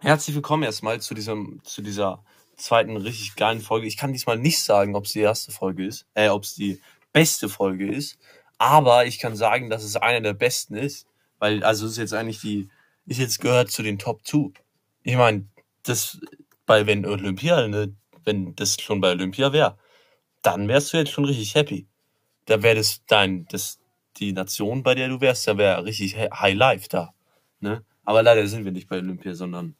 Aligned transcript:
Herzlich 0.00 0.34
willkommen 0.34 0.62
erstmal 0.62 1.00
zu 1.00 1.14
diesem, 1.14 1.60
zu 1.64 1.82
dieser 1.82 2.24
zweiten 2.56 2.96
richtig 2.96 3.36
geilen 3.36 3.60
Folge. 3.60 3.86
Ich 3.86 3.96
kann 3.96 4.12
diesmal 4.12 4.38
nicht 4.38 4.60
sagen, 4.60 4.94
ob 4.94 5.04
es 5.04 5.12
die 5.12 5.20
erste 5.20 5.52
Folge 5.52 5.86
ist, 5.86 6.06
äh, 6.14 6.28
ob 6.28 6.44
es 6.44 6.54
die 6.54 6.80
beste 7.12 7.48
Folge 7.48 7.90
ist, 7.90 8.18
aber 8.58 9.06
ich 9.06 9.18
kann 9.18 9.36
sagen, 9.36 9.70
dass 9.70 9.84
es 9.84 9.96
eine 9.96 10.22
der 10.22 10.34
besten 10.34 10.74
ist, 10.74 11.06
weil, 11.38 11.62
also 11.64 11.86
es 11.86 11.92
ist 11.92 11.98
jetzt 11.98 12.14
eigentlich 12.14 12.40
die, 12.40 12.68
ist 13.06 13.18
jetzt 13.18 13.40
gehört 13.40 13.70
zu 13.70 13.82
den 13.82 13.98
Top 13.98 14.26
2. 14.26 14.50
Ich 15.02 15.16
meine, 15.16 15.46
das, 15.84 16.20
bei, 16.66 16.86
wenn 16.86 17.06
Olympia, 17.06 17.66
ne, 17.66 17.94
wenn 18.24 18.54
das 18.56 18.80
schon 18.80 19.00
bei 19.00 19.12
Olympia 19.12 19.52
wäre, 19.52 19.78
dann 20.42 20.68
wärst 20.68 20.92
du 20.92 20.96
jetzt 20.96 21.12
schon 21.12 21.24
richtig 21.24 21.54
happy. 21.54 21.86
Da 22.46 22.62
wäre 22.62 22.76
das 22.76 23.02
dein, 23.06 23.46
das, 23.46 23.80
die 24.18 24.32
Nation, 24.32 24.82
bei 24.82 24.94
der 24.94 25.08
du 25.08 25.20
wärst, 25.20 25.46
da 25.46 25.56
wäre 25.56 25.84
richtig 25.84 26.16
High 26.16 26.56
Life 26.56 26.88
da. 26.88 27.14
Ne? 27.60 27.84
Aber 28.04 28.22
leider 28.22 28.46
sind 28.46 28.64
wir 28.64 28.72
nicht 28.72 28.88
bei 28.88 28.98
Olympia, 28.98 29.34
sondern 29.34 29.76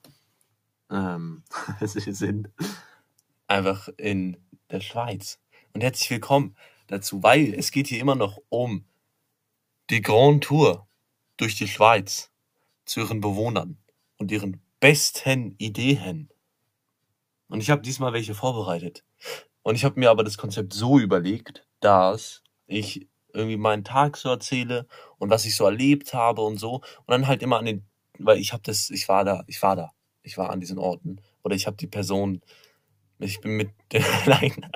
ähm, 0.91 1.42
wir 1.80 1.89
sind 1.89 2.50
einfach 3.46 3.89
in 3.96 4.36
der 4.70 4.80
Schweiz. 4.80 5.39
Und 5.73 5.83
herzlich 5.83 6.11
willkommen 6.11 6.57
dazu, 6.86 7.23
weil 7.23 7.55
es 7.55 7.70
geht 7.70 7.86
hier 7.89 8.01
immer 8.01 8.14
noch 8.14 8.39
um 8.48 8.85
die 9.90 10.02
Grand 10.02 10.45
Tour 10.45 10.86
durch 11.36 11.57
die 11.57 11.68
Schweiz 11.68 12.30
zu 12.84 13.01
ihren 13.01 13.20
Bewohnern 13.20 13.79
und 14.17 14.30
ihren 14.30 14.61
besten 14.80 15.55
Ideen. 15.58 16.30
Und 17.48 17.61
ich 17.61 17.70
habe 17.70 17.83
diesmal 17.83 18.13
welche 18.13 18.34
vorbereitet. 18.34 19.05
Und 19.63 19.74
ich 19.74 19.84
habe 19.84 19.98
mir 19.98 20.11
aber 20.11 20.24
das 20.24 20.39
Konzept 20.39 20.73
so 20.73 20.98
überlegt, 20.98 21.67
dass 21.80 22.42
ich 22.67 23.08
irgendwie 23.39 23.57
meinen 23.57 23.85
Tag 23.85 24.17
so 24.17 24.29
erzähle 24.29 24.87
und 25.19 25.31
was 25.31 25.45
ich 25.45 25.57
so 25.57 25.65
erlebt 25.65 26.15
habe 26.15 26.43
und 26.43 26.59
so. 26.59 26.75
Und 26.75 27.09
dann 27.09 27.27
halt 27.27 27.43
immer 27.43 27.59
an 27.59 27.65
den, 27.65 27.87
weil 28.19 28.39
ich 28.39 28.53
habe 28.53 28.63
das, 28.65 28.91
ich 28.91 29.09
war 29.09 29.25
da, 29.25 29.45
ich 29.47 29.63
war 29.63 29.77
da, 29.77 29.93
ich 30.23 30.37
war 30.37 30.51
an 30.51 30.61
diesen 30.61 30.79
Orten. 30.79 31.21
Oder 31.43 31.55
ich 31.55 31.67
habe 31.67 31.77
die 31.77 31.87
Person, 31.87 32.43
ich 33.19 33.41
bin 33.41 33.53
mit, 33.53 33.71
nein, 34.27 34.71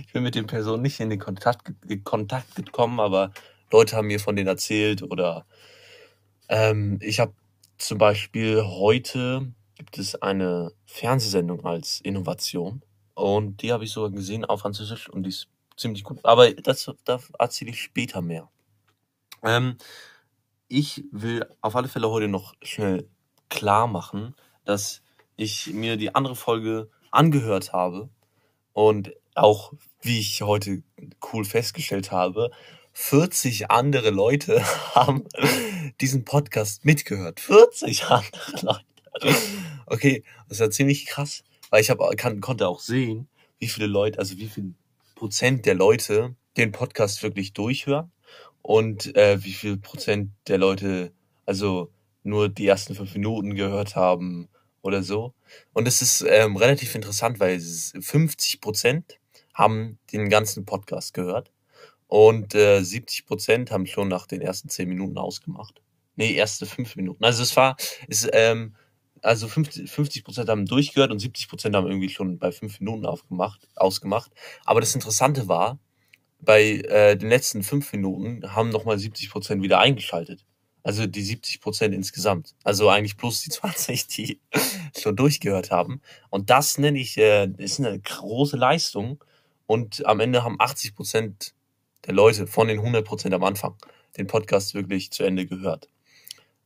ich 0.00 0.12
bin 0.12 0.22
mit 0.22 0.34
den 0.34 0.46
Personen 0.46 0.82
nicht 0.82 1.00
in 1.00 1.10
den 1.10 1.18
Kontakt, 1.18 1.72
Kontakt 2.04 2.56
gekommen, 2.56 3.00
aber 3.00 3.32
Leute 3.70 3.96
haben 3.96 4.06
mir 4.06 4.20
von 4.20 4.36
denen 4.36 4.48
erzählt 4.48 5.02
oder 5.02 5.44
ähm, 6.48 6.98
ich 7.02 7.20
habe 7.20 7.34
zum 7.78 7.98
Beispiel 7.98 8.62
heute 8.62 9.52
gibt 9.74 9.98
es 9.98 10.14
eine 10.22 10.72
Fernsehsendung 10.86 11.64
als 11.64 12.00
Innovation 12.00 12.82
und 13.14 13.62
die 13.62 13.72
habe 13.72 13.84
ich 13.84 13.90
sogar 13.90 14.10
gesehen 14.10 14.44
auf 14.44 14.60
Französisch 14.60 15.08
und 15.08 15.24
die 15.24 15.30
ist 15.30 15.48
ziemlich 15.76 16.04
gut. 16.04 16.24
Aber 16.24 16.52
das, 16.52 16.90
da 17.04 17.20
erzähle 17.38 17.70
ich 17.70 17.82
später 17.82 18.22
mehr. 18.22 18.48
Ähm, 19.42 19.76
ich 20.68 21.04
will 21.12 21.46
auf 21.60 21.76
alle 21.76 21.88
Fälle 21.88 22.10
heute 22.10 22.28
noch 22.28 22.54
schnell 22.62 23.08
klar 23.48 23.86
machen, 23.86 24.34
dass 24.64 25.02
ich 25.36 25.68
mir 25.72 25.96
die 25.96 26.14
andere 26.14 26.34
Folge 26.34 26.90
angehört 27.10 27.72
habe 27.72 28.08
und 28.72 29.12
auch, 29.34 29.72
wie 30.00 30.18
ich 30.18 30.42
heute 30.42 30.82
cool 31.32 31.44
festgestellt 31.44 32.10
habe, 32.10 32.50
40 32.92 33.70
andere 33.70 34.10
Leute 34.10 34.64
haben 34.94 35.24
diesen 36.00 36.24
Podcast 36.24 36.84
mitgehört. 36.84 37.40
40 37.40 38.06
andere 38.06 38.52
Leute. 38.62 39.36
Okay, 39.86 40.24
das 40.48 40.58
ja 40.58 40.70
ziemlich 40.70 41.06
krass, 41.06 41.44
weil 41.70 41.80
ich 41.80 41.90
hab, 41.90 42.00
kann, 42.16 42.40
konnte 42.40 42.66
auch 42.66 42.80
sehen, 42.80 43.28
wie 43.58 43.68
viele 43.68 43.86
Leute, 43.86 44.18
also 44.18 44.36
wie 44.38 44.48
viel 44.48 44.74
Prozent 45.16 45.66
der 45.66 45.74
Leute 45.74 46.36
den 46.56 46.70
Podcast 46.70 47.24
wirklich 47.24 47.52
durchhören 47.52 48.12
und 48.62 49.16
äh, 49.16 49.42
wie 49.42 49.52
viel 49.52 49.76
Prozent 49.78 50.30
der 50.46 50.58
Leute 50.58 51.12
also 51.44 51.90
nur 52.22 52.48
die 52.48 52.66
ersten 52.66 52.94
fünf 52.94 53.14
Minuten 53.14 53.54
gehört 53.54 53.96
haben 53.96 54.48
oder 54.82 55.02
so. 55.02 55.34
Und 55.72 55.88
es 55.88 56.02
ist 56.02 56.24
ähm, 56.28 56.56
relativ 56.56 56.94
interessant, 56.94 57.40
weil 57.40 57.58
50 57.60 58.60
Prozent 58.60 59.18
haben 59.54 59.98
den 60.12 60.28
ganzen 60.28 60.64
Podcast 60.64 61.14
gehört 61.14 61.50
und 62.08 62.54
äh, 62.54 62.82
70 62.82 63.26
Prozent 63.26 63.70
haben 63.70 63.86
schon 63.86 64.08
nach 64.08 64.26
den 64.26 64.40
ersten 64.40 64.68
zehn 64.68 64.88
Minuten 64.88 65.18
ausgemacht. 65.18 65.80
Nee, 66.16 66.34
erste 66.34 66.66
fünf 66.66 66.96
Minuten. 66.96 67.24
Also 67.24 67.42
es 67.42 67.56
war, 67.56 67.76
ist, 68.08 68.28
ähm, 68.32 68.74
also 69.26 69.48
50 69.48 70.24
Prozent 70.24 70.48
haben 70.48 70.66
durchgehört 70.66 71.10
und 71.10 71.18
70 71.18 71.48
Prozent 71.48 71.74
haben 71.74 71.86
irgendwie 71.86 72.08
schon 72.08 72.38
bei 72.38 72.52
fünf 72.52 72.80
Minuten 72.80 73.06
aufgemacht, 73.06 73.68
ausgemacht. 73.74 74.30
Aber 74.64 74.80
das 74.80 74.94
Interessante 74.94 75.48
war, 75.48 75.78
bei 76.38 76.62
äh, 76.62 77.16
den 77.16 77.28
letzten 77.28 77.62
fünf 77.62 77.92
Minuten 77.92 78.54
haben 78.54 78.68
nochmal 78.68 78.98
70 78.98 79.30
Prozent 79.30 79.62
wieder 79.62 79.80
eingeschaltet. 79.80 80.44
Also 80.82 81.06
die 81.06 81.22
70 81.22 81.60
Prozent 81.60 81.94
insgesamt. 81.94 82.54
Also 82.62 82.88
eigentlich 82.88 83.16
plus 83.16 83.42
die 83.42 83.50
20, 83.50 84.06
die 84.06 84.40
schon 84.96 85.16
durchgehört 85.16 85.72
haben. 85.72 86.00
Und 86.30 86.50
das 86.50 86.78
nenne 86.78 87.00
ich, 87.00 87.18
äh, 87.18 87.48
ist 87.58 87.80
eine 87.80 87.98
große 87.98 88.56
Leistung. 88.56 89.24
Und 89.66 90.06
am 90.06 90.20
Ende 90.20 90.44
haben 90.44 90.60
80 90.60 90.94
Prozent 90.94 91.54
der 92.06 92.14
Leute 92.14 92.46
von 92.46 92.68
den 92.68 92.78
100 92.78 93.04
Prozent 93.04 93.34
am 93.34 93.42
Anfang 93.42 93.74
den 94.16 94.28
Podcast 94.28 94.74
wirklich 94.74 95.10
zu 95.10 95.24
Ende 95.24 95.46
gehört. 95.46 95.88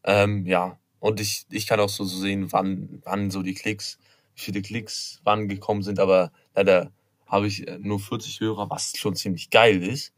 Ähm, 0.04 0.46
ja, 0.46 0.78
und 1.00 1.20
ich, 1.20 1.46
ich 1.50 1.66
kann 1.66 1.80
auch 1.80 1.88
so, 1.88 2.04
sehen, 2.04 2.52
wann, 2.52 3.00
wann 3.04 3.30
so 3.30 3.42
die 3.42 3.54
Klicks, 3.54 3.98
wie 4.34 4.42
viele 4.42 4.62
Klicks 4.62 5.20
wann 5.24 5.48
gekommen 5.48 5.82
sind, 5.82 5.98
aber 5.98 6.30
leider 6.54 6.92
habe 7.26 7.46
ich 7.46 7.66
äh, 7.66 7.78
nur 7.78 7.98
40 7.98 8.40
Hörer, 8.40 8.70
was 8.70 8.92
schon 8.96 9.16
ziemlich 9.16 9.50
geil 9.50 9.82
ist. 9.82 10.12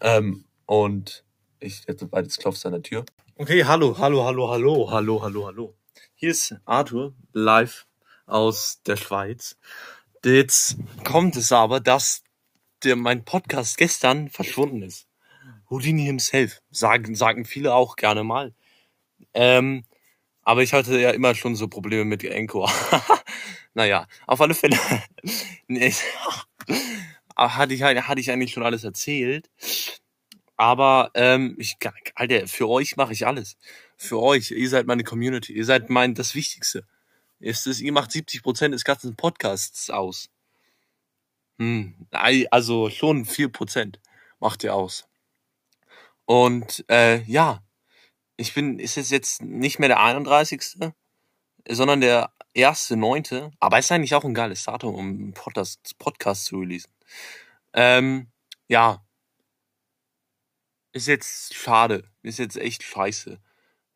Ähm, 0.00 0.44
und 0.66 1.24
ich 1.60 1.82
jetzt 1.88 2.08
beides 2.10 2.38
klopft 2.38 2.64
an 2.66 2.72
der 2.72 2.82
Tür. 2.82 3.04
Okay, 3.36 3.64
hallo, 3.64 3.96
hallo, 3.98 4.24
hallo, 4.24 4.50
hallo, 4.50 4.90
hallo, 4.90 5.22
hallo, 5.22 5.46
hallo. 5.46 5.74
Hier 6.14 6.30
ist 6.30 6.56
Arthur 6.64 7.14
live 7.32 7.86
aus 8.26 8.82
der 8.84 8.96
Schweiz. 8.96 9.56
Jetzt 10.24 10.76
kommt 11.04 11.36
es 11.36 11.52
aber, 11.52 11.80
dass 11.80 12.22
der, 12.82 12.96
mein 12.96 13.24
Podcast 13.24 13.78
gestern 13.78 14.28
verschwunden 14.28 14.82
ist. 14.82 15.06
Houdini 15.70 16.04
himself, 16.04 16.60
sagen, 16.70 17.14
sagen 17.14 17.44
viele 17.44 17.74
auch 17.74 17.96
gerne 17.96 18.24
mal. 18.24 18.54
Ähm, 19.34 19.84
aber 20.48 20.62
ich 20.62 20.72
hatte 20.72 20.98
ja 20.98 21.10
immer 21.10 21.34
schon 21.34 21.56
so 21.56 21.68
Probleme 21.68 22.06
mit 22.06 22.24
Encore. 22.24 22.72
naja, 23.74 24.06
auf 24.26 24.40
alle 24.40 24.54
Fälle 24.54 24.78
hatte, 27.36 27.74
ich, 27.74 27.82
hatte 27.82 28.20
ich 28.20 28.30
eigentlich 28.30 28.52
schon 28.52 28.62
alles 28.62 28.82
erzählt. 28.82 29.50
Aber 30.56 31.10
ähm, 31.12 31.54
ich, 31.58 31.76
Alter, 32.14 32.48
für 32.48 32.66
euch 32.66 32.96
mache 32.96 33.12
ich 33.12 33.26
alles. 33.26 33.58
Für 33.98 34.20
euch, 34.20 34.50
ihr 34.50 34.70
seid 34.70 34.86
meine 34.86 35.04
Community, 35.04 35.52
ihr 35.52 35.66
seid 35.66 35.90
mein 35.90 36.14
das 36.14 36.34
Wichtigste. 36.34 36.86
Ist 37.40 37.66
es, 37.66 37.82
ihr 37.82 37.92
macht 37.92 38.10
70 38.10 38.42
Prozent 38.42 38.72
des 38.72 38.84
ganzen 38.84 39.16
Podcasts 39.16 39.90
aus. 39.90 40.30
Hm, 41.58 42.06
also 42.10 42.88
schon 42.88 43.26
vier 43.26 43.52
Prozent 43.52 44.00
macht 44.40 44.64
ihr 44.64 44.74
aus. 44.74 45.06
Und 46.24 46.86
äh, 46.88 47.20
ja, 47.24 47.62
ich 48.38 48.54
bin, 48.54 48.78
ist 48.78 48.96
es 48.96 49.10
jetzt 49.10 49.42
nicht 49.42 49.78
mehr 49.78 49.88
der 49.88 50.00
31., 50.00 50.92
sondern 51.68 52.00
der 52.00 52.32
erste, 52.54 52.96
neunte. 52.96 53.50
Aber 53.58 53.78
ist 53.78 53.92
eigentlich 53.92 54.14
auch 54.14 54.24
ein 54.24 54.32
geiles 54.32 54.64
Datum, 54.64 54.94
um 54.94 55.06
einen 55.08 55.34
Podcast, 55.34 55.98
Podcast 55.98 56.46
zu 56.46 56.60
releasen. 56.60 56.90
Ähm, 57.74 58.30
ja. 58.68 59.04
Ist 60.92 61.08
jetzt 61.08 61.52
schade. 61.54 62.08
Ist 62.22 62.38
jetzt 62.38 62.56
echt 62.56 62.84
scheiße, 62.84 63.40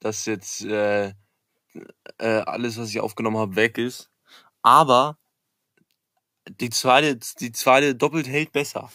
dass 0.00 0.26
jetzt 0.26 0.64
äh, 0.64 1.14
äh, 2.18 2.42
alles, 2.44 2.78
was 2.78 2.90
ich 2.90 3.00
aufgenommen 3.00 3.38
habe, 3.38 3.56
weg 3.56 3.78
ist. 3.78 4.10
Aber 4.62 5.18
die 6.48 6.70
zweite, 6.70 7.16
die 7.38 7.52
zweite 7.52 7.94
doppelt 7.94 8.26
hält 8.26 8.50
besser. 8.50 8.90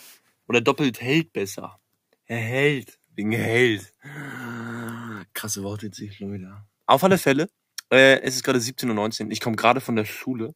Oder 0.50 0.60
doppelt 0.60 1.02
hält 1.02 1.32
besser. 1.32 1.80
Er 2.26 2.38
hält. 2.38 3.00
Wegen 3.16 3.32
Held. 3.32 3.94
Krasse 5.38 5.62
Worte 5.62 5.86
jetzt 5.86 6.00
ich 6.00 6.20
Leute. 6.20 6.66
Auf 6.88 7.04
alle 7.04 7.20
Fälle, 7.20 7.48
äh, 7.92 8.20
es 8.22 8.36
ist 8.36 8.44
gerade 8.44 8.58
17.19 8.58 9.26
Uhr. 9.26 9.32
Ich 9.32 9.40
komme 9.40 9.56
gerade 9.56 9.82
von 9.82 9.96
der 9.96 10.06
Schule 10.06 10.56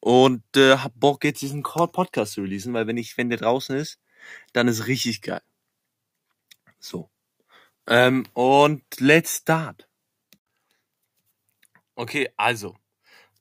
und 0.00 0.42
äh, 0.56 0.78
hab 0.78 0.98
Bock, 0.98 1.24
jetzt 1.24 1.42
diesen 1.42 1.62
Podcast 1.62 2.32
zu 2.32 2.40
releasen, 2.40 2.72
weil 2.72 2.86
wenn 2.86 2.96
ich, 2.96 3.18
wenn 3.18 3.28
der 3.28 3.38
draußen 3.38 3.76
ist, 3.76 4.00
dann 4.54 4.66
ist 4.66 4.86
richtig 4.86 5.20
geil. 5.20 5.42
So. 6.78 7.10
Ähm, 7.86 8.24
und 8.32 8.82
let's 8.98 9.36
start. 9.36 9.90
Okay, 11.94 12.30
also. 12.38 12.78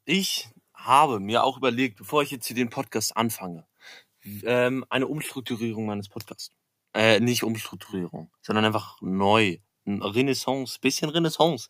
Ich 0.04 0.50
habe 0.74 1.22
mir 1.22 1.46
auch 1.46 1.56
überlegt, 1.56 1.98
bevor 1.98 2.24
ich 2.24 2.32
jetzt 2.32 2.48
hier 2.48 2.58
den 2.58 2.70
Podcast 2.70 3.16
anfange, 3.16 3.66
ähm, 4.26 4.84
eine 4.90 5.08
Umstrukturierung 5.08 5.86
meines 5.86 6.10
Podcasts. 6.10 6.52
Äh, 6.94 7.22
nicht 7.22 7.44
Umstrukturierung, 7.44 8.34
sondern 8.42 8.66
einfach 8.66 8.98
neu. 9.00 9.60
Renaissance, 9.86 10.80
bisschen 10.80 11.10
Renaissance. 11.10 11.68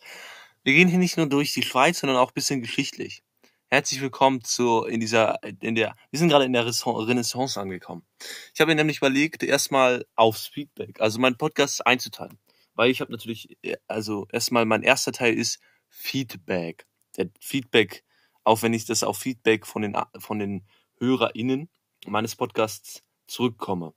Wir 0.64 0.74
gehen 0.74 0.88
hier 0.88 1.00
nicht 1.00 1.18
nur 1.18 1.28
durch 1.28 1.54
die 1.54 1.64
Schweiz, 1.64 2.00
sondern 2.00 2.18
auch 2.18 2.32
bisschen 2.32 2.62
geschichtlich. 2.62 3.24
Herzlich 3.70 4.02
willkommen 4.02 4.44
zu 4.44 4.86
in 4.86 5.00
dieser 5.00 5.42
in 5.44 5.74
der 5.74 5.96
wir 6.12 6.20
sind 6.20 6.30
gerade 6.30 6.46
in 6.46 6.54
der 6.54 6.66
Renaissance 6.66 7.60
angekommen. 7.60 8.06
Ich 8.54 8.62
habe 8.62 8.70
mir 8.70 8.76
nämlich 8.76 8.98
überlegt, 8.98 9.42
erstmal 9.42 10.06
aufs 10.16 10.46
Feedback, 10.46 11.02
also 11.02 11.20
meinen 11.20 11.38
Podcast 11.38 11.86
einzuteilen, 11.88 12.38
weil 12.76 12.92
ich 12.92 13.02
habe 13.02 13.12
natürlich 13.12 13.58
also 13.88 14.28
erstmal 14.32 14.66
mein 14.66 14.84
erster 14.84 15.12
Teil 15.12 15.34
ist 15.34 15.60
Feedback. 15.90 16.86
Der 17.18 17.30
Feedback, 17.40 18.04
auch 18.44 18.62
wenn 18.62 18.74
ich 18.74 18.86
das 18.86 19.04
auf 19.04 19.18
Feedback 19.18 19.66
von 19.66 19.82
den 19.82 19.98
von 20.20 20.38
den 20.38 20.68
HörerInnen 21.00 21.68
meines 22.06 22.36
Podcasts 22.36 23.02
zurückkomme. 23.26 23.96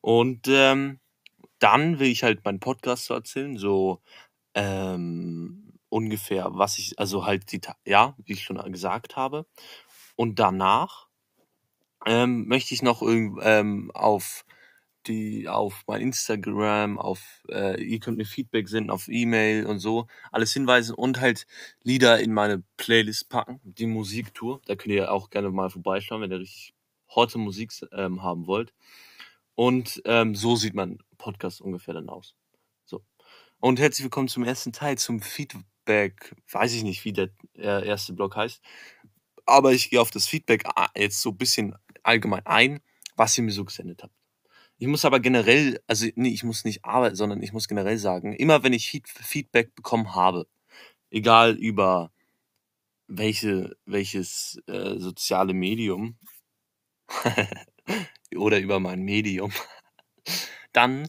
Und 0.00 0.48
ähm, 0.48 0.98
dann 1.62 1.98
will 1.98 2.08
ich 2.08 2.24
halt 2.24 2.44
meinen 2.44 2.60
Podcast 2.60 3.06
so 3.06 3.14
erzählen, 3.14 3.56
so 3.56 4.00
ähm, 4.54 5.78
ungefähr, 5.88 6.48
was 6.52 6.78
ich, 6.78 6.98
also 6.98 7.24
halt 7.24 7.52
die, 7.52 7.60
ja, 7.86 8.16
wie 8.24 8.32
ich 8.32 8.42
schon 8.42 8.60
gesagt 8.72 9.16
habe. 9.16 9.46
Und 10.16 10.38
danach 10.38 11.06
ähm, 12.06 12.48
möchte 12.48 12.74
ich 12.74 12.82
noch 12.82 13.02
ähm, 13.02 13.90
auf 13.94 14.44
die 15.06 15.48
auf 15.48 15.82
mein 15.86 16.00
Instagram, 16.00 16.98
auf 16.98 17.42
äh, 17.48 17.82
ihr 17.82 17.98
könnt 18.00 18.18
mir 18.18 18.24
Feedback 18.24 18.68
senden 18.68 18.90
auf 18.90 19.08
E-Mail 19.08 19.66
und 19.66 19.78
so, 19.78 20.06
alles 20.30 20.52
hinweisen 20.52 20.94
und 20.94 21.20
halt 21.20 21.46
Lieder 21.82 22.20
in 22.20 22.32
meine 22.32 22.62
Playlist 22.76 23.28
packen, 23.28 23.60
die 23.64 23.86
Musiktour. 23.86 24.60
Da 24.66 24.76
könnt 24.76 24.94
ihr 24.94 25.12
auch 25.12 25.30
gerne 25.30 25.50
mal 25.50 25.70
vorbeischauen, 25.70 26.22
wenn 26.22 26.30
ihr 26.30 26.40
richtig 26.40 26.74
hotte 27.08 27.38
Musik 27.38 27.72
ähm, 27.92 28.22
haben 28.22 28.46
wollt. 28.46 28.72
Und 29.54 30.02
ähm, 30.06 30.34
so 30.34 30.56
sieht 30.56 30.74
mein 30.74 30.98
Podcast 31.18 31.60
ungefähr 31.60 31.94
dann 31.94 32.08
aus. 32.08 32.34
So. 32.84 33.04
Und 33.60 33.78
herzlich 33.78 34.04
willkommen 34.04 34.28
zum 34.28 34.44
ersten 34.44 34.72
Teil, 34.72 34.98
zum 34.98 35.20
Feedback. 35.20 36.34
Weiß 36.50 36.72
ich 36.74 36.82
nicht, 36.82 37.04
wie 37.04 37.12
der 37.12 37.30
erste 37.54 38.12
Blog 38.12 38.36
heißt. 38.36 38.62
Aber 39.46 39.72
ich 39.72 39.90
gehe 39.90 40.00
auf 40.00 40.10
das 40.10 40.26
Feedback 40.26 40.64
äh, 40.76 41.02
jetzt 41.02 41.20
so 41.20 41.30
ein 41.30 41.36
bisschen 41.36 41.74
allgemein 42.02 42.46
ein, 42.46 42.80
was 43.16 43.36
ihr 43.36 43.44
mir 43.44 43.52
so 43.52 43.64
gesendet 43.64 44.02
habt. 44.02 44.14
Ich 44.78 44.88
muss 44.88 45.04
aber 45.04 45.20
generell, 45.20 45.80
also 45.86 46.06
nee, 46.16 46.30
ich 46.30 46.42
muss 46.42 46.64
nicht 46.64 46.84
arbeiten, 46.84 47.14
sondern 47.14 47.42
ich 47.42 47.52
muss 47.52 47.68
generell 47.68 47.98
sagen, 47.98 48.32
immer 48.32 48.64
wenn 48.64 48.72
ich 48.72 49.02
Feedback 49.04 49.74
bekommen 49.76 50.14
habe, 50.14 50.48
egal 51.10 51.52
über 51.52 52.10
welche, 53.06 53.76
welches 53.84 54.60
äh, 54.66 54.98
soziale 54.98 55.54
Medium, 55.54 56.18
oder 58.36 58.60
über 58.60 58.80
mein 58.80 59.02
Medium, 59.02 59.52
dann 60.72 61.08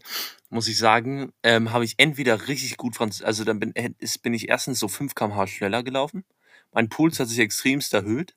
muss 0.49 0.67
ich 0.67 0.77
sagen, 0.77 1.31
ähm, 1.43 1.71
habe 1.71 1.85
ich 1.85 1.95
entweder 1.97 2.47
richtig 2.47 2.77
gut 2.77 2.95
Französisch, 2.95 3.25
also 3.25 3.43
dann 3.43 3.59
bin, 3.59 3.73
ist, 3.99 4.21
bin 4.21 4.33
ich 4.33 4.49
erstens 4.49 4.79
so 4.79 4.87
5 4.87 5.15
km/h 5.15 5.47
schneller 5.47 5.83
gelaufen, 5.83 6.25
mein 6.71 6.89
Puls 6.89 7.19
hat 7.19 7.27
sich 7.27 7.39
extremst 7.39 7.93
erhöht, 7.93 8.35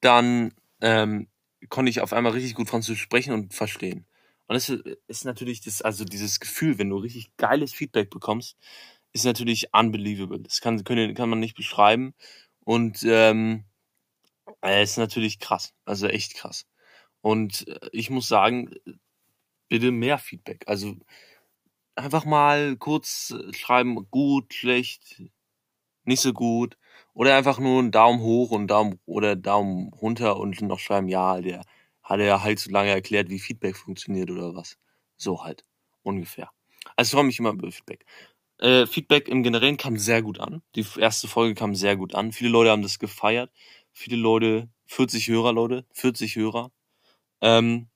dann 0.00 0.54
ähm, 0.80 1.28
konnte 1.68 1.90
ich 1.90 2.00
auf 2.00 2.12
einmal 2.12 2.32
richtig 2.32 2.54
gut 2.54 2.68
Französisch 2.68 3.02
sprechen 3.02 3.32
und 3.32 3.54
verstehen. 3.54 4.06
Und 4.46 4.54
das 4.54 4.68
ist 5.08 5.24
natürlich 5.24 5.60
das, 5.60 5.82
also 5.82 6.04
dieses 6.04 6.38
Gefühl, 6.40 6.78
wenn 6.78 6.90
du 6.90 6.98
richtig 6.98 7.36
geiles 7.36 7.72
Feedback 7.74 8.10
bekommst, 8.10 8.56
ist 9.12 9.24
natürlich 9.24 9.68
unbelievable. 9.72 10.40
Das 10.40 10.60
kann, 10.60 10.84
können, 10.84 11.14
kann 11.14 11.28
man 11.28 11.40
nicht 11.40 11.56
beschreiben. 11.56 12.14
Und 12.60 13.02
ähm, 13.04 13.64
es 14.60 14.92
ist 14.92 14.98
natürlich 14.98 15.38
krass. 15.40 15.74
Also 15.84 16.06
echt 16.06 16.34
krass. 16.34 16.66
Und 17.26 17.66
äh, 17.66 17.88
ich 17.90 18.08
muss 18.08 18.28
sagen, 18.28 18.70
bitte 19.68 19.90
mehr 19.90 20.16
Feedback. 20.16 20.62
Also 20.68 20.94
einfach 21.96 22.24
mal 22.24 22.76
kurz 22.76 23.32
äh, 23.32 23.52
schreiben, 23.52 24.08
gut, 24.12 24.54
schlecht, 24.54 25.20
nicht 26.04 26.20
so 26.20 26.32
gut. 26.32 26.78
Oder 27.14 27.36
einfach 27.36 27.58
nur 27.58 27.80
einen 27.80 27.90
Daumen 27.90 28.20
hoch 28.20 28.52
und 28.52 28.68
Daumen 28.68 29.00
oder 29.06 29.34
Daumen 29.34 29.92
runter 29.92 30.36
und 30.36 30.60
noch 30.62 30.78
schreiben, 30.78 31.08
ja, 31.08 31.40
der 31.40 31.64
hat 32.04 32.20
er 32.20 32.44
halt 32.44 32.60
so 32.60 32.70
lange 32.70 32.90
erklärt, 32.90 33.28
wie 33.28 33.40
Feedback 33.40 33.76
funktioniert 33.76 34.30
oder 34.30 34.54
was. 34.54 34.78
So 35.16 35.42
halt. 35.42 35.64
Ungefähr. 36.04 36.52
Also 36.94 37.08
ich 37.08 37.12
freue 37.16 37.24
mich 37.24 37.40
immer 37.40 37.50
über 37.54 37.72
Feedback. 37.72 38.06
Äh, 38.58 38.86
Feedback 38.86 39.28
im 39.28 39.42
Generellen 39.42 39.78
kam 39.78 39.98
sehr 39.98 40.22
gut 40.22 40.38
an. 40.38 40.62
Die 40.76 40.86
erste 40.96 41.26
Folge 41.26 41.56
kam 41.56 41.74
sehr 41.74 41.96
gut 41.96 42.14
an. 42.14 42.30
Viele 42.30 42.50
Leute 42.50 42.70
haben 42.70 42.82
das 42.82 43.00
gefeiert. 43.00 43.50
Viele 43.92 44.16
Leute, 44.16 44.68
40 44.86 45.26
Hörer, 45.26 45.52
Leute, 45.52 45.86
40 45.92 46.36
Hörer. 46.36 46.70
Ähm, 47.40 47.88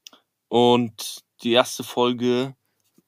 und 0.48 1.24
die 1.42 1.52
erste 1.52 1.84
Folge 1.84 2.54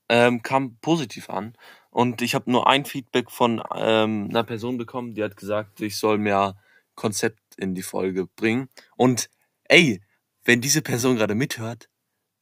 ähm, 0.09 0.43
kam 0.43 0.77
positiv 0.79 1.31
an. 1.31 1.57
Und 1.91 2.23
ich 2.23 2.35
habe 2.35 2.51
nur 2.51 2.67
ein 2.67 2.85
Feedback 2.85 3.31
von 3.31 3.62
ähm, 3.75 4.29
einer 4.31 4.45
Person 4.45 4.79
bekommen, 4.79 5.15
die 5.15 5.23
hat 5.23 5.37
gesagt, 5.37 5.81
ich 5.81 5.97
soll 5.97 6.19
mehr 6.19 6.57
Konzept 6.95 7.41
in 7.57 7.75
die 7.75 7.83
Folge 7.83 8.27
bringen. 8.27 8.69
Und 8.97 9.29
ey, 9.65 10.01
wenn 10.45 10.61
diese 10.61 10.83
Person 10.83 11.17
gerade 11.17 11.35
mithört, 11.35 11.89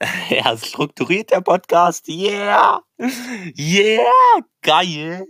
er 0.30 0.56
strukturiert 0.56 1.30
der 1.30 1.40
Podcast, 1.40 2.08
yeah, 2.08 2.82
yeah, 3.58 4.40
geil. 4.62 5.26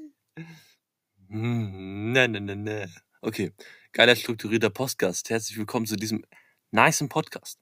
Ne, 1.28 2.28
ne, 2.28 2.40
ne, 2.40 2.56
ne. 2.56 2.90
Okay, 3.20 3.52
geiler 3.92 4.16
strukturierter 4.16 4.70
Podcast. 4.70 5.30
Herzlich 5.30 5.58
willkommen 5.58 5.86
zu 5.86 5.96
diesem 5.96 6.24
niceen 6.70 7.08
Podcast. 7.08 7.58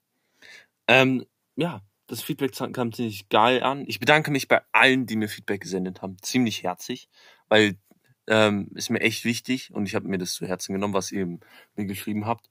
Ähm, 0.89 1.25
ja, 1.57 1.83
das 2.07 2.23
Feedback 2.23 2.53
kam 2.73 2.93
ziemlich 2.93 3.29
geil 3.29 3.63
an. 3.63 3.85
Ich 3.87 4.01
bedanke 4.01 4.31
mich 4.31 4.49
bei 4.49 4.63
allen, 4.73 5.07
die 5.07 5.17
mir 5.17 5.29
Feedback 5.29 5.61
gesendet 5.61 6.03
haben, 6.03 6.17
ziemlich 6.23 6.63
herzlich, 6.63 7.09
weil 7.49 7.77
ähm, 8.27 8.71
ist 8.75 8.91
mir 8.91 9.01
echt 9.01 9.25
wichtig 9.25 9.73
und 9.73 9.87
ich 9.87 9.95
habe 9.95 10.09
mir 10.09 10.19
das 10.19 10.33
zu 10.33 10.47
Herzen 10.47 10.73
genommen, 10.73 10.95
was 10.95 11.13
ihr 11.13 11.27
mir 11.27 11.87
geschrieben 11.87 12.27
habt. 12.27 12.49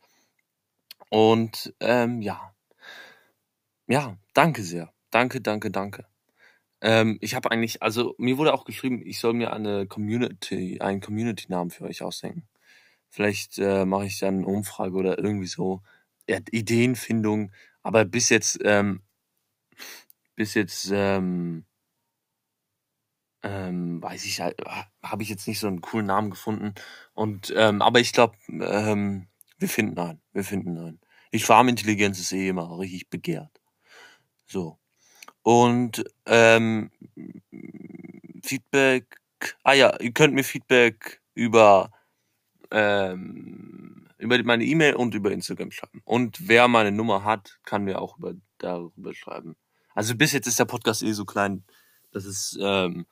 Und 1.10 1.74
ähm, 1.79 2.22
ja, 2.22 2.53
ja, 3.88 4.17
danke 4.34 4.63
sehr. 4.63 4.94
Danke, 5.10 5.41
danke, 5.41 5.72
danke. 5.72 6.06
Ähm, 6.82 7.17
ich 7.22 7.34
habe 7.36 7.51
eigentlich, 7.51 7.82
also 7.82 8.13
mir 8.17 8.38
wurde 8.38 8.53
auch 8.53 8.65
geschrieben, 8.65 9.01
ich 9.06 9.20
soll 9.20 9.34
mir 9.34 9.53
eine 9.53 9.88
Community, 9.88 10.79
einen 10.82 11.01
Community-Namen 11.01 11.72
für 11.72 11.86
euch 11.86 12.03
ausdenken. 12.03 12.48
Vielleicht 13.10 13.58
äh, 13.58 13.86
mache 13.86 14.06
ich 14.06 14.20
dann 14.20 14.39
eine 14.39 14.48
Umfrage 14.48 14.96
oder 14.96 15.17
irgendwie 15.17 15.48
so. 15.48 15.82
Ja, 16.29 16.39
Ideenfindung, 16.51 17.51
aber 17.88 18.03
bis 18.03 18.27
jetzt, 18.27 18.60
ähm, 18.65 19.01
bis 20.36 20.56
jetzt, 20.56 20.91
ähm, 20.94 21.63
ähm, 23.44 24.03
weiß 24.03 24.25
ich 24.25 24.41
halt, 24.41 24.62
habe 25.01 25.24
ich 25.24 25.29
jetzt 25.29 25.48
nicht 25.48 25.60
so 25.60 25.67
einen 25.67 25.79
coolen 25.79 26.08
Namen 26.08 26.29
gefunden. 26.29 26.74
Und, 27.13 27.53
ähm, 27.56 27.82
aber 27.82 28.01
ich 28.01 28.12
glaube, 28.12 28.36
ähm, 28.50 29.29
wir 29.58 29.70
finden 29.70 29.98
einen. 29.98 30.22
Wir 30.34 30.44
finden 30.44 30.77
einen. 30.77 31.00
Die 31.32 31.39
Schwarmintelligenz 31.39 32.20
ist 32.20 32.34
eh 32.34 32.50
immer 32.50 32.77
richtig 32.77 33.10
begehrt. 33.10 33.62
So. 34.46 34.77
Und 35.41 36.03
ähm, 36.25 36.91
Feedback, 38.44 39.17
ah 39.63 39.74
ja, 39.74 39.98
ihr 40.01 40.12
könnt 40.12 40.34
mir 40.34 40.44
Feedback 40.44 41.22
über, 41.36 41.94
ähm, 42.70 43.97
über 44.17 44.41
meine 44.43 44.65
E-Mail 44.65 44.95
und 44.95 45.13
über 45.13 45.31
Instagram 45.31 45.71
schreiben. 45.71 46.01
Und 46.05 46.47
wer 46.47 46.67
meine 46.67 46.91
Nummer 46.91 47.24
hat, 47.24 47.59
kann 47.63 47.83
mir 47.83 48.01
auch 48.01 48.17
über, 48.17 48.33
darüber 48.57 49.13
schreiben. 49.13 49.55
Also 49.93 50.15
bis 50.15 50.31
jetzt 50.31 50.47
ist 50.47 50.59
der 50.59 50.65
Podcast 50.65 51.03
eh 51.03 51.12
so 51.12 51.25
klein, 51.25 51.63
dass 52.12 52.25
es 52.25 52.57
ähm, 52.62 53.05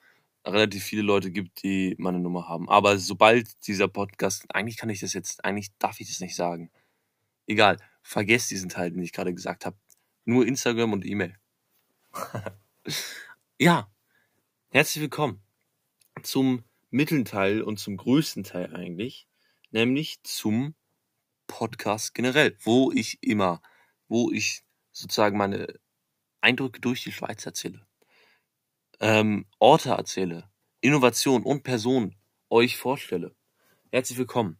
relativ 0.45 0.83
viele 0.83 1.01
Leute 1.01 1.31
gibt, 1.31 1.63
die 1.63 1.95
meine 1.97 2.19
Nummer 2.19 2.47
haben. 2.47 2.69
Aber 2.69 2.97
sobald 2.97 3.67
dieser 3.67 3.87
Podcast, 3.87 4.45
eigentlich 4.49 4.77
kann 4.77 4.89
ich 4.89 4.99
das 4.99 5.13
jetzt, 5.13 5.43
eigentlich 5.43 5.75
darf 5.77 5.99
ich 5.99 6.07
das 6.07 6.19
nicht 6.19 6.35
sagen. 6.35 6.71
Egal, 7.47 7.77
vergesst 8.01 8.51
diesen 8.51 8.69
Teil, 8.69 8.91
den 8.91 9.01
ich 9.01 9.13
gerade 9.13 9.33
gesagt 9.33 9.65
habe. 9.65 9.77
Nur 10.25 10.45
Instagram 10.45 10.93
und 10.93 11.05
E-Mail. 11.05 11.37
ja, 13.59 13.91
herzlich 14.69 15.01
willkommen 15.01 15.41
zum 16.23 16.63
Mittelteil 16.89 17.61
und 17.61 17.77
zum 17.77 17.97
größten 17.97 18.43
Teil 18.43 18.75
eigentlich, 18.75 19.27
nämlich 19.71 20.23
zum 20.23 20.75
Podcast 21.47 22.13
generell, 22.13 22.57
wo 22.63 22.91
ich 22.91 23.17
immer, 23.21 23.61
wo 24.07 24.31
ich 24.31 24.63
sozusagen 24.91 25.37
meine 25.37 25.67
Eindrücke 26.41 26.79
durch 26.81 27.03
die 27.03 27.11
Schweiz 27.11 27.45
erzähle 27.45 27.85
ähm, 28.99 29.45
Orte 29.59 29.89
erzähle, 29.89 30.49
Innovation 30.81 31.43
und 31.43 31.63
Personen 31.63 32.15
euch 32.49 32.77
vorstelle. 32.77 33.35
Herzlich 33.91 34.17
willkommen. 34.17 34.59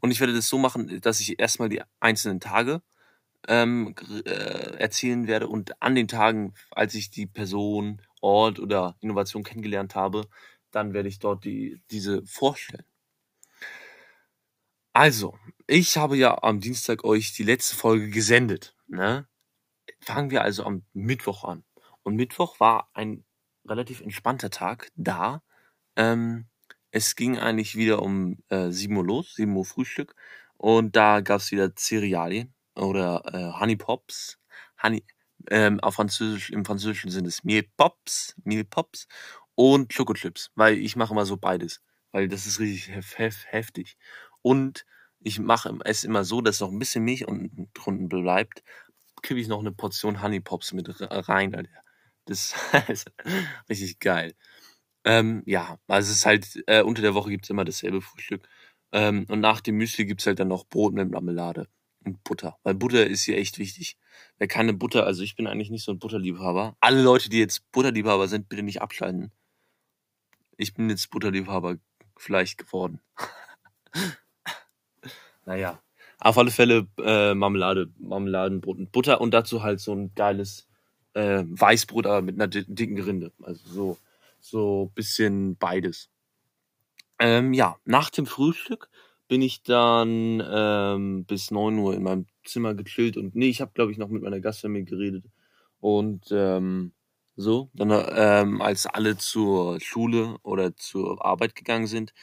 Und 0.00 0.10
ich 0.10 0.20
werde 0.20 0.34
das 0.34 0.48
so 0.48 0.58
machen, 0.58 1.00
dass 1.00 1.20
ich 1.20 1.38
erstmal 1.38 1.68
die 1.68 1.82
einzelnen 2.00 2.40
Tage 2.40 2.82
ähm, 3.48 3.94
äh, 4.24 4.76
erzählen 4.78 5.26
werde 5.26 5.48
und 5.48 5.80
an 5.82 5.94
den 5.94 6.08
Tagen, 6.08 6.54
als 6.70 6.94
ich 6.94 7.10
die 7.10 7.26
Person, 7.26 8.02
Ort 8.20 8.58
oder 8.58 8.96
Innovation 9.00 9.44
kennengelernt 9.44 9.94
habe, 9.94 10.28
dann 10.70 10.94
werde 10.94 11.08
ich 11.08 11.18
dort 11.18 11.44
die, 11.44 11.80
diese 11.90 12.24
vorstellen. 12.26 12.84
Also, 14.96 15.38
ich 15.66 15.98
habe 15.98 16.16
ja 16.16 16.42
am 16.42 16.58
Dienstag 16.58 17.04
euch 17.04 17.34
die 17.34 17.42
letzte 17.42 17.76
Folge 17.76 18.08
gesendet. 18.08 18.74
Ne? 18.88 19.28
Fangen 20.00 20.30
wir 20.30 20.40
also 20.40 20.64
am 20.64 20.86
Mittwoch 20.94 21.44
an. 21.44 21.64
Und 22.02 22.16
Mittwoch 22.16 22.60
war 22.60 22.88
ein 22.94 23.22
relativ 23.68 24.00
entspannter 24.00 24.48
Tag 24.48 24.90
da. 24.96 25.42
Ähm, 25.96 26.46
es 26.92 27.14
ging 27.14 27.38
eigentlich 27.38 27.76
wieder 27.76 28.00
um 28.00 28.38
äh, 28.48 28.70
7 28.70 28.96
Uhr 28.96 29.04
los, 29.04 29.34
7 29.34 29.54
Uhr 29.54 29.66
Frühstück. 29.66 30.14
Und 30.56 30.96
da 30.96 31.20
gab 31.20 31.40
es 31.42 31.52
wieder 31.52 31.76
Cerealien 31.76 32.54
oder 32.74 33.22
äh, 33.34 33.60
Honey 33.60 33.76
Pops. 33.76 34.38
Honey, 34.82 35.04
ähm, 35.50 35.78
auf 35.80 35.96
Französisch, 35.96 36.48
Im 36.48 36.64
Französischen 36.64 37.10
sind 37.10 37.26
es 37.26 37.44
Meal 37.44 37.64
Pops, 37.76 38.34
Meal 38.44 38.64
Pops 38.64 39.08
und 39.56 39.92
Schokochips, 39.92 40.52
weil 40.54 40.78
ich 40.78 40.96
mache 40.96 41.12
immer 41.12 41.26
so 41.26 41.36
beides, 41.36 41.82
weil 42.12 42.28
das 42.28 42.46
ist 42.46 42.60
richtig 42.60 42.88
hef 42.88 43.18
hef 43.18 43.44
heftig. 43.48 43.98
Und 44.46 44.86
ich 45.18 45.40
mache 45.40 45.76
es 45.84 46.04
immer 46.04 46.22
so, 46.22 46.40
dass 46.40 46.60
noch 46.60 46.70
ein 46.70 46.78
bisschen 46.78 47.02
Milch 47.02 47.26
unten 47.26 47.68
drunten 47.74 48.08
bleibt, 48.08 48.62
kippe 49.20 49.40
ich 49.40 49.48
noch 49.48 49.58
eine 49.58 49.72
Portion 49.72 50.22
Honey 50.22 50.38
Pops 50.38 50.72
mit 50.72 50.88
rein, 51.00 51.52
Alter. 51.52 51.82
Das 52.26 52.54
ist 52.86 53.10
richtig 53.68 53.98
geil. 53.98 54.36
Ähm, 55.02 55.42
ja, 55.46 55.80
also 55.88 56.12
es 56.12 56.18
ist 56.18 56.26
halt, 56.26 56.62
äh, 56.68 56.82
unter 56.82 57.02
der 57.02 57.14
Woche 57.14 57.30
gibt's 57.30 57.50
immer 57.50 57.64
dasselbe 57.64 58.00
Frühstück. 58.00 58.48
Ähm, 58.92 59.26
und 59.28 59.40
nach 59.40 59.60
dem 59.60 59.78
Müsli 59.78 60.06
gibt's 60.06 60.26
halt 60.26 60.38
dann 60.38 60.46
noch 60.46 60.64
Brot 60.64 60.94
mit 60.94 61.10
Marmelade 61.10 61.66
und 62.04 62.22
Butter. 62.22 62.56
Weil 62.62 62.74
Butter 62.74 63.04
ist 63.04 63.24
hier 63.24 63.38
echt 63.38 63.58
wichtig. 63.58 63.98
Wer 64.38 64.46
keine 64.46 64.74
Butter, 64.74 65.06
also 65.06 65.24
ich 65.24 65.34
bin 65.34 65.48
eigentlich 65.48 65.70
nicht 65.70 65.84
so 65.84 65.90
ein 65.90 65.98
Butterliebhaber. 65.98 66.76
Alle 66.78 67.02
Leute, 67.02 67.30
die 67.30 67.40
jetzt 67.40 67.68
Butterliebhaber 67.72 68.28
sind, 68.28 68.48
bitte 68.48 68.62
nicht 68.62 68.80
abschalten. 68.80 69.32
Ich 70.56 70.72
bin 70.72 70.88
jetzt 70.88 71.10
Butterliebhaber 71.10 71.78
vielleicht 72.16 72.58
geworden. 72.58 73.00
naja. 75.46 75.80
Auf 76.18 76.38
alle 76.38 76.50
Fälle 76.50 76.86
äh, 76.98 77.34
Marmelade, 77.34 77.90
Marmeladenbrot 77.98 78.78
und 78.78 78.92
Butter 78.92 79.20
und 79.20 79.32
dazu 79.32 79.62
halt 79.62 79.80
so 79.80 79.92
ein 79.92 80.14
geiles 80.14 80.66
äh, 81.14 81.44
Weißbrot, 81.46 82.06
aber 82.06 82.22
mit 82.22 82.34
einer 82.36 82.48
dicken 82.48 83.00
Rinde. 83.00 83.32
Also 83.42 83.68
so, 83.68 83.98
so 84.40 84.92
bisschen 84.94 85.56
beides. 85.56 86.10
Ähm, 87.18 87.52
ja, 87.52 87.76
nach 87.84 88.10
dem 88.10 88.26
Frühstück 88.26 88.88
bin 89.28 89.42
ich 89.42 89.62
dann 89.62 90.42
ähm, 90.48 91.24
bis 91.24 91.50
neun 91.50 91.78
Uhr 91.78 91.94
in 91.94 92.02
meinem 92.02 92.26
Zimmer 92.44 92.74
gechillt 92.74 93.16
und 93.16 93.34
nee, 93.34 93.48
ich 93.48 93.60
habe 93.60 93.72
glaube 93.74 93.92
ich 93.92 93.98
noch 93.98 94.08
mit 94.08 94.22
meiner 94.22 94.40
Gastfamilie 94.40 94.84
geredet 94.84 95.24
und 95.80 96.28
ähm, 96.30 96.92
so, 97.36 97.70
dann 97.74 97.90
ähm, 98.14 98.62
als 98.62 98.86
alle 98.86 99.18
zur 99.18 99.78
Schule 99.80 100.36
oder 100.42 100.74
zur 100.76 101.24
Arbeit 101.24 101.54
gegangen 101.54 101.86
sind, 101.86 102.14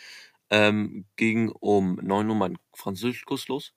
ähm, 0.50 1.06
ging 1.16 1.50
um 1.50 1.96
neun 2.02 2.30
Uhr 2.30 2.36
mein 2.36 2.58
Französischkurs 2.74 3.48
los. 3.48 3.74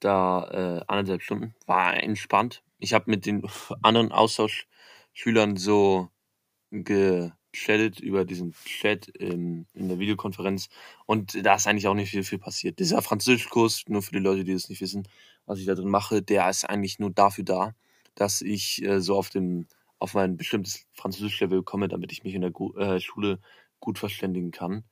Da 0.00 0.44
äh, 0.50 0.84
anderthalb 0.88 1.22
Stunden, 1.22 1.54
war 1.66 1.94
entspannt, 1.96 2.62
ich 2.78 2.92
habe 2.92 3.10
mit 3.10 3.26
den 3.26 3.42
anderen 3.82 4.12
Austauschschülern 4.12 5.56
so 5.56 6.10
gechattet 6.70 8.00
über 8.00 8.24
diesen 8.24 8.52
Chat 8.64 9.08
in, 9.08 9.66
in 9.74 9.88
der 9.88 9.98
Videokonferenz 9.98 10.68
und 11.06 11.44
da 11.46 11.54
ist 11.54 11.66
eigentlich 11.66 11.88
auch 11.88 11.94
nicht 11.94 12.10
viel, 12.10 12.24
viel 12.24 12.38
passiert. 12.38 12.78
Dieser 12.78 13.02
Französischkurs, 13.02 13.84
nur 13.88 14.02
für 14.02 14.12
die 14.12 14.18
Leute, 14.18 14.44
die 14.44 14.52
das 14.52 14.68
nicht 14.68 14.80
wissen, 14.80 15.08
was 15.46 15.58
ich 15.60 15.66
da 15.66 15.74
drin 15.74 15.88
mache, 15.88 16.22
der 16.22 16.48
ist 16.50 16.64
eigentlich 16.68 16.98
nur 16.98 17.10
dafür 17.10 17.44
da, 17.44 17.74
dass 18.14 18.42
ich 18.42 18.82
äh, 18.84 19.00
so 19.00 19.16
auf 19.16 19.30
dem 19.30 19.66
auf 19.98 20.14
mein 20.14 20.36
bestimmtes 20.36 20.86
Französisch-Level 20.92 21.62
komme, 21.62 21.88
damit 21.88 22.12
ich 22.12 22.24
mich 22.24 22.34
in 22.34 22.42
der 22.42 22.50
Gu 22.50 22.74
äh, 22.74 23.00
Schule 23.00 23.40
gut 23.80 23.98
verständigen 23.98 24.50
kann. 24.50 24.84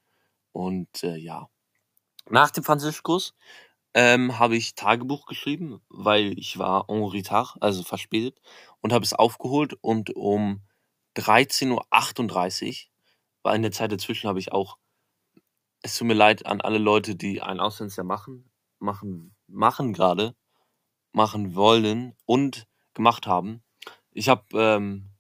Und 0.53 1.03
äh, 1.03 1.17
ja. 1.17 1.49
Nach 2.29 2.51
dem 2.51 2.65
Französischkurs 2.65 3.35
ähm, 3.95 4.39
habe 4.39 4.57
ich 4.57 4.75
Tagebuch 4.75 5.27
geschrieben, 5.27 5.83
weil 5.89 6.39
ich 6.39 6.59
war 6.59 6.89
en 6.89 7.03
retard, 7.05 7.57
also 7.61 7.83
verspätet, 7.83 8.41
und 8.81 8.93
habe 8.93 9.05
es 9.05 9.13
aufgeholt 9.13 9.75
und 9.81 10.15
um 10.17 10.63
13.38 11.17 12.69
Uhr, 12.69 12.91
weil 13.43 13.57
in 13.57 13.63
der 13.63 13.73
Zeit 13.73 13.93
dazwischen 13.93 14.29
habe 14.29 14.39
ich 14.39 14.53
auch, 14.53 14.79
es 15.83 15.97
tut 15.97 16.07
mir 16.07 16.15
leid 16.15 16.47
an 16.47 16.61
alle 16.61 16.79
Leute, 16.79 17.17
die 17.17 17.43
ein 17.43 17.61
Auslandsjahr 17.61 18.07
machen, 18.07 18.51
machen, 18.79 19.35
machen 19.47 19.93
gerade, 19.93 20.35
machen 21.13 21.55
wollen 21.55 22.17
und 22.25 22.67
gemacht 22.95 23.27
haben. 23.27 23.63
Ich 24.13 24.29
habe 24.29 24.45
ähm, 24.55 25.12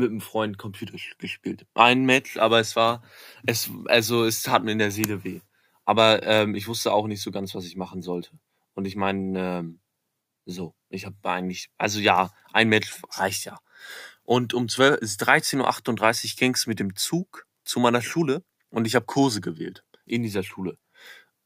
mit 0.00 0.10
einem 0.10 0.20
Freund 0.20 0.58
Computer 0.58 0.96
gespielt. 1.18 1.66
Ein 1.74 2.04
Match, 2.04 2.36
aber 2.36 2.60
es 2.60 2.76
war, 2.76 3.02
es, 3.46 3.70
also 3.86 4.24
es 4.24 4.42
tat 4.42 4.64
mir 4.64 4.72
in 4.72 4.78
der 4.78 4.90
Seele 4.90 5.24
weh. 5.24 5.40
Aber 5.84 6.22
ähm, 6.24 6.54
ich 6.54 6.68
wusste 6.68 6.92
auch 6.92 7.06
nicht 7.06 7.22
so 7.22 7.30
ganz, 7.30 7.54
was 7.54 7.64
ich 7.64 7.76
machen 7.76 8.02
sollte. 8.02 8.30
Und 8.74 8.86
ich 8.86 8.96
meine, 8.96 9.38
ähm, 9.38 9.80
so, 10.46 10.74
ich 10.88 11.06
habe 11.06 11.16
eigentlich, 11.22 11.70
also 11.78 12.00
ja, 12.00 12.30
ein 12.52 12.68
Match 12.68 13.00
reicht 13.12 13.44
ja. 13.44 13.58
Und 14.24 14.54
um 14.54 14.68
12, 14.68 15.00
13.38 15.00 16.24
Uhr 16.24 16.36
ging 16.38 16.54
es 16.54 16.66
mit 16.66 16.80
dem 16.80 16.94
Zug 16.96 17.46
zu 17.64 17.80
meiner 17.80 18.02
Schule 18.02 18.44
und 18.70 18.86
ich 18.86 18.94
habe 18.94 19.06
Kurse 19.06 19.40
gewählt 19.40 19.84
in 20.06 20.22
dieser 20.22 20.42
Schule. 20.42 20.78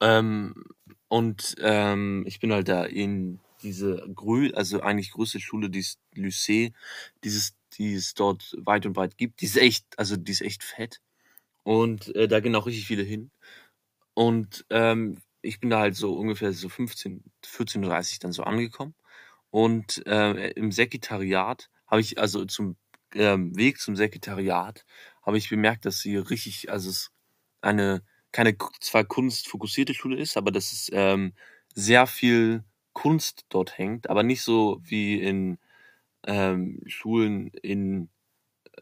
Ähm, 0.01 0.65
und 1.09 1.55
ähm, 1.61 2.25
ich 2.27 2.41
bin 2.41 2.53
halt 2.53 2.69
da 2.69 2.85
in 2.85 3.41
diese 3.63 4.07
grö 4.15 4.51
also 4.55 4.83
eigentlich 4.83 5.11
größte 5.13 5.41
Schule, 5.41 5.71
dieses 5.71 5.99
Lycée, 6.15 6.73
dieses, 7.25 7.55
die 7.79 7.95
es 7.95 8.15
dort 8.15 8.57
weit 8.59 8.87
und 8.87 8.95
breit 8.95 9.17
gibt. 9.17 9.41
Die 9.41 9.47
ist 9.47 9.57
echt, 9.57 9.87
also 9.99 10.17
die 10.17 10.33
ist 10.33 10.43
echt 10.43 10.63
fett. 10.65 11.01
Und 11.63 12.15
äh, 12.15 12.29
da 12.29 12.41
gehen 12.41 12.55
auch 12.57 12.67
richtig 12.67 12.87
viele 12.87 13.03
hin. 13.03 13.31
Und 14.15 14.65
ähm, 14.71 15.19
ich 15.43 15.61
bin 15.61 15.71
da 15.71 15.81
halt 15.81 15.97
so 15.97 16.15
ungefähr 16.15 16.53
so 16.53 16.69
15, 16.69 17.25
14.30 17.45 18.21
dann 18.21 18.33
so 18.33 18.45
angekommen. 18.45 18.95
Und 19.51 20.07
äh, 20.07 20.51
im 20.53 20.73
Sekretariat 20.73 21.71
habe 21.87 22.01
ich, 22.01 22.19
also 22.19 22.45
zum 22.45 22.77
ähm, 23.15 23.57
Weg 23.57 23.79
zum 23.79 23.97
Sekretariat, 23.97 24.85
habe 25.23 25.39
ich 25.39 25.49
bemerkt, 25.51 25.87
dass 25.87 26.01
sie 26.01 26.17
richtig, 26.17 26.71
also 26.71 26.91
es 26.91 27.13
eine, 27.61 28.03
keine 28.33 28.57
zwar 28.81 29.05
kunstfokussierte 29.05 29.95
Schule 29.95 30.17
ist, 30.17 30.37
aber 30.37 30.51
dass 30.51 30.73
es 30.73 30.91
ähm, 30.93 31.35
sehr 31.75 32.07
viel 32.07 32.65
Kunst 32.93 33.47
dort 33.49 33.79
hängt, 33.79 34.11
aber 34.11 34.23
nicht 34.23 34.43
so 34.43 34.81
wie 34.83 35.21
in 35.21 35.59
ähm, 36.27 36.81
Schulen 36.87 37.49
in 37.63 38.09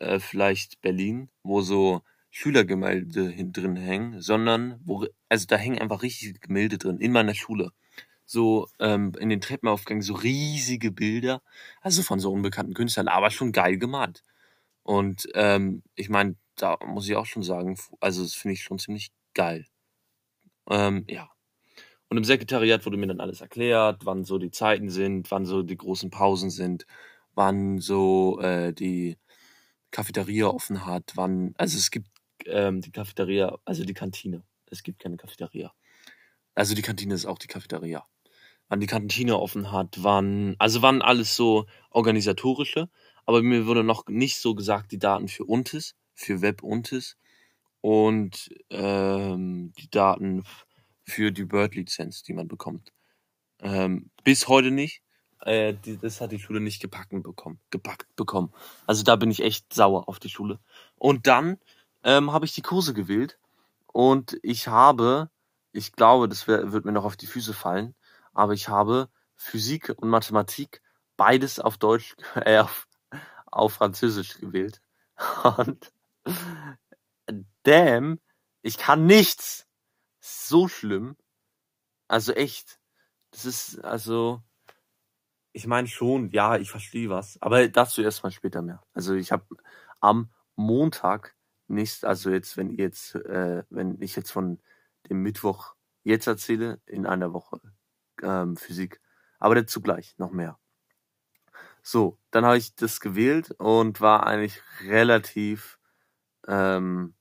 äh, 0.00 0.18
vielleicht 0.18 0.80
Berlin, 0.80 1.28
wo 1.42 1.60
so 1.60 2.02
Schülergemälde 2.30 3.28
hin 3.28 3.52
drin 3.52 3.76
hängen, 3.76 4.22
sondern 4.22 4.80
wo, 4.84 5.06
also 5.28 5.46
da 5.46 5.56
hängen 5.56 5.78
einfach 5.78 6.02
richtige 6.02 6.38
Gemälde 6.38 6.78
drin 6.78 6.98
in 6.98 7.12
meiner 7.12 7.34
Schule. 7.34 7.72
So 8.24 8.68
ähm, 8.78 9.12
in 9.18 9.28
den 9.28 9.40
Treppenaufgängen 9.40 10.02
so 10.02 10.14
riesige 10.14 10.90
Bilder, 10.90 11.42
also 11.82 12.02
von 12.02 12.20
so 12.20 12.32
unbekannten 12.32 12.74
Künstlern, 12.74 13.08
aber 13.08 13.30
schon 13.30 13.52
geil 13.52 13.76
gemalt. 13.76 14.22
Und 14.82 15.28
ähm, 15.34 15.82
ich 15.94 16.08
meine, 16.08 16.36
da 16.56 16.78
muss 16.86 17.08
ich 17.08 17.16
auch 17.16 17.26
schon 17.26 17.42
sagen, 17.42 17.76
also 18.00 18.22
das 18.22 18.34
finde 18.34 18.54
ich 18.54 18.62
schon 18.62 18.78
ziemlich 18.78 19.12
geil. 19.34 19.66
Ähm, 20.70 21.04
ja. 21.08 21.28
Und 22.08 22.18
im 22.18 22.24
Sekretariat 22.24 22.84
wurde 22.84 22.96
mir 22.96 23.06
dann 23.06 23.20
alles 23.20 23.40
erklärt, 23.40 24.04
wann 24.04 24.24
so 24.24 24.38
die 24.38 24.50
Zeiten 24.50 24.90
sind, 24.90 25.30
wann 25.30 25.46
so 25.46 25.62
die 25.62 25.76
großen 25.76 26.10
Pausen 26.10 26.50
sind, 26.50 26.86
wann 27.34 27.78
so 27.78 28.40
äh, 28.40 28.72
die 28.72 29.18
Cafeteria 29.90 30.46
offen 30.46 30.86
hat, 30.86 31.12
wann, 31.14 31.54
also 31.58 31.78
es 31.78 31.90
gibt 31.90 32.08
ähm, 32.46 32.80
die 32.80 32.92
Cafeteria, 32.92 33.58
also 33.64 33.84
die 33.84 33.94
Kantine. 33.94 34.42
Es 34.66 34.82
gibt 34.82 35.00
keine 35.00 35.16
Cafeteria. 35.16 35.72
Also 36.54 36.74
die 36.74 36.82
Kantine 36.82 37.14
ist 37.14 37.26
auch 37.26 37.38
die 37.38 37.46
Cafeteria. 37.46 38.06
Wann 38.68 38.80
die 38.80 38.86
Kantine 38.86 39.38
offen 39.38 39.70
hat, 39.70 40.02
wann, 40.02 40.56
also 40.58 40.82
wann 40.82 41.02
alles 41.02 41.36
so 41.36 41.66
organisatorische, 41.90 42.88
aber 43.26 43.42
mir 43.42 43.66
wurde 43.66 43.84
noch 43.84 44.06
nicht 44.06 44.38
so 44.38 44.54
gesagt, 44.54 44.92
die 44.92 44.98
Daten 44.98 45.28
für 45.28 45.44
Untis, 45.44 45.94
für 46.14 46.40
Web 46.40 46.62
Untis 46.62 47.16
und 47.80 48.48
ähm, 48.70 49.72
die 49.78 49.90
Daten 49.90 50.44
für 51.04 51.32
die 51.32 51.44
Bird-Lizenz, 51.44 52.22
die 52.22 52.32
man 52.32 52.48
bekommt. 52.48 52.92
Ähm, 53.60 54.10
bis 54.24 54.48
heute 54.48 54.70
nicht. 54.70 55.02
Äh, 55.42 55.74
die, 55.74 55.98
das 55.98 56.20
hat 56.20 56.32
die 56.32 56.38
Schule 56.38 56.60
nicht 56.60 56.80
gepacken 56.80 57.22
bekommen, 57.22 57.60
gepackt 57.70 58.14
bekommen. 58.16 58.52
Also 58.86 59.02
da 59.02 59.16
bin 59.16 59.30
ich 59.30 59.42
echt 59.42 59.72
sauer 59.74 60.08
auf 60.08 60.18
die 60.18 60.28
Schule. 60.28 60.60
Und 60.96 61.26
dann 61.26 61.58
ähm, 62.04 62.32
habe 62.32 62.44
ich 62.44 62.52
die 62.52 62.62
Kurse 62.62 62.94
gewählt 62.94 63.38
und 63.86 64.38
ich 64.42 64.68
habe, 64.68 65.30
ich 65.72 65.92
glaube, 65.92 66.28
das 66.28 66.46
wär, 66.46 66.72
wird 66.72 66.84
mir 66.84 66.92
noch 66.92 67.04
auf 67.04 67.16
die 67.16 67.26
Füße 67.26 67.54
fallen, 67.54 67.94
aber 68.32 68.52
ich 68.52 68.68
habe 68.68 69.08
Physik 69.34 69.92
und 69.96 70.08
Mathematik 70.08 70.80
beides 71.16 71.58
auf 71.58 71.76
Deutsch, 71.76 72.14
äh, 72.34 72.58
auf, 72.58 72.86
auf 73.46 73.74
Französisch 73.74 74.38
gewählt. 74.38 74.80
Und 75.58 75.92
damn, 77.64 78.18
ich 78.62 78.78
kann 78.78 79.06
nichts. 79.06 79.66
So 80.20 80.68
schlimm. 80.68 81.16
Also 82.08 82.32
echt. 82.32 82.78
Das 83.30 83.44
ist, 83.44 83.84
also, 83.84 84.42
ich 85.52 85.66
meine 85.66 85.88
schon, 85.88 86.30
ja, 86.30 86.56
ich 86.56 86.70
verstehe 86.70 87.10
was. 87.10 87.40
Aber 87.40 87.68
dazu 87.68 88.02
erstmal 88.02 88.32
später 88.32 88.62
mehr. 88.62 88.82
Also 88.94 89.14
ich 89.14 89.32
habe 89.32 89.44
am 90.00 90.30
Montag 90.56 91.36
nicht, 91.68 92.04
also 92.04 92.30
jetzt, 92.30 92.56
wenn 92.56 92.70
ihr 92.70 92.84
jetzt, 92.84 93.14
äh, 93.14 93.64
wenn 93.70 94.00
ich 94.00 94.16
jetzt 94.16 94.30
von 94.30 94.60
dem 95.08 95.22
Mittwoch 95.22 95.74
jetzt 96.04 96.26
erzähle, 96.26 96.80
in 96.86 97.06
einer 97.06 97.32
Woche 97.32 97.60
ähm, 98.22 98.56
Physik. 98.56 99.00
Aber 99.38 99.54
dazu 99.54 99.80
gleich 99.80 100.16
noch 100.18 100.30
mehr. 100.30 100.58
So, 101.82 102.18
dann 102.30 102.44
habe 102.44 102.58
ich 102.58 102.74
das 102.76 103.00
gewählt 103.00 103.50
und 103.58 104.00
war 104.00 104.26
eigentlich 104.26 104.62
relativ, 104.84 105.78
ähm, 106.46 107.14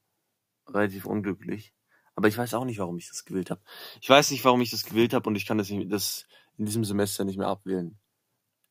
relativ 0.67 1.05
unglücklich. 1.05 1.73
Aber 2.15 2.27
ich 2.27 2.37
weiß 2.37 2.53
auch 2.53 2.65
nicht, 2.65 2.77
warum 2.79 2.97
ich 2.97 3.07
das 3.07 3.25
gewählt 3.25 3.49
habe. 3.49 3.61
Ich 4.01 4.09
weiß 4.09 4.31
nicht, 4.31 4.45
warum 4.45 4.61
ich 4.61 4.69
das 4.69 4.83
gewählt 4.83 5.13
habe 5.13 5.27
und 5.27 5.35
ich 5.35 5.45
kann 5.47 5.57
das, 5.57 5.69
nicht, 5.69 5.91
das 5.91 6.27
in 6.57 6.65
diesem 6.65 6.85
Semester 6.85 7.25
nicht 7.25 7.37
mehr 7.37 7.47
abwählen. 7.47 7.97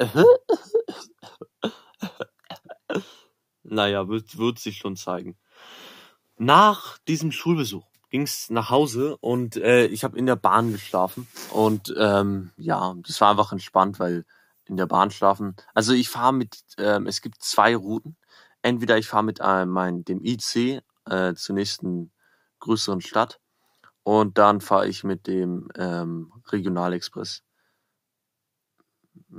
naja, 3.62 4.08
wird, 4.08 4.38
wird 4.38 4.58
sich 4.58 4.78
schon 4.78 4.96
zeigen. 4.96 5.36
Nach 6.38 6.96
diesem 7.06 7.32
Schulbesuch 7.32 7.84
ging's 8.10 8.50
nach 8.50 8.70
Hause 8.70 9.16
und 9.18 9.56
äh, 9.56 9.86
ich 9.86 10.04
habe 10.04 10.18
in 10.18 10.26
der 10.26 10.36
Bahn 10.36 10.72
geschlafen. 10.72 11.28
Und 11.52 11.94
ähm, 11.96 12.50
ja, 12.56 12.94
das 13.06 13.20
war 13.20 13.30
einfach 13.30 13.52
entspannt, 13.52 14.00
weil 14.00 14.24
in 14.66 14.76
der 14.76 14.86
Bahn 14.86 15.10
schlafen. 15.10 15.56
Also 15.74 15.92
ich 15.92 16.08
fahre 16.08 16.32
mit, 16.32 16.58
ähm, 16.78 17.06
es 17.06 17.20
gibt 17.20 17.42
zwei 17.42 17.76
Routen. 17.76 18.16
Entweder 18.62 18.98
ich 18.98 19.08
fahre 19.08 19.24
mit 19.24 19.40
äh, 19.40 19.66
mein, 19.66 20.04
dem 20.04 20.24
IC 20.24 20.82
äh, 21.06 21.34
zur 21.34 21.54
nächsten 21.54 22.12
größeren 22.60 23.00
Stadt 23.00 23.40
und 24.02 24.38
dann 24.38 24.60
fahre 24.60 24.88
ich 24.88 25.04
mit 25.04 25.26
dem 25.26 25.68
ähm, 25.76 26.32
Regionalexpress. 26.48 27.42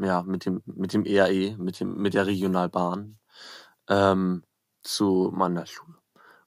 Ja, 0.02 0.24
mit 0.24 0.46
dem, 0.46 0.62
mit 0.66 0.94
dem 0.94 1.06
ERE, 1.06 1.56
mit, 1.58 1.80
dem, 1.80 1.96
mit 2.02 2.14
der 2.14 2.28
Regionalbahn 2.28 3.18
ähm, 3.90 4.44
zu 4.84 5.32
meiner 5.34 5.66
Schule. 5.66 5.98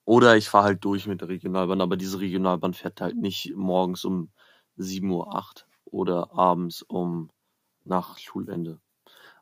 Oder 0.05 0.37
ich 0.37 0.49
fahre 0.49 0.65
halt 0.65 0.85
durch 0.85 1.07
mit 1.07 1.21
der 1.21 1.29
Regionalbahn, 1.29 1.81
aber 1.81 1.97
diese 1.97 2.19
Regionalbahn 2.19 2.73
fährt 2.73 3.01
halt 3.01 3.17
nicht 3.17 3.55
morgens 3.55 4.05
um 4.05 4.31
7.08 4.77 5.03
Uhr 5.11 5.31
oder 5.85 6.33
abends 6.33 6.83
um 6.83 7.31
nach 7.83 8.17
Schulende. 8.17 8.79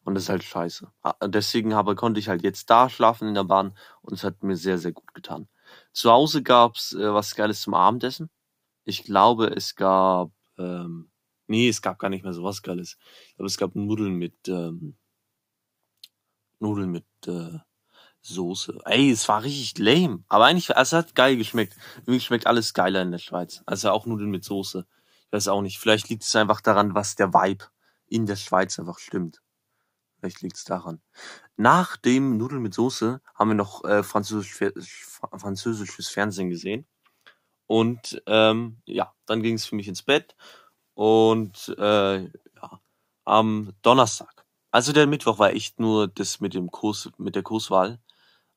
Und 0.04 0.16
das 0.16 0.24
ist 0.24 0.30
halt 0.30 0.44
scheiße. 0.44 0.92
Deswegen 1.26 1.76
habe, 1.76 1.96
konnte 1.96 2.20
ich 2.20 2.28
halt 2.30 2.44
jetzt 2.44 2.70
da 2.70 2.90
schlafen 2.90 3.28
in 3.28 3.34
der 3.36 3.46
Bahn 3.46 3.78
und 4.02 4.14
es 4.14 4.24
hat 4.24 4.44
mir 4.44 4.58
sehr, 4.58 4.78
sehr 4.78 4.92
gut 4.92 5.14
getan. 5.14 5.48
Zu 5.94 6.12
Hause 6.12 6.44
gab's 6.44 6.94
äh, 6.94 7.14
was 7.14 7.36
Geiles 7.36 7.62
zum 7.62 7.74
Abendessen. 7.74 8.30
Ich 8.86 9.04
glaube, 9.04 9.48
es 9.48 9.76
gab, 9.76 10.32
ähm, 10.58 11.10
nee, 11.54 11.70
es 11.70 11.82
gab 11.84 12.00
gar 12.00 12.10
nicht 12.10 12.24
mehr 12.24 12.34
so 12.34 12.44
was 12.44 12.64
Geiles. 12.64 12.98
Glaube, 13.36 13.48
es 13.48 13.58
gab 13.58 13.76
Nudeln 13.76 14.16
mit, 14.16 14.48
ähm, 14.48 14.96
Nudeln 16.60 16.92
mit, 16.92 17.06
äh, 17.28 17.60
Soße. 18.26 18.80
Ey, 18.86 19.12
es 19.12 19.28
war 19.28 19.44
richtig 19.44 19.78
lame. 19.78 20.24
Aber 20.30 20.46
eigentlich, 20.46 20.70
es 20.70 20.94
hat 20.94 21.14
geil 21.14 21.36
geschmeckt. 21.36 21.76
Irgendwie 21.98 22.22
schmeckt 22.22 22.48
alles 22.48 22.74
geiler 22.74 23.02
in 23.02 23.12
der 23.12 23.20
Schweiz. 23.20 23.62
Also 23.66 23.92
auch 23.92 24.06
Nudeln 24.06 24.32
mit 24.32 24.46
Soße. 24.46 24.88
Ich 25.28 25.34
weiß 25.34 25.50
auch 25.50 25.62
nicht. 25.62 25.78
Vielleicht 25.78 26.10
liegt 26.10 26.24
es 26.24 26.36
einfach 26.36 26.62
daran, 26.62 26.96
was 26.96 27.16
der 27.16 27.34
Vibe 27.34 27.66
in 28.08 28.26
der 28.26 28.38
Schweiz 28.38 28.80
einfach 28.80 28.98
stimmt. 28.98 29.42
Vielleicht 30.18 30.42
liegt 30.42 30.56
es 30.56 30.64
daran. 30.64 31.02
Nach 31.58 31.98
dem 31.98 32.38
Nudeln 32.38 32.62
mit 32.62 32.74
Soße 32.74 33.22
haben 33.36 33.50
wir 33.50 33.56
noch 33.56 33.84
äh, 33.84 34.04
Französisch, 34.04 34.58
französisches 35.20 36.08
Fernsehen 36.08 36.50
gesehen. 36.50 36.88
Und 37.68 38.22
ähm, 38.26 38.78
ja, 38.86 39.14
dann 39.26 39.44
ging 39.44 39.56
es 39.56 39.66
für 39.66 39.76
mich 39.76 39.90
ins 39.90 40.04
Bett. 40.04 40.36
Und 40.94 41.76
äh, 41.78 42.24
ja, 42.24 42.82
am 43.26 43.74
Donnerstag. 43.82 44.46
Also 44.72 44.92
der 44.94 45.08
Mittwoch 45.08 45.40
war 45.40 45.52
echt 45.52 45.80
nur 45.80 46.08
das 46.08 46.40
mit 46.40 46.54
dem 46.54 46.72
Kurs, 46.72 47.10
mit 47.18 47.36
der 47.36 47.44
Kurswahl 47.44 48.00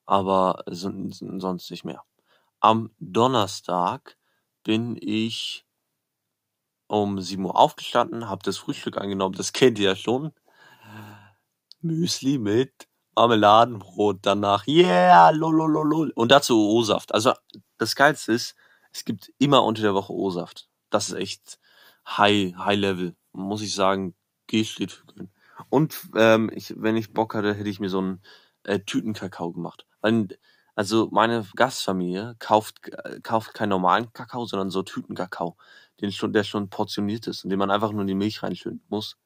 aber 0.07 0.63
sonst 0.67 1.71
nicht 1.71 1.85
mehr. 1.85 2.03
Am 2.61 2.91
Donnerstag 2.99 4.17
bin 4.63 4.97
ich 5.01 5.67
um 6.87 7.21
7 7.21 7.45
Uhr 7.45 7.57
aufgestanden, 7.57 8.29
habe 8.29 8.45
das 8.45 8.57
Frühstück 8.57 8.97
angenommen, 8.97 9.35
das 9.35 9.53
kennt 9.53 9.79
ihr 9.79 9.91
ja 9.91 9.97
schon. 9.97 10.33
Müsli 11.81 12.39
mit 12.39 12.89
Marmeladenbrot 13.17 14.19
danach. 14.23 14.67
Yeah, 14.67 15.31
lolololol. 15.31 16.11
Und 16.11 16.31
dazu 16.31 16.59
O-Saft. 16.71 17.13
Also 17.13 17.33
das 17.79 17.97
Geilste 17.97 18.33
ist, 18.33 18.55
es 18.93 19.05
gibt 19.05 19.33
immer 19.39 19.65
unter 19.65 19.83
der 19.83 19.95
Woche 19.95 20.13
O-Saft. 20.13 20.69
Das 20.91 21.09
ist 21.09 21.15
echt 21.15 21.59
high, 22.07 22.55
high 22.57 22.79
level. 22.79 23.17
Muss 23.33 23.63
ich 23.63 23.75
sagen, 23.75 24.15
G 24.47 24.65
steht 24.65 24.93
für 24.93 25.07
grün. 25.07 25.31
Und 25.69 26.09
ähm, 26.17 26.51
ich, 26.55 26.75
wenn 26.77 26.97
ich 26.97 27.13
Bock 27.13 27.35
hatte, 27.35 27.55
hätte 27.55 27.69
ich 27.69 27.81
mir 27.81 27.89
so 27.89 27.99
einen 27.99 28.23
äh, 28.65 28.81
Tütenkakao 28.81 29.53
gemacht. 29.53 29.87
Weil, 30.01 30.29
also 30.75 31.09
meine 31.11 31.47
Gastfamilie 31.57 32.37
kauft, 32.39 32.89
äh, 32.89 33.21
kauft 33.21 33.55
keinen 33.55 33.71
normalen 33.71 34.13
Kakao, 34.13 34.45
sondern 34.47 34.71
so 34.71 34.83
Tütenkakao, 34.83 35.57
den 36.01 36.13
schon, 36.13 36.33
der 36.33 36.45
schon 36.45 36.69
portioniert 36.69 37.27
ist 37.27 37.45
und 37.45 37.51
den 37.51 37.59
man 37.59 37.71
einfach 37.71 37.93
nur 37.93 38.03
in 38.03 38.07
die 38.07 38.15
Milch 38.15 38.43
reinschütten 38.43 38.83
muss. 38.89 39.17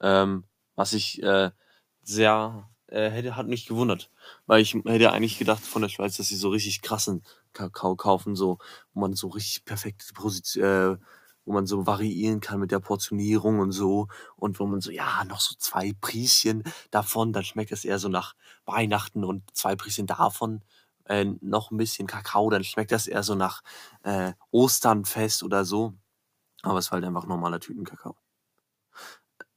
Ähm, 0.00 0.44
was 0.74 0.92
ich 0.92 1.22
äh, 1.22 1.50
sehr 2.02 2.68
äh, 2.88 3.10
hätte, 3.10 3.36
hat 3.36 3.48
mich 3.48 3.66
gewundert. 3.66 4.10
Weil 4.46 4.60
ich 4.62 4.74
hätte 4.74 5.12
eigentlich 5.12 5.38
gedacht 5.38 5.62
von 5.62 5.82
der 5.82 5.88
Schweiz, 5.88 6.16
dass 6.16 6.28
sie 6.28 6.36
so 6.36 6.50
richtig 6.50 6.82
krassen 6.82 7.24
Kakao 7.52 7.96
kaufen, 7.96 8.36
so, 8.36 8.58
wo 8.92 9.00
man 9.00 9.14
so 9.14 9.28
richtig 9.28 9.64
perfekte 9.64 10.12
Position, 10.14 10.64
äh, 10.64 10.96
wo 11.44 11.52
man 11.52 11.66
so 11.66 11.86
variieren 11.86 12.40
kann 12.40 12.60
mit 12.60 12.70
der 12.70 12.80
Portionierung 12.80 13.58
und 13.58 13.72
so 13.72 14.08
und 14.36 14.60
wo 14.60 14.66
man 14.66 14.80
so, 14.80 14.90
ja, 14.90 15.24
noch 15.24 15.40
so 15.40 15.54
zwei 15.58 15.92
Prieschen 16.00 16.62
davon, 16.90 17.32
dann 17.32 17.44
schmeckt 17.44 17.72
es 17.72 17.84
eher 17.84 17.98
so 17.98 18.08
nach 18.08 18.34
Weihnachten 18.64 19.24
und 19.24 19.42
zwei 19.56 19.76
Prieschen 19.76 20.06
davon, 20.06 20.62
äh, 21.06 21.24
noch 21.40 21.70
ein 21.70 21.76
bisschen 21.76 22.06
Kakao, 22.06 22.50
dann 22.50 22.64
schmeckt 22.64 22.92
das 22.92 23.06
eher 23.06 23.22
so 23.22 23.34
nach 23.34 23.62
äh, 24.02 24.32
Osternfest 24.50 25.42
oder 25.42 25.64
so. 25.64 25.94
Aber 26.62 26.78
es 26.78 26.90
war 26.90 26.96
halt 26.96 27.04
einfach 27.04 27.26
normaler 27.26 27.60
Tütenkakao. 27.60 28.16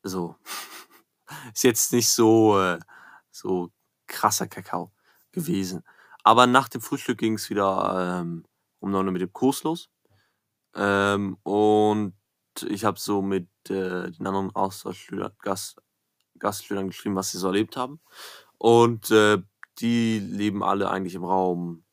So. 0.04 0.36
Ist 1.54 1.63
jetzt 1.63 1.93
nicht 1.93 2.10
so, 2.10 2.60
äh, 2.60 2.80
so 3.32 3.71
krasser 4.08 4.48
Kakao 4.48 4.91
gewesen. 5.32 5.84
Aber 6.24 6.48
nach 6.48 6.69
dem 6.69 6.82
Frühstück 6.82 7.19
ging 7.19 7.36
es 7.36 7.50
wieder 7.50 8.21
ähm, 8.21 8.45
um 8.80 8.91
9 8.91 9.06
Uhr 9.06 9.12
mit 9.12 9.21
dem 9.21 9.34
Kurs 9.34 9.63
los. 9.63 9.89
Ähm, 10.76 11.38
und 11.44 12.14
ich 12.68 12.86
habe 12.86 13.00
so 13.00 13.22
mit 13.22 13.50
äh, 13.70 14.12
den 14.12 14.28
anderen 14.28 14.56
Austauschschülern, 14.56 15.34
Gast, 15.40 15.82
Gastschülern 16.40 16.88
geschrieben, 16.88 17.16
was 17.16 17.32
sie 17.32 17.38
so 17.38 17.48
erlebt 17.48 17.78
haben. 17.78 18.02
Und 18.58 19.12
äh, 19.12 19.42
die 19.80 20.20
leben 20.20 20.64
alle 20.64 20.90
eigentlich 20.90 21.16
im 21.16 21.24
Raum, 21.24 21.86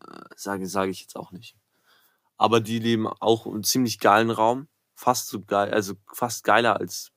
äh, 0.00 0.20
sage 0.36 0.66
sage 0.66 0.90
ich 0.90 1.00
jetzt 1.00 1.16
auch 1.16 1.32
nicht. 1.32 1.56
Aber 2.36 2.60
die 2.60 2.78
leben 2.78 3.06
auch 3.06 3.46
im 3.46 3.62
ziemlich 3.62 3.98
geilen 3.98 4.30
Raum, 4.30 4.68
fast 4.94 5.28
so 5.28 5.40
geil, 5.40 5.72
also 5.72 5.94
fast 6.12 6.44
geiler 6.44 6.76
als 6.78 7.12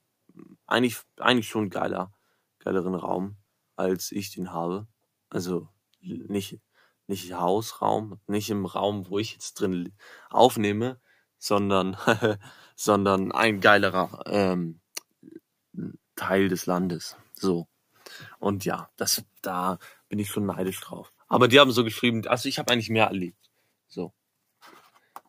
eigentlich 0.67 1.01
eigentlich 1.17 1.49
schon 1.49 1.69
geiler, 1.69 2.13
geileren 2.59 2.95
Raum 2.95 3.37
als 3.75 4.11
ich 4.11 4.31
den 4.31 4.53
habe. 4.53 4.87
Also 5.29 5.69
nicht 6.01 6.59
nicht 7.09 7.33
Hausraum, 7.33 8.19
nicht 8.27 8.49
im 8.49 8.65
Raum, 8.65 9.09
wo 9.09 9.19
ich 9.19 9.33
jetzt 9.33 9.55
drin 9.59 9.93
aufnehme, 10.29 11.01
sondern, 11.39 11.97
sondern 12.75 13.31
ein 13.31 13.59
geilerer 13.59 14.23
ähm, 14.27 14.79
Teil 16.15 16.49
des 16.49 16.67
Landes. 16.67 17.17
So. 17.33 17.67
Und 18.37 18.63
ja, 18.63 18.89
das, 18.95 19.23
da 19.41 19.79
bin 20.07 20.19
ich 20.19 20.29
schon 20.29 20.45
neidisch 20.45 20.79
drauf. 20.81 21.11
Aber 21.27 21.47
die 21.47 21.59
haben 21.59 21.71
so 21.71 21.83
geschrieben, 21.83 22.27
also 22.27 22.47
ich 22.47 22.59
habe 22.59 22.71
eigentlich 22.71 22.89
mehr 22.89 23.07
erlebt. 23.07 23.49
So. 23.87 24.13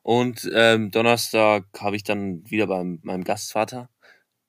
Und 0.02 0.50
ähm, 0.52 0.90
Donnerstag 0.90 1.66
habe 1.78 1.96
ich 1.96 2.04
dann 2.04 2.48
wieder 2.50 2.66
bei 2.66 2.82
meinem 3.02 3.24
Gastvater 3.24 3.88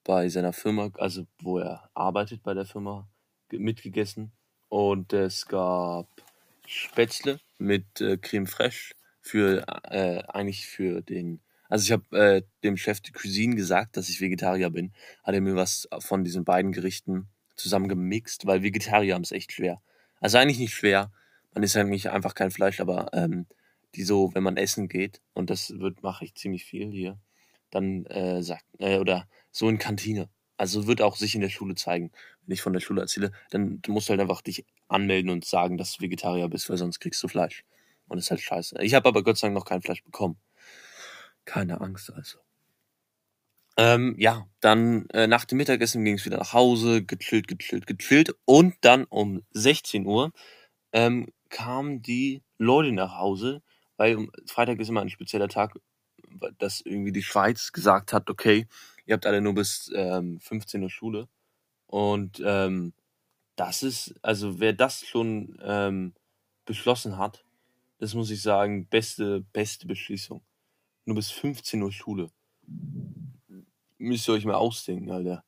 bei 0.03 0.27
seiner 0.29 0.53
Firma, 0.53 0.89
also 0.97 1.27
wo 1.39 1.59
er 1.59 1.89
arbeitet 1.93 2.43
bei 2.43 2.53
der 2.53 2.65
Firma, 2.65 3.07
mitgegessen. 3.51 4.31
Und 4.69 5.13
es 5.13 5.45
gab 5.45 6.07
Spätzle 6.71 7.39
mit 7.57 7.99
äh, 7.99 8.17
Creme 8.17 8.47
Fraiche 8.47 8.93
für 9.19 9.65
äh, 9.83 10.23
eigentlich 10.29 10.67
für 10.67 11.01
den. 11.01 11.41
Also 11.67 11.83
ich 11.83 11.91
habe 11.91 12.17
äh, 12.17 12.41
dem 12.63 12.77
Chef 12.77 13.01
de 13.01 13.11
Cuisine 13.11 13.55
gesagt, 13.55 13.97
dass 13.97 14.09
ich 14.09 14.21
Vegetarier 14.21 14.69
bin. 14.69 14.93
Hat 15.23 15.35
er 15.35 15.41
mir 15.41 15.55
was 15.55 15.87
von 15.99 16.23
diesen 16.23 16.45
beiden 16.45 16.71
Gerichten 16.71 17.27
zusammen 17.55 17.89
gemixt, 17.89 18.45
weil 18.45 18.63
Vegetarier 18.63 19.15
haben 19.15 19.21
es 19.21 19.31
echt 19.31 19.51
schwer. 19.51 19.81
Also 20.21 20.37
eigentlich 20.37 20.59
nicht 20.59 20.73
schwer. 20.73 21.11
Man 21.53 21.63
ist 21.63 21.75
eigentlich 21.75 22.09
einfach 22.09 22.35
kein 22.35 22.51
Fleisch, 22.51 22.79
aber 22.79 23.09
ähm, 23.13 23.47
die 23.95 24.03
so, 24.03 24.33
wenn 24.33 24.43
man 24.43 24.55
essen 24.55 24.87
geht, 24.87 25.21
und 25.33 25.49
das 25.49 25.77
wird 25.77 26.03
mache 26.03 26.23
ich 26.23 26.35
ziemlich 26.35 26.63
viel 26.63 26.89
hier, 26.89 27.19
dann 27.69 28.05
äh, 28.05 28.41
sagt 28.41 28.65
äh, 28.79 28.97
oder 28.97 29.27
so 29.51 29.67
in 29.67 29.77
Kantine. 29.77 30.29
Also 30.55 30.87
wird 30.87 31.01
auch 31.01 31.17
sich 31.17 31.35
in 31.35 31.41
der 31.41 31.49
Schule 31.49 31.75
zeigen. 31.75 32.11
Wenn 32.45 32.53
ich 32.53 32.61
von 32.61 32.73
der 32.73 32.79
Schule 32.79 33.01
erzähle, 33.01 33.31
dann 33.51 33.81
musst 33.87 34.09
du 34.09 34.11
halt 34.11 34.21
einfach 34.21 34.41
dich 34.41 34.65
anmelden 34.87 35.31
und 35.31 35.45
sagen, 35.45 35.77
dass 35.77 35.93
du 35.93 36.01
Vegetarier 36.01 36.47
bist, 36.47 36.69
weil 36.69 36.77
sonst 36.77 36.99
kriegst 36.99 37.21
du 37.23 37.27
Fleisch. 37.27 37.63
Und 38.07 38.17
das 38.17 38.25
ist 38.25 38.31
halt 38.31 38.41
scheiße. 38.41 38.81
Ich 38.81 38.93
habe 38.93 39.07
aber 39.07 39.23
Gott 39.23 39.37
sei 39.37 39.47
Dank 39.47 39.55
noch 39.55 39.65
kein 39.65 39.81
Fleisch 39.81 40.03
bekommen. 40.03 40.37
Keine 41.45 41.81
Angst 41.81 42.11
also. 42.11 42.39
Ähm, 43.77 44.15
ja, 44.17 44.47
dann 44.59 45.07
äh, 45.09 45.27
nach 45.27 45.45
dem 45.45 45.57
Mittagessen 45.57 46.03
ging 46.03 46.15
es 46.15 46.25
wieder 46.25 46.37
nach 46.37 46.53
Hause, 46.53 47.03
gechillt, 47.03 47.47
gechillt, 47.47 47.87
gechillt. 47.87 48.35
Und 48.45 48.75
dann 48.81 49.05
um 49.05 49.43
16 49.51 50.05
Uhr 50.05 50.31
ähm, 50.91 51.27
kamen 51.49 52.01
die 52.01 52.43
Leute 52.57 52.91
nach 52.91 53.17
Hause, 53.17 53.61
weil 53.97 54.27
Freitag 54.45 54.79
ist 54.79 54.89
immer 54.89 55.01
ein 55.01 55.09
spezieller 55.09 55.47
Tag, 55.47 55.79
dass 56.57 56.81
irgendwie 56.81 57.11
die 57.11 57.23
Schweiz 57.23 57.71
gesagt 57.71 58.13
hat, 58.13 58.29
okay, 58.29 58.67
ihr 59.05 59.13
habt 59.13 59.25
alle 59.25 59.41
nur 59.41 59.53
bis 59.53 59.91
ähm, 59.95 60.39
15 60.39 60.83
Uhr 60.83 60.89
Schule. 60.89 61.27
Und 61.91 62.41
ähm, 62.45 62.93
das 63.57 63.83
ist, 63.83 64.15
also 64.21 64.61
wer 64.61 64.71
das 64.71 65.05
schon 65.05 65.59
ähm, 65.61 66.13
beschlossen 66.65 67.17
hat, 67.17 67.43
das 67.97 68.13
muss 68.13 68.31
ich 68.31 68.41
sagen, 68.41 68.87
beste, 68.87 69.41
beste 69.51 69.87
Beschließung. 69.87 70.41
Nur 71.03 71.17
bis 71.17 71.31
15 71.31 71.81
Uhr 71.83 71.91
Schule. 71.91 72.31
Müsst 73.97 74.27
ihr 74.29 74.33
euch 74.33 74.45
mal 74.45 74.55
ausdenken, 74.55 75.11
Alter. 75.11 75.43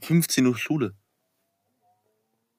15 0.00 0.46
Uhr 0.46 0.56
Schule. 0.56 0.94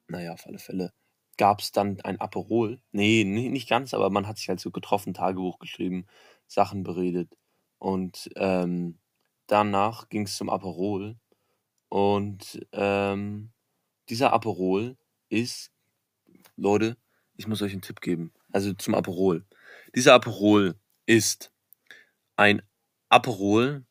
Naja, 0.07 0.33
auf 0.33 0.45
alle 0.45 0.59
Fälle 0.59 0.91
gab 1.37 1.61
es 1.61 1.71
dann 1.71 2.01
ein 2.01 2.19
Aperol. 2.19 2.81
Nee, 2.91 3.23
nicht 3.23 3.69
ganz, 3.69 3.93
aber 3.93 4.09
man 4.09 4.27
hat 4.27 4.37
sich 4.37 4.49
halt 4.49 4.59
so 4.59 4.71
getroffen, 4.71 5.13
Tagebuch 5.13 5.59
geschrieben, 5.59 6.05
Sachen 6.47 6.83
beredet. 6.83 7.37
Und 7.77 8.29
ähm, 8.35 8.99
danach 9.47 10.09
ging 10.09 10.23
es 10.23 10.35
zum 10.35 10.49
Aperol. 10.49 11.17
Und 11.95 12.59
ähm, 12.73 13.53
dieser 14.09 14.33
Aperol 14.33 14.97
ist, 15.29 15.71
Leute, 16.57 16.97
ich 17.37 17.47
muss 17.47 17.61
euch 17.61 17.71
einen 17.71 17.83
Tipp 17.83 18.01
geben. 18.01 18.33
Also 18.51 18.73
zum 18.73 18.95
Aperol. 18.95 19.45
Dieser 19.95 20.13
Aperol 20.13 20.75
ist 21.05 21.53
ein 22.35 22.61
Aperol, 23.07 23.85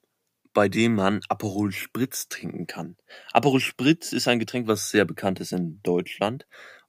bei 0.52 0.68
dem 0.68 0.96
man 0.96 1.22
Aperol 1.30 1.72
Spritz 1.72 2.28
trinken 2.28 2.66
kann. 2.66 2.98
Aperol 3.32 3.60
Spritz 3.60 4.12
ist 4.12 4.28
ein 4.28 4.38
Getränk, 4.38 4.68
was 4.68 4.90
sehr 4.90 5.06
bekannt 5.06 5.40
ist 5.40 5.52
in 5.52 5.80
Deutschland. 5.82 6.46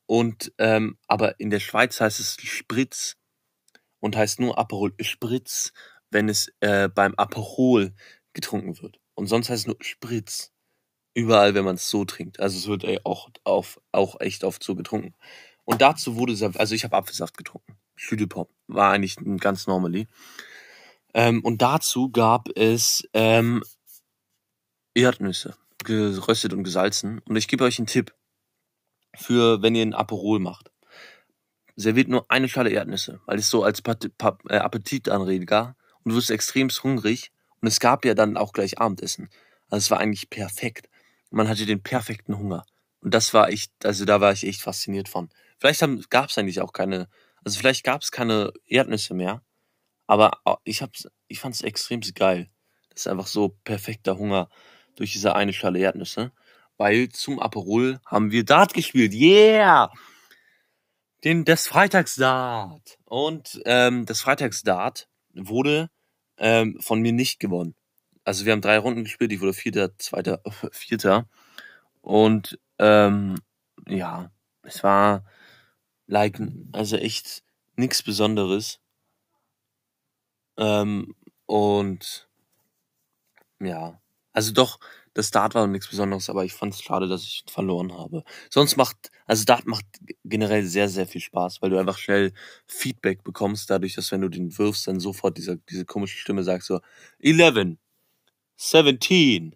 Und 0.07 0.51
ähm, 0.57 0.97
aber 1.07 1.39
in 1.39 1.49
der 1.49 1.61
Schweiz 1.61 2.01
heißt 2.01 2.19
es 2.19 2.35
Spritz 2.41 3.15
und 4.01 4.17
heißt 4.17 4.41
nur 4.41 4.59
Aperol 4.59 4.93
Spritz, 4.99 5.71
wenn 6.11 6.27
es 6.27 6.51
äh, 6.59 6.89
beim 6.89 7.15
Aperol 7.15 7.93
getrunken 8.33 8.81
wird. 8.81 8.99
Und 9.13 9.27
sonst 9.27 9.49
heißt 9.49 9.61
es 9.61 9.67
nur 9.67 9.77
Spritz. 9.79 10.51
Überall, 11.15 11.55
wenn 11.55 11.65
man 11.65 11.75
es 11.75 11.89
so 11.89 12.03
trinkt. 12.03 12.39
Also 12.39 12.57
es 12.57 12.67
wird 12.67 12.83
ey, 12.83 12.99
auch, 13.05 13.29
auf, 13.45 13.81
auch 13.93 14.19
echt 14.19 14.43
oft 14.43 14.61
so 14.61 14.75
getrunken. 14.75 15.15
Und 15.63 15.81
dazu 15.81 16.17
wurde 16.17 16.33
also 16.33 16.75
ich 16.75 16.83
habe 16.83 16.95
Apfelsaft 16.95 17.37
getrunken. 17.37 17.77
Schüttelpop. 17.95 18.51
War 18.67 18.91
eigentlich 18.91 19.17
ein 19.21 19.37
ganz 19.37 19.65
normally. 19.65 20.07
Ähm, 21.13 21.41
und 21.41 21.61
dazu 21.61 22.09
gab 22.09 22.49
es 22.57 23.07
ähm, 23.13 23.63
Erdnüsse, 24.93 25.55
geröstet 25.85 26.53
und 26.53 26.63
gesalzen. 26.63 27.19
Und 27.19 27.37
ich 27.37 27.47
gebe 27.47 27.63
euch 27.63 27.79
einen 27.79 27.87
Tipp 27.87 28.13
für, 29.15 29.61
wenn 29.61 29.73
ihr 29.73 29.83
einen 29.83 29.93
Aperol 29.93 30.39
macht. 30.39 30.69
Serviert 31.77 32.09
nur 32.09 32.29
eine 32.29 32.49
Schale 32.49 32.71
Erdnüsse, 32.71 33.21
weil 33.25 33.39
es 33.39 33.49
so 33.49 33.63
als 33.63 33.79
äh, 33.79 34.57
Appetitanreger 34.57 35.77
und 36.03 36.11
du 36.11 36.17
wirst 36.17 36.29
extrem 36.29 36.69
hungrig. 36.69 37.31
Und 37.61 37.69
es 37.69 37.79
gab 37.79 38.03
ja 38.03 38.13
dann 38.13 38.35
auch 38.35 38.51
gleich 38.51 38.79
Abendessen. 38.79 39.29
Also 39.69 39.85
es 39.85 39.91
war 39.91 39.99
eigentlich 39.99 40.29
perfekt. 40.29 40.89
Man 41.29 41.47
hatte 41.47 41.65
den 41.65 41.81
perfekten 41.81 42.37
Hunger. 42.37 42.65
Und 43.01 43.13
das 43.13 43.33
war 43.33 43.49
echt, 43.49 43.71
also 43.85 44.05
da 44.05 44.21
war 44.21 44.31
ich 44.31 44.45
echt 44.45 44.61
fasziniert 44.61 45.09
von. 45.09 45.29
Vielleicht 45.59 45.81
gab 46.09 46.29
es 46.29 46.37
eigentlich 46.37 46.61
auch 46.61 46.73
keine, 46.73 47.07
also 47.43 47.59
vielleicht 47.59 47.83
gab 47.83 48.01
es 48.01 48.11
keine 48.11 48.51
Erdnüsse 48.65 49.13
mehr, 49.13 49.43
aber 50.07 50.39
ich 50.63 50.81
hab's, 50.81 51.07
ich 51.27 51.39
fand 51.39 51.55
es 51.55 51.61
extrem 51.61 52.01
geil. 52.13 52.49
Das 52.89 53.01
ist 53.01 53.07
einfach 53.07 53.27
so 53.27 53.57
perfekter 53.63 54.17
Hunger 54.17 54.49
durch 54.95 55.13
diese 55.13 55.35
eine 55.35 55.53
Schale 55.53 55.79
Erdnüsse. 55.79 56.31
Weil 56.77 57.09
zum 57.09 57.39
Aperol 57.39 57.99
haben 58.05 58.31
wir 58.31 58.43
Dart 58.43 58.73
gespielt. 58.73 59.13
Yeah! 59.13 59.91
Den, 61.23 61.45
das 61.45 61.67
Freitagsdart. 61.67 62.97
Und 63.05 63.61
ähm, 63.65 64.05
das 64.05 64.21
Freitagsdart 64.21 65.07
wurde 65.33 65.89
ähm, 66.37 66.79
von 66.81 67.01
mir 67.01 67.13
nicht 67.13 67.39
gewonnen. 67.39 67.75
Also 68.25 68.45
wir 68.45 68.53
haben 68.53 68.61
drei 68.61 68.79
Runden 68.79 69.03
gespielt, 69.03 69.31
ich 69.31 69.41
wurde 69.41 69.53
Vierter, 69.53 69.97
Zweiter, 69.99 70.41
Vierter. 70.71 71.27
Und 72.01 72.59
ähm, 72.79 73.37
ja, 73.87 74.31
es 74.63 74.83
war 74.83 75.25
like, 76.07 76.39
also 76.73 76.97
echt 76.97 77.43
nichts 77.77 78.03
Besonderes. 78.03 78.79
Ähm, 80.57 81.15
und 81.45 82.27
ja, 83.59 83.99
also 84.33 84.51
doch, 84.51 84.79
das 85.13 85.31
Dart 85.31 85.55
war 85.55 85.65
nichts 85.67 85.87
Besonderes, 85.89 86.29
aber 86.29 86.43
ich 86.45 86.53
fand 86.53 86.73
es 86.73 86.81
schade, 86.81 87.07
dass 87.07 87.23
ich 87.23 87.43
verloren 87.47 87.93
habe. 87.93 88.23
Sonst 88.49 88.75
macht, 88.77 89.11
also 89.25 89.45
Dart 89.45 89.65
macht 89.65 89.85
generell 90.25 90.65
sehr, 90.65 90.89
sehr 90.89 91.07
viel 91.07 91.21
Spaß, 91.21 91.61
weil 91.61 91.69
du 91.69 91.77
einfach 91.79 91.97
schnell 91.97 92.33
Feedback 92.67 93.23
bekommst, 93.23 93.69
dadurch, 93.69 93.95
dass 93.95 94.11
wenn 94.11 94.21
du 94.21 94.29
den 94.29 94.57
wirfst, 94.57 94.87
dann 94.87 94.99
sofort 94.99 95.37
diese, 95.37 95.57
diese 95.69 95.85
komische 95.85 96.17
Stimme 96.17 96.43
sagt 96.43 96.63
so, 96.63 96.81
11, 97.19 97.77
17, 98.57 99.55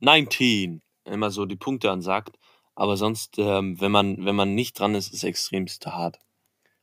19, 0.00 0.82
immer 1.04 1.30
so 1.30 1.46
die 1.46 1.56
Punkte 1.56 1.90
ansagt. 1.90 2.38
Aber 2.74 2.96
sonst, 2.96 3.38
ähm, 3.38 3.80
wenn 3.80 3.92
man, 3.92 4.24
wenn 4.24 4.36
man 4.36 4.54
nicht 4.54 4.78
dran 4.78 4.94
ist, 4.94 5.12
ist 5.12 5.24
extremst 5.24 5.86
hart. 5.86 6.18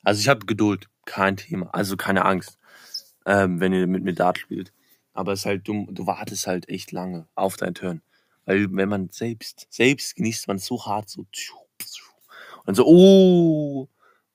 Also 0.04 0.22
ich 0.22 0.28
habe 0.28 0.46
Geduld, 0.46 0.88
kein 1.06 1.38
Thema, 1.38 1.70
also 1.74 1.98
keine 1.98 2.26
Angst, 2.26 2.58
ähm, 3.26 3.60
wenn 3.60 3.74
ihr 3.74 3.88
mit 3.88 4.04
mir 4.04 4.14
Dart 4.14 4.38
spielt. 4.38 4.74
Aber 5.14 5.34
es 5.34 5.40
ist 5.40 5.46
halt 5.48 5.68
dumm, 5.68 5.88
du 5.90 6.06
wartest 6.06 6.46
halt 6.46 6.70
echt 6.70 6.92
lange 6.92 7.28
auf 7.36 7.58
dein 7.58 7.74
Turn. 7.74 8.02
Weil 8.46 8.68
wenn 8.72 8.90
man 8.90 9.10
selbst, 9.10 9.68
selbst 9.70 10.16
genießt 10.16 10.48
man 10.48 10.60
so 10.60 10.86
hart, 10.86 11.10
so 11.10 11.26
und 12.66 12.76
so, 12.76 12.86
oh, 12.86 13.88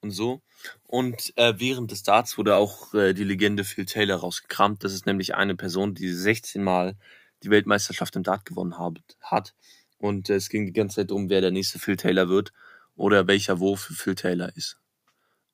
und 0.03 0.11
so. 0.11 0.41
Und 0.85 1.35
äh, 1.37 1.53
während 1.57 1.91
des 1.91 2.03
Darts 2.03 2.37
wurde 2.37 2.55
auch 2.57 2.93
äh, 2.93 3.13
die 3.13 3.23
Legende 3.23 3.63
Phil 3.63 3.85
Taylor 3.85 4.17
rausgekramt. 4.17 4.83
Das 4.83 4.93
ist 4.93 5.05
nämlich 5.05 5.33
eine 5.35 5.55
Person, 5.55 5.95
die 5.95 6.09
16 6.09 6.63
Mal 6.63 6.95
die 7.41 7.49
Weltmeisterschaft 7.49 8.15
im 8.15 8.23
Dart 8.23 8.45
gewonnen 8.45 8.77
hab, 8.77 8.97
hat. 9.21 9.55
Und 9.97 10.29
äh, 10.29 10.35
es 10.35 10.49
ging 10.49 10.65
die 10.65 10.73
ganze 10.73 10.97
Zeit 10.97 11.11
um, 11.11 11.29
wer 11.29 11.41
der 11.41 11.51
nächste 11.51 11.79
Phil 11.79 11.97
Taylor 11.97 12.29
wird 12.29 12.51
oder 12.95 13.27
welcher 13.27 13.59
Wurf 13.59 13.81
für 13.81 13.93
Phil 13.93 14.15
Taylor 14.15 14.55
ist. 14.55 14.77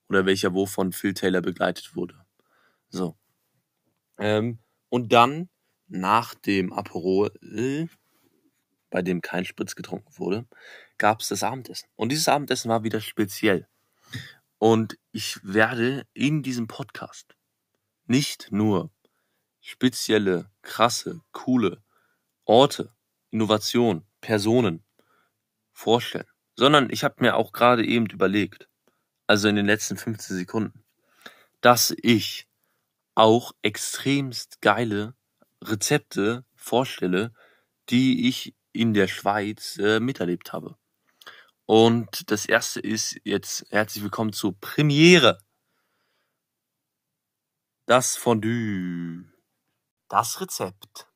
Oder 0.09 0.25
welcher 0.25 0.53
Wurf 0.53 0.71
von 0.71 0.91
Phil 0.91 1.13
Taylor 1.13 1.41
begleitet 1.41 1.95
wurde. 1.95 2.15
So. 2.89 3.15
Ähm, 4.17 4.59
und 4.89 5.13
dann, 5.13 5.49
nach 5.87 6.33
dem 6.33 6.73
Aperol, 6.73 7.31
bei 8.89 9.01
dem 9.01 9.21
kein 9.21 9.45
Spritz 9.45 9.75
getrunken 9.75 10.17
wurde, 10.17 10.45
gab 10.97 11.21
es 11.21 11.29
das 11.29 11.43
Abendessen. 11.43 11.87
Und 11.95 12.11
dieses 12.11 12.27
Abendessen 12.27 12.69
war 12.69 12.83
wieder 12.83 13.01
speziell. 13.01 13.67
Und 14.59 14.99
ich 15.13 15.39
werde 15.41 16.05
in 16.13 16.43
diesem 16.43 16.67
Podcast 16.67 17.35
nicht 18.05 18.51
nur 18.51 18.91
spezielle, 19.61 20.51
krasse, 20.61 21.21
coole 21.31 21.81
Orte, 22.43 22.93
Innovation, 23.31 24.05
Personen 24.19 24.83
vorstellen, 25.71 26.27
sondern 26.55 26.89
ich 26.89 27.03
habe 27.05 27.15
mir 27.19 27.35
auch 27.35 27.53
gerade 27.53 27.85
eben 27.85 28.07
überlegt, 28.07 28.67
also 29.27 29.47
in 29.47 29.55
den 29.55 29.65
letzten 29.65 29.95
15 29.95 30.35
Sekunden, 30.35 30.83
dass 31.61 31.95
ich 32.01 32.47
auch 33.15 33.53
extremst 33.61 34.61
geile 34.61 35.15
Rezepte 35.63 36.43
vorstelle, 36.55 37.33
die 37.89 38.27
ich 38.27 38.55
in 38.73 38.93
der 38.93 39.07
Schweiz 39.07 39.77
äh, 39.77 39.99
miterlebt 39.99 40.51
habe. 40.51 40.77
Und 41.69 42.31
das 42.31 42.47
erste 42.47 42.79
ist 42.79 43.21
jetzt 43.23 43.63
herzlich 43.69 44.03
willkommen 44.03 44.33
zur 44.33 44.59
Premiere. 44.59 45.37
Das 47.85 48.17
Fondue. 48.17 49.31
Das 50.07 50.41
Rezept. 50.41 51.07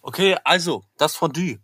Okay, 0.00 0.38
also, 0.44 0.86
das 0.96 1.14
Fondue. 1.14 1.58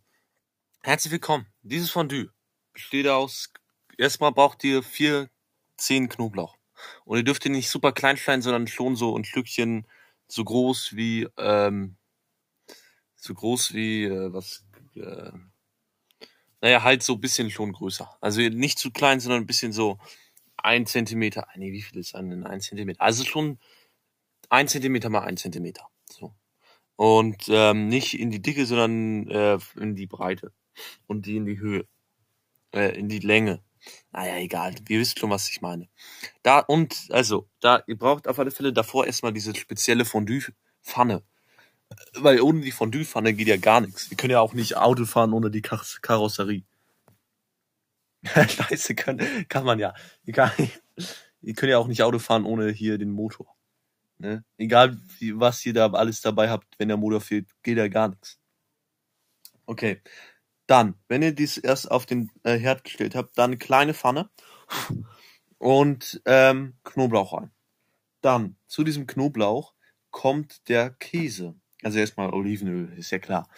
Herzlich 0.83 1.11
willkommen. 1.11 1.47
Dieses 1.63 1.91
Fondue 1.91 2.35
besteht 2.75 3.09
aus, 3.09 3.51
erstmal 3.97 4.33
braucht 4.33 4.63
ihr 4.65 4.83
vier 4.83 5.31
Zehen 5.79 6.11
Knoblauch. 6.11 6.59
Und 7.07 7.17
ihr 7.17 7.25
dürft 7.25 7.47
ihn 7.47 7.53
nicht 7.53 7.71
super 7.71 7.93
klein 7.93 8.19
schneiden, 8.19 8.43
sondern 8.43 8.67
schon 8.67 8.95
so 8.95 9.17
ein 9.17 9.25
Stückchen 9.25 9.87
so 10.27 10.45
groß 10.45 10.97
wie, 10.97 11.29
ähm, 11.39 11.97
so 13.17 13.33
groß 13.33 13.73
wie, 13.73 14.05
äh, 14.05 14.31
was, 14.35 14.67
äh, 14.95 15.33
naja, 16.61 16.83
halt 16.83 17.03
so 17.03 17.15
ein 17.15 17.21
bisschen 17.21 17.51
schon 17.51 17.73
größer. 17.73 18.17
Also 18.21 18.41
nicht 18.41 18.79
zu 18.79 18.91
klein, 18.91 19.21
sondern 19.21 19.43
ein 19.43 19.47
bisschen 19.47 19.73
so 19.73 19.99
ein 20.57 20.87
Zentimeter. 20.87 21.47
Nee, 21.57 21.73
wie 21.73 21.83
viel 21.83 21.99
ist 21.99 22.15
ein, 22.15 22.45
ein 22.45 22.61
Zentimeter? 22.61 23.01
Also 23.01 23.25
schon 23.25 23.59
ein 24.49 24.69
Zentimeter 24.69 25.09
mal 25.09 25.21
ein 25.21 25.37
Zentimeter. 25.37 25.89
So. 26.11 26.35
Und 26.97 27.45
ähm, 27.49 27.89
nicht 27.89 28.19
in 28.19 28.31
die 28.31 28.43
Dicke, 28.43 28.67
sondern 28.67 29.29
äh, 29.29 29.59
in 29.77 29.95
die 29.95 30.07
Breite. 30.07 30.53
Und 31.07 31.27
die 31.27 31.37
in 31.37 31.47
die 31.47 31.59
Höhe. 31.59 31.87
Äh, 32.73 32.99
in 32.99 33.09
die 33.09 33.21
Länge. 33.21 33.63
Naja, 34.11 34.37
egal. 34.39 34.75
Ihr 34.89 35.01
wisst 35.01 35.19
schon, 35.19 35.31
was 35.31 35.49
ich 35.49 35.61
meine. 35.61 35.89
Da 36.43 36.59
und, 36.59 37.07
also, 37.11 37.49
da, 37.61 37.83
ihr 37.87 37.97
braucht 37.97 38.27
auf 38.27 38.39
alle 38.39 38.51
Fälle 38.51 38.73
davor 38.73 39.07
erstmal 39.07 39.33
diese 39.33 39.55
spezielle 39.55 40.05
Fondue-Pfanne. 40.05 41.23
Weil 42.15 42.41
ohne 42.41 42.61
die 42.61 42.73
Fondue-Pfanne 42.73 43.35
geht 43.35 43.49
ja 43.49 43.57
gar 43.57 43.81
nichts. 43.81 44.11
Wir 44.11 44.17
können 44.17 44.33
ja 44.33 44.41
auch 44.41 44.55
nicht 44.55 44.77
Auto 44.77 45.05
fahren 45.05 45.33
ohne 45.33 45.51
die 45.51 45.63
Kar 45.63 45.83
Karosserie. 46.03 46.65
Scheiße, 48.25 48.95
kann, 48.95 49.21
kann 49.49 49.65
man 49.65 49.79
ja. 49.79 49.95
Egal. 50.27 50.53
Ihr 51.41 51.55
könnt 51.55 51.71
ja 51.71 51.79
auch 51.79 51.87
nicht 51.87 52.03
Auto 52.03 52.19
fahren 52.19 52.45
ohne 52.45 52.71
hier 52.71 52.99
den 52.99 53.11
Motor. 53.11 53.55
Ne? 54.19 54.45
Egal, 54.57 54.99
wie, 55.19 55.39
was 55.39 55.65
ihr 55.65 55.73
da 55.73 55.91
alles 55.93 56.21
dabei 56.21 56.51
habt, 56.51 56.67
wenn 56.79 56.89
der 56.89 56.97
Motor 56.97 57.21
fehlt, 57.21 57.49
geht 57.63 57.79
ja 57.79 57.89
gar 57.89 58.09
nichts. 58.09 58.39
Okay. 59.67 60.03
Dann, 60.67 60.95
wenn 61.09 61.23
ihr 61.23 61.33
dies 61.33 61.57
erst 61.57 61.91
auf 61.91 62.05
den 62.05 62.31
äh, 62.43 62.59
Herd 62.59 62.85
gestellt 62.85 63.15
habt, 63.15 63.39
dann 63.39 63.51
eine 63.51 63.59
kleine 63.59 63.95
Pfanne 63.95 64.29
und 65.59 66.21
ähm, 66.27 66.75
Knoblauch 66.85 67.33
rein. 67.33 67.51
Dann, 68.21 68.57
zu 68.67 68.85
diesem 68.85 69.07
Knoblauch 69.07 69.75
kommt 70.11 70.69
der 70.69 70.91
Käse. 70.91 71.55
Also 71.83 71.99
erstmal 71.99 72.31
Olivenöl, 72.31 72.93
ist 72.97 73.11
ja 73.11 73.19
klar. 73.19 73.49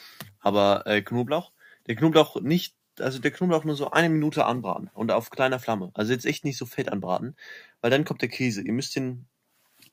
Aber 0.40 0.86
äh, 0.86 1.02
Knoblauch, 1.02 1.52
der 1.86 1.96
Knoblauch 1.96 2.40
nicht, 2.40 2.74
also 2.98 3.18
der 3.18 3.30
Knoblauch 3.30 3.64
nur 3.64 3.76
so 3.76 3.90
eine 3.90 4.10
Minute 4.10 4.44
anbraten 4.44 4.90
und 4.94 5.10
auf 5.10 5.30
kleiner 5.30 5.58
Flamme. 5.58 5.90
Also 5.94 6.12
jetzt 6.12 6.26
echt 6.26 6.44
nicht 6.44 6.58
so 6.58 6.66
fett 6.66 6.90
anbraten, 6.90 7.36
weil 7.80 7.90
dann 7.90 8.04
kommt 8.04 8.22
der 8.22 8.28
Käse. 8.28 8.62
Ihr 8.62 8.72
müsst 8.72 8.96
den 8.96 9.26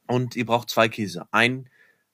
und 0.07 0.35
ihr 0.35 0.45
braucht 0.45 0.69
zwei 0.69 0.89
Käse. 0.89 1.27
Ein 1.31 1.69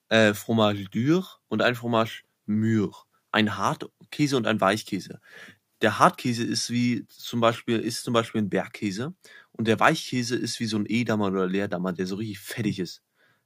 äh, 0.10 0.34
Fromage 0.34 0.86
dur 0.86 1.28
und 1.48 1.62
ein 1.62 1.76
Fromage 1.76 2.24
mûr. 2.46 2.94
Ein 3.32 3.58
Hartkäse 3.58 4.38
und 4.38 4.46
ein 4.46 4.62
Weichkäse. 4.62 5.20
Der 5.82 5.98
Hartkäse 5.98 6.44
ist 6.44 6.70
wie 6.70 7.08
zum 7.08 7.42
Beispiel, 7.42 7.80
ist 7.80 8.04
zum 8.04 8.14
Beispiel 8.14 8.42
ein 8.42 8.50
Bergkäse 8.50 9.16
und 9.52 9.68
der 9.68 9.80
Weichkäse 9.80 10.36
ist 10.36 10.60
wie 10.60 10.66
so 10.66 10.78
ein 10.78 10.86
Edammer 10.88 11.28
oder 11.28 11.48
Leerdammer, 11.48 11.94
der 11.94 12.06
so 12.06 12.16
richtig 12.16 12.40
fettig 12.40 12.80
ist 12.80 13.02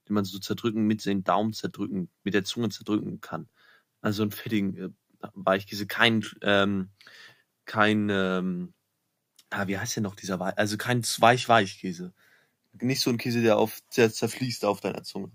den 0.07 0.13
man 0.13 0.25
so 0.25 0.39
zerdrücken, 0.39 0.85
mit 0.85 1.05
den 1.05 1.23
Daumen 1.23 1.53
zerdrücken, 1.53 2.09
mit 2.23 2.33
der 2.33 2.43
Zunge 2.43 2.69
zerdrücken 2.69 3.21
kann. 3.21 3.47
Also 4.01 4.23
einen 4.23 4.31
fettigen 4.31 4.77
äh, 4.77 4.89
Weichkäse, 5.33 5.87
kein, 5.87 6.25
ähm, 6.41 6.89
kein, 7.65 8.09
ähm, 8.09 8.73
ah, 9.49 9.67
wie 9.67 9.77
heißt 9.77 9.95
der 9.95 10.03
noch 10.03 10.15
dieser 10.15 10.39
Weich, 10.39 10.57
also 10.57 10.77
kein 10.77 11.03
Weich-Weichkäse. 11.03 12.13
Nicht 12.79 13.01
so 13.01 13.09
ein 13.09 13.17
Käse, 13.17 13.41
der 13.41 13.57
auf, 13.57 13.79
der 13.95 14.11
zerfließt 14.11 14.65
auf 14.65 14.81
deiner 14.81 15.03
Zunge. 15.03 15.31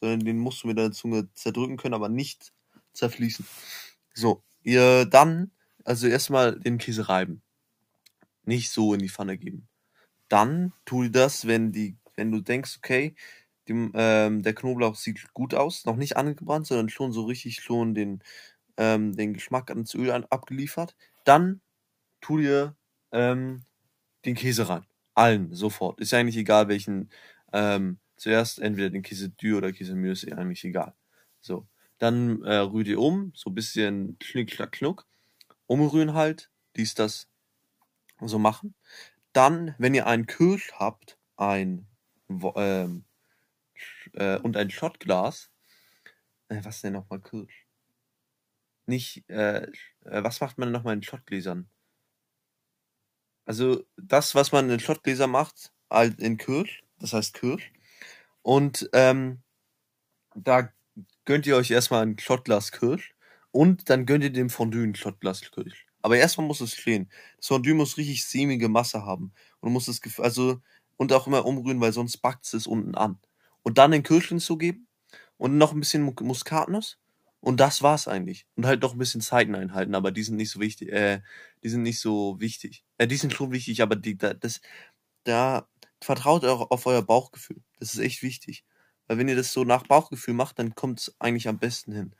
Sondern 0.00 0.20
den 0.20 0.38
musst 0.38 0.62
du 0.62 0.68
mit 0.68 0.78
deiner 0.78 0.92
Zunge 0.92 1.28
zerdrücken 1.34 1.76
können, 1.76 1.94
aber 1.94 2.08
nicht 2.08 2.52
zerfließen. 2.94 3.46
So, 4.14 4.42
ihr 4.62 5.04
dann, 5.04 5.50
also 5.84 6.06
erstmal 6.06 6.58
den 6.58 6.78
Käse 6.78 7.08
reiben. 7.08 7.42
Nicht 8.44 8.70
so 8.70 8.94
in 8.94 9.00
die 9.00 9.08
Pfanne 9.08 9.36
geben. 9.36 9.68
Dann 10.28 10.72
tu 10.84 11.08
das, 11.08 11.46
wenn 11.46 11.72
die, 11.72 11.96
wenn 12.16 12.32
du 12.32 12.40
denkst, 12.40 12.78
okay, 12.78 13.14
die, 13.68 13.90
ähm, 13.94 14.42
der 14.42 14.54
Knoblauch 14.54 14.96
sieht 14.96 15.32
gut 15.34 15.54
aus, 15.54 15.84
noch 15.84 15.96
nicht 15.96 16.16
angebrannt, 16.16 16.66
sondern 16.66 16.88
schon 16.88 17.12
so 17.12 17.24
richtig 17.24 17.60
schon 17.62 17.94
den, 17.94 18.22
ähm, 18.76 19.14
den 19.14 19.34
Geschmack 19.34 19.70
ans 19.70 19.94
Öl 19.94 20.10
an, 20.10 20.24
abgeliefert. 20.30 20.96
Dann 21.24 21.60
tu 22.20 22.38
dir 22.38 22.76
ähm, 23.12 23.64
den 24.24 24.34
Käse 24.34 24.68
rein. 24.68 24.86
Allen, 25.14 25.52
sofort. 25.54 26.00
Ist 26.00 26.12
ja 26.12 26.18
eigentlich 26.18 26.36
egal, 26.36 26.68
welchen. 26.68 27.10
Ähm, 27.52 27.98
zuerst 28.16 28.58
entweder 28.58 28.90
den 28.90 29.02
Käse 29.02 29.30
Dür 29.30 29.58
oder 29.58 29.72
Käse 29.72 29.94
Mühe, 29.94 30.12
ist 30.12 30.22
ja 30.22 30.36
eigentlich 30.36 30.64
egal. 30.64 30.94
So. 31.40 31.66
Dann 31.98 32.42
äh, 32.42 32.56
rührt 32.56 32.86
ihr 32.86 33.00
um, 33.00 33.32
so 33.34 33.50
ein 33.50 33.54
bisschen 33.54 34.16
schnick, 34.22 34.52
schnack, 34.52 34.72
knuck. 34.72 35.06
Umrühren 35.66 36.14
halt, 36.14 36.50
dies, 36.76 36.94
das 36.94 37.28
so 38.20 38.38
machen. 38.38 38.74
Dann, 39.32 39.74
wenn 39.78 39.94
ihr 39.94 40.06
einen 40.06 40.26
Kirsch 40.26 40.72
habt, 40.74 41.18
ein 41.36 41.86
ähm, 42.28 43.04
äh, 44.14 44.38
und 44.38 44.56
ein 44.56 44.70
Shotglas. 44.70 45.50
Äh, 46.48 46.60
was 46.64 46.80
denn 46.80 46.94
nochmal 46.94 47.20
Kirsch? 47.20 47.66
Nicht, 48.86 49.28
äh, 49.28 49.62
äh, 50.04 50.24
was 50.24 50.40
macht 50.40 50.58
man 50.58 50.72
nochmal 50.72 50.94
in 50.94 51.02
Shotgläsern? 51.02 51.68
Also 53.44 53.84
das, 53.96 54.34
was 54.34 54.52
man 54.52 54.70
in 54.70 54.80
Shotgläsern 54.80 55.30
macht, 55.30 55.72
halt 55.90 56.20
in 56.20 56.36
Kirsch, 56.36 56.82
das 56.98 57.12
heißt 57.12 57.34
Kirsch. 57.34 57.72
Und 58.42 58.88
ähm, 58.92 59.42
da 60.34 60.72
gönnt 61.24 61.46
ihr 61.46 61.56
euch 61.56 61.70
erstmal 61.70 62.02
ein 62.04 62.18
Shotglas 62.18 62.72
Kirsch 62.72 63.14
und 63.50 63.90
dann 63.90 64.06
gönnt 64.06 64.24
ihr 64.24 64.32
dem 64.32 64.50
Fondue 64.50 64.84
ein 64.84 64.94
Shotglas 64.94 65.40
Kirsch. 65.42 65.86
Aber 66.02 66.16
erstmal 66.16 66.46
muss 66.46 66.60
es 66.60 66.74
stehen. 66.74 67.10
Das 67.38 67.48
Fondue 67.48 67.74
muss 67.74 67.96
richtig 67.96 68.26
sämige 68.26 68.68
Masse 68.68 69.04
haben. 69.04 69.32
Und 69.60 69.72
muss 69.72 69.88
es, 69.88 70.00
also, 70.20 70.60
und 70.96 71.12
auch 71.12 71.26
immer 71.26 71.44
umrühren, 71.44 71.80
weil 71.80 71.92
sonst 71.92 72.18
backt 72.18 72.52
es 72.54 72.66
unten 72.66 72.94
an 72.94 73.18
und 73.62 73.78
dann 73.78 73.90
den 73.90 74.02
Kirsch 74.02 74.28
hinzugeben 74.28 74.88
und 75.36 75.58
noch 75.58 75.72
ein 75.72 75.80
bisschen 75.80 76.02
Muskatnuss. 76.02 76.98
Und 77.40 77.60
das 77.60 77.82
war's 77.82 78.08
eigentlich. 78.08 78.46
Und 78.56 78.66
halt 78.66 78.82
noch 78.82 78.92
ein 78.92 78.98
bisschen 78.98 79.20
Zeiten 79.20 79.54
einhalten, 79.54 79.94
aber 79.94 80.10
die 80.10 80.24
sind 80.24 80.36
nicht 80.36 80.50
so 80.50 80.60
wichtig, 80.60 80.90
äh, 80.92 81.22
die 81.62 81.68
sind 81.68 81.82
nicht 81.82 82.00
so 82.00 82.40
wichtig. 82.40 82.84
Äh, 82.98 83.06
die 83.06 83.16
sind 83.16 83.32
schon 83.32 83.52
wichtig, 83.52 83.80
aber 83.80 83.96
die, 83.96 84.18
da, 84.18 84.34
das, 84.34 84.60
da 85.24 85.68
vertraut 86.02 86.44
auch 86.44 86.70
auf 86.70 86.86
euer 86.86 87.02
Bauchgefühl. 87.02 87.62
Das 87.78 87.94
ist 87.94 88.00
echt 88.00 88.22
wichtig. 88.22 88.64
Weil 89.06 89.18
wenn 89.18 89.28
ihr 89.28 89.36
das 89.36 89.52
so 89.52 89.64
nach 89.64 89.86
Bauchgefühl 89.86 90.34
macht, 90.34 90.58
dann 90.58 90.74
kommt 90.74 91.00
es 91.00 91.16
eigentlich 91.20 91.48
am 91.48 91.58
besten 91.58 91.92
hin. 91.92 92.14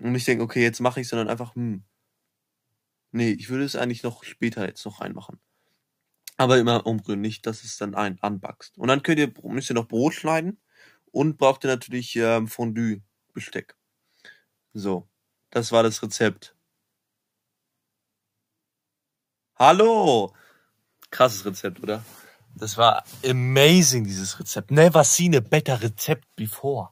Und 0.00 0.12
nicht 0.12 0.26
denken, 0.26 0.42
okay, 0.42 0.62
jetzt 0.62 0.80
mache 0.80 1.00
ich, 1.00 1.08
sondern 1.08 1.28
einfach, 1.28 1.54
hm. 1.54 1.84
Nee, 3.12 3.30
ich 3.30 3.48
würde 3.48 3.64
es 3.64 3.76
eigentlich 3.76 4.02
noch 4.02 4.24
später 4.24 4.66
jetzt 4.66 4.84
noch 4.84 5.00
reinmachen. 5.00 5.38
Aber 6.36 6.58
immer 6.58 6.86
umrühren, 6.86 7.20
nicht, 7.20 7.46
dass 7.46 7.64
es 7.64 7.76
dann 7.78 7.94
ein 7.94 8.18
anbackst. 8.20 8.76
Und 8.78 8.88
dann 8.88 9.02
könnt 9.02 9.18
ihr, 9.18 9.32
müsst 9.44 9.70
ihr 9.70 9.74
noch 9.74 9.88
Brot 9.88 10.14
schneiden 10.14 10.58
und 11.12 11.38
braucht 11.38 11.64
ihr 11.64 11.70
natürlich 11.70 12.16
ähm, 12.16 12.48
Fondue-Besteck. 12.48 13.76
So, 14.72 15.08
das 15.50 15.72
war 15.72 15.82
das 15.82 16.02
Rezept. 16.02 16.54
Hallo! 19.58 20.34
Krasses 21.10 21.44
Rezept, 21.46 21.82
oder? 21.82 22.04
Das 22.54 22.76
war 22.76 23.04
amazing, 23.24 24.04
dieses 24.04 24.38
Rezept. 24.38 24.70
Never 24.70 25.04
seen 25.04 25.34
a 25.36 25.40
better 25.40 25.80
Rezept 25.82 26.24
before. 26.36 26.90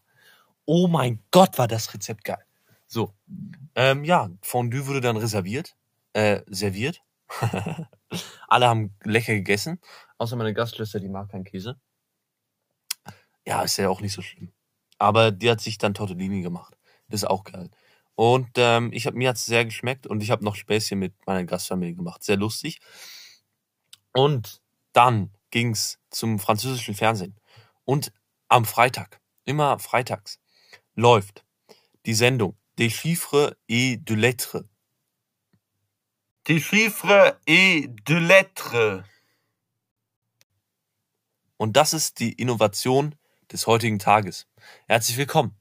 Oh 0.66 0.88
mein 0.88 1.22
Gott, 1.30 1.58
war 1.58 1.68
das 1.68 1.92
Rezept 1.92 2.24
geil. 2.24 2.44
So, 2.86 3.12
ähm, 3.74 4.04
ja, 4.04 4.30
Fondue 4.40 4.86
wurde 4.86 5.00
dann 5.00 5.16
reserviert, 5.16 5.74
äh, 6.12 6.42
serviert. 6.46 7.02
Alle 8.48 8.68
haben 8.68 8.94
lecker 9.02 9.34
gegessen, 9.34 9.80
außer 10.18 10.36
meine 10.36 10.54
Gastschwester, 10.54 11.00
die 11.00 11.08
mag 11.08 11.30
keinen 11.30 11.44
Käse. 11.44 11.80
Ja, 13.46 13.62
ist 13.62 13.76
ja 13.76 13.88
auch 13.88 14.00
nicht 14.00 14.12
so 14.12 14.22
schlimm. 14.22 14.52
Aber 14.98 15.30
die 15.30 15.50
hat 15.50 15.60
sich 15.60 15.78
dann 15.78 15.94
Tortellini 15.94 16.42
gemacht. 16.42 16.76
Das 17.08 17.22
ist 17.22 17.28
auch 17.28 17.44
geil. 17.44 17.70
Und 18.14 18.50
ähm, 18.56 18.90
ich 18.92 19.06
hab, 19.06 19.14
mir 19.14 19.28
hat's 19.28 19.44
sehr 19.44 19.64
geschmeckt 19.64 20.06
und 20.06 20.22
ich 20.22 20.30
habe 20.30 20.44
noch 20.44 20.54
Späßchen 20.54 20.98
mit 20.98 21.14
meiner 21.26 21.44
Gastfamilie 21.44 21.94
gemacht. 21.94 22.22
Sehr 22.22 22.36
lustig. 22.36 22.80
Und 24.12 24.62
dann 24.92 25.32
ging's 25.50 25.98
zum 26.10 26.38
französischen 26.38 26.94
Fernsehen. 26.94 27.36
Und 27.84 28.12
am 28.48 28.64
Freitag, 28.64 29.20
immer 29.44 29.78
freitags, 29.78 30.38
läuft 30.94 31.44
die 32.06 32.14
Sendung 32.14 32.56
Des 32.78 32.92
chiffres 32.92 33.54
et 33.68 33.98
de 34.08 34.16
lettres. 34.16 34.64
Des 36.48 36.60
chiffres 36.60 37.34
et 37.46 37.88
de 38.08 38.18
lettres. 38.18 39.04
Und 41.56 41.76
das 41.76 41.92
ist 41.92 42.18
die 42.18 42.32
Innovation 42.32 43.14
des 43.52 43.66
heutigen 43.66 43.98
Tages. 43.98 44.46
Herzlich 44.86 45.16
willkommen. 45.16 45.56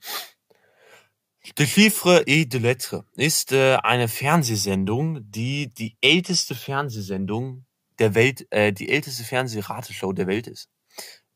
De 1.57 1.65
Chiffre 1.67 2.23
et 2.25 2.53
de 2.53 2.59
Lettre 2.59 3.05
ist 3.15 3.51
äh, 3.51 3.75
eine 3.75 4.07
Fernsehsendung, 4.07 5.29
die 5.29 5.73
die 5.73 5.97
älteste 5.99 6.55
Fernsehsendung 6.55 7.65
der 7.99 8.15
Welt, 8.15 8.47
äh, 8.51 8.71
die 8.71 8.87
älteste 8.89 9.25
Fernsehrateshow 9.25 10.13
der 10.13 10.27
Welt 10.27 10.47
ist. 10.47 10.69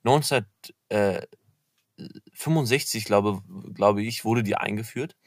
1965, 0.05 3.03
glaube, 3.03 3.41
glaube 3.73 4.01
ich, 4.01 4.23
wurde 4.23 4.43
die 4.43 4.55
eingeführt. 4.55 5.17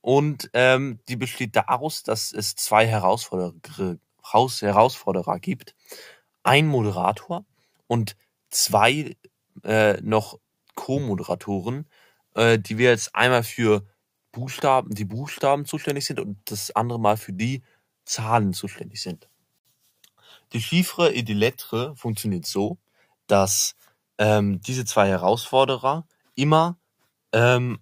Und 0.00 0.48
ähm, 0.52 1.00
die 1.08 1.16
besteht 1.16 1.56
daraus, 1.56 2.04
dass 2.04 2.32
es 2.32 2.54
zwei 2.54 2.86
Herausforderer, 2.86 3.96
Herausforderer 4.22 5.40
gibt. 5.40 5.74
Ein 6.44 6.68
Moderator 6.68 7.44
und 7.88 8.16
zwei 8.48 9.16
äh, 9.64 10.00
noch 10.02 10.38
Co-Moderatoren, 10.90 11.86
äh, 12.34 12.58
die 12.58 12.76
wir 12.76 12.90
jetzt 12.90 13.14
einmal 13.14 13.44
für 13.44 13.86
Buchstaben, 14.32 14.92
die 14.92 15.04
Buchstaben 15.04 15.64
zuständig 15.64 16.04
sind 16.04 16.18
und 16.18 16.38
das 16.46 16.74
andere 16.74 16.98
Mal 16.98 17.16
für 17.16 17.32
die 17.32 17.62
Zahlen 18.04 18.52
zuständig 18.52 19.00
sind. 19.00 19.28
Die 20.52 20.60
Chiffre 20.60 21.14
et 21.14 21.28
die 21.28 21.34
Lettre 21.34 21.94
funktioniert 21.94 22.44
so, 22.44 22.78
dass 23.28 23.76
ähm, 24.18 24.60
diese 24.62 24.84
zwei 24.84 25.06
Herausforderer 25.06 26.08
immer, 26.34 26.76
ähm, 27.32 27.78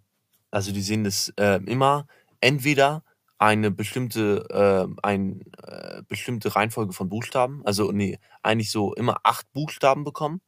also 0.50 0.70
die 0.70 0.82
sehen 0.82 1.04
das 1.04 1.32
äh, 1.38 1.62
immer 1.64 2.06
entweder 2.42 3.04
eine 3.38 3.70
bestimmte, 3.70 4.44
äh, 4.50 4.94
ein, 5.02 5.50
äh, 5.66 6.02
bestimmte 6.06 6.54
Reihenfolge 6.54 6.92
von 6.92 7.08
Buchstaben, 7.08 7.62
also 7.64 7.90
nee, 7.90 8.18
eigentlich 8.42 8.70
so 8.70 8.92
immer 8.92 9.20
acht 9.22 9.50
Buchstaben 9.54 10.04
bekommen 10.04 10.42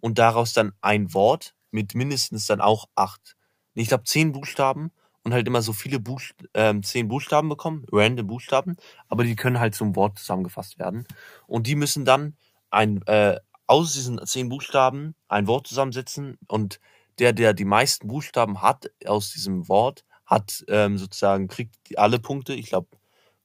und 0.00 0.20
daraus 0.20 0.52
dann 0.52 0.74
ein 0.80 1.12
Wort 1.12 1.56
mit 1.74 1.94
mindestens 1.96 2.46
dann 2.46 2.60
auch 2.60 2.86
acht, 2.94 3.36
ich 3.74 3.88
glaube 3.88 4.04
zehn 4.04 4.30
Buchstaben 4.30 4.92
und 5.24 5.34
halt 5.34 5.46
immer 5.48 5.60
so 5.60 5.72
viele 5.72 5.98
Buchst 5.98 6.34
ähm, 6.54 6.84
zehn 6.84 7.08
Buchstaben 7.08 7.48
bekommen, 7.48 7.84
random 7.90 8.28
Buchstaben, 8.28 8.76
aber 9.08 9.24
die 9.24 9.34
können 9.34 9.58
halt 9.58 9.74
zum 9.74 9.96
Wort 9.96 10.18
zusammengefasst 10.18 10.78
werden. 10.78 11.04
Und 11.48 11.66
die 11.66 11.74
müssen 11.74 12.04
dann 12.04 12.36
ein, 12.70 13.02
äh, 13.06 13.40
aus 13.66 13.92
diesen 13.92 14.24
zehn 14.24 14.48
Buchstaben 14.48 15.16
ein 15.26 15.48
Wort 15.48 15.66
zusammensetzen 15.66 16.38
und 16.46 16.78
der, 17.18 17.32
der 17.32 17.52
die 17.54 17.64
meisten 17.64 18.06
Buchstaben 18.06 18.62
hat 18.62 18.90
aus 19.04 19.32
diesem 19.32 19.68
Wort, 19.68 20.04
hat 20.26 20.64
ähm, 20.68 20.96
sozusagen, 20.96 21.48
kriegt 21.48 21.98
alle 21.98 22.20
Punkte. 22.20 22.54
Ich 22.54 22.66
glaube, 22.66 22.88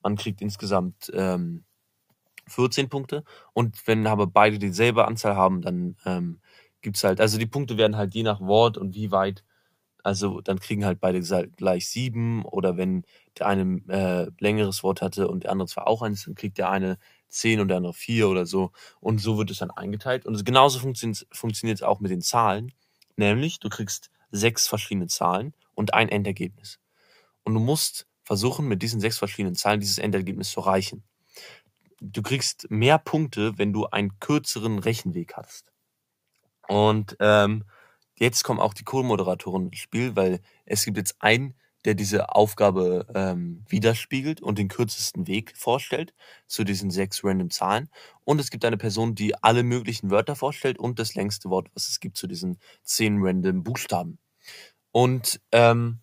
man 0.02 0.16
kriegt 0.16 0.42
insgesamt 0.42 1.12
ähm, 1.14 1.66
14 2.48 2.90
Punkte. 2.90 3.24
Und 3.54 3.88
wenn 3.88 4.08
aber 4.08 4.28
beide 4.28 4.60
dieselbe 4.60 5.08
Anzahl 5.08 5.36
haben, 5.36 5.62
dann 5.62 5.98
ähm, 6.06 6.40
gibt's 6.82 7.04
halt, 7.04 7.22
also 7.22 7.38
die 7.38 7.46
Punkte 7.46 7.78
werden 7.78 7.98
halt 7.98 8.14
je 8.16 8.24
nach 8.24 8.42
Wort 8.42 8.78
und 8.78 8.96
wie 8.96 9.12
weit 9.12 9.44
also 10.04 10.42
dann 10.42 10.60
kriegen 10.60 10.86
halt 10.86 11.00
beide 11.00 11.22
gleich 11.58 11.90
sieben 11.90 12.46
oder 12.46 12.78
wenn 12.78 13.04
der 13.38 13.48
eine 13.48 13.82
äh, 13.90 14.32
längeres 14.40 14.84
Wort 14.84 15.02
hatte 15.02 15.28
und 15.28 15.44
der 15.44 15.52
andere 15.52 15.68
zwar 15.68 15.88
auch 15.88 16.02
eins, 16.02 16.26
dann 16.26 16.36
kriegt 16.36 16.58
der 16.58 16.70
eine 16.70 16.98
zehn 17.28 17.60
und 17.60 17.68
der 17.68 17.78
andere 17.78 17.94
vier 17.94 18.30
oder 18.30 18.46
so. 18.46 18.72
Und 19.00 19.20
so 19.20 19.38
wird 19.38 19.52
es 19.52 19.60
dann 19.60 19.72
eingeteilt. 19.72 20.26
Und 20.26 20.44
genauso 20.46 20.80
funktioniert 20.80 21.78
es 21.78 21.84
auch 21.84 22.00
mit 22.00 22.12
den 22.12 22.22
Zahlen. 22.22 22.72
Nämlich, 23.18 23.60
du 23.60 23.70
kriegst 23.70 24.10
sechs 24.32 24.68
verschiedene 24.68 25.08
Zahlen 25.08 25.54
und 25.76 25.94
ein 25.94 26.10
Endergebnis. 26.10 26.80
Und 27.44 27.54
du 27.54 27.60
musst 27.60 28.08
versuchen, 28.24 28.68
mit 28.68 28.82
diesen 28.82 29.02
sechs 29.02 29.18
verschiedenen 29.18 29.56
Zahlen 29.56 29.80
dieses 29.80 29.98
Endergebnis 29.98 30.52
zu 30.52 30.62
erreichen. 30.62 31.04
Du 32.02 32.22
kriegst 32.22 32.68
mehr 32.70 32.98
Punkte, 32.98 33.58
wenn 33.58 33.74
du 33.74 33.88
einen 33.88 34.20
kürzeren 34.20 34.80
Rechenweg 34.80 35.34
hast. 35.36 35.74
Und 36.70 37.18
ähm, 37.20 37.66
Jetzt 38.20 38.44
kommen 38.44 38.60
auch 38.60 38.74
die 38.74 38.84
Co-Moderatoren 38.84 39.68
ins 39.68 39.78
Spiel, 39.78 40.16
weil 40.18 40.42
es 40.66 40.84
gibt 40.84 40.98
jetzt 40.98 41.16
einen, 41.20 41.56
der 41.86 41.94
diese 41.94 42.36
Aufgabe 42.36 43.08
ähm, 43.16 43.64
widerspiegelt 43.70 44.42
und 44.42 44.60
den 44.60 44.68
kürzesten 44.68 45.26
Weg 45.26 45.56
vorstellt 45.56 46.14
zu 46.46 46.66
diesen 46.66 46.92
sechs 46.92 47.24
random 47.24 47.50
Zahlen. 47.50 47.90
Und 48.26 48.42
es 48.42 48.50
gibt 48.52 48.66
eine 48.66 48.76
Person, 48.76 49.16
die 49.16 49.42
alle 49.42 49.64
möglichen 49.64 50.12
Wörter 50.12 50.36
vorstellt 50.36 50.78
und 50.78 51.00
das 51.00 51.16
längste 51.16 51.50
Wort, 51.50 51.70
was 51.74 51.88
es 51.88 52.02
gibt 52.02 52.18
zu 52.18 52.28
diesen 52.28 52.60
zehn 52.84 53.20
random 53.22 53.64
Buchstaben. 53.64 54.20
Und 54.92 55.40
ähm, 55.54 56.00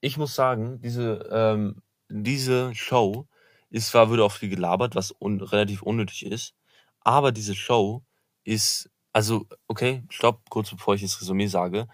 ich 0.00 0.16
muss 0.16 0.34
sagen, 0.34 0.80
diese, 0.82 1.28
ähm, 1.32 1.82
diese 2.08 2.74
Show 2.74 3.28
ist 3.70 3.88
zwar, 3.88 4.10
würde 4.10 4.24
auch 4.24 4.32
viel 4.32 4.48
gelabert, 4.48 4.96
was 4.96 5.14
un 5.20 5.40
relativ 5.40 5.82
unnötig 5.82 6.26
ist, 6.26 6.54
aber 7.02 7.30
diese 7.30 7.54
Show 7.54 8.02
ist 8.42 8.90
also, 9.12 9.46
okay, 9.66 10.04
stopp, 10.08 10.48
kurz 10.50 10.70
bevor 10.70 10.94
ich 10.94 11.02
das 11.02 11.20
Resümee 11.20 11.46
sage. 11.46 11.88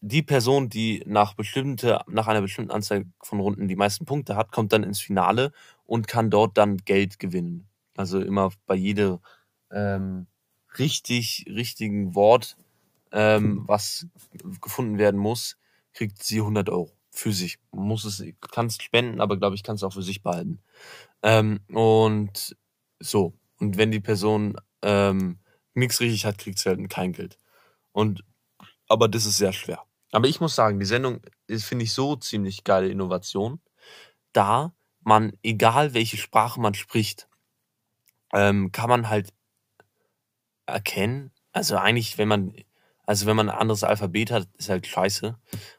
Die 0.00 0.22
Person, 0.22 0.68
die 0.68 1.02
nach 1.06 1.34
bestimmte, 1.34 2.00
nach 2.06 2.28
einer 2.28 2.40
bestimmten 2.40 2.70
Anzahl 2.70 3.06
von 3.22 3.40
Runden 3.40 3.68
die 3.68 3.76
meisten 3.76 4.04
Punkte 4.04 4.36
hat, 4.36 4.52
kommt 4.52 4.72
dann 4.72 4.84
ins 4.84 5.00
Finale 5.00 5.52
und 5.86 6.06
kann 6.08 6.30
dort 6.30 6.56
dann 6.56 6.78
Geld 6.78 7.18
gewinnen. 7.18 7.68
Also 7.96 8.20
immer 8.20 8.50
bei 8.66 8.76
jedem 8.76 9.18
ähm, 9.72 10.26
richtig, 10.78 11.46
richtigen 11.48 12.14
Wort, 12.14 12.56
ähm, 13.10 13.64
was 13.66 14.06
gefunden 14.60 14.98
werden 14.98 15.18
muss, 15.18 15.56
kriegt 15.92 16.22
sie 16.22 16.40
100 16.40 16.70
Euro 16.70 16.92
für 17.10 17.32
sich. 17.32 17.58
Muss 17.72 18.04
es, 18.04 18.22
kannst 18.52 18.82
spenden, 18.82 19.20
aber 19.20 19.36
glaube 19.36 19.56
ich, 19.56 19.62
kannst 19.62 19.82
auch 19.82 19.92
für 19.92 20.02
sich 20.02 20.22
behalten. 20.22 20.60
Ähm, 21.22 21.60
und 21.72 22.56
so. 23.00 23.32
Und 23.58 23.76
wenn 23.76 23.90
die 23.90 24.00
Person 24.00 24.56
ähm, 24.82 25.38
nichts 25.74 26.00
richtig 26.00 26.24
hat, 26.24 26.38
kriegt 26.38 26.58
sie 26.58 26.68
halt 26.68 26.88
kein 26.90 27.12
Geld. 27.12 27.38
Und, 27.92 28.24
aber 28.88 29.08
das 29.08 29.26
ist 29.26 29.38
sehr 29.38 29.52
schwer. 29.52 29.82
Aber 30.12 30.28
ich 30.28 30.40
muss 30.40 30.54
sagen, 30.54 30.80
die 30.80 30.86
Sendung 30.86 31.20
ist, 31.46 31.64
finde 31.64 31.84
ich, 31.84 31.92
so 31.92 32.16
ziemlich 32.16 32.64
geile 32.64 32.88
Innovation, 32.88 33.60
da 34.32 34.72
man, 35.00 35.32
egal 35.42 35.94
welche 35.94 36.16
Sprache 36.16 36.60
man 36.60 36.74
spricht, 36.74 37.28
ähm, 38.32 38.72
kann 38.72 38.88
man 38.88 39.08
halt 39.08 39.32
erkennen, 40.66 41.32
also 41.52 41.76
eigentlich, 41.76 42.18
wenn 42.18 42.28
man, 42.28 42.54
also 43.06 43.26
wenn 43.26 43.36
man 43.36 43.48
ein 43.48 43.58
anderes 43.58 43.84
Alphabet 43.84 44.30
hat, 44.30 44.48
ist 44.56 44.68
halt 44.68 44.86
scheiße, 44.86 45.38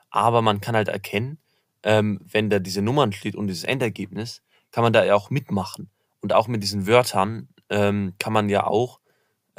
aber 0.09 0.41
man 0.41 0.61
kann 0.61 0.75
halt 0.75 0.87
erkennen, 0.87 1.39
ähm, 1.83 2.19
wenn 2.23 2.49
da 2.49 2.59
diese 2.59 2.81
Nummern 2.81 3.13
steht 3.13 3.35
und 3.35 3.47
dieses 3.47 3.63
Endergebnis, 3.63 4.41
kann 4.71 4.83
man 4.83 4.93
da 4.93 5.03
ja 5.03 5.15
auch 5.15 5.29
mitmachen. 5.29 5.89
Und 6.21 6.33
auch 6.33 6.47
mit 6.47 6.63
diesen 6.63 6.85
Wörtern 6.85 7.49
ähm, 7.69 8.13
kann 8.19 8.33
man 8.33 8.49
ja 8.49 8.65
auch 8.65 8.98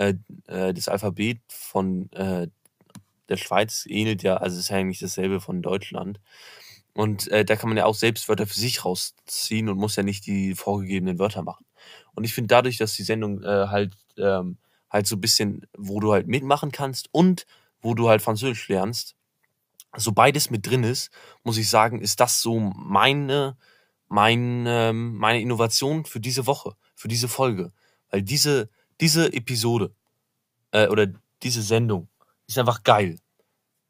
äh, 0.01 0.15
äh, 0.47 0.73
das 0.73 0.89
Alphabet 0.89 1.41
von 1.49 2.11
äh, 2.13 2.49
der 3.29 3.37
Schweiz 3.37 3.87
ähnelt 3.89 4.23
ja, 4.23 4.39
also 4.39 4.59
ist 4.59 4.71
ja 4.71 4.77
eigentlich 4.77 4.99
dasselbe 4.99 5.41
von 5.41 5.63
Deutschland. 5.63 6.21
Und 6.95 7.29
äh, 7.29 7.45
da 7.45 7.55
kann 7.57 7.69
man 7.69 7.77
ja 7.79 7.85
auch 7.85 7.95
selbst 7.95 8.29
Wörter 8.29 8.47
für 8.47 8.59
sich 8.59 8.85
rausziehen 8.85 9.69
und 9.69 9.79
muss 9.79 9.97
ja 9.97 10.03
nicht 10.03 10.27
die 10.27 10.55
vorgegebenen 10.55 11.19
Wörter 11.19 11.43
machen. 11.43 11.65
Und 12.15 12.25
ich 12.25 12.35
finde 12.35 12.49
dadurch, 12.49 12.79
dass 12.79 12.95
die 12.95 13.05
Sendung 13.05 13.43
äh, 13.43 13.69
halt 13.69 13.97
ähm, 14.17 14.59
halt 14.91 15.07
so 15.07 15.17
ein 15.17 15.21
bisschen, 15.21 15.67
wo 15.77 16.01
du 16.01 16.13
halt 16.13 16.27
mitmachen 16.27 16.73
kannst 16.73 17.09
und 17.13 17.47
wo 17.81 17.95
du 17.95 18.09
halt 18.09 18.23
Französisch 18.23 18.69
lernst, 18.69 19.15
so 19.97 20.13
beides 20.13 20.51
mit 20.51 20.67
drin 20.67 20.85
ist, 20.85 21.11
muss 21.45 21.59
ich 21.59 21.69
sagen, 21.69 22.01
ist 22.01 22.21
das 22.21 22.41
so 22.41 22.59
meine, 22.59 23.57
meine, 24.09 24.89
ähm, 24.91 25.17
meine 25.17 25.41
Innovation 25.41 26.05
für 26.05 26.21
diese 26.21 26.47
Woche, 26.47 26.75
für 26.95 27.09
diese 27.09 27.29
Folge. 27.29 27.73
Weil 28.11 28.23
diese, 28.23 28.69
diese 29.01 29.33
Episode 29.33 29.95
äh, 30.73 30.89
oder 30.89 31.09
diese 31.43 31.63
Sendung 31.63 32.09
ist 32.47 32.59
einfach 32.59 32.83
geil. 32.85 33.19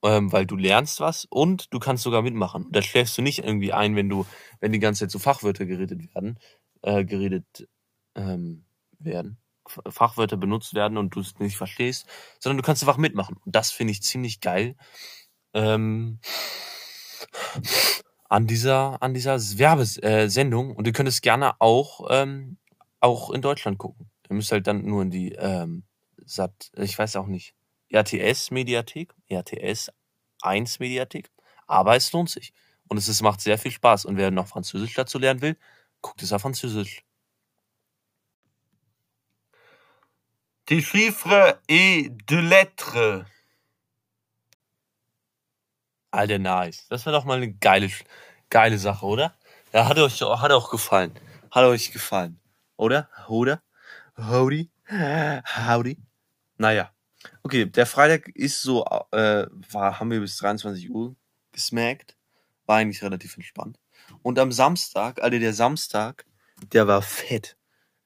Ähm, 0.02 0.32
weil 0.32 0.46
du 0.46 0.56
lernst 0.56 1.00
was 1.00 1.26
und 1.26 1.74
du 1.74 1.78
kannst 1.78 2.04
sogar 2.04 2.22
mitmachen. 2.22 2.68
Da 2.70 2.80
schläfst 2.80 3.18
du 3.18 3.22
nicht 3.22 3.40
irgendwie 3.40 3.74
ein, 3.74 3.96
wenn 3.96 4.08
du, 4.08 4.24
wenn 4.58 4.72
die 4.72 4.78
ganze 4.78 5.00
Zeit 5.00 5.10
so 5.10 5.18
Fachwörter 5.18 5.66
geredet 5.66 6.14
werden, 6.14 6.38
äh, 6.80 7.04
geredet 7.04 7.68
ähm, 8.14 8.64
werden, 8.98 9.36
Fachwörter 9.66 10.38
benutzt 10.38 10.72
werden 10.72 10.96
und 10.96 11.14
du 11.14 11.20
es 11.20 11.38
nicht 11.38 11.58
verstehst, 11.58 12.06
sondern 12.38 12.56
du 12.56 12.62
kannst 12.62 12.82
einfach 12.82 12.96
mitmachen. 12.96 13.36
Und 13.44 13.54
das 13.54 13.72
finde 13.72 13.92
ich 13.92 14.02
ziemlich 14.02 14.40
geil. 14.40 14.74
Ähm, 15.52 16.18
an 18.30 18.46
dieser, 18.46 19.02
an 19.02 19.12
dieser 19.12 19.38
Werbesendung. 19.38 20.70
Äh, 20.70 20.74
und 20.74 20.86
ihr 20.86 20.92
könnt 20.92 21.08
es 21.08 21.20
gerne 21.20 21.60
auch, 21.60 22.06
ähm, 22.10 22.56
auch 23.00 23.30
in 23.30 23.42
Deutschland 23.42 23.78
gucken. 23.78 24.09
Ihr 24.30 24.36
müsst 24.36 24.52
halt 24.52 24.68
dann 24.68 24.84
nur 24.84 25.02
in 25.02 25.10
die 25.10 25.32
ähm, 25.32 25.82
Sat, 26.24 26.70
ich 26.76 26.96
weiß 26.96 27.16
auch 27.16 27.26
nicht, 27.26 27.54
RTS-Mediathek, 27.92 29.12
RTS 29.28 29.90
1 30.42 30.78
Mediathek. 30.78 31.28
Aber 31.66 31.96
es 31.96 32.12
lohnt 32.12 32.30
sich. 32.30 32.52
Und 32.88 32.96
es 32.96 33.08
ist, 33.08 33.22
macht 33.22 33.40
sehr 33.40 33.58
viel 33.58 33.72
Spaß. 33.72 34.04
Und 34.04 34.16
wer 34.16 34.30
noch 34.30 34.46
Französisch 34.46 34.94
dazu 34.94 35.18
lernen 35.18 35.42
will, 35.42 35.56
guckt 36.00 36.22
es 36.22 36.32
auf 36.32 36.42
Französisch. 36.42 37.04
Die 40.68 40.80
Chiffre 40.80 41.60
et 41.66 42.30
de 42.30 42.40
lettres. 42.40 43.26
Alter, 46.12 46.38
nice. 46.38 46.86
Das 46.88 47.04
war 47.06 47.12
doch 47.12 47.24
mal 47.24 47.38
eine 47.38 47.52
geile, 47.52 47.90
geile 48.48 48.78
Sache, 48.78 49.04
oder? 49.04 49.36
Ja, 49.72 49.88
hat 49.88 49.98
euch 49.98 50.20
hat 50.20 50.52
auch 50.52 50.70
gefallen. 50.70 51.12
Hat 51.50 51.64
euch 51.64 51.90
gefallen. 51.90 52.38
Oder? 52.76 53.08
Oder? 53.28 53.60
Howdy. 54.16 54.70
Howdy. 54.88 55.98
Naja. 56.58 56.92
Okay, 57.42 57.66
der 57.66 57.86
Freitag 57.86 58.28
ist 58.28 58.62
so, 58.62 58.84
äh, 59.12 59.46
war, 59.70 60.00
haben 60.00 60.10
wir 60.10 60.20
bis 60.20 60.36
23 60.38 60.90
Uhr 60.90 61.14
gesmackt. 61.52 62.16
War 62.66 62.78
eigentlich 62.78 63.02
relativ 63.02 63.36
entspannt. 63.36 63.78
Und 64.22 64.38
am 64.38 64.52
Samstag, 64.52 65.22
Alter, 65.22 65.38
der 65.38 65.52
Samstag, 65.52 66.24
der 66.72 66.86
war 66.86 67.02
fett. 67.02 67.56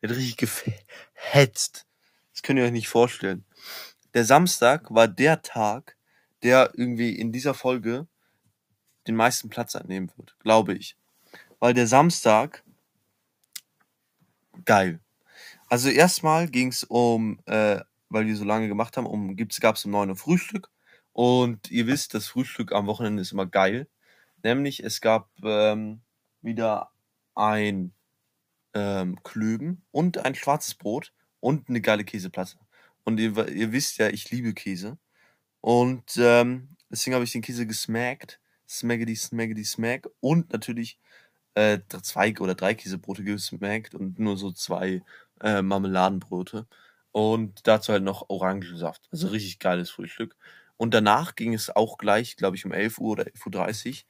Der 0.00 0.11
hat 0.11 0.16
richtig 0.16 0.36
gehetzt. 0.36 1.86
Das 2.32 2.42
könnt 2.42 2.59
ihr 2.59 2.64
euch 2.64 2.72
nicht 2.72 2.88
vorstellen. 2.88 3.44
Der 4.12 4.24
Samstag 4.24 4.92
war 4.94 5.09
der 5.09 5.42
Tag, 5.42 5.96
der 6.42 6.72
irgendwie 6.74 7.18
in 7.18 7.32
dieser 7.32 7.55
Folge 7.55 8.07
den 9.07 9.16
meisten 9.16 9.48
Platz 9.48 9.74
einnehmen 9.76 10.11
wird, 10.16 10.36
glaube 10.40 10.74
ich. 10.74 10.96
Weil 11.59 11.74
der 11.74 11.86
Samstag 11.86 12.64
geil. 14.64 15.00
Also 15.68 15.88
erstmal 15.88 16.48
ging 16.48 16.68
es 16.68 16.84
um, 16.84 17.38
äh, 17.46 17.80
weil 18.08 18.26
wir 18.26 18.36
so 18.36 18.44
lange 18.44 18.68
gemacht 18.68 18.96
haben, 18.96 19.06
um 19.06 19.36
gab 19.36 19.76
es 19.76 19.84
um 19.84 19.90
9 19.92 20.10
Uhr 20.10 20.16
Frühstück. 20.16 20.70
Und 21.12 21.70
ihr 21.70 21.86
wisst, 21.86 22.14
das 22.14 22.26
Frühstück 22.26 22.72
am 22.72 22.86
Wochenende 22.86 23.22
ist 23.22 23.32
immer 23.32 23.46
geil. 23.46 23.88
Nämlich 24.42 24.82
es 24.84 25.00
gab 25.00 25.30
ähm, 25.42 26.02
wieder 26.42 26.90
ein 27.34 27.92
ähm, 28.74 29.22
Klöben 29.22 29.82
und 29.90 30.18
ein 30.18 30.34
schwarzes 30.34 30.74
Brot 30.74 31.12
und 31.40 31.68
eine 31.68 31.80
geile 31.80 32.04
Käseplatte. 32.04 32.58
Und 33.04 33.20
ihr, 33.20 33.48
ihr 33.48 33.72
wisst 33.72 33.98
ja, 33.98 34.08
ich 34.08 34.30
liebe 34.30 34.54
Käse. 34.54 34.98
Und 35.60 36.16
ähm, 36.18 36.76
deswegen 36.90 37.14
habe 37.14 37.24
ich 37.24 37.32
den 37.32 37.42
Käse 37.42 37.66
gesmackt. 37.66 38.40
Smaggedy, 38.68 39.14
smaggedy, 39.14 39.64
smack. 39.64 40.08
Und 40.20 40.52
natürlich 40.52 40.98
äh, 41.54 41.78
zwei 42.02 42.34
oder 42.38 42.54
drei 42.54 42.74
Käsebrote 42.74 43.22
gesmackt 43.24 43.94
und 43.94 44.18
nur 44.18 44.36
so 44.36 44.52
zwei 44.52 45.02
äh, 45.41 45.62
Marmeladenbrote. 45.62 46.66
Und 47.12 47.66
dazu 47.66 47.93
halt 47.93 48.03
noch 48.03 48.28
Orangensaft. 48.28 49.09
Also 49.12 49.28
richtig 49.28 49.59
geiles 49.61 49.91
Frühstück. 49.91 50.37
Und 50.76 50.95
danach 50.95 51.37
ging 51.37 51.55
es 51.55 51.74
auch 51.74 51.99
gleich, 51.99 52.37
glaube 52.37 52.57
ich, 52.57 52.64
um 52.64 52.72
11 52.72 52.99
Uhr 52.99 53.12
oder 53.12 53.24
11.30 53.24 54.05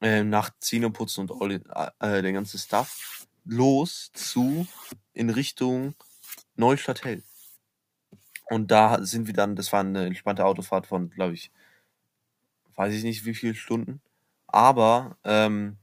Uhr, 0.00 0.08
äh, 0.08 0.24
nach 0.24 0.50
Zähneputzen 0.60 1.28
und 1.28 1.40
all, 1.40 1.86
äh, 2.00 2.22
der 2.22 2.32
ganze 2.32 2.58
Stuff, 2.58 3.26
los 3.44 4.10
zu 4.12 4.66
in 5.14 5.30
Richtung 5.30 5.94
Neustadt 6.56 7.04
Hell. 7.04 7.22
Und 8.50 8.70
da 8.70 9.02
sind 9.04 9.26
wir 9.26 9.34
dann, 9.34 9.56
das 9.56 9.72
war 9.72 9.80
eine 9.80 10.06
entspannte 10.06 10.44
Autofahrt 10.44 10.86
von, 10.86 11.10
glaube 11.10 11.34
ich, 11.34 11.50
weiß 12.74 12.92
ich 12.94 13.04
nicht 13.04 13.24
wie 13.24 13.34
viele 13.34 13.54
Stunden. 13.54 14.02
Aber 14.46 15.16
ähm, 15.24 15.78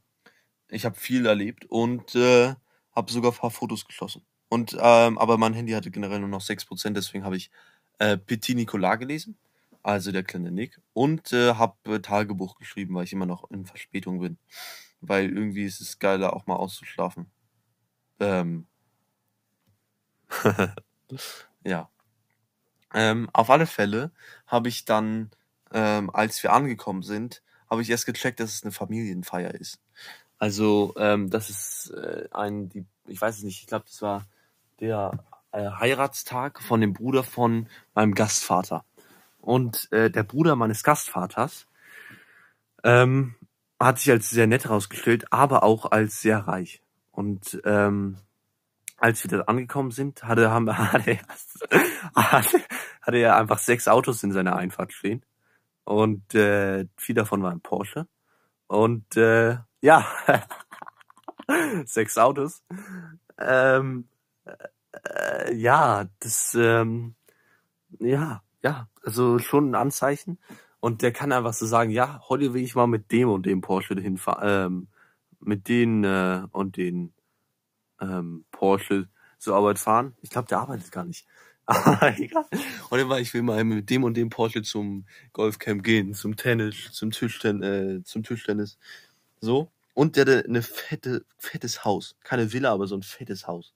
ich 0.69 0.85
habe 0.85 0.95
viel 0.95 1.25
erlebt 1.25 1.65
und 1.65 2.15
äh, 2.15 2.55
habe 2.95 3.11
sogar 3.11 3.31
ein 3.31 3.37
paar 3.37 3.51
Fotos 3.51 3.85
geschossen. 3.85 4.23
Und 4.51 4.75
ähm, 4.77 5.17
aber 5.17 5.37
mein 5.37 5.53
Handy 5.53 5.71
hatte 5.71 5.91
generell 5.91 6.19
nur 6.19 6.27
noch 6.27 6.41
6%, 6.41 6.97
deswegen 6.97 7.23
habe 7.23 7.37
ich 7.37 7.51
äh, 7.99 8.17
Petit 8.17 8.57
Nicolas 8.57 8.99
gelesen, 8.99 9.37
also 9.81 10.11
der 10.11 10.23
kleine 10.23 10.51
Nick, 10.51 10.81
und 10.91 11.31
äh, 11.31 11.53
habe 11.53 11.77
äh, 11.85 11.99
Tagebuch 12.01 12.57
geschrieben, 12.57 12.93
weil 12.95 13.05
ich 13.05 13.13
immer 13.13 13.25
noch 13.25 13.49
in 13.49 13.65
Verspätung 13.65 14.19
bin. 14.19 14.37
Weil 14.99 15.29
irgendwie 15.29 15.63
ist 15.63 15.79
es 15.79 15.99
geiler, 15.99 16.33
auch 16.33 16.47
mal 16.47 16.57
auszuschlafen. 16.57 17.31
Ähm. 18.19 18.67
ja. 21.63 21.89
Ähm, 22.93 23.29
auf 23.31 23.49
alle 23.49 23.67
Fälle 23.67 24.11
habe 24.47 24.67
ich 24.67 24.83
dann, 24.83 25.31
ähm, 25.71 26.09
als 26.09 26.43
wir 26.43 26.51
angekommen 26.51 27.03
sind, 27.03 27.41
habe 27.69 27.83
ich 27.83 27.89
erst 27.89 28.05
gecheckt, 28.05 28.41
dass 28.41 28.55
es 28.55 28.63
eine 28.63 28.73
Familienfeier 28.73 29.55
ist. 29.55 29.79
Also, 30.39 30.93
ähm, 30.97 31.29
das 31.29 31.49
ist 31.49 31.91
äh, 31.91 32.27
ein, 32.33 32.67
die, 32.67 32.85
ich 33.07 33.21
weiß 33.21 33.37
es 33.37 33.43
nicht, 33.43 33.61
ich 33.61 33.67
glaube, 33.67 33.85
das 33.87 34.01
war 34.01 34.27
der 34.81 35.23
äh, 35.51 35.69
Heiratstag 35.69 36.61
von 36.61 36.81
dem 36.81 36.93
Bruder 36.93 37.23
von 37.23 37.69
meinem 37.93 38.13
Gastvater. 38.13 38.83
Und 39.39 39.91
äh, 39.91 40.09
der 40.11 40.23
Bruder 40.23 40.55
meines 40.55 40.83
Gastvaters 40.83 41.67
ähm, 42.83 43.35
hat 43.79 43.99
sich 43.99 44.11
als 44.11 44.29
sehr 44.29 44.47
nett 44.47 44.65
herausgestellt, 44.65 45.25
aber 45.31 45.63
auch 45.63 45.91
als 45.91 46.21
sehr 46.21 46.39
reich. 46.39 46.81
Und 47.11 47.61
ähm, 47.65 48.17
als 48.97 49.23
wir 49.23 49.37
da 49.37 49.43
angekommen 49.45 49.91
sind, 49.91 50.23
hatte, 50.23 50.51
haben, 50.51 50.69
hatte, 50.77 51.19
hatte, 52.15 52.61
hatte 53.01 53.17
er 53.17 53.37
einfach 53.37 53.57
sechs 53.59 53.87
Autos 53.87 54.23
in 54.23 54.31
seiner 54.31 54.55
Einfahrt 54.55 54.93
stehen. 54.93 55.23
Und 55.83 56.35
äh, 56.35 56.85
vier 56.97 57.15
davon 57.15 57.41
waren 57.41 57.61
Porsche. 57.61 58.07
Und 58.67 59.17
äh, 59.17 59.57
ja, 59.81 60.05
sechs 61.85 62.17
Autos. 62.17 62.63
Ähm, 63.39 64.07
äh, 64.45 65.53
ja, 65.53 66.05
das, 66.19 66.55
ähm, 66.55 67.15
ja, 67.99 68.43
ja, 68.61 68.87
also 69.03 69.39
schon 69.39 69.71
ein 69.71 69.75
Anzeichen. 69.75 70.37
Und 70.79 71.03
der 71.03 71.11
kann 71.11 71.31
einfach 71.31 71.53
so 71.53 71.65
sagen, 71.65 71.91
ja, 71.91 72.21
heute 72.27 72.53
will 72.53 72.63
ich 72.63 72.75
mal 72.75 72.87
mit 72.87 73.11
dem 73.11 73.29
und 73.29 73.45
dem 73.45 73.61
Porsche 73.61 73.95
hinfahren, 73.95 74.65
ähm, 74.73 74.87
mit 75.39 75.67
den 75.67 76.03
äh, 76.03 76.43
und 76.51 76.77
den 76.77 77.13
ähm, 77.99 78.45
Porsche 78.51 79.07
zur 79.37 79.55
Arbeit 79.55 79.79
fahren. 79.79 80.15
Ich 80.21 80.29
glaube, 80.29 80.47
der 80.47 80.59
arbeitet 80.59 80.91
gar 80.91 81.05
nicht. 81.05 81.27
Aber 81.65 82.17
egal. 82.17 82.45
Dann 82.89 83.09
war 83.09 83.19
ich 83.19 83.33
will 83.33 83.43
mal 83.43 83.63
mit 83.63 83.89
dem 83.89 84.03
und 84.03 84.15
dem 84.17 84.29
Porsche 84.29 84.63
zum 84.63 85.05
Golfcamp 85.33 85.83
gehen, 85.83 86.13
zum 86.13 86.35
Tennis, 86.35 86.91
zum 86.91 87.11
Tischtennis, 87.11 87.65
äh, 87.65 88.03
zum 88.03 88.23
Tischtennis. 88.23 88.77
So. 89.39 89.71
Und 89.93 90.15
der 90.15 90.21
hatte 90.21 90.45
eine 90.47 90.63
fette, 90.63 91.25
fettes 91.37 91.85
Haus. 91.85 92.15
Keine 92.23 92.51
Villa, 92.51 92.71
aber 92.71 92.87
so 92.87 92.95
ein 92.95 93.03
fettes 93.03 93.47
Haus. 93.47 93.73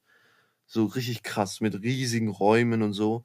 So 0.68 0.86
richtig 0.86 1.24
krass, 1.24 1.62
mit 1.62 1.76
riesigen 1.82 2.30
Räumen 2.30 2.82
und 2.82 2.94
so. 2.94 3.24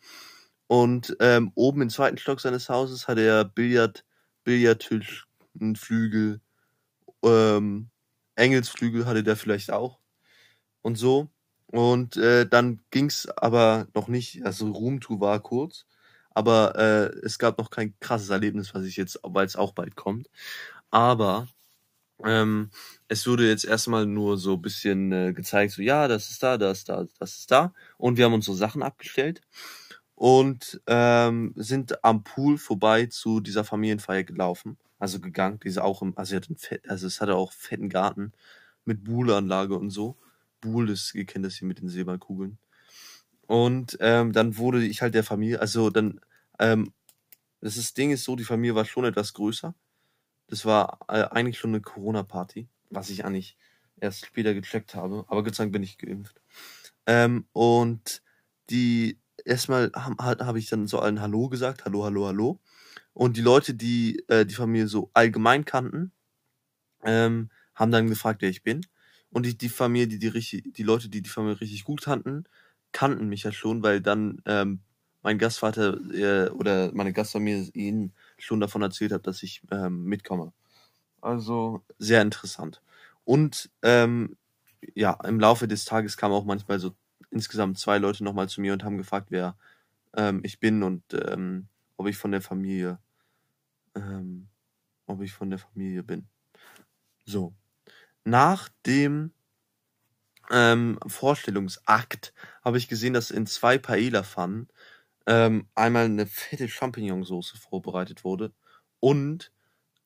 Und 0.66 1.16
ähm, 1.20 1.52
oben 1.54 1.82
im 1.82 1.90
zweiten 1.90 2.18
Stock 2.18 2.40
seines 2.40 2.68
Hauses 2.68 3.08
hatte 3.08 3.22
er 3.22 3.44
Billard, 3.44 4.04
Billardtisch, 4.44 5.26
einen 5.60 5.76
Flügel, 5.76 6.40
ähm, 7.24 7.90
Engelsflügel 8.36 9.06
hatte 9.06 9.22
der 9.22 9.36
vielleicht 9.36 9.70
auch. 9.72 10.00
Und 10.82 10.96
so. 10.96 11.28
Und 11.68 12.16
äh, 12.16 12.46
dann 12.48 12.82
ging's 12.90 13.28
aber 13.28 13.88
noch 13.94 14.08
nicht, 14.08 14.44
also 14.44 14.70
Roomtour 14.72 15.20
war 15.20 15.40
kurz, 15.40 15.86
aber 16.32 16.76
äh, 16.76 17.06
es 17.24 17.38
gab 17.38 17.58
noch 17.58 17.70
kein 17.70 17.94
krasses 18.00 18.30
Erlebnis, 18.30 18.74
was 18.74 18.84
ich 18.84 18.96
jetzt, 18.96 19.20
weil 19.22 19.46
es 19.46 19.56
auch 19.56 19.72
bald 19.72 19.96
kommt. 19.96 20.30
Aber 20.90 21.48
ähm, 22.24 22.70
es 23.08 23.26
wurde 23.26 23.48
jetzt 23.48 23.64
erstmal 23.64 24.06
nur 24.06 24.38
so 24.38 24.56
bisschen 24.56 25.12
äh, 25.12 25.32
gezeigt, 25.32 25.72
so 25.72 25.82
ja, 25.82 26.08
das 26.08 26.30
ist 26.30 26.42
da, 26.42 26.58
das 26.58 26.78
ist 26.78 26.88
da, 26.88 27.06
das 27.18 27.38
ist 27.38 27.50
da. 27.50 27.72
Und 27.98 28.16
wir 28.16 28.24
haben 28.24 28.34
unsere 28.34 28.56
Sachen 28.56 28.82
abgestellt 28.82 29.40
und 30.14 30.80
ähm, 30.86 31.52
sind 31.56 32.04
am 32.04 32.24
Pool 32.24 32.58
vorbei 32.58 33.06
zu 33.06 33.40
dieser 33.40 33.64
Familienfeier 33.64 34.24
gelaufen, 34.24 34.78
also 34.98 35.20
gegangen. 35.20 35.60
Diese 35.64 35.82
auch 35.82 36.02
im, 36.02 36.16
also, 36.16 36.38
Fett, 36.56 36.88
also 36.88 37.06
es 37.06 37.20
hatte 37.20 37.36
auch 37.36 37.52
fetten 37.52 37.88
Garten 37.88 38.32
mit 38.84 39.04
Buhlanlage 39.04 39.76
und 39.76 39.90
so. 39.90 40.16
Buhl 40.60 40.90
ist, 40.90 41.14
ihr 41.14 41.24
kennt 41.24 41.44
das 41.44 41.54
hier 41.56 41.68
mit 41.68 41.80
den 41.80 41.88
Silberkugeln. 41.88 42.58
Und 43.46 43.96
ähm, 44.00 44.32
dann 44.32 44.58
wurde 44.58 44.84
ich 44.84 45.02
halt 45.02 45.14
der 45.14 45.24
Familie, 45.24 45.60
also 45.60 45.90
dann, 45.90 46.20
ähm, 46.58 46.92
das 47.60 47.76
ist, 47.76 47.96
Ding 47.96 48.10
ist 48.10 48.24
so, 48.24 48.36
die 48.36 48.44
Familie 48.44 48.74
war 48.74 48.84
schon 48.84 49.04
etwas 49.04 49.32
größer. 49.32 49.74
Das 50.50 50.64
war 50.64 50.98
äh, 51.08 51.22
eigentlich 51.30 51.58
schon 51.58 51.70
eine 51.70 51.80
Corona-Party, 51.80 52.68
was 52.90 53.08
ich 53.08 53.24
eigentlich 53.24 53.56
erst 54.00 54.26
später 54.26 54.52
gecheckt 54.52 54.94
habe. 54.94 55.24
Aber 55.28 55.44
Gott 55.44 55.54
sei 55.54 55.64
Dank 55.64 55.72
bin 55.72 55.82
ich 55.84 55.96
geimpft. 55.96 56.40
Ähm, 57.06 57.46
und 57.52 58.22
die 58.68 59.20
erstmal 59.44 59.92
habe 59.94 60.44
hab 60.44 60.56
ich 60.56 60.68
dann 60.68 60.88
so 60.88 60.98
allen 60.98 61.20
Hallo 61.20 61.48
gesagt, 61.48 61.84
Hallo, 61.84 62.04
Hallo, 62.04 62.26
Hallo. 62.26 62.60
Und 63.12 63.36
die 63.36 63.42
Leute, 63.42 63.74
die 63.74 64.24
äh, 64.28 64.44
die 64.44 64.54
Familie 64.54 64.88
so 64.88 65.10
allgemein 65.14 65.64
kannten, 65.64 66.12
ähm, 67.04 67.50
haben 67.74 67.92
dann 67.92 68.08
gefragt, 68.08 68.42
wer 68.42 68.50
ich 68.50 68.62
bin. 68.62 68.86
Und 69.30 69.46
die, 69.46 69.56
die 69.56 69.68
Familie, 69.68 70.08
die 70.08 70.18
die 70.18 70.28
richtig, 70.28 70.74
die 70.74 70.82
Leute, 70.82 71.08
die 71.08 71.22
die 71.22 71.30
Familie 71.30 71.60
richtig 71.60 71.84
gut 71.84 72.02
kannten, 72.02 72.44
kannten 72.92 73.28
mich 73.28 73.44
ja 73.44 73.52
schon, 73.52 73.82
weil 73.82 74.00
dann 74.00 74.42
ähm, 74.46 74.80
mein 75.22 75.38
Gastvater 75.38 75.98
äh, 76.12 76.50
oder 76.50 76.92
meine 76.92 77.12
Gastfamilie 77.12 77.70
ihnen 77.74 78.12
schon 78.40 78.60
davon 78.60 78.82
erzählt 78.82 79.12
hat, 79.12 79.26
dass 79.26 79.42
ich 79.42 79.62
ähm, 79.70 80.04
mitkomme. 80.04 80.52
Also 81.20 81.82
sehr 81.98 82.22
interessant. 82.22 82.82
Und 83.24 83.70
ähm, 83.82 84.36
ja, 84.94 85.12
im 85.24 85.38
Laufe 85.38 85.68
des 85.68 85.84
Tages 85.84 86.16
kamen 86.16 86.34
auch 86.34 86.44
manchmal 86.44 86.78
so 86.78 86.94
insgesamt 87.30 87.78
zwei 87.78 87.98
Leute 87.98 88.24
nochmal 88.24 88.48
zu 88.48 88.60
mir 88.60 88.72
und 88.72 88.84
haben 88.84 88.98
gefragt, 88.98 89.26
wer 89.30 89.56
ähm, 90.14 90.40
ich 90.42 90.58
bin 90.58 90.82
und 90.82 91.02
ähm, 91.12 91.68
ob 91.96 92.08
ich 92.08 92.16
von 92.16 92.32
der 92.32 92.40
Familie, 92.40 92.98
ähm, 93.94 94.48
ob 95.06 95.20
ich 95.22 95.32
von 95.32 95.50
der 95.50 95.58
Familie 95.58 96.02
bin. 96.02 96.26
So. 97.24 97.54
Nach 98.24 98.68
dem 98.86 99.32
ähm, 100.50 100.98
Vorstellungsakt 101.06 102.34
habe 102.62 102.78
ich 102.78 102.88
gesehen, 102.88 103.12
dass 103.12 103.30
in 103.30 103.46
zwei 103.46 103.78
Paella-Pfannen 103.78 104.68
ähm, 105.26 105.68
einmal 105.74 106.06
eine 106.06 106.26
fette 106.26 106.68
Champignonsauce 106.68 107.50
vorbereitet 107.50 108.24
wurde 108.24 108.52
und 109.00 109.52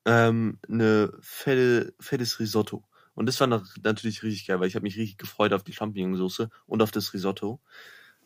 ähm, 0.06 0.58
eine 0.68 1.12
fette, 1.20 1.94
fettes 2.00 2.40
Risotto. 2.40 2.84
Und 3.14 3.26
das 3.26 3.40
war 3.40 3.46
natürlich 3.48 4.22
richtig 4.22 4.46
geil, 4.46 4.60
weil 4.60 4.68
ich 4.68 4.74
habe 4.74 4.84
mich 4.84 4.96
richtig 4.96 5.18
gefreut 5.18 5.52
auf 5.52 5.62
die 5.64 5.72
Champignonsauce 5.72 6.48
und 6.66 6.82
auf 6.82 6.90
das 6.90 7.14
Risotto. 7.14 7.60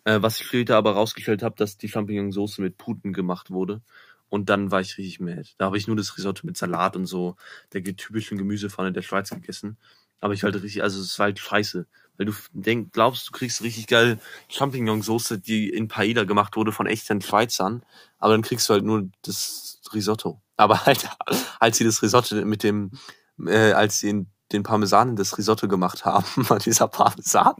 Äh, 0.04 0.22
was 0.22 0.40
ich 0.40 0.46
später 0.46 0.76
aber 0.76 0.92
rausgestellt 0.92 1.42
habe, 1.42 1.56
dass 1.56 1.76
die 1.76 1.88
Champignonsauce 1.88 2.58
mit 2.58 2.78
Puten 2.78 3.12
gemacht 3.12 3.50
wurde. 3.50 3.82
Und 4.30 4.50
dann 4.50 4.70
war 4.70 4.80
ich 4.80 4.98
richtig 4.98 5.20
mad. 5.20 5.50
Da 5.58 5.66
habe 5.66 5.78
ich 5.78 5.86
nur 5.86 5.96
das 5.96 6.16
Risotto 6.16 6.46
mit 6.46 6.56
Salat 6.56 6.96
und 6.96 7.06
so 7.06 7.36
der 7.72 7.82
typischen 7.84 8.38
Gemüsepfanne 8.38 8.92
der 8.92 9.02
Schweiz 9.02 9.30
gegessen. 9.30 9.78
Aber 10.20 10.34
ich 10.34 10.42
war 10.42 10.52
halt 10.52 10.62
richtig, 10.62 10.82
also 10.82 11.00
es 11.00 11.18
war 11.18 11.24
halt 11.24 11.38
scheiße. 11.38 11.86
Weil 12.18 12.26
du 12.26 12.32
denk, 12.52 12.92
glaubst, 12.92 13.28
du 13.28 13.32
kriegst 13.32 13.62
richtig 13.62 13.86
geil 13.86 14.18
Champignonsauce, 14.48 15.38
die 15.40 15.70
in 15.70 15.88
Paella 15.88 16.24
gemacht 16.24 16.56
wurde 16.56 16.72
von 16.72 16.86
echten 16.86 17.22
Schweizern. 17.22 17.82
Aber 18.18 18.34
dann 18.34 18.42
kriegst 18.42 18.68
du 18.68 18.74
halt 18.74 18.84
nur 18.84 19.08
das 19.22 19.80
Risotto. 19.94 20.42
Aber 20.56 20.84
halt, 20.86 21.08
als 21.60 21.78
sie 21.78 21.84
das 21.84 22.02
Risotto 22.02 22.34
mit 22.44 22.62
dem, 22.62 22.90
äh, 23.46 23.72
als 23.72 24.00
sie 24.00 24.10
in 24.10 24.26
den 24.52 24.62
Parmesan 24.62 25.10
in 25.10 25.16
das 25.16 25.36
Risotto 25.36 25.68
gemacht 25.68 26.04
haben, 26.04 26.26
war 26.48 26.58
dieser 26.58 26.88
Parmesan 26.88 27.54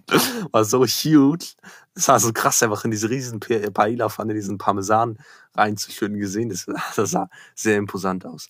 war 0.50 0.64
so 0.64 0.84
huge. 0.84 1.54
Es 1.94 2.08
war 2.08 2.18
so 2.20 2.32
krass, 2.32 2.62
einfach 2.62 2.84
in 2.84 2.90
diese 2.90 3.10
riesen 3.10 3.40
Paella-Pfanne 3.40 4.34
diesen 4.34 4.58
Parmesan 4.58 5.18
reinzuschütten 5.54 6.18
gesehen. 6.18 6.48
Das, 6.48 6.66
das 6.96 7.10
sah 7.10 7.30
sehr 7.54 7.76
imposant 7.76 8.26
aus. 8.26 8.48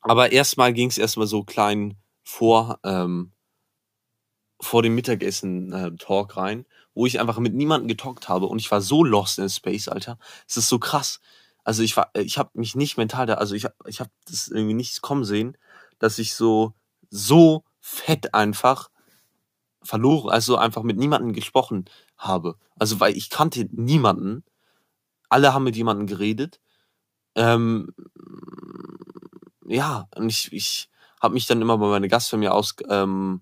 Aber 0.00 0.32
erstmal 0.32 0.72
ging 0.72 0.88
es 0.90 0.98
erstmal 0.98 1.26
so 1.26 1.44
klein 1.44 1.96
vor, 2.22 2.78
ähm, 2.84 3.32
vor 4.64 4.82
dem 4.82 4.94
Mittagessen-Talk 4.94 6.36
äh, 6.36 6.40
rein, 6.40 6.66
wo 6.94 7.06
ich 7.06 7.20
einfach 7.20 7.38
mit 7.38 7.54
niemandem 7.54 7.88
getalkt 7.88 8.28
habe 8.28 8.46
und 8.46 8.58
ich 8.60 8.70
war 8.70 8.80
so 8.80 9.04
lost 9.04 9.38
in 9.38 9.48
Space, 9.48 9.88
Alter. 9.88 10.18
Es 10.48 10.56
ist 10.56 10.68
so 10.68 10.78
krass. 10.78 11.20
Also 11.64 11.82
ich 11.82 11.96
war, 11.96 12.10
ich 12.14 12.38
habe 12.38 12.50
mich 12.54 12.74
nicht 12.74 12.96
mental 12.96 13.26
da, 13.26 13.34
also 13.34 13.54
ich, 13.54 13.66
ich 13.86 14.00
habe 14.00 14.10
das 14.28 14.48
irgendwie 14.48 14.74
nicht 14.74 15.00
kommen 15.02 15.24
sehen, 15.24 15.56
dass 15.98 16.18
ich 16.18 16.34
so 16.34 16.74
so 17.10 17.64
fett 17.80 18.34
einfach 18.34 18.90
verloren, 19.82 20.30
also 20.30 20.56
einfach 20.56 20.82
mit 20.82 20.96
niemandem 20.96 21.32
gesprochen 21.32 21.84
habe. 22.16 22.56
Also 22.76 23.00
weil 23.00 23.16
ich 23.16 23.30
kannte 23.30 23.68
niemanden, 23.70 24.44
alle 25.28 25.54
haben 25.54 25.64
mit 25.64 25.76
jemandem 25.76 26.06
geredet. 26.06 26.60
Ähm, 27.34 27.94
ja, 29.66 30.08
und 30.16 30.28
ich, 30.28 30.52
ich 30.52 30.88
habe 31.20 31.34
mich 31.34 31.46
dann 31.46 31.62
immer 31.62 31.78
bei 31.78 31.88
meiner 31.88 32.08
Gastfamilie 32.08 32.52
aus, 32.52 32.76
ähm, 32.88 33.40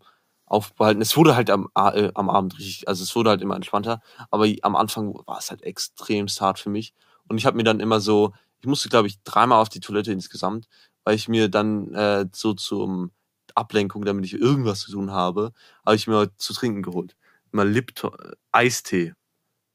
aufbehalten. 0.53 1.01
Es 1.03 1.17
wurde 1.17 1.37
halt 1.37 1.51
am, 1.51 1.69
äh, 1.77 2.11
am 2.15 2.31
Abend 2.31 2.59
richtig, 2.59 2.89
also 2.89 3.03
es 3.03 3.15
wurde 3.17 3.31
halt 3.31 3.43
immer 3.43 3.57
entspannter, 3.57 4.03
aber 4.31 4.47
am 4.63 4.77
Anfang 4.77 5.15
war 5.27 5.39
es 5.39 5.51
halt 5.51 5.63
extrem 5.63 6.27
hart 6.29 6.59
für 6.59 6.71
mich. 6.71 6.95
Und 7.29 7.39
ich 7.39 7.47
habe 7.47 7.57
mir 7.57 7.65
dann 7.65 7.81
immer 7.81 8.01
so, 8.01 8.33
ich 8.61 8.67
musste, 8.67 8.89
glaube 8.89 9.09
ich, 9.09 9.23
dreimal 9.25 9.61
auf 9.61 9.69
die 9.69 9.81
Toilette 9.81 10.13
insgesamt, 10.13 10.69
weil 11.05 11.15
ich 11.17 11.29
mir 11.29 11.49
dann 11.49 11.95
äh, 11.95 12.27
so 12.33 12.55
zum 12.55 13.11
Ablenkung, 13.55 14.05
damit 14.05 14.25
ich 14.25 14.35
irgendwas 14.35 14.81
zu 14.81 14.93
tun 14.93 15.11
habe, 15.11 15.53
habe 15.85 15.97
ich 15.97 16.07
mir 16.07 16.31
zu 16.39 16.53
trinken 16.55 16.83
geholt. 16.83 17.17
Mal 17.51 17.69
Lipton, 17.69 18.13
äh, 18.19 18.33
Eistee. 18.53 19.15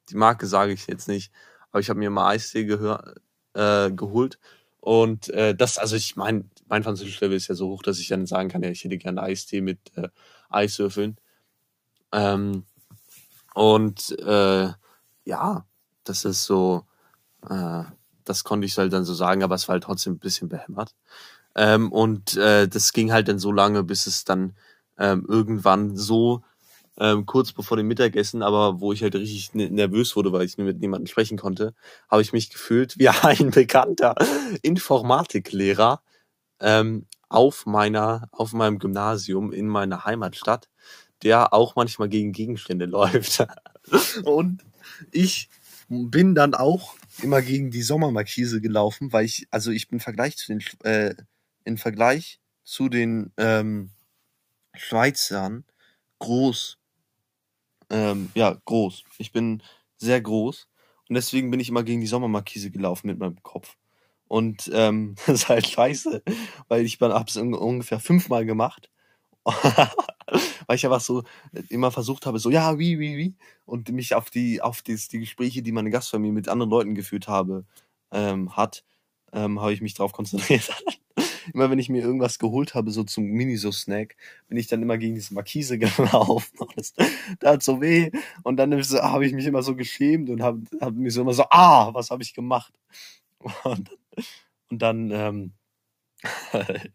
Die 0.09 0.15
Marke 0.15 0.47
sage 0.47 0.73
ich 0.73 0.87
jetzt 0.87 1.07
nicht, 1.07 1.31
aber 1.71 1.79
ich 1.81 1.89
habe 1.89 1.99
mir 1.99 2.09
mal 2.09 2.29
Eistee 2.29 2.61
äh, 3.53 3.91
geholt. 3.91 4.39
Und 4.79 5.29
äh, 5.29 5.55
das, 5.55 5.77
also 5.77 5.95
ich 5.95 6.15
meine, 6.15 6.45
mein 6.67 6.83
Französisch-Level 6.83 7.35
ist 7.35 7.47
ja 7.47 7.55
so 7.55 7.69
hoch, 7.69 7.83
dass 7.83 7.99
ich 7.99 8.07
dann 8.07 8.25
sagen 8.25 8.49
kann, 8.49 8.63
ja, 8.63 8.69
ich 8.69 8.83
hätte 8.83 8.97
gerne 8.97 9.21
Eistee 9.21 9.61
mit 9.61 9.79
äh, 9.97 10.09
Eiswürfeln. 10.49 11.17
Ähm, 12.11 12.65
und 13.53 14.17
äh, 14.19 14.69
ja, 15.25 15.65
das 16.03 16.25
ist 16.25 16.45
so, 16.45 16.85
äh, 17.49 17.83
das 18.23 18.43
konnte 18.43 18.65
ich 18.65 18.77
halt 18.77 18.93
dann 18.93 19.05
so 19.05 19.13
sagen, 19.13 19.43
aber 19.43 19.55
es 19.55 19.67
war 19.67 19.73
halt 19.73 19.83
trotzdem 19.83 20.13
ein 20.13 20.19
bisschen 20.19 20.49
behämmert. 20.49 20.95
Ähm, 21.55 21.91
und 21.91 22.37
äh, 22.37 22.67
das 22.67 22.93
ging 22.93 23.11
halt 23.11 23.27
dann 23.27 23.39
so 23.39 23.51
lange, 23.51 23.83
bis 23.83 24.07
es 24.07 24.25
dann 24.25 24.55
ähm, 24.99 25.25
irgendwann 25.27 25.97
so 25.97 26.43
ähm, 26.99 27.25
kurz 27.25 27.51
bevor 27.51 27.77
dem 27.77 27.87
Mittagessen, 27.87 28.41
aber 28.43 28.79
wo 28.79 28.93
ich 28.93 29.03
halt 29.03 29.15
richtig 29.15 29.53
nervös 29.53 30.15
wurde, 30.15 30.31
weil 30.31 30.45
ich 30.45 30.57
mit 30.57 30.79
niemandem 30.79 31.07
sprechen 31.07 31.37
konnte, 31.37 31.73
habe 32.09 32.21
ich 32.21 32.33
mich 32.33 32.49
gefühlt 32.49 32.97
wie 32.97 33.09
ein 33.23 33.51
bekannter 33.51 34.15
Informatiklehrer 34.61 36.01
ähm, 36.59 37.05
auf 37.29 37.65
meiner, 37.65 38.29
auf 38.31 38.53
meinem 38.53 38.79
Gymnasium 38.79 39.51
in 39.51 39.67
meiner 39.67 40.05
Heimatstadt, 40.05 40.69
der 41.23 41.53
auch 41.53 41.75
manchmal 41.75 42.09
gegen 42.09 42.31
Gegenstände 42.31 42.85
läuft. 42.87 43.45
Und 44.23 44.63
ich 45.11 45.49
bin 45.89 46.35
dann 46.35 46.53
auch 46.53 46.95
immer 47.21 47.41
gegen 47.41 47.71
die 47.71 47.81
Sommermarkise 47.81 48.61
gelaufen, 48.61 49.13
weil 49.13 49.25
ich, 49.25 49.47
also 49.51 49.71
ich 49.71 49.87
bin 49.87 49.97
im 49.97 50.01
Vergleich 50.01 50.37
zu 50.37 50.53
den, 50.53 50.63
äh, 50.83 51.15
im 51.63 51.77
Vergleich 51.77 52.39
zu 52.63 52.89
den 52.89 53.31
ähm, 53.37 53.91
Schweizern 54.75 55.65
groß. 56.19 56.77
Ähm, 57.89 58.29
ja, 58.35 58.59
groß. 58.65 59.03
Ich 59.17 59.31
bin 59.31 59.63
sehr 59.97 60.21
groß 60.21 60.67
und 61.07 61.15
deswegen 61.15 61.49
bin 61.51 61.59
ich 61.59 61.69
immer 61.69 61.83
gegen 61.83 62.01
die 62.01 62.07
Sommermarkise 62.07 62.69
gelaufen 62.69 63.07
mit 63.07 63.17
meinem 63.17 63.41
Kopf. 63.43 63.77
Und 64.27 64.69
ähm, 64.73 65.15
das 65.25 65.41
ist 65.41 65.49
halt 65.49 65.67
scheiße, 65.67 66.23
weil 66.67 66.85
ich 66.85 66.99
habe 67.01 67.25
es 67.27 67.37
ungefähr 67.37 67.99
fünfmal 67.99 68.45
gemacht. 68.45 68.89
weil 70.67 70.75
ich 70.75 70.85
einfach 70.85 70.99
so 70.99 71.23
immer 71.69 71.89
versucht 71.91 72.25
habe, 72.25 72.37
so, 72.37 72.49
ja, 72.49 72.77
wie, 72.77 72.99
wie, 72.99 73.17
wie, 73.17 73.35
und 73.65 73.89
mich 73.89 74.13
auf 74.13 74.29
die, 74.29 74.61
auf 74.61 74.81
die, 74.81 74.97
die 75.09 75.19
Gespräche, 75.19 75.61
die 75.61 75.71
meine 75.71 75.89
Gastfamilie 75.89 76.33
mit 76.33 76.49
anderen 76.49 76.69
Leuten 76.69 76.95
geführt 76.95 77.29
habe, 77.29 77.65
ähm, 78.11 78.55
hat, 78.57 78.83
ähm, 79.31 79.61
habe 79.61 79.71
ich 79.71 79.81
mich 79.81 79.93
darauf 79.93 80.11
konzentriert. 80.11 80.69
immer 81.53 81.69
wenn 81.69 81.79
ich 81.79 81.89
mir 81.89 82.01
irgendwas 82.01 82.39
geholt 82.39 82.75
habe, 82.75 82.91
so 82.91 83.03
zum 83.03 83.25
Mini-So-Snack, 83.25 84.15
bin 84.47 84.57
ich 84.57 84.67
dann 84.67 84.81
immer 84.81 84.97
gegen 84.97 85.15
diese 85.15 85.33
Markise 85.33 85.77
gelaufen. 85.79 86.67
Das 86.75 86.93
tat 87.39 87.63
so 87.63 87.81
weh. 87.81 88.11
Und 88.43 88.57
dann 88.57 88.73
habe 88.73 89.25
ich 89.25 89.33
mich 89.33 89.45
immer 89.45 89.63
so 89.63 89.75
geschämt 89.75 90.29
und 90.29 90.41
habe 90.41 90.61
hab 90.81 90.93
mich 90.93 91.13
so 91.13 91.21
immer 91.21 91.33
so, 91.33 91.43
ah, 91.49 91.93
was 91.93 92.11
habe 92.11 92.23
ich 92.23 92.33
gemacht? 92.33 92.73
Und, 93.63 93.91
und 94.69 94.81
dann, 94.81 95.11
ähm, 95.11 95.53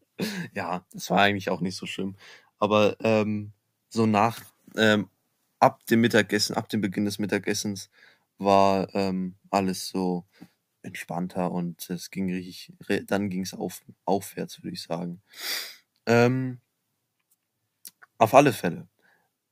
ja, 0.54 0.84
das 0.92 1.10
war 1.10 1.20
eigentlich 1.20 1.50
auch 1.50 1.60
nicht 1.60 1.76
so 1.76 1.86
schlimm. 1.86 2.16
Aber 2.58 2.96
ähm, 3.00 3.52
so 3.88 4.06
nach, 4.06 4.40
ähm, 4.76 5.08
ab 5.60 5.84
dem 5.86 6.00
Mittagessen, 6.00 6.56
ab 6.56 6.68
dem 6.68 6.80
Beginn 6.80 7.04
des 7.04 7.18
Mittagessens 7.18 7.90
war 8.38 8.94
ähm, 8.94 9.36
alles 9.50 9.88
so 9.88 10.24
entspannter 10.82 11.52
und 11.52 11.88
es 11.90 12.10
ging 12.10 12.32
richtig, 12.32 12.72
dann 13.06 13.30
ging 13.30 13.42
es 13.42 13.54
auf, 13.54 13.82
aufwärts, 14.04 14.62
würde 14.62 14.74
ich 14.74 14.82
sagen. 14.82 15.22
Ähm, 16.06 16.60
auf 18.18 18.34
alle 18.34 18.52
Fälle. 18.52 18.88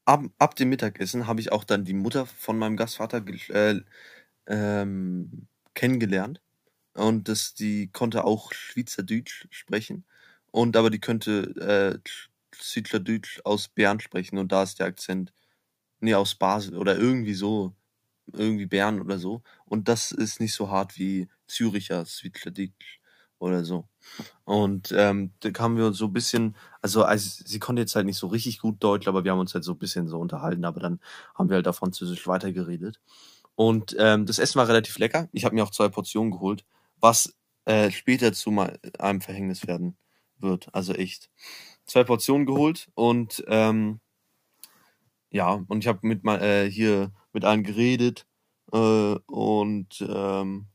Ab, 0.06 0.24
ab 0.38 0.56
dem 0.56 0.70
Mittagessen 0.70 1.26
habe 1.26 1.40
ich 1.40 1.52
auch 1.52 1.64
dann 1.64 1.84
die 1.84 1.94
Mutter 1.94 2.26
von 2.26 2.58
meinem 2.58 2.76
Gastvater 2.76 3.24
äh, 3.50 3.80
ähm, 4.48 5.48
kennengelernt. 5.74 6.42
Und 7.00 7.28
das, 7.28 7.54
die 7.54 7.88
konnte 7.92 8.24
auch 8.24 8.52
Schweizerdeutsch 8.52 9.46
sprechen. 9.50 10.04
Und 10.50 10.76
aber 10.76 10.90
die 10.90 11.00
könnte 11.00 12.00
äh, 12.04 12.10
Schweizerdeutsch 12.52 13.40
aus 13.44 13.68
Bern 13.68 14.00
sprechen. 14.00 14.38
Und 14.38 14.52
da 14.52 14.62
ist 14.62 14.78
der 14.78 14.86
Akzent, 14.86 15.32
nee, 16.00 16.14
aus 16.14 16.34
Basel 16.34 16.76
oder 16.76 16.98
irgendwie 16.98 17.34
so 17.34 17.74
irgendwie 18.32 18.66
Bern 18.66 19.00
oder 19.00 19.18
so. 19.18 19.42
Und 19.64 19.88
das 19.88 20.12
ist 20.12 20.40
nicht 20.40 20.54
so 20.54 20.70
hart 20.70 20.98
wie 20.98 21.28
Züricher 21.46 22.04
Svitladitsch 22.04 22.98
oder 23.38 23.64
so. 23.64 23.88
Und 24.44 24.92
ähm, 24.96 25.32
da 25.40 25.50
kamen 25.50 25.76
wir 25.76 25.86
uns 25.86 25.98
so 25.98 26.06
ein 26.06 26.12
bisschen, 26.12 26.56
also, 26.82 27.04
also 27.04 27.42
sie 27.44 27.58
konnte 27.58 27.82
jetzt 27.82 27.96
halt 27.96 28.06
nicht 28.06 28.18
so 28.18 28.26
richtig 28.28 28.60
gut 28.60 28.82
Deutsch, 28.82 29.08
aber 29.08 29.24
wir 29.24 29.32
haben 29.32 29.38
uns 29.40 29.54
halt 29.54 29.64
so 29.64 29.72
ein 29.72 29.78
bisschen 29.78 30.08
so 30.08 30.18
unterhalten, 30.18 30.64
aber 30.64 30.80
dann 30.80 31.00
haben 31.34 31.48
wir 31.48 31.56
halt 31.56 31.68
auf 31.68 31.76
Französisch 31.76 32.26
weitergeredet. 32.26 33.00
Und 33.54 33.96
ähm, 33.98 34.26
das 34.26 34.38
Essen 34.38 34.58
war 34.58 34.68
relativ 34.68 34.98
lecker. 34.98 35.28
Ich 35.32 35.44
habe 35.44 35.54
mir 35.54 35.64
auch 35.64 35.70
zwei 35.70 35.88
Portionen 35.88 36.30
geholt, 36.30 36.64
was 37.00 37.34
äh, 37.66 37.90
später 37.90 38.32
zu 38.32 38.50
einem 38.98 39.20
Verhängnis 39.20 39.66
werden 39.66 39.96
wird. 40.38 40.74
Also 40.74 40.92
echt. 40.94 41.30
Zwei 41.86 42.04
Portionen 42.04 42.46
geholt 42.46 42.88
und 42.94 43.44
ähm, 43.48 44.00
ja, 45.30 45.52
und 45.68 45.78
ich 45.84 45.88
habe 45.88 46.00
mit 46.06 46.24
mal 46.24 46.40
äh, 46.42 46.70
hier 46.70 47.12
mit 47.32 47.44
allen 47.44 47.62
geredet 47.62 48.26
äh, 48.72 48.76
und 49.26 50.00
ähm, 50.08 50.66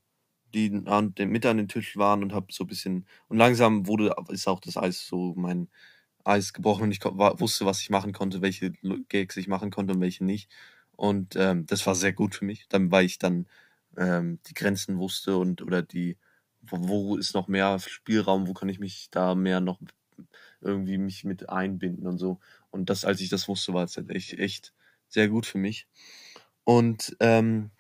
die 0.54 0.72
an, 0.88 1.14
mit 1.20 1.46
an 1.46 1.58
den 1.58 1.68
Tisch 1.68 1.98
waren 1.98 2.24
und 2.24 2.34
habe 2.34 2.48
so 2.52 2.64
ein 2.66 2.68
bisschen 2.68 3.08
und 3.28 3.38
langsam 3.38 3.88
wurde 3.88 4.16
ist 4.30 4.48
auch 4.48 4.60
das 4.62 4.78
Eis 4.78 5.08
so 5.08 5.34
mein 5.38 5.70
Eis 6.26 6.54
gebrochen 6.54 6.86
und 6.86 6.92
ich 6.92 7.02
war, 7.06 7.40
wusste, 7.42 7.66
was 7.66 7.82
ich 7.82 7.90
machen 7.92 8.14
konnte, 8.14 8.42
welche 8.44 8.74
Gags 9.10 9.38
ich 9.38 9.48
machen 9.50 9.72
konnte 9.72 9.94
und 9.96 10.02
welche 10.02 10.26
nicht. 10.26 10.52
Und 10.94 11.36
ähm, 11.38 11.66
das 11.68 11.88
war 11.88 11.96
sehr 11.96 12.14
gut 12.14 12.36
für 12.36 12.46
mich, 12.46 12.68
dann 12.70 12.92
weil 12.92 13.06
ich 13.06 13.20
dann 13.20 13.48
ähm, 13.98 14.40
die 14.48 14.54
Grenzen 14.54 14.98
wusste 14.98 15.38
und 15.38 15.62
oder 15.62 15.82
die 15.82 16.18
wo, 16.68 16.78
wo 16.88 17.18
ist 17.18 17.36
noch 17.36 17.48
mehr 17.48 17.80
Spielraum, 17.80 18.48
wo 18.48 18.54
kann 18.54 18.70
ich 18.70 18.80
mich 18.80 19.10
da 19.12 19.36
mehr 19.36 19.60
noch 19.60 19.80
irgendwie 20.62 20.98
mich 20.98 21.24
mit 21.24 21.50
einbinden 21.50 22.08
und 22.08 22.18
so. 22.18 22.40
Und 22.72 22.90
das, 22.90 23.06
als 23.06 23.22
ich 23.22 23.30
das 23.30 23.48
wusste, 23.48 23.74
war 23.74 23.84
es 23.84 23.98
halt 23.98 24.10
echt, 24.10 24.34
echt 24.34 24.74
sehr 25.08 25.28
gut 25.28 25.46
für 25.46 25.58
mich. 25.58 25.88
Und 26.64 27.16
ähm, 27.20 27.72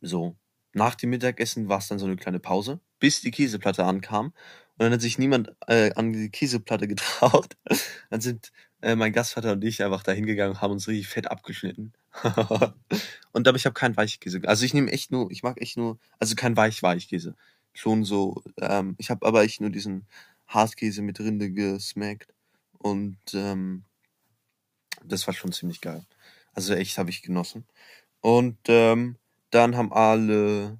so, 0.00 0.36
nach 0.74 0.94
dem 0.94 1.10
Mittagessen 1.10 1.68
war 1.68 1.78
es 1.78 1.88
dann 1.88 1.98
so 1.98 2.06
eine 2.06 2.16
kleine 2.16 2.40
Pause, 2.40 2.80
bis 2.98 3.20
die 3.20 3.30
Käseplatte 3.30 3.84
ankam. 3.84 4.26
Und 4.26 4.84
dann 4.84 4.92
hat 4.92 5.00
sich 5.00 5.18
niemand 5.18 5.54
äh, 5.66 5.92
an 5.94 6.12
die 6.12 6.30
Käseplatte 6.30 6.88
getraut. 6.88 7.56
dann 8.10 8.20
sind 8.20 8.52
äh, 8.82 8.96
mein 8.96 9.12
Gastvater 9.12 9.52
und 9.52 9.64
ich 9.64 9.82
einfach 9.82 10.02
da 10.02 10.12
hingegangen 10.12 10.60
haben 10.60 10.72
uns 10.72 10.88
richtig 10.88 11.08
fett 11.08 11.30
abgeschnitten. 11.30 11.92
und 13.32 13.48
aber 13.48 13.56
ich 13.56 13.64
habe 13.64 13.74
keinen 13.74 13.96
Weichkäse. 13.96 14.40
Also 14.44 14.64
ich 14.64 14.74
nehme 14.74 14.90
echt 14.90 15.10
nur, 15.12 15.30
ich 15.30 15.42
mag 15.42 15.60
echt 15.60 15.76
nur, 15.76 15.98
also 16.18 16.34
kein 16.34 16.56
Weich-Weichkäse. 16.56 17.34
schon 17.74 18.04
so, 18.04 18.42
ähm, 18.60 18.94
ich 18.98 19.10
habe 19.10 19.24
aber 19.26 19.42
echt 19.44 19.60
nur 19.60 19.70
diesen 19.70 20.06
Hartkäse 20.46 21.02
mit 21.02 21.20
Rinde 21.20 21.50
gesmackt 21.50 22.34
und 22.78 23.16
ähm, 23.34 23.84
das 25.04 25.26
war 25.26 25.34
schon 25.34 25.52
ziemlich 25.52 25.80
geil. 25.80 26.04
Also 26.52 26.74
echt 26.74 26.98
habe 26.98 27.10
ich 27.10 27.22
genossen. 27.22 27.64
Und 28.20 28.58
ähm, 28.66 29.16
dann 29.50 29.76
haben 29.76 29.92
alle, 29.92 30.78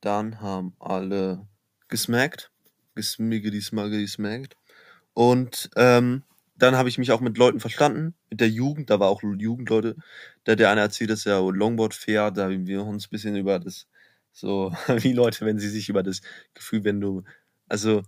dann 0.00 0.40
haben 0.40 0.74
alle 0.78 1.46
gesmackt, 1.88 2.50
gesmiggedy 2.94 3.60
smuggedy 3.60 4.06
smackt. 4.06 4.56
Und 5.14 5.70
ähm, 5.76 6.22
dann 6.62 6.76
habe 6.76 6.88
ich 6.88 6.98
mich 6.98 7.12
auch 7.12 7.20
mit 7.20 7.38
Leuten 7.38 7.60
verstanden, 7.60 8.14
mit 8.30 8.40
der 8.40 8.48
Jugend, 8.48 8.90
da 8.90 9.00
war 9.00 9.08
auch 9.08 9.22
Jugendleute. 9.22 9.96
Da 10.44 10.54
der 10.56 10.70
eine 10.70 10.80
erzählt, 10.80 11.10
dass 11.10 11.26
er 11.26 11.40
Longboard 11.40 11.94
fährt, 11.94 12.36
da 12.36 12.44
haben 12.44 12.66
wir 12.66 12.84
uns 12.84 13.06
ein 13.06 13.10
bisschen 13.10 13.36
über 13.36 13.58
das, 13.58 13.88
so 14.32 14.72
wie 14.88 15.12
Leute, 15.12 15.46
wenn 15.46 15.58
sie 15.58 15.68
sich 15.68 15.88
über 15.88 16.02
das 16.02 16.22
Gefühl, 16.54 16.84
wenn 16.84 17.00
du, 17.00 17.24
also 17.68 18.02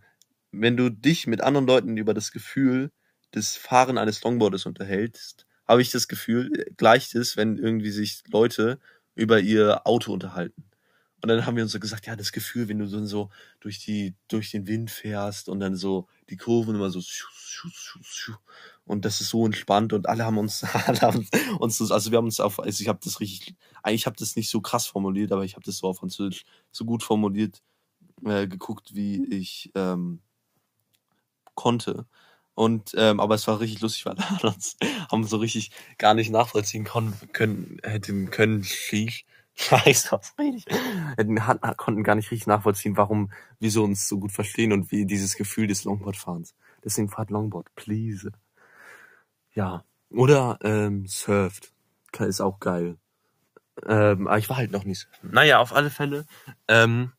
wenn 0.52 0.76
du 0.76 0.90
dich 0.90 1.26
mit 1.26 1.40
anderen 1.42 1.66
Leuten 1.66 1.96
über 1.96 2.14
das 2.14 2.32
Gefühl 2.32 2.90
des 3.34 3.56
Fahren 3.56 3.98
eines 3.98 4.22
Longboardes 4.22 4.66
unterhältst, 4.66 5.46
habe 5.66 5.82
ich 5.82 5.90
das 5.90 6.08
Gefühl, 6.08 6.50
gleicht 6.76 7.14
es, 7.14 7.36
wenn 7.36 7.56
irgendwie 7.56 7.90
sich 7.90 8.22
Leute 8.30 8.78
über 9.14 9.40
ihr 9.40 9.86
Auto 9.86 10.12
unterhalten. 10.12 10.64
Und 11.22 11.28
dann 11.28 11.46
haben 11.46 11.56
wir 11.56 11.62
uns 11.62 11.72
so 11.72 11.78
gesagt, 11.78 12.06
ja, 12.06 12.16
das 12.16 12.32
Gefühl, 12.32 12.68
wenn 12.68 12.80
du 12.80 12.86
so 12.86 13.30
durch 13.60 13.78
die, 13.78 14.14
durch 14.28 14.50
den 14.50 14.66
Wind 14.66 14.90
fährst 14.90 15.48
und 15.48 15.60
dann 15.60 15.76
so 15.76 16.08
die 16.32 16.36
Kurven 16.38 16.74
immer 16.74 16.90
so 16.90 17.00
und 18.84 19.04
das 19.04 19.20
ist 19.20 19.28
so 19.28 19.46
entspannt 19.46 19.92
und 19.92 20.08
alle 20.08 20.24
haben 20.24 20.38
uns, 20.38 20.64
alle 20.86 21.00
haben 21.00 21.28
uns 21.58 21.78
das, 21.78 21.92
also 21.92 22.10
wir 22.10 22.18
haben 22.18 22.24
uns 22.24 22.40
auf, 22.40 22.58
also 22.58 22.82
ich 22.82 22.88
habe 22.88 22.98
das 23.02 23.20
richtig, 23.20 23.54
eigentlich 23.82 24.06
habe 24.06 24.16
das 24.18 24.34
nicht 24.34 24.50
so 24.50 24.60
krass 24.60 24.86
formuliert, 24.86 25.30
aber 25.30 25.44
ich 25.44 25.54
habe 25.54 25.64
das 25.64 25.78
so 25.78 25.88
auf 25.88 25.98
Französisch 25.98 26.44
so 26.72 26.84
gut 26.84 27.02
formuliert 27.02 27.62
äh, 28.24 28.46
geguckt, 28.48 28.94
wie 28.94 29.24
ich 29.26 29.70
ähm, 29.74 30.20
konnte. 31.54 32.06
Und 32.54 32.92
ähm, 32.96 33.20
aber 33.20 33.34
es 33.34 33.46
war 33.46 33.60
richtig 33.60 33.80
lustig, 33.80 34.04
weil 34.04 34.16
alle 34.42 34.54
haben 35.10 35.24
so 35.24 35.36
richtig 35.36 35.70
gar 35.98 36.14
nicht 36.14 36.30
nachvollziehen 36.30 36.84
können, 36.84 37.16
können 37.32 37.78
hätten 37.82 38.30
können, 38.30 38.64
schieß, 38.64 39.22
Rede 40.38 40.56
ich? 40.56 40.66
Hätten, 41.16 41.38
konnten 41.76 42.02
gar 42.02 42.14
nicht 42.14 42.30
richtig 42.30 42.46
nachvollziehen, 42.46 42.96
warum 42.96 43.32
wir 43.60 43.70
so 43.70 43.84
uns 43.84 44.08
so 44.08 44.18
gut 44.18 44.32
verstehen 44.32 44.72
und 44.72 44.90
wie 44.90 45.06
dieses 45.06 45.36
Gefühl 45.36 45.66
des 45.66 45.84
Longboardfahrens. 45.84 46.54
Deswegen 46.84 47.08
fahrt 47.08 47.30
Longboard, 47.30 47.74
please. 47.74 48.32
Ja. 49.54 49.84
Oder 50.10 50.58
ähm, 50.62 51.06
surft. 51.06 51.72
Ist 52.18 52.40
auch 52.40 52.60
geil. 52.60 52.98
Ähm, 53.86 54.26
aber 54.26 54.38
ich 54.38 54.48
war 54.48 54.56
halt 54.56 54.72
noch 54.72 54.84
nicht 54.84 55.00
surfen. 55.00 55.30
Naja, 55.32 55.58
auf 55.58 55.72
alle 55.72 55.90
Fälle. 55.90 56.26
Ähm, 56.68 57.12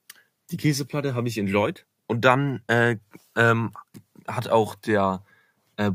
die 0.52 0.58
Käseplatte 0.58 1.16
habe 1.16 1.28
ich 1.28 1.38
enjoyed. 1.38 1.86
Und 2.08 2.26
dann 2.26 2.62
äh, 2.68 2.98
ähm, 3.36 3.74
hat 4.28 4.50
auch 4.50 4.76
der 4.76 5.24
äh, 5.78 5.92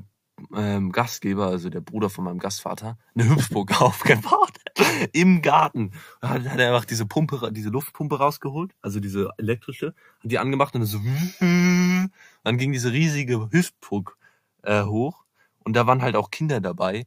ähm, 0.55 0.93
Gastgeber, 0.93 1.47
also 1.47 1.69
der 1.69 1.81
Bruder 1.81 2.11
von 2.11 2.25
meinem 2.25 2.39
Gastvater, 2.39 2.99
eine 3.15 3.29
Hüpfburg 3.29 3.81
aufgebaut 3.81 4.58
im 5.13 5.43
Garten. 5.43 5.93
Da 6.21 6.31
hat, 6.31 6.45
er 6.45 6.69
einfach 6.69 6.85
diese 6.85 7.07
Pumpe, 7.07 7.51
diese 7.53 7.71
Luftpumpe 7.71 8.19
rausgeholt, 8.19 8.73
also 8.83 9.01
diese 9.01 9.31
elektrische, 9.39 9.95
hat 10.23 10.31
die 10.31 10.39
angemacht 10.39 10.75
und 10.75 10.81
dann 10.81 10.89
so, 10.89 10.99
dann 12.45 12.59
ging 12.59 12.73
diese 12.73 12.93
riesige 12.93 13.51
Hüpfburg 13.51 14.17
äh, 14.63 14.85
hoch 14.85 15.25
und 15.65 15.75
da 15.75 15.87
waren 15.87 16.03
halt 16.03 16.17
auch 16.17 16.31
Kinder 16.31 16.61
dabei 16.61 17.07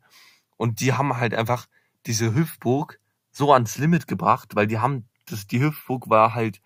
und 0.58 0.80
die 0.80 0.94
haben 0.94 1.18
halt 1.18 1.34
einfach 1.34 1.68
diese 2.06 2.34
Hüpfburg 2.34 3.00
so 3.32 3.54
ans 3.54 3.78
Limit 3.78 4.08
gebracht, 4.08 4.56
weil 4.56 4.68
die 4.68 4.80
haben, 4.80 5.08
das, 5.26 5.48
die 5.48 5.62
Hüpfburg 5.62 6.10
war 6.10 6.34
halt 6.34 6.62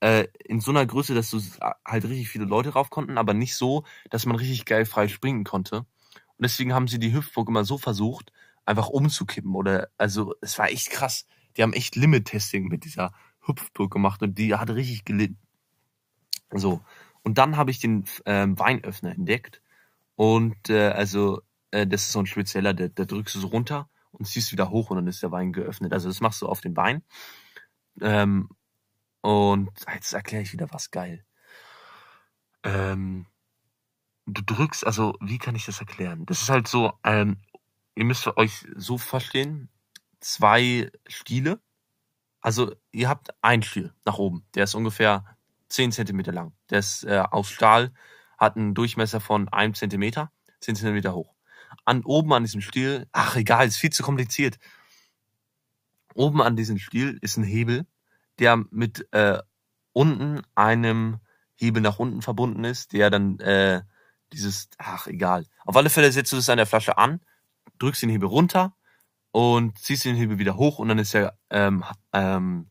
äh, 0.00 0.28
in 0.44 0.60
so 0.60 0.70
einer 0.70 0.86
Größe, 0.86 1.14
dass 1.14 1.30
du 1.30 1.40
halt 1.84 2.04
richtig 2.04 2.28
viele 2.28 2.44
Leute 2.44 2.70
rauf 2.70 2.90
konnten, 2.90 3.18
aber 3.18 3.34
nicht 3.34 3.56
so, 3.56 3.84
dass 4.10 4.26
man 4.26 4.36
richtig 4.36 4.64
geil 4.64 4.86
frei 4.86 5.08
springen 5.08 5.44
konnte. 5.44 5.78
Und 6.36 6.42
deswegen 6.42 6.74
haben 6.74 6.88
sie 6.88 6.98
die 6.98 7.12
Hüpfburg 7.12 7.48
immer 7.48 7.64
so 7.64 7.78
versucht, 7.78 8.32
einfach 8.66 8.88
umzukippen. 8.88 9.54
Oder 9.54 9.88
also 9.98 10.34
es 10.40 10.58
war 10.58 10.68
echt 10.68 10.90
krass. 10.90 11.26
Die 11.56 11.62
haben 11.62 11.72
echt 11.72 11.96
Limit-Testing 11.96 12.68
mit 12.68 12.84
dieser 12.84 13.12
Hüpfburg 13.40 13.92
gemacht 13.92 14.22
und 14.22 14.38
die 14.38 14.54
hat 14.54 14.70
richtig 14.70 15.04
gelitten. 15.04 15.38
So. 16.50 16.80
Und 17.22 17.38
dann 17.38 17.56
habe 17.56 17.70
ich 17.70 17.78
den 17.78 18.04
ähm, 18.26 18.58
Weinöffner 18.58 19.12
entdeckt. 19.12 19.62
Und 20.16 20.68
äh, 20.68 20.88
also, 20.88 21.42
äh, 21.70 21.86
das 21.86 22.02
ist 22.02 22.12
so 22.12 22.20
ein 22.20 22.26
spezieller, 22.26 22.74
der, 22.74 22.88
der 22.88 23.06
drückst 23.06 23.34
du 23.34 23.40
so 23.40 23.48
runter 23.48 23.88
und 24.12 24.26
ziehst 24.26 24.52
wieder 24.52 24.70
hoch 24.70 24.90
und 24.90 24.96
dann 24.96 25.06
ist 25.06 25.22
der 25.22 25.32
Wein 25.32 25.52
geöffnet. 25.52 25.92
Also 25.92 26.08
das 26.08 26.20
machst 26.20 26.42
du 26.42 26.48
auf 26.48 26.60
den 26.60 26.76
Wein. 26.76 27.02
Ähm, 28.00 28.48
und 29.20 29.70
jetzt 29.92 30.12
erkläre 30.12 30.42
ich 30.42 30.52
wieder 30.52 30.68
was 30.70 30.90
geil. 30.90 31.24
Ähm, 32.62 33.26
du 34.26 34.42
drückst, 34.42 34.86
also 34.86 35.16
wie 35.20 35.38
kann 35.38 35.54
ich 35.54 35.66
das 35.66 35.80
erklären? 35.80 36.26
Das 36.26 36.42
ist 36.42 36.50
halt 36.50 36.68
so, 36.68 36.92
ähm, 37.04 37.38
ihr 37.94 38.04
müsst 38.04 38.26
euch 38.36 38.66
so 38.74 38.98
verstehen, 38.98 39.68
zwei 40.20 40.90
Stiele. 41.06 41.60
Also 42.40 42.74
ihr 42.92 43.08
habt 43.08 43.30
einen 43.42 43.62
Stiel 43.62 43.94
nach 44.04 44.18
oben, 44.18 44.46
der 44.54 44.64
ist 44.64 44.74
ungefähr 44.74 45.24
10 45.68 45.92
Zentimeter 45.92 46.32
lang. 46.32 46.52
Der 46.70 46.78
ist 46.78 47.04
äh, 47.04 47.22
aus 47.30 47.50
Stahl, 47.50 47.92
hat 48.38 48.56
einen 48.56 48.74
Durchmesser 48.74 49.20
von 49.20 49.48
einem 49.48 49.74
Zentimeter, 49.74 50.30
10 50.60 50.76
Zentimeter 50.76 51.14
hoch. 51.14 51.34
An 51.84 52.04
oben 52.04 52.32
an 52.32 52.44
diesem 52.44 52.60
Stiel, 52.60 53.06
ach 53.12 53.36
egal, 53.36 53.66
ist 53.66 53.76
viel 53.76 53.90
zu 53.90 54.02
kompliziert. 54.02 54.58
Oben 56.14 56.42
an 56.42 56.56
diesem 56.56 56.78
Stiel 56.78 57.18
ist 57.20 57.36
ein 57.36 57.44
Hebel, 57.44 57.86
der 58.38 58.56
mit 58.70 59.12
äh, 59.12 59.38
unten 59.92 60.42
einem 60.54 61.18
Hebel 61.56 61.82
nach 61.82 61.98
unten 61.98 62.22
verbunden 62.22 62.64
ist, 62.64 62.92
der 62.92 63.10
dann 63.10 63.38
äh, 63.40 63.82
dieses, 64.32 64.68
ach 64.78 65.06
egal. 65.06 65.46
Auf 65.64 65.76
alle 65.76 65.90
Fälle 65.90 66.12
setzt 66.12 66.32
du 66.32 66.36
das 66.36 66.48
an 66.48 66.58
der 66.58 66.66
Flasche 66.66 66.98
an, 66.98 67.20
drückst 67.78 68.02
den 68.02 68.10
Hebel 68.10 68.28
runter 68.28 68.74
und 69.32 69.78
ziehst 69.78 70.04
den 70.04 70.16
Hebel 70.16 70.38
wieder 70.38 70.56
hoch 70.56 70.78
und 70.78 70.88
dann 70.88 70.98
ist 70.98 71.14
der 71.14 71.36
ähm, 71.50 71.84
ähm, 72.12 72.70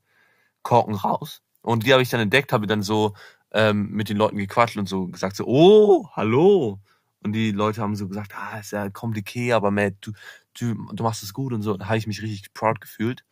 Korken 0.61 0.95
raus. 0.95 1.41
Und 1.61 1.85
die 1.85 1.93
habe 1.93 2.01
ich 2.01 2.09
dann 2.09 2.21
entdeckt, 2.21 2.53
habe 2.53 2.67
dann 2.67 2.81
so 2.83 3.15
ähm, 3.51 3.89
mit 3.91 4.09
den 4.09 4.17
Leuten 4.17 4.37
gequatscht 4.37 4.77
und 4.77 4.87
so 4.87 5.07
gesagt 5.07 5.35
so, 5.35 5.45
oh, 5.45 6.09
hallo. 6.13 6.79
Und 7.23 7.33
die 7.33 7.51
Leute 7.51 7.81
haben 7.81 7.95
so 7.95 8.07
gesagt, 8.07 8.33
ah, 8.35 8.59
ist 8.59 8.71
ja 8.71 8.89
kompliziert, 8.89 9.55
aber 9.55 9.71
Matt, 9.71 9.95
du, 10.01 10.11
du, 10.59 10.73
du 10.93 11.03
machst 11.03 11.23
es 11.23 11.33
gut 11.33 11.53
und 11.53 11.61
so. 11.61 11.77
Da 11.77 11.85
habe 11.85 11.97
ich 11.97 12.07
mich 12.07 12.21
richtig 12.21 12.53
proud 12.53 12.81
gefühlt. 12.81 13.23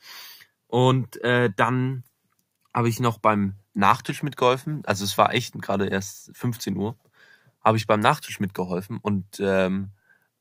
Und 0.67 1.21
äh, 1.23 1.49
dann 1.55 2.03
habe 2.73 2.89
ich 2.89 2.99
noch 2.99 3.17
beim 3.17 3.55
Nachtisch 3.73 4.23
mitgeholfen. 4.23 4.81
Also 4.85 5.03
es 5.03 5.17
war 5.17 5.33
echt 5.33 5.53
gerade 5.61 5.87
erst 5.87 6.31
15 6.35 6.75
Uhr. 6.77 6.97
Habe 7.63 7.77
ich 7.77 7.87
beim 7.87 7.99
Nachtisch 7.99 8.39
mitgeholfen 8.39 8.97
und 9.01 9.39
ähm, 9.39 9.91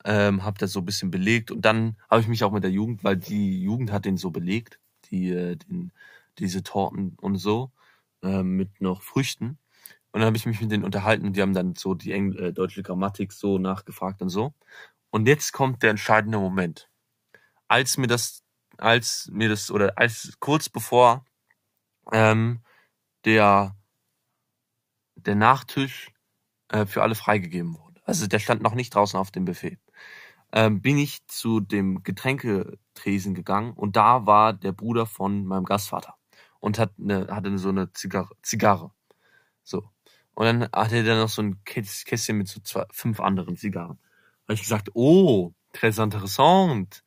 ähm, 0.04 0.44
habe 0.44 0.58
das 0.58 0.72
so 0.72 0.80
ein 0.80 0.86
bisschen 0.86 1.10
belegt. 1.10 1.50
Und 1.50 1.62
dann 1.62 1.96
habe 2.08 2.20
ich 2.20 2.28
mich 2.28 2.44
auch 2.44 2.52
mit 2.52 2.64
der 2.64 2.70
Jugend, 2.70 3.04
weil 3.04 3.16
die 3.16 3.62
Jugend 3.62 3.92
hat 3.92 4.04
den 4.04 4.16
so 4.16 4.30
belegt, 4.30 4.80
die, 5.10 5.30
äh, 5.30 5.56
den, 5.56 5.92
diese 6.38 6.62
Torten 6.62 7.16
und 7.20 7.36
so, 7.36 7.70
äh, 8.22 8.42
mit 8.42 8.80
noch 8.80 9.02
Früchten. 9.02 9.58
Und 10.12 10.20
dann 10.20 10.26
habe 10.26 10.36
ich 10.36 10.46
mich 10.46 10.60
mit 10.60 10.72
denen 10.72 10.84
unterhalten 10.84 11.26
und 11.26 11.36
die 11.36 11.42
haben 11.42 11.54
dann 11.54 11.74
so 11.76 11.94
die 11.94 12.12
Engl 12.12 12.38
äh, 12.46 12.52
deutsche 12.52 12.82
Grammatik 12.82 13.32
so 13.32 13.58
nachgefragt 13.58 14.22
und 14.22 14.28
so. 14.28 14.54
Und 15.10 15.26
jetzt 15.28 15.52
kommt 15.52 15.82
der 15.82 15.90
entscheidende 15.90 16.38
Moment. 16.38 16.88
Als 17.68 17.96
mir 17.96 18.08
das, 18.08 18.42
als 18.78 19.28
mir 19.32 19.48
das, 19.48 19.70
oder 19.70 19.98
als 19.98 20.32
kurz 20.40 20.68
bevor 20.68 21.24
ähm, 22.12 22.60
der, 23.24 23.76
der 25.16 25.34
Nachtisch 25.36 26.12
äh, 26.68 26.86
für 26.86 27.02
alle 27.02 27.14
freigegeben 27.14 27.78
wurde. 27.78 28.00
Also 28.04 28.26
der 28.26 28.38
stand 28.40 28.62
noch 28.62 28.74
nicht 28.74 28.94
draußen 28.94 29.18
auf 29.18 29.30
dem 29.30 29.44
Buffet. 29.44 29.78
Ähm, 30.52 30.82
bin 30.82 30.98
ich 30.98 31.26
zu 31.26 31.60
dem 31.60 32.02
Getränketresen 32.02 33.34
gegangen 33.34 33.72
und 33.72 33.96
da 33.96 34.26
war 34.26 34.52
der 34.52 34.72
Bruder 34.72 35.06
von 35.06 35.44
meinem 35.46 35.64
Gastvater 35.64 36.16
und 36.58 36.78
hat 36.78 36.92
eine, 36.98 37.28
hatte 37.28 37.56
so 37.58 37.68
eine 37.68 37.92
Zigarre, 37.92 38.34
Zigarre. 38.42 38.90
So. 39.62 39.84
Und 40.34 40.46
dann 40.46 40.68
hatte 40.72 40.96
er 40.96 41.04
dann 41.04 41.18
noch 41.18 41.28
so 41.28 41.42
ein 41.42 41.62
Kästchen 41.64 42.38
mit 42.38 42.48
so 42.48 42.60
zwei, 42.60 42.84
fünf 42.90 43.20
anderen 43.20 43.56
Zigarren. 43.56 43.98
Habe 44.44 44.54
ich 44.54 44.62
gesagt, 44.62 44.90
oh, 44.94 45.52
très 45.74 46.02
interessant. 46.02 47.04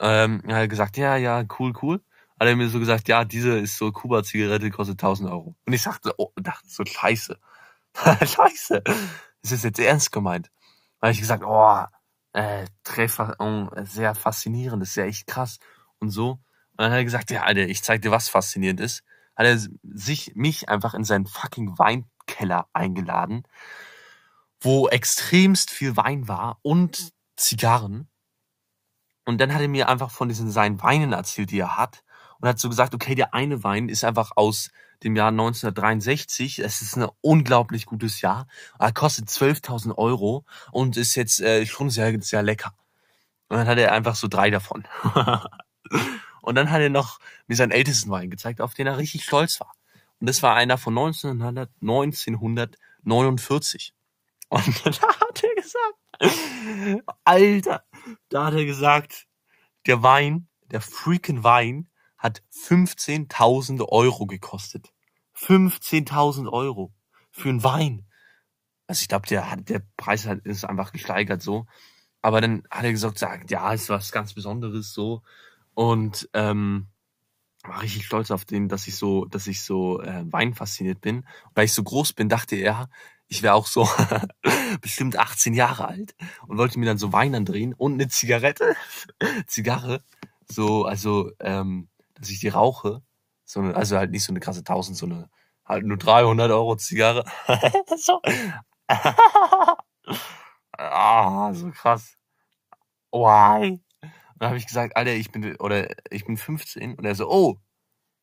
Ähm, 0.00 0.42
er 0.46 0.62
hat 0.62 0.70
gesagt, 0.70 0.96
ja, 0.96 1.16
ja, 1.16 1.44
cool, 1.58 1.72
cool 1.82 2.00
hat 2.40 2.48
er 2.48 2.56
mir 2.56 2.70
so 2.70 2.78
gesagt, 2.78 3.06
ja, 3.08 3.24
diese 3.26 3.58
ist 3.58 3.76
so 3.76 3.92
Kuba-Zigarette, 3.92 4.70
kostet 4.70 4.94
1000 4.94 5.30
Euro. 5.30 5.54
Und 5.66 5.72
ich 5.74 5.82
sagte, 5.82 6.14
oh, 6.16 6.32
dachte 6.36 6.66
so, 6.66 6.84
scheiße. 6.86 7.38
scheiße. 8.26 8.82
Ist 9.42 9.52
das 9.52 9.62
jetzt 9.62 9.78
ernst 9.78 10.10
gemeint? 10.10 10.50
Da 11.00 11.08
habe 11.08 11.12
ich 11.12 11.20
gesagt, 11.20 11.44
oh, 11.44 11.84
äh, 12.32 12.66
Treffer, 12.84 13.36
oh, 13.38 13.68
sehr 13.84 14.14
faszinierend, 14.14 14.82
ist 14.82 14.96
ja 14.96 15.04
echt 15.04 15.26
krass. 15.26 15.58
Und 15.98 16.10
so. 16.10 16.32
Und 16.32 16.78
dann 16.78 16.92
hat 16.92 16.98
er 16.98 17.04
gesagt, 17.04 17.30
ja, 17.30 17.42
Alter, 17.42 17.62
ich 17.62 17.82
zeig 17.82 18.02
dir, 18.02 18.10
was 18.10 18.28
faszinierend 18.28 18.80
ist. 18.80 19.02
Hat 19.36 19.46
er 19.46 19.58
sich, 19.82 20.32
mich 20.34 20.68
einfach 20.68 20.94
in 20.94 21.04
seinen 21.04 21.26
fucking 21.26 21.78
Weinkeller 21.78 22.68
eingeladen, 22.72 23.44
wo 24.60 24.88
extremst 24.88 25.70
viel 25.70 25.96
Wein 25.96 26.28
war 26.28 26.58
und 26.62 27.12
Zigarren. 27.36 28.08
Und 29.24 29.40
dann 29.40 29.54
hat 29.54 29.60
er 29.60 29.68
mir 29.68 29.88
einfach 29.88 30.10
von 30.10 30.28
diesen 30.28 30.50
seinen 30.50 30.82
Weinen 30.82 31.12
erzählt, 31.12 31.50
die 31.50 31.60
er 31.60 31.76
hat 31.76 32.02
und 32.40 32.48
hat 32.48 32.58
so 32.58 32.68
gesagt, 32.68 32.94
okay, 32.94 33.14
der 33.14 33.34
eine 33.34 33.62
Wein 33.64 33.88
ist 33.88 34.04
einfach 34.04 34.32
aus 34.36 34.70
dem 35.02 35.16
Jahr 35.16 35.28
1963. 35.28 36.58
Es 36.58 36.82
ist 36.82 36.96
ein 36.96 37.08
unglaublich 37.20 37.86
gutes 37.86 38.20
Jahr. 38.20 38.46
Er 38.78 38.92
kostet 38.92 39.28
12.000 39.28 39.96
Euro 39.96 40.44
und 40.72 40.96
ist 40.96 41.14
jetzt 41.14 41.40
äh, 41.40 41.64
schon 41.66 41.90
sehr, 41.90 42.20
sehr 42.22 42.42
lecker. 42.42 42.74
Und 43.48 43.58
dann 43.58 43.66
hat 43.66 43.78
er 43.78 43.92
einfach 43.92 44.14
so 44.14 44.28
drei 44.28 44.50
davon. 44.50 44.86
und 46.42 46.54
dann 46.54 46.70
hat 46.70 46.80
er 46.80 46.90
noch 46.90 47.18
mir 47.46 47.56
seinen 47.56 47.72
ältesten 47.72 48.10
Wein 48.10 48.30
gezeigt, 48.30 48.60
auf 48.60 48.74
den 48.74 48.86
er 48.86 48.98
richtig 48.98 49.24
stolz 49.24 49.58
war. 49.60 49.72
Und 50.20 50.28
das 50.28 50.42
war 50.42 50.54
einer 50.54 50.78
von 50.78 50.96
1900, 50.96 51.70
1949. 51.80 53.94
Und 54.48 54.86
da 54.86 54.92
hat 54.92 55.42
er 55.42 55.54
gesagt, 55.54 55.96
Alter, 57.24 57.82
da 58.28 58.46
hat 58.46 58.54
er 58.54 58.64
gesagt, 58.64 59.26
der 59.86 60.02
Wein, 60.02 60.48
der 60.70 60.80
freaking 60.80 61.42
Wein 61.42 61.89
hat 62.20 62.42
15.000 62.52 63.88
Euro 63.88 64.26
gekostet. 64.26 64.92
15.000 65.36 66.52
Euro 66.52 66.92
für 67.30 67.48
einen 67.48 67.64
Wein. 67.64 68.06
Also 68.86 69.02
ich 69.02 69.08
glaube, 69.08 69.26
der 69.26 69.50
hat, 69.50 69.68
der 69.68 69.82
Preis 69.96 70.26
hat, 70.26 70.40
ist 70.44 70.64
einfach 70.64 70.92
gesteigert 70.92 71.42
so. 71.42 71.66
Aber 72.22 72.42
dann 72.42 72.62
hat 72.70 72.84
er 72.84 72.92
gesagt, 72.92 73.18
sagt, 73.18 73.50
ja, 73.50 73.72
ist 73.72 73.88
was 73.88 74.12
ganz 74.12 74.34
Besonderes 74.34 74.92
so. 74.92 75.22
Und 75.72 76.28
ähm, 76.34 76.88
war 77.64 77.80
richtig 77.80 78.04
stolz 78.04 78.30
auf 78.30 78.44
den, 78.44 78.68
dass 78.68 78.86
ich 78.86 78.96
so, 78.96 79.24
dass 79.24 79.46
ich 79.46 79.62
so 79.62 80.02
äh, 80.02 80.24
Wein 80.30 80.52
fasziniert 80.52 81.00
bin. 81.00 81.26
Weil 81.54 81.64
ich 81.64 81.72
so 81.72 81.82
groß 81.82 82.12
bin, 82.12 82.28
dachte 82.28 82.56
er, 82.56 82.90
ich 83.28 83.42
wäre 83.42 83.54
auch 83.54 83.66
so 83.66 83.88
bestimmt 84.82 85.16
18 85.16 85.54
Jahre 85.54 85.88
alt 85.88 86.14
und 86.46 86.58
wollte 86.58 86.78
mir 86.78 86.86
dann 86.86 86.98
so 86.98 87.14
Wein 87.14 87.34
andrehen 87.34 87.72
und 87.72 87.94
eine 87.94 88.08
Zigarette, 88.08 88.74
Zigarre, 89.46 90.02
so, 90.50 90.84
also, 90.84 91.30
ähm, 91.38 91.88
dass 92.20 92.30
ich 92.30 92.40
die 92.40 92.48
rauche, 92.48 93.02
so 93.44 93.60
eine, 93.60 93.74
also 93.74 93.96
halt 93.96 94.10
nicht 94.10 94.24
so 94.24 94.32
eine 94.32 94.40
krasse 94.40 94.60
1000, 94.60 94.96
so 94.96 95.06
eine 95.06 95.28
halt 95.64 95.84
nur 95.84 95.96
300 95.96 96.50
Euro 96.50 96.76
Zigarre. 96.76 97.24
so. 97.96 98.20
ah, 100.78 101.52
so 101.52 101.70
krass. 101.70 102.16
Why? 103.12 103.80
Und 104.02 104.12
dann 104.38 104.48
habe 104.48 104.58
ich 104.58 104.66
gesagt, 104.66 104.96
Alter, 104.96 105.14
ich 105.14 105.30
bin 105.30 105.56
oder 105.56 105.88
ich 106.10 106.24
bin 106.24 106.36
15 106.36 106.94
und 106.94 107.04
er 107.04 107.14
so, 107.14 107.30
oh, 107.30 107.58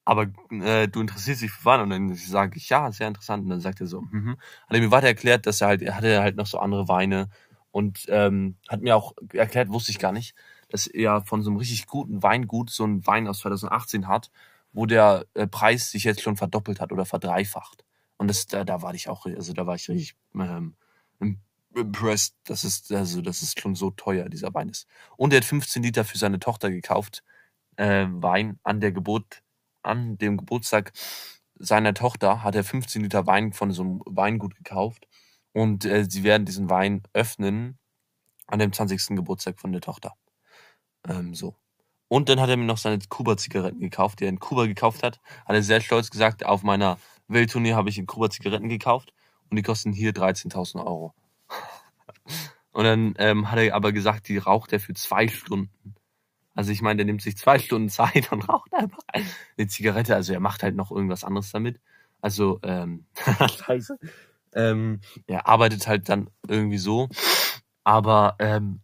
aber 0.05 0.27
äh, 0.51 0.87
du 0.87 1.01
interessierst 1.01 1.41
dich 1.41 1.51
für 1.51 1.65
Wein 1.65 1.81
und 1.81 1.89
dann 1.89 2.15
sage 2.15 2.57
ich, 2.57 2.69
ja, 2.69 2.91
sehr 2.91 3.09
interessant. 3.09 3.43
Und 3.43 3.49
dann 3.49 3.59
sagt 3.59 3.81
er 3.81 3.87
so, 3.87 4.01
mhm. 4.01 4.37
hat 4.67 4.75
er 4.75 4.79
mir 4.79 4.91
weiter 4.91 5.07
erklärt, 5.07 5.45
dass 5.45 5.59
er 5.59 5.67
halt, 5.67 5.81
er 5.81 5.95
hatte 5.95 6.21
halt 6.21 6.37
noch 6.37 6.47
so 6.47 6.59
andere 6.59 6.87
Weine 6.87 7.29
und 7.71 8.05
ähm, 8.07 8.55
hat 8.69 8.81
mir 8.81 8.95
auch 8.95 9.13
erklärt, 9.33 9.69
wusste 9.69 9.91
ich 9.91 9.99
gar 9.99 10.13
nicht, 10.13 10.33
dass 10.69 10.87
er 10.87 11.21
von 11.21 11.41
so 11.41 11.49
einem 11.49 11.57
richtig 11.57 11.87
guten 11.87 12.23
Weingut 12.23 12.69
so 12.69 12.83
einen 12.83 13.05
Wein 13.07 13.27
aus 13.27 13.39
2018 13.39 14.07
hat, 14.07 14.31
wo 14.73 14.85
der 14.85 15.25
äh, 15.33 15.47
Preis 15.47 15.91
sich 15.91 16.03
jetzt 16.03 16.21
schon 16.21 16.37
verdoppelt 16.37 16.79
hat 16.79 16.91
oder 16.91 17.05
verdreifacht. 17.05 17.85
Und 18.17 18.27
das, 18.27 18.47
da, 18.47 18.63
da 18.63 18.81
war 18.81 18.93
ich 18.93 19.09
auch, 19.09 19.25
also 19.25 19.53
da 19.53 19.65
war 19.67 19.75
ich 19.75 19.89
richtig 19.89 20.15
ähm, 20.35 20.75
impressed. 21.75 22.35
Das 22.45 22.63
ist, 22.63 22.91
also 22.91 23.21
das 23.21 23.41
ist 23.41 23.59
schon 23.59 23.75
so 23.75 23.91
teuer, 23.91 24.29
dieser 24.29 24.53
Wein 24.53 24.69
ist. 24.69 24.87
Und 25.15 25.33
er 25.33 25.37
hat 25.37 25.45
15 25.45 25.83
Liter 25.83 26.03
für 26.03 26.17
seine 26.17 26.39
Tochter 26.39 26.69
gekauft, 26.69 27.23
äh, 27.77 28.07
Wein 28.09 28.59
an 28.63 28.79
der 28.79 28.91
Geburt 28.91 29.43
an 29.83 30.17
dem 30.17 30.37
Geburtstag 30.37 30.91
seiner 31.59 31.93
Tochter 31.93 32.43
hat 32.43 32.55
er 32.55 32.63
15 32.63 33.01
Liter 33.03 33.25
Wein 33.25 33.53
von 33.53 33.71
so 33.71 33.81
einem 33.81 34.01
Weingut 34.05 34.55
gekauft 34.55 35.07
und 35.53 35.85
äh, 35.85 36.05
sie 36.07 36.23
werden 36.23 36.45
diesen 36.45 36.69
Wein 36.69 37.03
öffnen 37.13 37.79
an 38.47 38.59
dem 38.59 38.71
20. 38.71 39.15
Geburtstag 39.15 39.59
von 39.59 39.71
der 39.71 39.81
Tochter. 39.81 40.13
Ähm, 41.07 41.33
so. 41.33 41.55
Und 42.07 42.29
dann 42.29 42.39
hat 42.39 42.49
er 42.49 42.57
mir 42.57 42.65
noch 42.65 42.77
seine 42.77 42.99
Kuba-Zigaretten 42.99 43.79
gekauft, 43.79 44.19
die 44.19 44.25
er 44.25 44.29
in 44.29 44.39
Kuba 44.39 44.65
gekauft 44.65 45.03
hat. 45.03 45.19
Hat 45.45 45.55
er 45.55 45.63
sehr 45.63 45.81
stolz 45.81 46.09
gesagt, 46.09 46.45
auf 46.45 46.63
meiner 46.63 46.97
Welttournee 47.27 47.73
habe 47.73 47.89
ich 47.89 47.97
in 47.97 48.05
Kuba 48.05 48.29
Zigaretten 48.29 48.69
gekauft 48.69 49.13
und 49.49 49.57
die 49.57 49.63
kosten 49.63 49.91
hier 49.91 50.13
13.000 50.13 50.77
Euro. 50.85 51.13
und 52.71 52.85
dann 52.85 53.13
ähm, 53.17 53.51
hat 53.51 53.59
er 53.59 53.75
aber 53.75 53.91
gesagt, 53.91 54.29
die 54.29 54.37
raucht 54.37 54.71
er 54.71 54.79
für 54.79 54.93
zwei 54.93 55.27
Stunden. 55.27 55.95
Also 56.55 56.71
ich 56.71 56.81
meine, 56.81 56.97
der 56.97 57.05
nimmt 57.05 57.21
sich 57.21 57.37
zwei 57.37 57.59
Stunden 57.59 57.89
Zeit 57.89 58.31
und 58.31 58.47
raucht 58.47 58.73
einfach 58.73 59.03
eine 59.13 59.67
Zigarette. 59.67 60.15
Also 60.15 60.33
er 60.33 60.39
macht 60.39 60.63
halt 60.63 60.75
noch 60.75 60.91
irgendwas 60.91 61.23
anderes 61.23 61.51
damit. 61.51 61.79
Also, 62.21 62.59
ähm, 62.63 63.05
scheiße. 63.65 63.97
Ähm, 64.53 65.01
er 65.27 65.47
arbeitet 65.47 65.87
halt 65.87 66.09
dann 66.09 66.29
irgendwie 66.47 66.79
so. 66.79 67.09
Aber 67.83 68.35
ähm, 68.39 68.81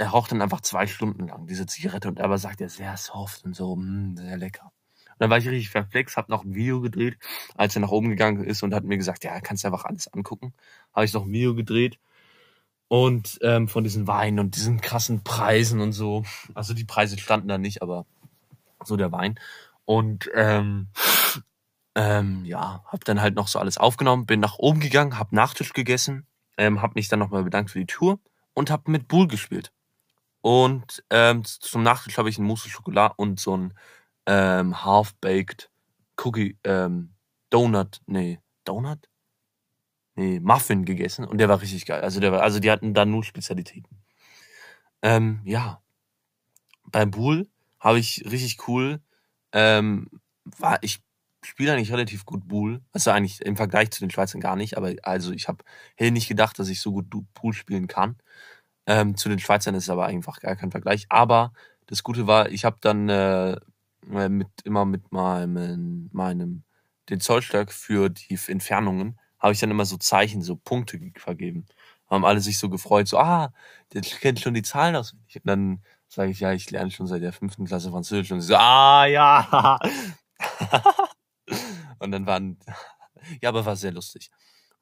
er 0.00 0.08
raucht 0.08 0.32
dann 0.32 0.40
einfach 0.40 0.62
zwei 0.62 0.86
Stunden 0.86 1.28
lang 1.28 1.46
diese 1.46 1.66
Zigarette 1.66 2.08
und 2.08 2.20
aber 2.20 2.38
sagt 2.38 2.62
er 2.62 2.70
sehr 2.70 2.96
soft 2.96 3.44
und 3.44 3.54
so, 3.54 3.76
mh, 3.76 3.84
mm, 3.84 4.16
sehr 4.16 4.38
lecker. 4.38 4.72
Und 5.10 5.16
dann 5.18 5.30
war 5.30 5.36
ich 5.36 5.46
richtig 5.46 5.68
verflex, 5.68 6.16
hab 6.16 6.30
noch 6.30 6.42
ein 6.42 6.54
Video 6.54 6.80
gedreht, 6.80 7.18
als 7.54 7.76
er 7.76 7.82
nach 7.82 7.90
oben 7.90 8.08
gegangen 8.08 8.42
ist 8.42 8.62
und 8.62 8.74
hat 8.74 8.82
mir 8.82 8.96
gesagt, 8.96 9.24
ja, 9.24 9.38
kannst 9.40 9.62
du 9.62 9.68
einfach 9.68 9.84
alles 9.84 10.08
angucken. 10.08 10.54
Habe 10.94 11.04
ich 11.04 11.12
noch 11.12 11.26
ein 11.26 11.32
Video 11.32 11.54
gedreht 11.54 11.98
und 12.88 13.38
ähm, 13.42 13.68
von 13.68 13.84
diesen 13.84 14.06
Weinen 14.06 14.38
und 14.38 14.56
diesen 14.56 14.80
krassen 14.80 15.22
Preisen 15.22 15.82
und 15.82 15.92
so. 15.92 16.24
Also 16.54 16.72
die 16.72 16.86
Preise 16.86 17.18
standen 17.18 17.48
da 17.48 17.58
nicht, 17.58 17.82
aber 17.82 18.06
so 18.82 18.96
der 18.96 19.12
Wein. 19.12 19.38
Und 19.84 20.30
ähm, 20.34 20.88
ähm, 21.94 22.46
ja, 22.46 22.82
hab 22.86 23.04
dann 23.04 23.20
halt 23.20 23.34
noch 23.34 23.48
so 23.48 23.58
alles 23.58 23.76
aufgenommen, 23.76 24.24
bin 24.24 24.40
nach 24.40 24.58
oben 24.58 24.80
gegangen, 24.80 25.18
hab 25.18 25.32
Nachtisch 25.32 25.74
gegessen, 25.74 26.26
ähm, 26.56 26.80
hab 26.80 26.94
mich 26.94 27.08
dann 27.08 27.18
nochmal 27.18 27.44
bedankt 27.44 27.72
für 27.72 27.80
die 27.80 27.86
Tour 27.86 28.18
und 28.54 28.70
hab 28.70 28.88
mit 28.88 29.08
Bull 29.08 29.28
gespielt. 29.28 29.72
Und 30.42 31.04
ähm, 31.10 31.44
zum 31.44 31.82
Nachtisch 31.82 32.18
habe 32.18 32.30
ich 32.30 32.38
ein 32.38 32.44
Mousse 32.44 32.70
Schokolade 32.70 33.14
und 33.16 33.40
so 33.40 33.56
ein 33.56 33.74
ähm, 34.26 34.84
Half-Baked 34.84 35.70
Cookie 36.16 36.58
ähm, 36.64 37.14
Donut, 37.50 38.00
nee, 38.06 38.40
Donut? 38.64 39.10
nee, 40.20 40.40
Muffin 40.40 40.84
gegessen 40.84 41.24
und 41.24 41.38
der 41.38 41.48
war 41.48 41.60
richtig 41.60 41.86
geil. 41.86 42.02
Also 42.02 42.20
der 42.20 42.32
war, 42.32 42.42
also 42.42 42.60
die 42.60 42.70
hatten 42.70 42.94
da 42.94 43.04
nur 43.04 43.24
Spezialitäten. 43.24 43.96
Ähm, 45.02 45.40
ja. 45.44 45.82
Beim 46.84 47.10
Bull 47.10 47.48
habe 47.78 47.98
ich 47.98 48.24
richtig 48.30 48.68
cool, 48.68 49.00
ähm, 49.52 50.08
war, 50.44 50.78
ich 50.82 51.00
spiele 51.42 51.72
eigentlich 51.72 51.92
relativ 51.92 52.26
gut 52.26 52.46
Bull. 52.46 52.82
Also 52.92 53.10
eigentlich 53.10 53.40
im 53.40 53.56
Vergleich 53.56 53.90
zu 53.90 54.00
den 54.00 54.10
Schweizern 54.10 54.40
gar 54.40 54.56
nicht, 54.56 54.76
aber 54.76 54.92
also 55.02 55.32
ich 55.32 55.48
habe 55.48 55.64
hätte 55.96 56.12
nicht 56.12 56.28
gedacht, 56.28 56.58
dass 56.58 56.68
ich 56.68 56.80
so 56.80 56.92
gut 56.92 57.06
Pool 57.32 57.54
spielen 57.54 57.86
kann. 57.86 58.16
Ähm, 58.90 59.16
zu 59.16 59.28
den 59.28 59.38
Schweizern 59.38 59.76
ist 59.76 59.84
es 59.84 59.90
aber 59.90 60.06
einfach 60.06 60.40
gar 60.40 60.56
kein 60.56 60.72
Vergleich. 60.72 61.06
Aber 61.10 61.52
das 61.86 62.02
Gute 62.02 62.26
war, 62.26 62.50
ich 62.50 62.64
habe 62.64 62.78
dann 62.80 63.08
äh, 63.08 63.56
mit 64.02 64.48
immer 64.64 64.84
mit 64.84 65.12
meinem, 65.12 66.10
meinem 66.12 66.64
den 67.08 67.20
Zollstock 67.20 67.70
für 67.70 68.08
die 68.08 68.36
Entfernungen 68.48 69.16
habe 69.38 69.52
ich 69.52 69.60
dann 69.60 69.70
immer 69.70 69.84
so 69.84 69.96
Zeichen, 69.96 70.42
so 70.42 70.56
Punkte 70.56 70.98
vergeben. 71.16 71.66
Haben 72.08 72.24
alle 72.24 72.40
sich 72.40 72.58
so 72.58 72.68
gefreut, 72.68 73.06
so, 73.06 73.18
ah, 73.18 73.52
der 73.92 74.02
kennt 74.02 74.40
schon 74.40 74.54
die 74.54 74.62
Zahlen 74.62 74.96
auswendig. 74.96 75.36
Und 75.36 75.46
dann 75.46 75.82
sage 76.08 76.32
ich, 76.32 76.40
ja, 76.40 76.52
ich 76.52 76.68
lerne 76.70 76.90
schon 76.90 77.06
seit 77.06 77.22
der 77.22 77.32
fünften 77.32 77.64
Klasse 77.66 77.90
Französisch. 77.90 78.32
Und 78.32 78.40
sie 78.40 78.48
so, 78.48 78.56
ah, 78.56 79.06
ja. 79.06 79.78
und 82.00 82.10
dann 82.10 82.26
waren, 82.26 82.58
ja, 83.40 83.50
aber 83.50 83.64
war 83.64 83.76
sehr 83.76 83.92
lustig. 83.92 84.30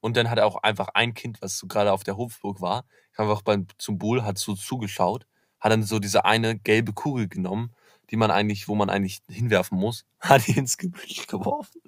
Und 0.01 0.17
dann 0.17 0.31
hat 0.31 0.39
er 0.39 0.47
auch 0.47 0.57
einfach 0.63 0.89
ein 0.95 1.15
Kind, 1.15 1.43
was 1.43 1.59
so 1.59 1.67
gerade 1.67 1.93
auf 1.93 2.05
der 2.05 2.17
Hofburg 2.17 2.61
war, 2.61 2.85
einfach 3.17 3.43
beim, 3.43 3.67
zum 3.79 3.99
Bull, 3.99 4.23
hat 4.23 4.39
so 4.39 4.55
zugeschaut, 4.55 5.27
hat 5.61 5.73
dann 5.73 5.83
so 5.83 5.99
diese 5.99 6.25
eine 6.25 6.59
gelbe 6.59 6.93
Kugel 6.93 7.29
genommen, 7.29 7.75
die 8.11 8.17
man 8.17 8.31
eigentlich, 8.31 8.69
wo 8.69 8.75
man 8.75 8.91
eigentlich 8.91 9.21
hinwerfen 9.29 9.79
muss, 9.79 10.05
hat 10.21 10.47
die 10.47 10.57
ins 10.57 10.79
Gebüsch 10.79 11.27
geworfen. 11.27 11.81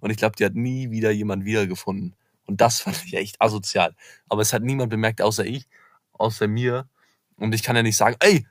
Und 0.00 0.10
ich 0.10 0.16
glaube, 0.16 0.36
die 0.36 0.44
hat 0.44 0.54
nie 0.54 0.90
wieder 0.90 1.10
jemand 1.10 1.44
wiedergefunden. 1.44 2.14
Und 2.46 2.60
das 2.60 2.80
fand 2.80 3.04
ich 3.04 3.14
echt 3.14 3.40
asozial. 3.40 3.94
Aber 4.28 4.42
es 4.42 4.52
hat 4.52 4.62
niemand 4.62 4.90
bemerkt, 4.90 5.20
außer 5.20 5.44
ich, 5.44 5.66
außer 6.12 6.46
mir. 6.46 6.88
Und 7.36 7.54
ich 7.54 7.62
kann 7.62 7.76
ja 7.76 7.82
nicht 7.82 7.96
sagen, 7.96 8.16
ey, 8.20 8.46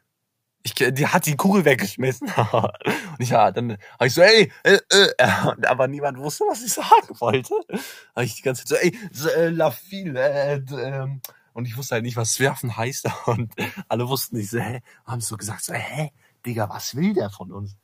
ich, 0.66 0.74
die 0.74 1.08
hat 1.08 1.28
die 1.28 1.36
Kugel 1.36 1.64
weggeschmissen. 1.64 2.28
und 2.52 2.72
ich, 3.20 3.30
ja, 3.30 3.52
dann 3.52 3.78
habe 3.94 4.08
ich 4.08 4.14
so, 4.14 4.22
ey, 4.22 4.52
äh, 4.64 4.80
äh, 4.90 5.24
aber 5.68 5.88
niemand 5.88 6.18
wusste, 6.18 6.44
was 6.46 6.64
ich 6.64 6.74
sagen 6.74 7.20
wollte. 7.20 7.54
Habe 8.16 8.26
ich 8.26 8.36
die 8.36 8.42
ganze 8.42 8.66
Zeit 8.66 8.94
so, 9.12 9.28
ey, 9.30 9.46
äh, 9.46 9.50
la 9.50 9.70
fille, 9.70 10.20
äh, 10.20 10.56
äh, 10.56 11.20
und 11.54 11.68
ich 11.68 11.78
wusste 11.78 11.96
halt 11.96 12.04
nicht, 12.04 12.18
was 12.18 12.40
werfen 12.40 12.76
heißt. 12.76 13.08
Und 13.28 13.54
alle 13.88 14.10
wussten 14.10 14.38
nicht 14.38 14.50
so, 14.50 14.60
hä, 14.60 14.82
haben 15.06 15.22
so 15.22 15.38
gesagt, 15.38 15.64
so, 15.64 15.74
hä, 15.74 16.12
Digga, 16.46 16.68
was 16.68 16.96
will 16.96 17.14
der 17.14 17.30
von 17.30 17.52
uns? 17.52 17.78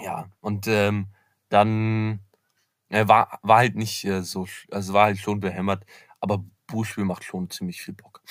Ja, 0.00 0.30
und 0.40 0.66
ähm, 0.68 1.08
dann 1.48 2.20
äh, 2.88 3.06
war, 3.06 3.38
war 3.42 3.58
halt 3.58 3.74
nicht 3.74 4.04
äh, 4.04 4.22
so, 4.22 4.46
also 4.70 4.92
war 4.92 5.06
halt 5.06 5.18
schon 5.18 5.40
behämmert, 5.40 5.84
aber 6.20 6.44
Buchspiel 6.68 7.04
macht 7.04 7.24
schon 7.24 7.50
ziemlich 7.50 7.82
viel 7.82 7.94
Bock. 7.94 8.22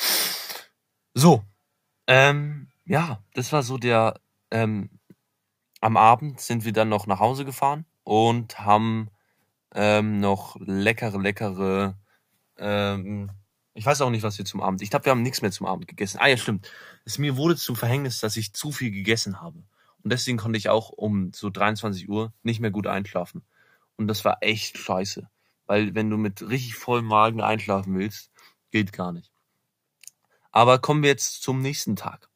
So, 1.13 1.43
ähm, 2.07 2.69
ja, 2.87 3.21
das 3.33 3.51
war 3.51 3.63
so 3.63 3.77
der, 3.77 4.19
ähm, 4.51 4.89
am 5.81 5.97
Abend 5.97 6.39
sind 6.39 6.65
wir 6.65 6.73
dann 6.73 6.89
noch 6.89 7.05
nach 7.05 7.19
Hause 7.19 7.45
gefahren 7.45 7.85
und 8.03 8.59
haben 8.59 9.09
ähm, 9.75 10.19
noch 10.19 10.55
leckere, 10.59 11.19
leckere, 11.19 11.97
ähm, 12.57 13.29
ich 13.73 13.85
weiß 13.85 14.01
auch 14.01 14.09
nicht, 14.09 14.23
was 14.23 14.39
wir 14.39 14.45
zum 14.45 14.61
Abend. 14.61 14.81
Ich 14.81 14.89
glaube, 14.89 15.05
wir 15.05 15.11
haben 15.11 15.21
nichts 15.21 15.43
mehr 15.43 15.51
zum 15.51 15.67
Abend 15.67 15.87
gegessen. 15.87 16.17
Ah 16.19 16.27
ja, 16.27 16.37
stimmt. 16.37 16.71
Es 17.05 17.19
mir 17.19 17.37
wurde 17.37 17.55
zum 17.55 17.75
Verhängnis, 17.75 18.19
dass 18.19 18.35
ich 18.35 18.53
zu 18.53 18.71
viel 18.71 18.89
gegessen 18.89 19.39
habe. 19.39 19.59
Und 20.03 20.11
deswegen 20.11 20.39
konnte 20.39 20.57
ich 20.57 20.69
auch 20.69 20.89
um 20.89 21.31
so 21.31 21.51
23 21.51 22.09
Uhr 22.09 22.33
nicht 22.41 22.59
mehr 22.59 22.71
gut 22.71 22.87
einschlafen. 22.87 23.43
Und 23.95 24.07
das 24.07 24.25
war 24.25 24.37
echt 24.41 24.79
scheiße. 24.79 25.29
Weil 25.67 25.93
wenn 25.93 26.09
du 26.09 26.17
mit 26.17 26.41
richtig 26.41 26.73
vollem 26.73 27.05
Magen 27.05 27.39
einschlafen 27.39 27.95
willst, 27.99 28.31
geht 28.71 28.93
gar 28.93 29.11
nicht. 29.11 29.31
Aber 30.51 30.79
kommen 30.79 31.03
wir 31.03 31.09
jetzt 31.09 31.43
zum 31.43 31.61
nächsten 31.61 31.95
Tag. 31.95 32.29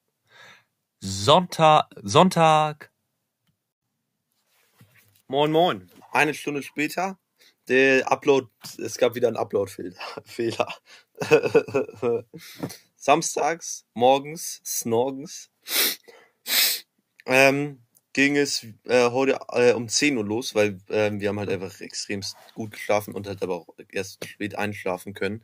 Sonntag, 1.04 1.90
Sonntag. 2.04 2.92
Moin, 5.28 5.52
moin. 5.52 5.90
Eine 6.12 6.36
Stunde 6.36 6.62
später, 6.62 7.18
der 7.68 8.12
Upload, 8.12 8.50
es 8.78 9.00
gab 9.00 9.16
wieder 9.16 9.28
einen 9.28 9.38
Upload-Fehler. 9.38 10.68
Samstags, 12.98 13.88
morgens, 13.96 14.62
snorgens, 14.64 15.50
ähm, 17.26 17.82
ging 18.14 18.38
es 18.38 18.68
äh, 18.84 19.10
heute 19.10 19.40
äh, 19.54 19.74
um 19.74 19.90
10 19.90 20.18
Uhr 20.18 20.24
los, 20.24 20.54
weil 20.54 20.78
äh, 20.90 21.10
wir 21.14 21.30
haben 21.30 21.40
halt 21.40 21.50
einfach 21.50 21.82
extrem 21.82 22.22
gut 22.54 22.74
geschlafen 22.74 23.16
und 23.16 23.26
halt 23.26 23.42
aber 23.42 23.56
auch 23.56 23.76
erst 23.92 24.24
spät 24.24 24.56
einschlafen 24.56 25.16
können. 25.16 25.44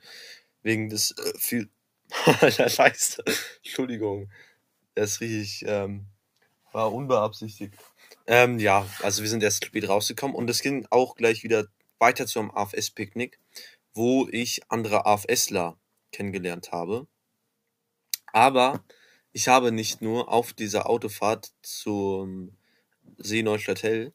Wegen 0.62 0.90
des 0.90 1.18
äh, 1.18 1.40
viel. 1.40 1.72
Scheiße. 2.14 3.24
Entschuldigung. 3.64 4.30
Das 4.98 5.12
ist 5.12 5.22
richtig. 5.22 5.64
Ähm, 5.68 6.08
war 6.72 6.92
unbeabsichtigt. 6.92 7.76
Ähm, 8.26 8.58
ja, 8.58 8.84
also 9.04 9.22
wir 9.22 9.30
sind 9.30 9.44
erst 9.44 9.64
spät 9.64 9.88
rausgekommen 9.88 10.36
und 10.36 10.50
es 10.50 10.62
ging 10.62 10.88
auch 10.90 11.16
gleich 11.16 11.44
wieder 11.44 11.68
weiter 12.00 12.26
zum 12.26 12.50
AFS-Picknick, 12.50 13.40
wo 13.94 14.28
ich 14.32 14.62
andere 14.70 15.06
AFSler 15.06 15.78
kennengelernt 16.12 16.72
habe. 16.72 17.06
Aber 18.34 18.84
ich 19.34 19.48
habe 19.48 19.72
nicht 19.72 20.02
nur 20.02 20.34
auf 20.34 20.54
dieser 20.54 20.90
Autofahrt 20.90 21.52
zum 21.62 22.58
See 23.18 23.44
Neustadt 23.44 23.84
Hell, 23.84 24.14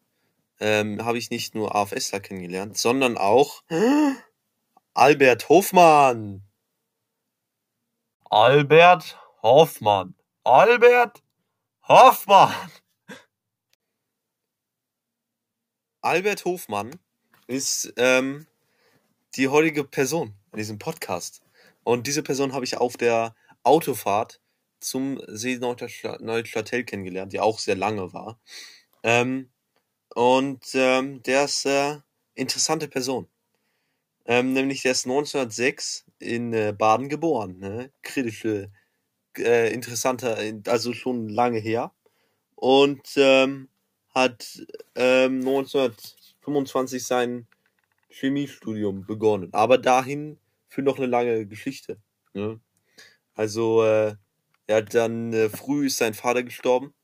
ähm, 0.59 1.05
habe 1.05 1.18
ich 1.18 1.30
nicht 1.30 1.55
nur 1.55 1.76
AFSler 1.76 2.18
kennengelernt, 2.18 2.76
sondern 2.76 3.16
auch 3.16 3.62
Albert 4.95 5.49
Hofmann. 5.49 6.43
Albert 8.28 9.16
Hoffmann. 9.43 10.16
Albert 10.45 11.22
Hoffmann. 11.86 12.53
Albert 16.01 16.45
Hofmann 16.45 16.99
ist 17.47 17.93
ähm, 17.97 18.49
die 19.36 19.47
heutige 19.47 19.84
Person 19.84 20.34
in 20.51 20.59
diesem 20.59 20.80
Podcast. 20.80 21.43
Und 21.84 22.09
diese 22.09 22.24
Person 22.24 22.55
habe 22.55 22.64
ich 22.64 22.76
auf 22.76 22.97
der 22.97 23.36
Autofahrt 23.62 24.40
zum 24.80 25.22
See 25.28 25.59
Neustadt-Hell 25.59 26.84
kennengelernt, 26.84 27.32
die 27.32 27.38
auch 27.38 27.61
sehr 27.61 27.76
lange 27.76 28.12
war. 28.12 28.40
Ähm, 29.05 29.49
und 30.12 30.64
ähm, 30.74 31.22
der 31.22 31.45
ist 31.45 31.66
äh, 31.66 31.99
interessante 32.34 32.88
Person. 32.88 33.28
Ähm, 34.24 34.55
nämlich 34.55 34.82
der 34.82 34.93
ist 34.93 35.07
1906 35.07 36.05
in 36.18 36.53
äh, 36.53 36.74
Baden 36.76 37.09
geboren. 37.09 37.59
Ne? 37.61 37.93
Kritische, 38.03 38.72
äh, 39.39 39.72
interessanter, 39.72 40.39
also 40.66 40.93
schon 40.93 41.28
lange 41.28 41.59
her. 41.59 41.93
Und 42.55 43.14
ähm, 43.16 43.68
hat 44.14 44.62
ähm, 44.95 45.41
1925 45.41 47.05
sein 47.05 47.47
Chemiestudium 48.09 49.07
begonnen. 49.07 49.49
Aber 49.53 49.78
dahin 49.78 50.39
für 50.68 50.83
noch 50.83 50.99
eine 50.99 51.07
lange 51.07 51.47
Geschichte. 51.47 51.99
Ne? 52.35 52.61
Also 53.35 53.83
äh, 53.85 54.14
er 54.66 54.76
hat 54.76 54.95
dann 54.95 55.33
äh, 55.33 55.49
früh 55.49 55.87
ist 55.87 55.97
sein 55.97 56.14
Vater 56.14 56.43
gestorben 56.43 56.95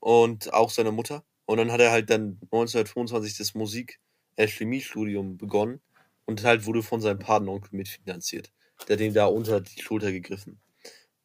und 0.00 0.52
auch 0.52 0.70
seine 0.70 0.92
Mutter. 0.92 1.24
Und 1.44 1.58
dann 1.58 1.72
hat 1.72 1.80
er 1.80 1.90
halt 1.90 2.10
dann 2.10 2.38
1925 2.52 3.38
das 3.38 3.54
Musik, 3.54 4.00
äh, 4.36 4.46
Chemiestudium 4.46 5.38
begonnen 5.38 5.80
und 6.26 6.44
halt 6.44 6.66
wurde 6.66 6.82
von 6.82 7.00
seinem 7.00 7.18
Patenonkel 7.18 7.70
mitfinanziert. 7.72 8.52
Der 8.86 8.96
hat 8.96 9.00
ihm 9.00 9.14
da 9.14 9.26
unter 9.26 9.60
die 9.60 9.80
Schulter 9.80 10.12
gegriffen. 10.12 10.60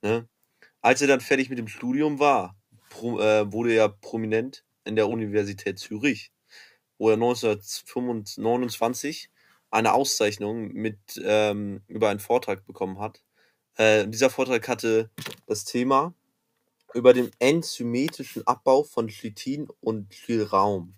Ne? 0.04 0.28
Als 0.82 1.02
er 1.02 1.08
dann 1.08 1.22
fertig 1.22 1.50
mit 1.50 1.58
dem 1.58 1.70
Studium 1.70 2.20
war, 2.20 2.56
pro, 2.90 3.20
äh, 3.20 3.52
wurde 3.52 3.74
er 3.74 3.90
prominent 3.90 4.64
in 4.84 4.96
der 4.96 5.10
Universität 5.10 5.80
Zürich, 5.80 6.32
wo 6.98 7.10
er 7.10 7.16
1929 7.16 9.30
eine 9.72 9.94
Auszeichnung 9.94 10.74
mit 10.74 11.00
ähm, 11.24 11.82
über 11.88 12.10
einen 12.10 12.20
Vortrag 12.20 12.66
bekommen 12.66 13.00
hat. 13.00 13.24
Äh, 13.78 14.08
dieser 14.08 14.30
Vortrag 14.30 14.68
hatte 14.68 15.10
das 15.48 15.64
Thema 15.64 16.14
über 16.94 17.14
den 17.14 17.32
enzymetischen 17.40 18.46
Abbau 18.46 18.84
von 18.84 19.08
Chitin 19.08 19.68
und 19.80 20.12
Chilraum. 20.12 20.94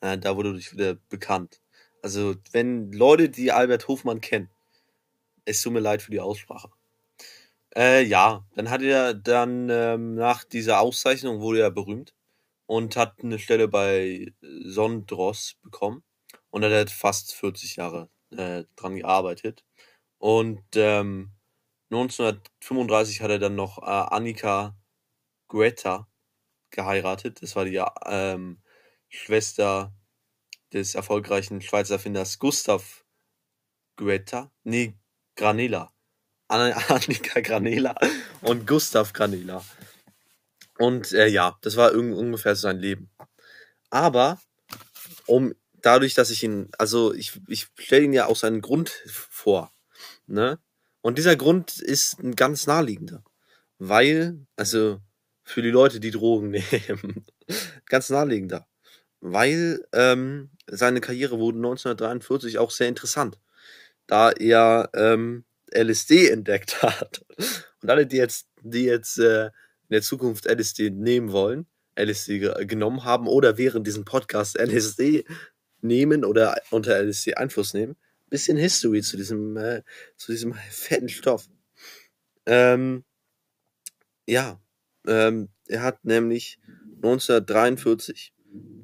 Äh, 0.00 0.18
da 0.18 0.36
wurde 0.36 0.56
ich 0.58 0.72
wieder 0.72 0.94
bekannt. 1.10 1.60
Also, 2.02 2.34
wenn 2.50 2.90
Leute, 2.92 3.28
die 3.28 3.52
Albert 3.52 3.86
Hofmann 3.86 4.20
kennen, 4.20 4.50
es 5.44 5.62
tut 5.62 5.72
mir 5.72 5.80
leid 5.80 6.02
für 6.02 6.10
die 6.10 6.20
Aussprache. 6.20 6.70
Äh, 7.76 8.02
ja, 8.04 8.46
dann 8.54 8.70
hat 8.70 8.82
er 8.82 9.14
dann 9.14 9.68
ähm, 9.70 10.14
nach 10.14 10.44
dieser 10.44 10.80
Auszeichnung 10.80 11.40
wurde 11.40 11.60
er 11.60 11.70
berühmt 11.70 12.14
und 12.66 12.96
hat 12.96 13.20
eine 13.22 13.38
Stelle 13.38 13.68
bei 13.68 14.32
Sondros 14.42 15.56
bekommen 15.62 16.04
und 16.50 16.64
hat 16.64 16.90
fast 16.90 17.34
40 17.34 17.76
Jahre 17.76 18.10
äh, 18.30 18.64
dran 18.76 18.96
gearbeitet. 18.96 19.64
Und 20.18 20.64
ähm, 20.76 21.32
1935 21.90 23.22
hat 23.22 23.30
er 23.30 23.38
dann 23.38 23.56
noch 23.56 23.78
äh, 23.78 23.86
Annika 23.86 24.76
Greta 25.48 26.08
geheiratet. 26.70 27.42
Das 27.42 27.56
war 27.56 27.64
die 27.64 27.82
ähm, 28.06 28.62
Schwester 29.08 29.94
des 30.72 30.94
erfolgreichen 30.94 31.60
Schweizer 31.62 31.94
Erfinders 31.94 32.38
Gustav 32.38 33.04
Greta. 33.96 34.52
Nee, 34.64 34.94
Granela. 35.36 35.92
Annika 36.88 37.40
Granela 37.40 37.94
und 38.42 38.66
Gustav 38.66 39.12
Granela. 39.12 39.64
Und 40.78 41.12
äh, 41.12 41.28
ja, 41.28 41.56
das 41.62 41.76
war 41.76 41.92
ungefähr 41.94 42.56
sein 42.56 42.78
Leben. 42.78 43.10
Aber 43.90 44.40
um 45.26 45.54
dadurch, 45.80 46.14
dass 46.14 46.30
ich 46.30 46.42
ihn, 46.42 46.68
also 46.78 47.14
ich, 47.14 47.40
ich 47.48 47.68
stelle 47.78 48.04
ihn 48.04 48.12
ja 48.12 48.26
aus 48.26 48.44
einem 48.44 48.60
Grund 48.60 48.90
vor. 49.06 49.72
Ne? 50.26 50.58
Und 51.00 51.18
dieser 51.18 51.36
Grund 51.36 51.78
ist 51.78 52.18
ein 52.20 52.36
ganz 52.36 52.66
naheliegender. 52.66 53.24
Weil, 53.78 54.46
also 54.56 55.00
für 55.44 55.62
die 55.62 55.70
Leute, 55.70 56.00
die 56.00 56.10
Drogen 56.10 56.50
nehmen, 56.72 57.24
ganz 57.86 58.10
naheliegender. 58.10 58.66
Weil 59.20 59.86
ähm, 59.92 60.50
seine 60.66 61.00
Karriere 61.00 61.38
wurde 61.38 61.58
1943 61.58 62.58
auch 62.58 62.70
sehr 62.70 62.88
interessant, 62.88 63.38
da 64.06 64.30
er 64.32 64.90
ähm, 64.94 65.44
LSD 65.74 66.28
entdeckt 66.28 66.82
hat. 66.82 67.24
Und 67.82 67.90
alle, 67.90 68.06
die 68.06 68.16
jetzt, 68.16 68.48
die 68.62 68.84
jetzt 68.84 69.18
äh, 69.18 69.46
in 69.46 69.90
der 69.90 70.02
Zukunft 70.02 70.46
LSD 70.46 70.90
nehmen 70.90 71.32
wollen, 71.32 71.66
LSD 71.98 72.38
genommen 72.66 73.04
haben 73.04 73.26
oder 73.26 73.58
während 73.58 73.86
diesem 73.86 74.04
Podcast 74.04 74.58
LSD 74.58 75.24
nehmen 75.82 76.24
oder 76.24 76.60
unter 76.70 76.96
LSD 77.02 77.34
Einfluss 77.34 77.74
nehmen, 77.74 77.96
bisschen 78.30 78.56
History 78.56 79.02
zu 79.02 79.16
diesem, 79.16 79.56
äh, 79.56 79.82
zu 80.16 80.32
diesem 80.32 80.54
fetten 80.70 81.08
Stoff. 81.08 81.48
Ähm, 82.46 83.04
ja, 84.26 84.60
ähm, 85.06 85.50
er 85.68 85.82
hat 85.82 86.04
nämlich 86.04 86.58
1943 86.96 88.32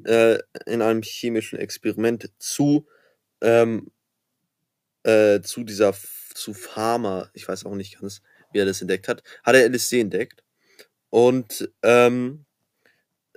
äh, 0.05 0.39
in 0.67 0.83
einem 0.83 1.03
chemischen 1.03 1.59
Experiment 1.59 2.31
zu, 2.39 2.87
ähm, 3.41 3.91
äh, 5.03 5.41
zu 5.41 5.65
dieser, 5.65 5.95
zu 6.39 6.55
Pharma, 6.55 7.31
ich 7.35 7.47
weiß 7.47 7.65
auch 7.67 7.75
nicht 7.75 8.01
ganz, 8.01 8.23
wie 8.53 8.59
er 8.59 8.67
das 8.67 8.81
entdeckt 8.81 9.09
hat, 9.09 9.23
hat 9.43 9.55
er 9.55 9.69
LSD 9.69 10.01
entdeckt. 10.01 10.43
Und 11.11 11.71
ähm, 11.83 12.45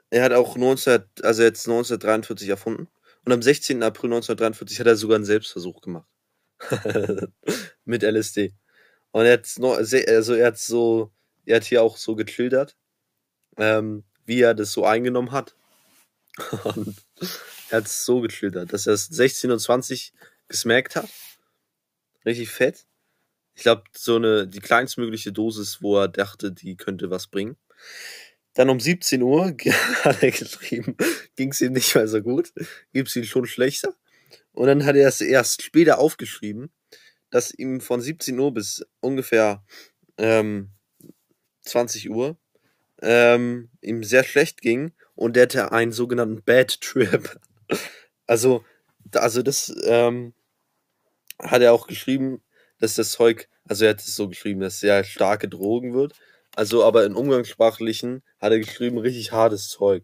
er 0.09 0.23
hat 0.23 0.33
auch 0.33 0.57
19, 0.57 1.03
also 1.23 1.43
jetzt 1.43 1.67
1943 1.67 2.49
erfunden. 2.49 2.87
Und 3.23 3.31
am 3.31 3.41
16. 3.41 3.83
April 3.83 4.09
1943 4.09 4.79
hat 4.79 4.87
er 4.87 4.95
sogar 4.95 5.15
einen 5.15 5.25
Selbstversuch 5.25 5.81
gemacht. 5.81 6.07
Mit 7.85 8.03
LSD. 8.03 8.53
Und 9.11 9.25
er 9.25 9.33
hat 9.33 9.47
also 9.59 10.33
er 10.33 10.47
hat 10.47 10.57
so, 10.57 11.11
er 11.45 11.57
hat 11.57 11.65
hier 11.65 11.83
auch 11.83 11.97
so 11.97 12.15
geschildert, 12.15 12.75
ähm, 13.57 14.03
wie 14.25 14.41
er 14.41 14.53
das 14.53 14.71
so 14.71 14.85
eingenommen 14.85 15.31
hat. 15.31 15.55
Und 16.63 16.95
er 17.69 17.77
hat 17.77 17.85
es 17.85 18.05
so 18.05 18.21
geschildert, 18.21 18.73
dass 18.73 18.87
er 18.87 18.93
es 18.93 19.05
16 19.07 19.51
und 19.51 19.59
20 19.59 20.13
gesmackt 20.47 20.95
hat. 20.95 21.09
Richtig 22.25 22.49
fett. 22.49 22.85
Ich 23.55 23.63
glaube, 23.63 23.83
so 23.95 24.15
eine, 24.15 24.47
die 24.47 24.59
kleinstmögliche 24.59 25.31
Dosis, 25.31 25.81
wo 25.81 25.97
er 25.97 26.07
dachte, 26.07 26.51
die 26.51 26.77
könnte 26.77 27.09
was 27.09 27.27
bringen. 27.27 27.57
Dann 28.53 28.69
um 28.69 28.79
17 28.79 29.21
Uhr 29.21 29.55
hat 30.03 30.23
er 30.23 30.31
geschrieben, 30.31 30.95
ging 31.35 31.51
es 31.51 31.61
ihm 31.61 31.73
nicht 31.73 31.95
mehr 31.95 32.07
so 32.07 32.21
gut, 32.21 32.53
gibt 32.93 33.09
es 33.09 33.15
ihm 33.15 33.23
schon 33.23 33.45
schlechter. 33.45 33.95
Und 34.53 34.67
dann 34.67 34.85
hat 34.85 34.95
er 34.95 35.07
es 35.07 35.21
erst 35.21 35.63
später 35.63 35.99
aufgeschrieben, 35.99 36.71
dass 37.29 37.53
ihm 37.53 37.79
von 37.79 38.01
17 38.01 38.37
Uhr 38.37 38.53
bis 38.53 38.85
ungefähr 38.99 39.63
ähm, 40.17 40.71
20 41.61 42.09
Uhr 42.09 42.37
ähm, 43.01 43.69
ihm 43.81 44.03
sehr 44.03 44.23
schlecht 44.23 44.61
ging 44.61 44.91
und 45.15 45.35
der 45.35 45.43
hatte 45.43 45.71
einen 45.71 45.91
sogenannten 45.91 46.43
Bad 46.43 46.81
Trip. 46.81 47.39
Also, 48.27 48.63
also 49.13 49.41
das 49.41 49.73
ähm, 49.83 50.33
hat 51.37 51.61
er 51.61 51.73
auch 51.73 51.85
geschrieben, 51.87 52.41
dass 52.81 52.95
das 52.95 53.11
Zeug, 53.11 53.47
also 53.67 53.85
er 53.85 53.91
hat 53.91 54.01
es 54.01 54.15
so 54.15 54.27
geschrieben, 54.27 54.59
dass 54.59 54.73
es 54.73 54.79
sehr 54.81 55.03
starke 55.03 55.47
Drogen 55.47 55.93
wird. 55.93 56.13
Also, 56.55 56.83
aber 56.83 57.05
in 57.05 57.15
umgangssprachlichen 57.15 58.23
hat 58.41 58.51
er 58.51 58.59
geschrieben, 58.59 58.97
richtig 58.97 59.31
hartes 59.31 59.69
Zeug. 59.69 60.03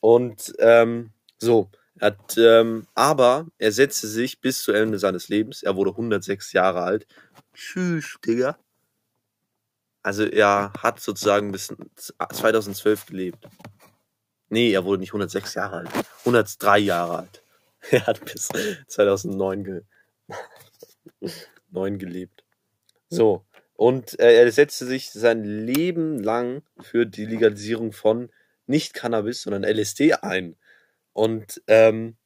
Und 0.00 0.54
ähm, 0.58 1.10
so, 1.38 1.70
er 1.98 2.06
hat, 2.06 2.38
ähm, 2.38 2.86
aber 2.94 3.46
er 3.58 3.72
setzte 3.72 4.06
sich 4.06 4.40
bis 4.40 4.62
zu 4.62 4.72
Ende 4.72 4.98
seines 4.98 5.28
Lebens, 5.28 5.62
er 5.62 5.76
wurde 5.76 5.90
106 5.90 6.52
Jahre 6.52 6.82
alt. 6.82 7.06
Tschüss, 7.52 8.16
Digga. 8.24 8.56
Also 10.02 10.24
er 10.24 10.72
hat 10.78 11.00
sozusagen 11.00 11.52
bis 11.52 11.74
2012 12.16 13.06
gelebt. 13.06 13.46
Nee, 14.48 14.72
er 14.72 14.84
wurde 14.84 15.00
nicht 15.00 15.10
106 15.10 15.54
Jahre 15.54 15.78
alt. 15.78 15.90
103 16.20 16.78
Jahre 16.78 17.18
alt. 17.18 17.42
Er 17.90 18.06
hat 18.06 18.22
bis 18.26 18.48
2009 18.88 19.64
ge 19.64 19.82
9 21.72 21.98
gelebt. 21.98 22.44
So. 23.08 23.44
Und 23.74 24.18
äh, 24.20 24.34
er 24.34 24.52
setzte 24.52 24.84
sich 24.86 25.10
sein 25.10 25.42
Leben 25.44 26.22
lang 26.22 26.62
für 26.80 27.06
die 27.06 27.24
Legalisierung 27.24 27.92
von 27.92 28.30
nicht 28.66 28.94
Cannabis, 28.94 29.42
sondern 29.42 29.64
LSD 29.64 30.14
ein. 30.14 30.56
Und 31.12 31.62
ähm, 31.66 32.16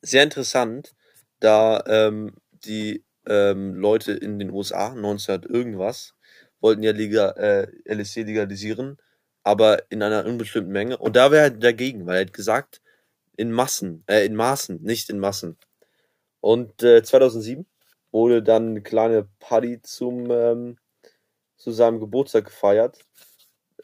sehr 0.00 0.22
interessant, 0.22 0.94
da 1.40 1.82
ähm, 1.86 2.36
die 2.52 3.04
ähm, 3.26 3.74
Leute 3.74 4.12
in 4.12 4.38
den 4.38 4.50
USA 4.50 4.92
1900 4.92 5.46
irgendwas 5.46 6.14
wollten 6.60 6.82
ja 6.82 6.92
legal, 6.92 7.34
äh, 7.36 7.94
LSD 7.94 8.22
legalisieren, 8.22 8.98
aber 9.42 9.90
in 9.90 10.02
einer 10.02 10.24
unbestimmten 10.26 10.72
Menge. 10.72 10.96
Und 10.96 11.16
da 11.16 11.30
wäre 11.30 11.44
er 11.44 11.50
dagegen, 11.50 12.06
weil 12.06 12.16
er 12.16 12.26
hat 12.26 12.32
gesagt, 12.32 12.80
in 13.36 13.52
Massen, 13.52 14.04
äh, 14.08 14.24
in 14.26 14.34
Maßen, 14.34 14.82
nicht 14.82 15.10
in 15.10 15.18
Massen. 15.18 15.56
Und 16.40 16.82
äh, 16.82 17.02
2007 17.02 17.66
wurde 18.10 18.42
dann 18.42 18.70
eine 18.70 18.82
kleine 18.82 19.28
Party 19.38 19.80
zum, 19.82 20.30
ähm, 20.30 20.78
zu 21.56 21.72
seinem 21.72 22.00
Geburtstag 22.00 22.46
gefeiert. 22.46 23.04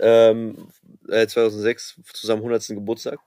Ähm, 0.00 0.68
äh, 1.08 1.26
2006 1.26 2.00
zu 2.12 2.26
seinem 2.26 2.38
100. 2.38 2.68
Geburtstag. 2.68 3.20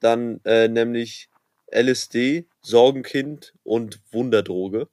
Dann 0.00 0.40
äh, 0.44 0.68
nämlich 0.68 1.28
LSD, 1.72 2.46
Sorgenkind 2.62 3.54
und 3.62 4.00
Wunderdroge. 4.12 4.88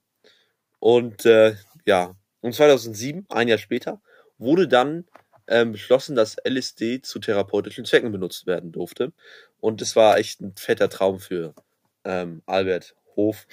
Und 0.80 1.26
äh, 1.26 1.56
ja, 1.86 2.16
und 2.42 2.54
2007, 2.54 3.26
ein 3.30 3.48
Jahr 3.48 3.58
später, 3.58 4.02
wurde 4.38 4.68
dann 4.68 5.06
ähm, 5.48 5.72
beschlossen, 5.72 6.16
dass 6.16 6.38
LSD 6.44 7.02
zu 7.02 7.20
therapeutischen 7.20 7.86
Zwecken 7.86 8.12
benutzt 8.12 8.46
werden 8.46 8.72
durfte. 8.72 9.14
Und 9.60 9.82
das 9.82 9.96
war 9.96 10.18
echt 10.18 10.42
ein 10.42 10.54
fetter 10.56 10.90
Traum 10.90 11.20
für 11.20 11.56
ähm, 12.04 12.44
Albert 12.46 12.96
Hof, 13.16 13.48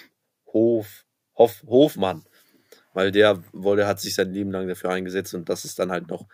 Hof, 0.52 1.06
Hof, 1.36 1.62
Hofmann. 1.66 2.24
Weil 2.92 3.10
der 3.10 3.42
wollte, 3.52 3.86
hat 3.86 4.00
sich 4.00 4.14
sein 4.14 4.32
Leben 4.32 4.52
lang 4.52 4.68
dafür 4.68 4.90
eingesetzt 4.90 5.34
und 5.34 5.48
das 5.48 5.64
ist 5.64 5.78
dann 5.78 5.90
halt 5.90 6.08
noch 6.08 6.26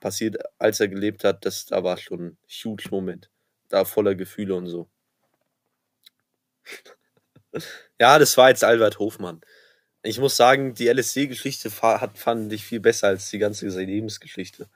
passiert, 0.00 0.36
als 0.58 0.80
er 0.80 0.88
gelebt 0.88 1.24
hat. 1.24 1.46
Das 1.46 1.66
da 1.66 1.82
war 1.82 1.96
schon 1.96 2.20
ein 2.26 2.38
huge 2.64 2.88
Moment. 2.90 3.30
Da 3.68 3.84
voller 3.84 4.14
Gefühle 4.14 4.54
und 4.54 4.66
so. 4.66 4.88
ja, 7.98 8.18
das 8.18 8.36
war 8.36 8.50
jetzt 8.50 8.64
Albert 8.64 8.98
Hofmann. 8.98 9.40
Ich 10.02 10.18
muss 10.18 10.36
sagen, 10.36 10.74
die 10.74 10.88
LSD-Geschichte 10.88 11.70
hat, 11.80 12.18
fand 12.18 12.52
ich 12.52 12.64
viel 12.64 12.80
besser 12.80 13.08
als 13.08 13.30
die 13.30 13.38
ganze 13.38 13.68
Lebensgeschichte. 13.68 14.68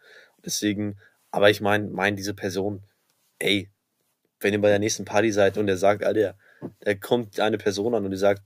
Deswegen, 0.45 0.99
aber 1.31 1.51
ich 1.51 1.61
meine, 1.61 1.89
mein, 1.89 2.17
diese 2.17 2.33
Person, 2.33 2.85
ey, 3.41 3.71
wenn 4.41 4.53
ihr 4.53 4.61
bei 4.61 4.69
der 4.69 4.79
nächsten 4.79 5.05
Party 5.05 5.33
seid 5.33 5.59
und 5.59 5.69
er 5.69 5.77
sagt, 5.77 6.05
Alter, 6.05 6.39
da 6.81 6.95
kommt 6.95 7.41
eine 7.41 7.59
Person 7.59 7.95
an 7.95 8.05
und 8.05 8.13
die 8.13 8.17
sagt, 8.17 8.43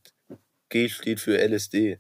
G 0.71 0.89
steht 0.89 1.21
für 1.21 1.39
LSD. 1.39 1.99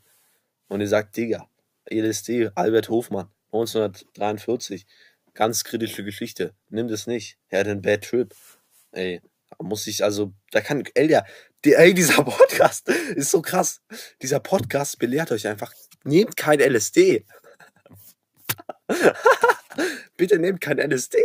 Und 0.68 0.81
ihr 0.81 0.89
sagt, 0.89 1.16
Digga, 1.16 1.49
LSD, 1.91 2.51
Albert 2.55 2.89
Hofmann, 2.89 3.29
1943, 3.53 4.87
ganz 5.35 5.64
kritische 5.64 6.05
Geschichte, 6.05 6.55
nimm 6.68 6.89
das 6.89 7.07
nicht. 7.07 7.37
Er 7.49 7.61
hat 7.61 7.66
einen 7.66 7.83
Bad 7.83 8.05
Trip. 8.05 8.35
Ey, 8.93 9.21
muss 9.59 9.87
ich, 9.87 10.03
also, 10.03 10.33
da 10.53 10.61
kann, 10.61 10.85
ey, 10.95 11.21
die, 11.64 11.75
ey, 11.75 11.93
dieser 11.93 12.23
Podcast 12.25 12.89
ist 12.89 13.31
so 13.31 13.43
krass. 13.43 13.83
Dieser 14.23 14.41
Podcast 14.41 14.99
belehrt 14.99 15.33
euch 15.33 15.47
einfach, 15.47 15.75
nehmt 16.05 16.37
kein 16.37 16.61
LSD. 16.61 17.27
Bitte 20.16 20.39
nehmt 20.39 20.61
kein 20.61 20.79
LSD. 20.79 21.18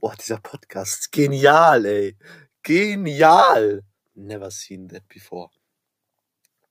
Boah, 0.00 0.14
dieser 0.16 0.38
Podcast. 0.38 1.12
Genial, 1.12 1.84
ey. 1.84 2.16
Genial. 2.62 3.82
Never 4.14 4.50
seen 4.50 4.88
that 4.88 5.06
before. 5.08 5.50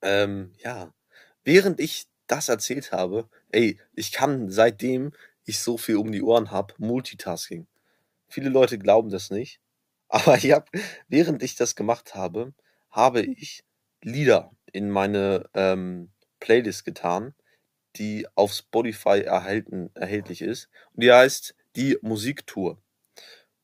Ähm, 0.01 0.53
ja. 0.63 0.93
Während 1.43 1.79
ich 1.79 2.07
das 2.27 2.49
erzählt 2.49 2.91
habe, 2.91 3.29
ey, 3.51 3.79
ich 3.93 4.11
kann 4.11 4.49
seitdem 4.49 5.11
ich 5.45 5.59
so 5.59 5.77
viel 5.77 5.97
um 5.97 6.11
die 6.11 6.21
Ohren 6.21 6.51
habe, 6.51 6.73
Multitasking. 6.77 7.67
Viele 8.29 8.49
Leute 8.49 8.77
glauben 8.77 9.09
das 9.09 9.31
nicht. 9.31 9.59
Aber 10.09 10.35
ich 10.37 10.51
hab, 10.51 10.69
während 11.07 11.41
ich 11.43 11.55
das 11.55 11.75
gemacht 11.75 12.15
habe, 12.15 12.53
habe 12.89 13.21
ich 13.21 13.63
Lieder 14.03 14.51
in 14.73 14.89
meine 14.89 15.49
ähm, 15.53 16.11
Playlist 16.39 16.85
getan, 16.85 17.33
die 17.95 18.27
auf 18.35 18.53
Spotify 18.53 19.21
erhalten, 19.21 19.89
erhältlich 19.93 20.41
ist. 20.41 20.69
Und 20.93 21.03
die 21.03 21.11
heißt 21.11 21.55
Die 21.75 21.97
Musiktour. 22.01 22.81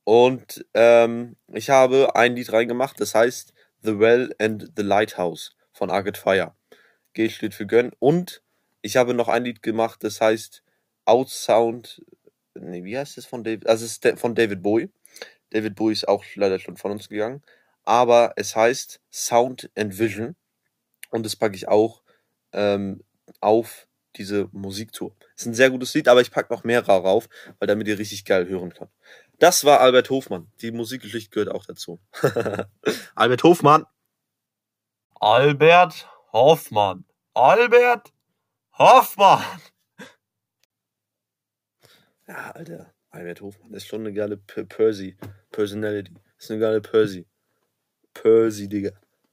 Und 0.06 0.66
ähm, 0.74 1.36
ich 1.48 1.70
habe 1.70 2.16
ein 2.16 2.36
Lied 2.36 2.54
reingemacht, 2.54 3.02
das 3.02 3.14
heißt 3.14 3.54
The 3.82 4.00
Well 4.00 4.34
and 4.40 4.72
the 4.78 4.84
Lighthouse 4.84 5.57
von 5.78 5.90
Arcade 5.92 6.20
Fire. 6.20 6.56
G 7.14 7.30
steht 7.30 7.54
für 7.54 7.68
Gönn. 7.68 7.92
Und 8.00 8.44
ich 8.82 8.98
habe 8.98 9.14
noch 9.14 9.28
ein 9.28 9.44
Lied 9.44 9.62
gemacht, 9.64 10.04
das 10.04 10.20
heißt 10.22 10.64
Outsound. 11.06 12.04
Nee, 12.56 12.84
wie 12.84 12.98
heißt 12.98 13.18
es 13.18 13.26
von 13.26 13.44
David? 13.44 13.68
Also 13.68 13.86
es 13.86 14.00
ist 14.00 14.20
von 14.20 14.36
David 14.36 14.62
Bowie. 14.62 14.90
David 15.52 15.76
Bowie 15.76 15.94
ist 15.94 16.08
auch 16.08 16.24
leider 16.36 16.60
schon 16.60 16.78
von 16.78 16.92
uns 16.92 17.10
gegangen. 17.10 17.44
Aber 17.84 18.34
es 18.36 18.56
heißt 18.56 19.00
Sound 19.12 19.70
and 19.76 19.98
Vision. 19.98 20.36
Und 21.10 21.26
das 21.26 21.36
packe 21.36 21.56
ich 21.56 21.68
auch 21.68 22.02
ähm, 22.52 23.04
auf 23.40 23.88
diese 24.16 24.50
Musiktour. 24.52 25.16
Ist 25.36 25.46
ein 25.46 25.54
sehr 25.54 25.70
gutes 25.70 25.94
Lied, 25.94 26.08
aber 26.08 26.22
ich 26.22 26.32
packe 26.32 26.52
noch 26.52 26.64
mehr 26.64 26.86
rauf, 26.86 27.30
weil 27.60 27.68
damit 27.68 27.88
ihr 27.88 28.00
richtig 28.00 28.26
geil 28.26 28.48
hören 28.48 28.74
könnt. 28.74 28.92
Das 29.40 29.64
war 29.64 29.80
Albert 29.80 30.10
Hofmann. 30.10 30.52
Die 30.62 30.72
Musikgeschichte 30.72 31.30
gehört 31.30 31.50
auch 31.56 31.66
dazu. 31.66 32.00
Albert 33.16 33.44
Hofmann. 33.44 33.86
Albert 35.20 36.08
Hoffmann. 36.32 37.06
Albert 37.34 38.14
Hoffmann. 38.78 39.62
Ja, 42.28 42.52
Alter. 42.52 42.94
Albert 43.10 43.42
Hofmann 43.42 43.74
ist 43.74 43.88
schon 43.88 44.02
eine 44.02 44.14
geile 44.14 44.38
P 44.38 44.64
Percy. 44.64 45.16
Personality. 45.52 46.14
Ist 46.38 46.52
eine 46.52 46.60
geile 46.60 46.82
Percy. 46.82 47.26
Percy, 48.14 48.68
Digga. 48.68 48.92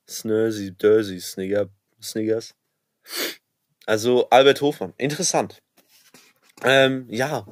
Snursy, 0.09 0.73
Dursy, 0.77 1.21
Snigger, 1.21 1.69
Sniggers. 2.03 2.55
Also 3.87 4.29
Albert 4.31 4.61
Hofmann, 4.61 4.95
interessant. 4.97 5.63
Ähm, 6.63 7.07
ja, 7.11 7.47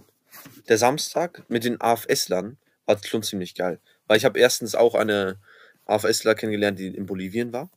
der 0.69 0.79
Samstag 0.79 1.45
mit 1.49 1.65
den 1.65 1.81
AFS-Lern 1.81 2.59
war 2.87 3.05
schon 3.05 3.23
ziemlich 3.23 3.55
geil. 3.55 3.81
Weil 4.07 4.19
ich 4.19 4.25
habe 4.25 4.39
erstens 4.39 4.75
auch 4.75 4.95
eine 4.95 5.39
AFSler 5.87 6.35
kennengelernt, 6.35 6.79
die 6.79 6.89
in 6.89 7.07
Bolivien 7.07 7.53
war. 7.53 7.71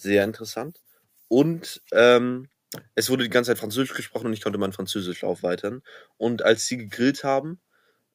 Sehr 0.00 0.24
interessant. 0.24 0.80
Und 1.28 1.82
ähm, 1.92 2.48
es 2.94 3.10
wurde 3.10 3.24
die 3.24 3.28
ganze 3.28 3.50
Zeit 3.50 3.58
Französisch 3.58 3.92
gesprochen 3.94 4.28
und 4.28 4.32
ich 4.32 4.40
konnte 4.40 4.58
mein 4.58 4.72
Französisch 4.72 5.24
aufweitern. 5.24 5.82
Und 6.16 6.40
als 6.42 6.66
sie 6.66 6.78
gegrillt 6.78 7.22
haben, 7.22 7.60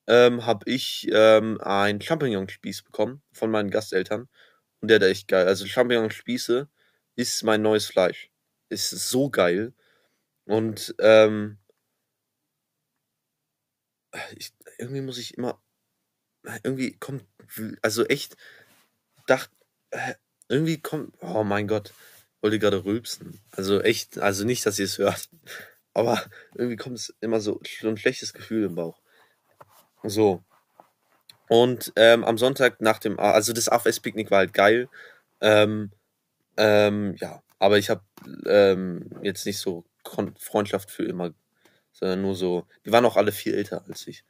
ähm, 0.07 0.45
habe 0.47 0.69
ich 0.71 1.07
ähm, 1.11 1.61
ein 1.61 2.01
Champignon-Spieß 2.01 2.83
bekommen 2.83 3.21
von 3.33 3.51
meinen 3.51 3.69
Gasteltern. 3.69 4.29
Und 4.81 4.89
der 4.89 4.97
da 4.99 5.07
echt 5.07 5.27
geil. 5.27 5.47
Also 5.47 5.67
Champignon-Spieße 5.67 6.67
ist 7.17 7.43
mein 7.43 7.61
neues 7.61 7.85
Fleisch. 7.85 8.31
Ist 8.69 8.89
so 8.89 9.29
geil. 9.29 9.73
Und 10.45 10.95
ähm, 10.99 11.59
ich, 14.35 14.53
irgendwie 14.77 15.01
muss 15.01 15.17
ich 15.17 15.37
immer. 15.37 15.61
Irgendwie 16.63 16.97
kommt. 16.97 17.25
Also 17.81 18.05
echt. 18.05 18.37
Dacht. 19.27 19.51
Irgendwie 20.47 20.79
kommt. 20.79 21.13
Oh 21.21 21.43
mein 21.43 21.67
Gott. 21.67 21.93
Wollte 22.41 22.59
gerade 22.59 22.85
rülpsen. 22.85 23.39
Also 23.51 23.81
echt. 23.81 24.19
Also 24.19 24.45
nicht, 24.45 24.65
dass 24.65 24.79
ihr 24.79 24.85
es 24.85 24.97
hört. 24.97 25.29
Aber 25.93 26.21
irgendwie 26.55 26.75
kommt 26.75 26.97
es 26.97 27.15
immer 27.21 27.39
so, 27.39 27.61
ein 27.83 27.97
schlechtes 27.97 28.33
Gefühl 28.33 28.65
im 28.65 28.75
Bauch. 28.75 28.99
So. 30.03 30.43
Und 31.47 31.93
ähm, 31.95 32.23
am 32.25 32.37
Sonntag 32.37 32.81
nach 32.81 32.99
dem, 32.99 33.17
also 33.17 33.53
das 33.53 33.69
AFS-Picknick 33.69 34.29
war 34.29 34.39
halt 34.39 34.53
geil. 34.53 34.89
Ähm, 35.39 35.91
ähm, 36.57 37.15
ja, 37.17 37.41
aber 37.59 37.77
ich 37.77 37.89
habe 37.89 38.03
ähm, 38.45 39.09
jetzt 39.21 39.45
nicht 39.45 39.59
so 39.59 39.85
Freundschaft 40.37 40.91
für 40.91 41.03
immer, 41.03 41.33
sondern 41.91 42.21
nur 42.21 42.35
so. 42.35 42.67
Die 42.85 42.91
waren 42.91 43.05
auch 43.05 43.15
alle 43.15 43.31
viel 43.31 43.53
älter 43.53 43.83
als 43.87 44.07
ich. 44.07 44.23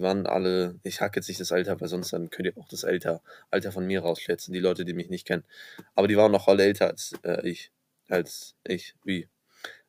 Waren 0.00 0.26
alle, 0.26 0.78
ich 0.82 1.00
hack 1.00 1.16
jetzt 1.16 1.28
nicht 1.28 1.40
das 1.40 1.52
Alter, 1.52 1.80
weil 1.80 1.88
sonst 1.88 2.12
dann 2.12 2.30
könnt 2.30 2.46
ihr 2.46 2.58
auch 2.58 2.68
das 2.68 2.84
Alter, 2.84 3.22
Alter 3.50 3.72
von 3.72 3.86
mir 3.86 4.00
rausschätzen, 4.00 4.52
die 4.52 4.60
Leute, 4.60 4.84
die 4.84 4.94
mich 4.94 5.10
nicht 5.10 5.26
kennen. 5.26 5.44
Aber 5.94 6.08
die 6.08 6.16
waren 6.16 6.32
noch 6.32 6.48
alle 6.48 6.64
älter 6.64 6.88
als 6.88 7.12
äh, 7.22 7.48
ich. 7.48 7.70
Als 8.08 8.56
ich, 8.66 8.94
wie. 9.04 9.28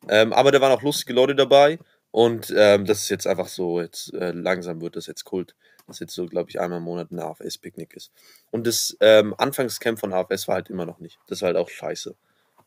Ähm, 0.08 0.32
aber 0.32 0.52
da 0.52 0.60
waren 0.60 0.72
auch 0.72 0.82
lustige 0.82 1.12
Leute 1.12 1.34
dabei. 1.34 1.78
Und 2.10 2.52
ähm, 2.56 2.84
das 2.84 3.00
ist 3.00 3.08
jetzt 3.08 3.26
einfach 3.26 3.48
so, 3.48 3.80
jetzt 3.80 4.12
äh, 4.12 4.32
langsam 4.32 4.80
wird 4.82 4.96
das 4.96 5.06
jetzt 5.06 5.24
Kult. 5.24 5.54
Das 5.86 5.98
jetzt 5.98 6.14
so, 6.14 6.26
glaube 6.26 6.50
ich, 6.50 6.60
einmal 6.60 6.78
im 6.78 6.84
Monat 6.84 7.10
ein 7.10 7.18
AFS-Picknick 7.18 7.94
ist. 7.94 8.12
Und 8.50 8.66
das 8.66 8.96
ähm, 9.00 9.34
Anfangscamp 9.36 9.98
von 9.98 10.12
AFS 10.12 10.46
war 10.46 10.56
halt 10.56 10.70
immer 10.70 10.86
noch 10.86 11.00
nicht. 11.00 11.18
Das 11.26 11.40
war 11.40 11.48
halt 11.48 11.56
auch 11.56 11.70
scheiße. 11.70 12.14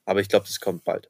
Aber 0.06 0.20
ich 0.20 0.30
glaube, 0.30 0.46
das 0.48 0.60
kommt 0.60 0.84
bald. 0.84 1.10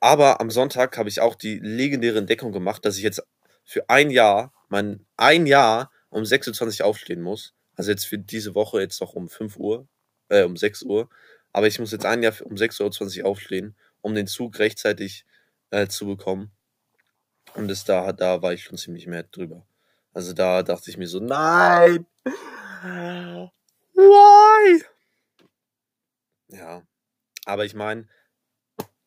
Aber 0.00 0.40
am 0.40 0.50
Sonntag 0.50 0.96
habe 0.96 1.08
ich 1.08 1.20
auch 1.20 1.34
die 1.34 1.58
legendäre 1.58 2.18
Entdeckung 2.18 2.52
gemacht, 2.52 2.84
dass 2.84 2.96
ich 2.96 3.02
jetzt 3.02 3.22
für 3.64 3.88
ein 3.88 4.10
Jahr, 4.10 4.52
mein 4.68 5.06
ein 5.16 5.46
Jahr 5.46 5.90
um 6.10 6.22
6.20 6.22 6.80
Uhr 6.80 6.86
aufstehen 6.86 7.22
muss. 7.22 7.54
Also 7.76 7.90
jetzt 7.90 8.06
für 8.06 8.18
diese 8.18 8.54
Woche 8.54 8.80
jetzt 8.80 9.00
noch 9.00 9.14
um 9.14 9.28
5 9.28 9.56
Uhr, 9.56 9.86
äh, 10.28 10.42
um 10.42 10.56
6 10.56 10.82
Uhr. 10.82 11.08
Aber 11.52 11.66
ich 11.66 11.78
muss 11.78 11.92
jetzt 11.92 12.06
ein 12.06 12.22
Jahr 12.22 12.34
um 12.42 12.54
6.20 12.54 13.20
Uhr 13.22 13.26
aufstehen, 13.26 13.76
um 14.00 14.14
den 14.14 14.26
Zug 14.26 14.58
rechtzeitig 14.58 15.24
äh, 15.70 15.86
zu 15.88 16.06
bekommen. 16.06 16.50
Und 17.54 17.68
das 17.68 17.84
da, 17.84 18.12
da 18.12 18.42
war 18.42 18.52
ich 18.52 18.64
schon 18.64 18.78
ziemlich 18.78 19.06
mad 19.06 19.28
drüber. 19.32 19.66
Also 20.12 20.32
da 20.32 20.62
dachte 20.62 20.90
ich 20.90 20.96
mir 20.96 21.08
so, 21.08 21.20
nein! 21.20 22.06
Why? 23.94 24.84
Ja. 26.48 26.82
Aber 27.44 27.64
ich 27.64 27.74
meine, 27.74 28.06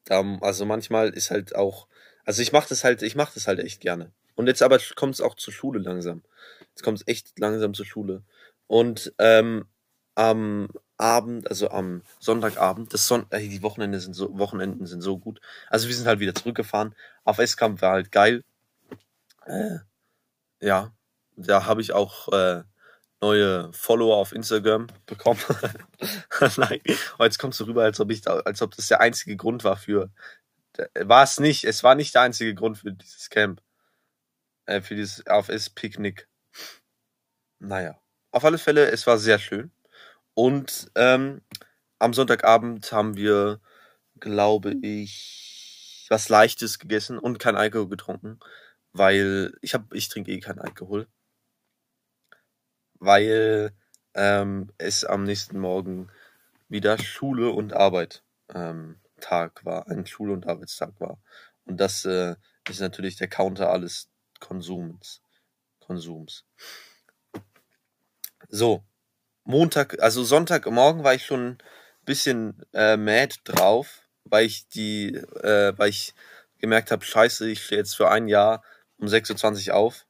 also 0.10 0.66
manchmal 0.66 1.10
ist 1.10 1.32
halt 1.32 1.56
auch, 1.56 1.88
also 2.26 2.42
ich 2.42 2.52
mache 2.52 2.70
das 2.70 2.84
halt, 2.84 3.02
ich 3.02 3.16
mache 3.16 3.34
das 3.36 3.48
halt 3.48 3.60
echt 3.60 3.82
gerne. 3.82 4.12
Und 4.36 4.48
jetzt 4.48 4.62
aber 4.62 4.80
kommt 4.96 5.16
es 5.16 5.22
auch 5.22 5.36
zur 5.36 5.54
Schule 5.54 5.80
langsam. 5.80 6.24
Jetzt 6.70 6.84
kommt 6.84 7.00
es 7.00 7.08
echt 7.08 7.38
langsam 7.40 7.74
zur 7.74 7.86
Schule. 7.86 8.24
Und 8.68 9.14
ähm, 9.18 9.66
am 10.16 10.70
Abend, 10.98 11.50
also 11.50 11.70
am 11.72 12.04
Sonntagabend, 12.20 12.94
das 12.94 13.08
Son 13.08 13.26
ey, 13.32 13.50
die 13.50 13.64
Wochenende 13.64 14.00
sind 14.00 14.14
so, 14.14 14.38
Wochenenden 14.38 14.86
sind 14.86 15.02
so 15.02 15.18
gut. 15.18 15.42
Also 15.70 15.88
wir 15.88 15.96
sind 15.96 16.08
halt 16.08 16.20
wieder 16.20 16.36
zurückgefahren. 16.36 16.96
Auf 17.24 17.40
S-Camp 17.40 17.82
war 17.82 17.94
halt 17.94 18.12
geil. 18.12 18.44
Äh, 19.46 19.80
ja, 20.62 20.94
da 21.36 21.66
habe 21.66 21.82
ich 21.82 21.94
auch 21.94 22.32
äh, 22.32 22.64
neue 23.22 23.72
Follower 23.74 24.18
auf 24.18 24.32
Instagram 24.32 24.88
bekommen. 25.06 25.40
Nein, 26.58 26.82
aber 27.16 27.26
jetzt 27.26 27.40
kommst 27.40 27.60
du 27.60 27.66
rüber, 27.66 27.84
als 27.84 28.00
ob 28.00 28.12
ich, 28.12 28.28
als 28.28 28.62
ob 28.62 28.76
das 28.76 28.88
der 28.88 29.02
einzige 29.02 29.36
Grund 29.36 29.64
war 29.64 29.78
für. 29.78 30.10
War 30.96 31.24
es 31.24 31.40
nicht. 31.40 31.64
Es 31.66 31.84
war 31.84 31.96
nicht 31.96 32.16
der 32.16 32.22
einzige 32.22 32.56
Grund 32.56 32.78
für 32.80 32.92
dieses 32.92 33.30
Camp. 33.30 33.62
Äh, 34.66 34.82
für 34.82 34.96
dieses 34.96 35.26
AFS-Picknick. 35.28 36.28
Naja. 37.60 38.00
Auf 38.32 38.46
alle 38.46 38.58
Fälle, 38.58 38.90
es 38.92 39.06
war 39.08 39.18
sehr 39.18 39.40
schön. 39.40 39.72
Und 40.34 40.90
ähm, 40.96 41.42
am 42.00 42.14
Sonntagabend 42.14 42.92
haben 42.92 43.18
wir, 43.18 43.60
glaube 44.20 44.76
ich, 44.82 46.08
was 46.10 46.30
Leichtes 46.30 46.80
gegessen 46.80 47.18
und 47.20 47.40
kein 47.40 47.56
Alkohol 47.56 47.90
getrunken, 47.90 48.40
weil 48.94 49.54
ich 49.62 49.76
ich 49.94 50.10
trinke 50.10 50.32
eh 50.32 50.40
keinen 50.40 50.60
Alkohol 50.60 51.08
weil 53.02 53.74
ähm, 54.14 54.72
es 54.78 55.04
am 55.04 55.24
nächsten 55.24 55.60
Morgen 55.60 56.10
wieder 56.70 56.98
Schule 57.00 57.50
und 57.50 57.74
Arbeit 57.74 58.24
ähm, 58.54 59.00
Tag 59.20 59.66
war, 59.66 59.88
ein 59.88 60.06
Schule- 60.06 60.34
und 60.34 60.48
Arbeitstag 60.48 61.00
war. 61.00 61.20
Und 61.66 61.78
das 61.78 62.06
äh, 62.06 62.36
ist 62.70 62.80
natürlich 62.80 63.18
der 63.18 63.28
Counter 63.28 63.72
alles 63.72 64.11
Konsums. 64.42 65.22
Konsums. 65.80 66.44
So, 68.50 68.84
Montag, 69.46 70.02
also 70.02 70.24
Sonntagmorgen 70.24 71.06
war 71.06 71.14
ich 71.14 71.26
schon 71.26 71.52
ein 71.52 71.58
bisschen 72.06 72.62
äh, 72.74 72.98
mad 72.98 73.36
drauf, 73.46 74.02
weil 74.26 74.46
ich 74.46 74.68
die, 74.68 75.16
äh, 75.16 75.74
weil 75.78 75.90
ich 75.90 76.14
gemerkt 76.58 76.92
habe, 76.92 77.06
scheiße, 77.06 77.50
ich 77.50 77.64
stehe 77.64 77.80
jetzt 77.80 77.96
für 77.96 78.10
ein 78.12 78.28
Jahr 78.28 78.64
um 78.98 79.08
6.20 79.08 79.70
Uhr 79.70 79.76
auf 79.76 80.06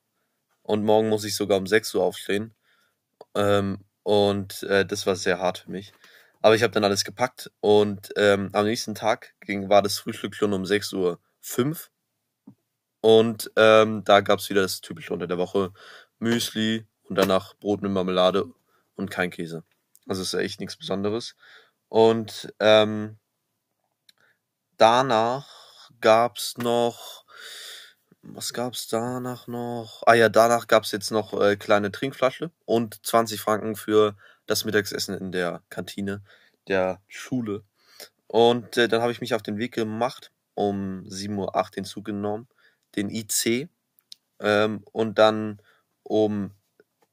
und 0.64 0.84
morgen 0.84 1.10
muss 1.10 1.24
ich 1.24 1.36
sogar 1.36 1.58
um 1.58 1.68
6 1.68 1.94
Uhr 1.96 2.04
aufstehen. 2.04 2.56
Ähm, 3.36 3.86
und 4.04 4.64
äh, 4.64 4.86
das 4.86 5.06
war 5.06 5.16
sehr 5.16 5.40
hart 5.40 5.60
für 5.60 5.72
mich. 5.72 5.94
Aber 6.42 6.56
ich 6.56 6.64
habe 6.64 6.74
dann 6.74 6.84
alles 6.84 7.04
gepackt 7.04 7.52
und 7.60 8.12
ähm, 8.18 8.50
am 8.54 8.66
nächsten 8.66 8.96
Tag 8.96 9.36
ging, 9.42 9.70
war 9.70 9.82
das 9.82 10.00
Frühstück 10.00 10.36
schon 10.36 10.54
um 10.54 10.64
6.05 10.64 10.96
Uhr. 10.96 11.20
Und 13.02 13.52
ähm, 13.56 14.04
da 14.04 14.22
gab 14.22 14.40
es 14.40 14.50
wieder 14.50 14.62
das 14.62 14.82
typische 14.82 15.14
unter 15.14 15.28
der 15.28 15.38
Woche 15.38 15.74
Müsli 16.20 16.86
und 17.04 17.18
danach 17.18 17.56
Brot 17.56 17.82
mit 17.82 17.92
Marmelade 17.92 18.46
und 18.96 19.10
kein 19.10 19.32
Käse. 19.32 19.64
Also 20.08 20.22
ist 20.22 20.34
echt 20.34 20.60
nichts 20.60 20.78
Besonderes. 20.78 21.36
Und 21.90 22.54
ähm, 22.60 23.18
danach 24.78 25.90
gab 26.00 26.38
es 26.38 26.58
noch 26.58 27.26
was 28.24 28.54
gab's 28.54 28.88
danach 28.88 29.48
noch? 29.48 30.04
Ah 30.06 30.14
ja, 30.14 30.30
danach 30.30 30.68
gab's 30.68 30.92
jetzt 30.92 31.12
noch 31.12 31.34
äh, 31.40 31.56
kleine 31.56 31.92
Trinkflasche 31.92 32.52
und 32.66 33.06
20 33.06 33.42
Franken 33.42 33.76
für 33.76 34.16
das 34.46 34.64
Mittagessen 34.64 35.18
in 35.18 35.32
der 35.32 35.64
Kantine 35.70 36.22
der 36.68 37.02
Schule. 37.08 37.64
Und 38.28 38.78
äh, 38.78 38.88
dann 38.88 39.02
habe 39.02 39.12
ich 39.12 39.22
mich 39.22 39.34
auf 39.34 39.42
den 39.42 39.58
Weg 39.58 39.74
gemacht, 39.74 40.32
um 40.54 41.04
7.08 41.08 41.38
Uhr 41.38 41.64
den 41.76 41.86
Zug 41.86 42.06
genommen, 42.06 42.48
den 42.96 43.10
IC, 43.10 43.70
ähm, 44.40 44.84
und 44.92 45.20
dann 45.20 45.62
um 46.04 46.52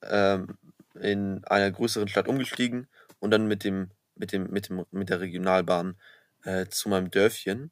ähm, 0.02 0.58
in 1.00 1.44
einer 1.44 1.70
größeren 1.70 2.08
Stadt 2.08 2.28
umgestiegen 2.28 2.88
und 3.20 3.30
dann 3.30 3.46
mit 3.46 3.64
dem 3.64 3.90
mit 4.16 4.32
dem 4.32 4.50
mit 4.50 4.68
dem 4.68 4.84
mit 4.90 5.10
der 5.10 5.20
Regionalbahn 5.20 5.96
äh, 6.44 6.66
zu 6.66 6.88
meinem 6.88 7.10
Dörfchen 7.10 7.70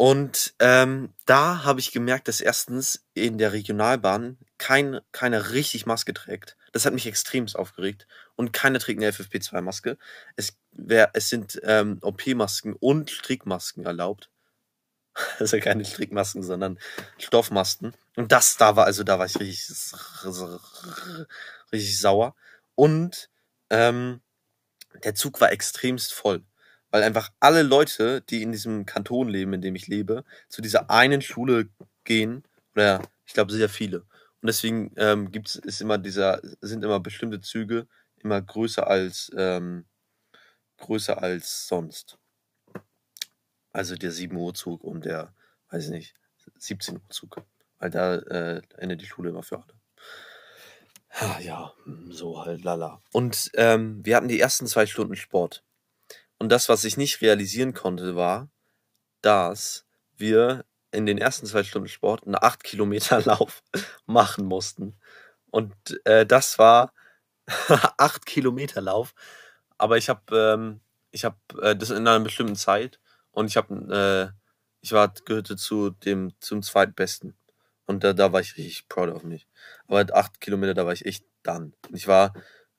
und 0.00 0.54
ähm, 0.60 1.12
da 1.26 1.64
habe 1.64 1.80
ich 1.80 1.90
gemerkt, 1.90 2.28
dass 2.28 2.40
erstens 2.40 3.04
in 3.14 3.36
der 3.36 3.52
Regionalbahn 3.52 4.38
kein, 4.56 5.00
keiner 5.10 5.50
richtig 5.50 5.86
Maske 5.86 6.14
trägt. 6.14 6.56
Das 6.70 6.86
hat 6.86 6.94
mich 6.94 7.08
extremst 7.08 7.56
aufgeregt. 7.56 8.06
Und 8.36 8.52
keiner 8.52 8.78
trägt 8.78 9.00
eine 9.02 9.10
FFP2-Maske. 9.10 9.98
Es, 10.36 10.56
wär, 10.70 11.10
es 11.14 11.28
sind 11.28 11.60
ähm, 11.64 11.98
OP-Masken 12.00 12.74
und 12.74 13.10
Strickmasken 13.10 13.84
erlaubt. 13.84 14.30
Also 15.38 15.58
keine 15.58 15.84
Strickmasken, 15.84 16.42
sondern 16.42 16.78
Stoffmasken. 17.18 17.92
Und 18.16 18.32
das 18.32 18.56
da 18.56 18.76
war, 18.76 18.86
also 18.86 19.04
da 19.04 19.18
war 19.18 19.26
ich 19.26 19.38
richtig, 19.38 19.68
richtig 21.72 22.00
sauer. 22.00 22.34
Und 22.74 23.28
ähm, 23.70 24.20
der 25.04 25.14
Zug 25.14 25.40
war 25.40 25.52
extremst 25.52 26.12
voll 26.12 26.42
weil 26.90 27.02
einfach 27.02 27.30
alle 27.40 27.62
Leute, 27.62 28.22
die 28.22 28.42
in 28.42 28.52
diesem 28.52 28.86
Kanton 28.86 29.28
leben, 29.28 29.52
in 29.52 29.60
dem 29.60 29.74
ich 29.74 29.88
lebe, 29.88 30.24
zu 30.48 30.62
dieser 30.62 30.90
einen 30.90 31.22
Schule 31.22 31.68
gehen, 32.04 32.44
oder 32.74 33.02
ich 33.26 33.34
glaube 33.34 33.52
sehr 33.52 33.68
viele. 33.68 34.00
Und 34.40 34.46
deswegen 34.46 34.92
ähm, 34.96 35.30
gibt's 35.30 35.56
ist 35.56 35.80
immer 35.80 35.98
dieser, 35.98 36.40
sind 36.60 36.84
immer 36.84 37.00
bestimmte 37.00 37.40
Züge 37.40 37.86
immer 38.18 38.40
größer 38.40 38.86
als 38.86 39.30
ähm, 39.36 39.84
größer 40.78 41.22
als 41.22 41.68
sonst. 41.68 42.18
Also 43.78 43.94
der 43.94 44.10
7 44.10 44.36
Uhr 44.36 44.54
Zug 44.54 44.82
und 44.82 45.04
der, 45.04 45.32
weiß 45.70 45.84
ich 45.84 45.90
nicht, 45.90 46.14
17 46.58 46.96
Uhr 46.96 47.10
Zug. 47.10 47.36
Weil 47.78 47.90
da 47.90 48.16
äh, 48.16 48.60
endet 48.76 49.00
die 49.00 49.06
Schule 49.06 49.30
immer 49.30 49.44
für 49.44 49.62
alle. 49.62 51.40
Ja, 51.40 51.72
so 52.08 52.44
halt, 52.44 52.64
lala. 52.64 53.00
Und 53.12 53.52
ähm, 53.54 54.04
wir 54.04 54.16
hatten 54.16 54.26
die 54.26 54.40
ersten 54.40 54.66
zwei 54.66 54.86
Stunden 54.86 55.14
Sport. 55.14 55.62
Und 56.38 56.48
das, 56.50 56.68
was 56.68 56.82
ich 56.82 56.96
nicht 56.96 57.20
realisieren 57.20 57.72
konnte, 57.72 58.16
war, 58.16 58.48
dass 59.20 59.86
wir 60.16 60.64
in 60.90 61.06
den 61.06 61.18
ersten 61.18 61.46
zwei 61.46 61.62
Stunden 61.62 61.86
Sport 61.86 62.26
einen 62.26 62.34
8 62.34 62.64
Kilometer 62.64 63.22
Lauf 63.24 63.62
machen 64.06 64.44
mussten. 64.44 64.98
Und 65.52 65.72
äh, 66.04 66.26
das 66.26 66.58
war 66.58 66.92
8 67.46 68.26
Kilometer 68.26 68.80
Lauf. 68.80 69.14
Aber 69.76 69.98
ich 69.98 70.08
habe 70.08 70.36
ähm, 70.36 70.80
habe 71.22 71.36
äh, 71.62 71.76
das 71.76 71.90
in 71.90 72.08
einer 72.08 72.18
bestimmten 72.18 72.56
Zeit 72.56 72.98
und 73.38 73.46
ich 73.46 73.56
habe 73.56 74.34
äh, 74.34 74.36
ich 74.80 74.92
war 74.92 75.14
gehörte 75.24 75.56
zu 75.56 75.90
dem 75.90 76.32
zum 76.40 76.60
zweitbesten 76.60 77.36
und 77.86 78.02
da, 78.02 78.12
da 78.12 78.32
war 78.32 78.40
ich 78.40 78.56
richtig 78.56 78.88
proud 78.88 79.10
of 79.10 79.22
mich. 79.22 79.46
Aber 79.86 80.04
8 80.12 80.40
Kilometer, 80.40 80.74
da 80.74 80.86
war 80.86 80.92
ich 80.92 81.06
echt 81.06 81.24
dann. 81.44 81.72
Ich 81.92 82.08
war 82.08 82.34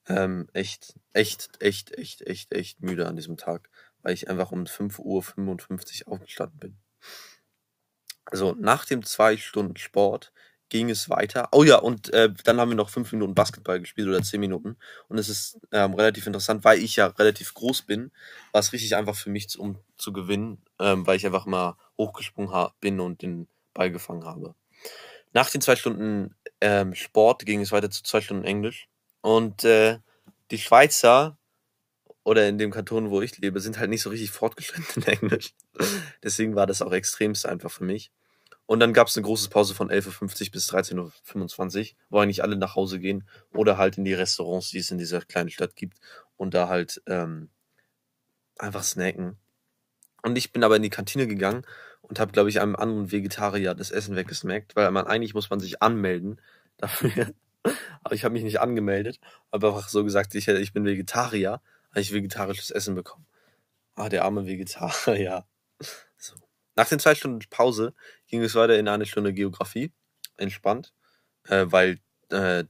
ähm, 0.07 0.49
echt, 0.51 0.99
echt, 1.13 1.49
echt, 1.61 1.97
echt, 1.97 2.27
echt, 2.27 2.53
echt 2.53 2.81
müde 2.81 3.07
an 3.07 3.15
diesem 3.15 3.37
Tag, 3.37 3.69
weil 4.01 4.13
ich 4.13 4.29
einfach 4.29 4.51
um 4.51 4.65
5.55 4.65 6.07
Uhr 6.07 6.13
aufgestanden 6.13 6.59
bin. 6.59 6.77
Also 8.25 8.53
nach 8.59 8.83
dem 8.83 9.03
zwei 9.03 9.37
Stunden 9.37 9.77
Sport 9.77 10.33
ging 10.69 10.89
es 10.89 11.09
weiter. 11.09 11.49
Oh 11.51 11.63
ja, 11.63 11.77
und 11.77 12.13
äh, 12.13 12.31
dann 12.43 12.59
haben 12.59 12.69
wir 12.69 12.75
noch 12.75 12.89
fünf 12.89 13.11
Minuten 13.11 13.35
Basketball 13.35 13.79
gespielt 13.79 14.07
oder 14.07 14.21
zehn 14.21 14.39
Minuten. 14.39 14.77
Und 15.07 15.17
es 15.17 15.29
ist 15.29 15.59
ähm, 15.71 15.93
relativ 15.93 16.27
interessant, 16.27 16.63
weil 16.63 16.79
ich 16.79 16.95
ja 16.95 17.07
relativ 17.07 17.53
groß 17.53 17.83
bin, 17.83 18.11
war 18.51 18.59
es 18.59 18.71
richtig 18.71 18.95
einfach 18.95 19.15
für 19.15 19.29
mich, 19.29 19.57
um 19.59 19.79
zu 19.97 20.13
gewinnen, 20.13 20.61
ähm, 20.79 21.05
weil 21.05 21.17
ich 21.17 21.25
einfach 21.25 21.45
mal 21.45 21.75
hochgesprungen 21.97 22.69
bin 22.79 22.99
und 22.99 23.21
den 23.21 23.47
Ball 23.73 23.91
gefangen 23.91 24.25
habe. 24.25 24.55
Nach 25.33 25.49
den 25.49 25.61
zwei 25.61 25.75
Stunden 25.75 26.35
ähm, 26.61 26.95
Sport 26.95 27.45
ging 27.45 27.61
es 27.61 27.71
weiter 27.71 27.89
zu 27.89 28.03
zwei 28.03 28.21
Stunden 28.21 28.45
Englisch. 28.45 28.87
Und 29.21 29.63
äh, 29.63 29.99
die 30.51 30.57
Schweizer 30.57 31.37
oder 32.23 32.47
in 32.47 32.57
dem 32.57 32.71
Kanton, 32.71 33.09
wo 33.09 33.21
ich 33.21 33.37
lebe, 33.37 33.59
sind 33.59 33.79
halt 33.79 33.89
nicht 33.89 34.01
so 34.01 34.09
richtig 34.09 34.31
fortgeschritten 34.31 35.03
in 35.03 35.13
Englisch. 35.19 35.53
Deswegen 36.23 36.55
war 36.55 36.67
das 36.67 36.81
auch 36.81 36.91
extremst 36.91 37.45
einfach 37.45 37.71
für 37.71 37.83
mich. 37.83 38.11
Und 38.69 38.81
dann 38.81 38.93
gab 38.93 39.07
es 39.07 39.17
eine 39.17 39.25
große 39.25 39.49
Pause 39.49 39.73
von 39.73 39.89
11.50 39.89 40.21
Uhr 40.21 40.51
bis 40.51 40.71
13.25 40.71 41.79
Uhr, 41.79 41.97
wo 42.11 42.19
eigentlich 42.19 42.43
alle 42.43 42.55
nach 42.55 42.75
Hause 42.75 42.99
gehen 42.99 43.27
oder 43.51 43.79
halt 43.79 43.97
in 43.97 44.05
die 44.05 44.13
Restaurants, 44.13 44.69
die 44.69 44.77
es 44.77 44.91
in 44.91 44.99
dieser 44.99 45.21
kleinen 45.21 45.49
Stadt 45.49 45.75
gibt 45.75 45.97
und 46.37 46.53
da 46.53 46.67
halt 46.67 47.01
ähm, 47.07 47.49
einfach 48.59 48.83
snacken. 48.83 49.37
Und 50.21 50.37
ich 50.37 50.51
bin 50.51 50.63
aber 50.63 50.75
in 50.75 50.83
die 50.83 50.91
Kantine 50.91 51.25
gegangen 51.25 51.65
und 52.03 52.19
habe, 52.19 52.31
glaube 52.31 52.51
ich, 52.51 52.61
einem 52.61 52.75
anderen 52.75 53.11
Vegetarier 53.11 53.73
das 53.73 53.89
Essen 53.89 54.15
weggesnackt, 54.15 54.75
weil 54.75 54.91
man 54.91 55.07
eigentlich 55.07 55.33
muss 55.33 55.49
man 55.49 55.59
sich 55.59 55.81
anmelden 55.81 56.39
dafür. 56.77 57.33
aber 58.03 58.13
ich 58.13 58.23
habe 58.23 58.33
mich 58.33 58.43
nicht 58.43 58.59
angemeldet, 58.59 59.19
habe 59.51 59.69
einfach 59.69 59.89
so 59.89 60.03
gesagt, 60.03 60.35
ich, 60.35 60.47
ich 60.47 60.73
bin 60.73 60.85
Vegetarier, 60.85 61.59
habe 61.89 62.01
ich 62.01 62.13
vegetarisches 62.13 62.69
Essen 62.69 62.93
bekommen. 62.93 63.25
Ah, 63.95 64.09
der 64.09 64.25
arme 64.25 64.45
Vegetarier. 64.45 65.47
Nach 66.79 66.87
den 66.87 66.99
zwei 66.99 67.13
Stunden 67.13 67.41
Pause 67.49 67.93
ging 68.27 68.41
es 68.41 68.55
weiter 68.55 68.79
in 68.79 68.87
eine 68.87 69.05
Stunde 69.05 69.33
Geografie, 69.33 69.91
entspannt, 70.37 70.93
äh, 71.49 71.65
weil 71.67 71.99
äh, 72.31 72.63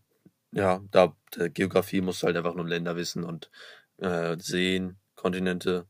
ja, 0.49 0.81
da 0.89 1.15
Geografie 1.53 2.01
musst 2.01 2.23
du 2.23 2.25
halt 2.25 2.35
einfach 2.35 2.55
nur 2.55 2.67
Länder 2.67 2.95
wissen 2.95 3.23
und 3.23 3.51
äh, 3.97 4.35
Seen, 4.39 4.97
Kontinente, 5.13 5.87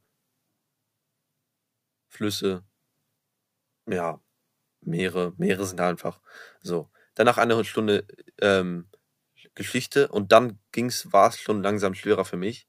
Flüsse, 2.09 2.65
ja, 3.87 4.19
Meere, 4.81 5.33
Meere 5.37 5.65
sind 5.65 5.79
einfach 5.79 6.19
so. 6.59 6.89
Danach 7.15 7.37
eine 7.37 7.63
Stunde 7.63 8.05
ähm, 8.41 8.89
Geschichte 9.55 10.09
und 10.09 10.33
dann 10.33 10.59
ging's, 10.73 11.13
war 11.13 11.29
es 11.29 11.39
schon 11.39 11.63
langsam 11.63 11.93
schwerer 11.93 12.25
für 12.25 12.35
mich, 12.35 12.67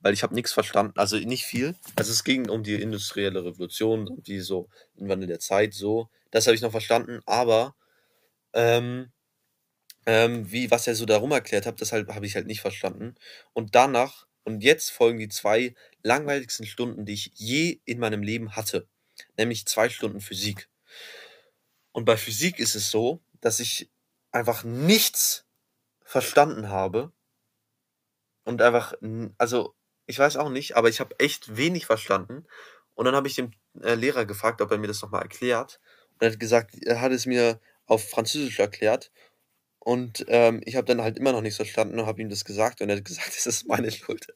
weil 0.00 0.14
ich 0.14 0.22
habe 0.22 0.34
nichts 0.34 0.52
verstanden, 0.52 0.98
also 0.98 1.16
nicht 1.16 1.44
viel. 1.44 1.74
Also 1.96 2.12
es 2.12 2.24
ging 2.24 2.48
um 2.48 2.62
die 2.62 2.80
industrielle 2.80 3.44
Revolution 3.44 4.08
und 4.08 4.28
wie 4.28 4.40
so 4.40 4.68
im 4.96 5.08
Wandel 5.08 5.28
der 5.28 5.40
Zeit 5.40 5.74
so. 5.74 6.08
Das 6.30 6.46
habe 6.46 6.54
ich 6.54 6.62
noch 6.62 6.70
verstanden, 6.70 7.20
aber 7.26 7.74
ähm, 8.52 9.12
ähm, 10.06 10.50
wie 10.50 10.70
was 10.70 10.86
er 10.86 10.94
so 10.94 11.06
darum 11.06 11.32
erklärt 11.32 11.66
hat, 11.66 11.80
das 11.80 11.92
halt, 11.92 12.08
habe 12.08 12.26
ich 12.26 12.34
halt 12.34 12.46
nicht 12.46 12.60
verstanden. 12.60 13.14
Und 13.52 13.74
danach 13.74 14.26
und 14.44 14.62
jetzt 14.62 14.90
folgen 14.90 15.18
die 15.18 15.28
zwei 15.28 15.74
langweiligsten 16.02 16.66
Stunden, 16.66 17.04
die 17.04 17.14
ich 17.14 17.32
je 17.34 17.80
in 17.84 17.98
meinem 17.98 18.22
Leben 18.22 18.56
hatte, 18.56 18.88
nämlich 19.36 19.66
zwei 19.66 19.88
Stunden 19.90 20.20
Physik. 20.20 20.68
Und 21.92 22.04
bei 22.04 22.16
Physik 22.16 22.58
ist 22.58 22.74
es 22.74 22.90
so, 22.90 23.20
dass 23.40 23.60
ich 23.60 23.90
einfach 24.32 24.64
nichts 24.64 25.46
verstanden 26.02 26.68
habe 26.68 27.12
und 28.44 28.62
einfach, 28.62 28.94
also 29.38 29.74
ich 30.10 30.18
weiß 30.18 30.36
auch 30.36 30.50
nicht, 30.50 30.76
aber 30.76 30.88
ich 30.88 31.00
habe 31.00 31.18
echt 31.18 31.56
wenig 31.56 31.86
verstanden. 31.86 32.44
Und 32.94 33.04
dann 33.06 33.14
habe 33.14 33.28
ich 33.28 33.36
den 33.36 33.54
äh, 33.80 33.94
Lehrer 33.94 34.26
gefragt, 34.26 34.60
ob 34.60 34.70
er 34.70 34.78
mir 34.78 34.88
das 34.88 35.00
nochmal 35.00 35.22
erklärt. 35.22 35.80
Und 36.14 36.22
er 36.22 36.32
hat 36.32 36.40
gesagt, 36.40 36.74
er 36.84 37.00
hat 37.00 37.12
es 37.12 37.26
mir 37.26 37.60
auf 37.86 38.10
Französisch 38.10 38.58
erklärt. 38.58 39.10
Und 39.78 40.26
ähm, 40.28 40.60
ich 40.66 40.76
habe 40.76 40.86
dann 40.86 41.00
halt 41.00 41.16
immer 41.16 41.32
noch 41.32 41.40
nichts 41.40 41.56
verstanden 41.56 41.98
und 41.98 42.06
habe 42.06 42.20
ihm 42.20 42.28
das 42.28 42.44
gesagt. 42.44 42.82
Und 42.82 42.90
er 42.90 42.96
hat 42.96 43.04
gesagt, 43.06 43.30
es 43.36 43.46
ist 43.46 43.68
meine 43.68 43.90
Schuld. 43.90 44.26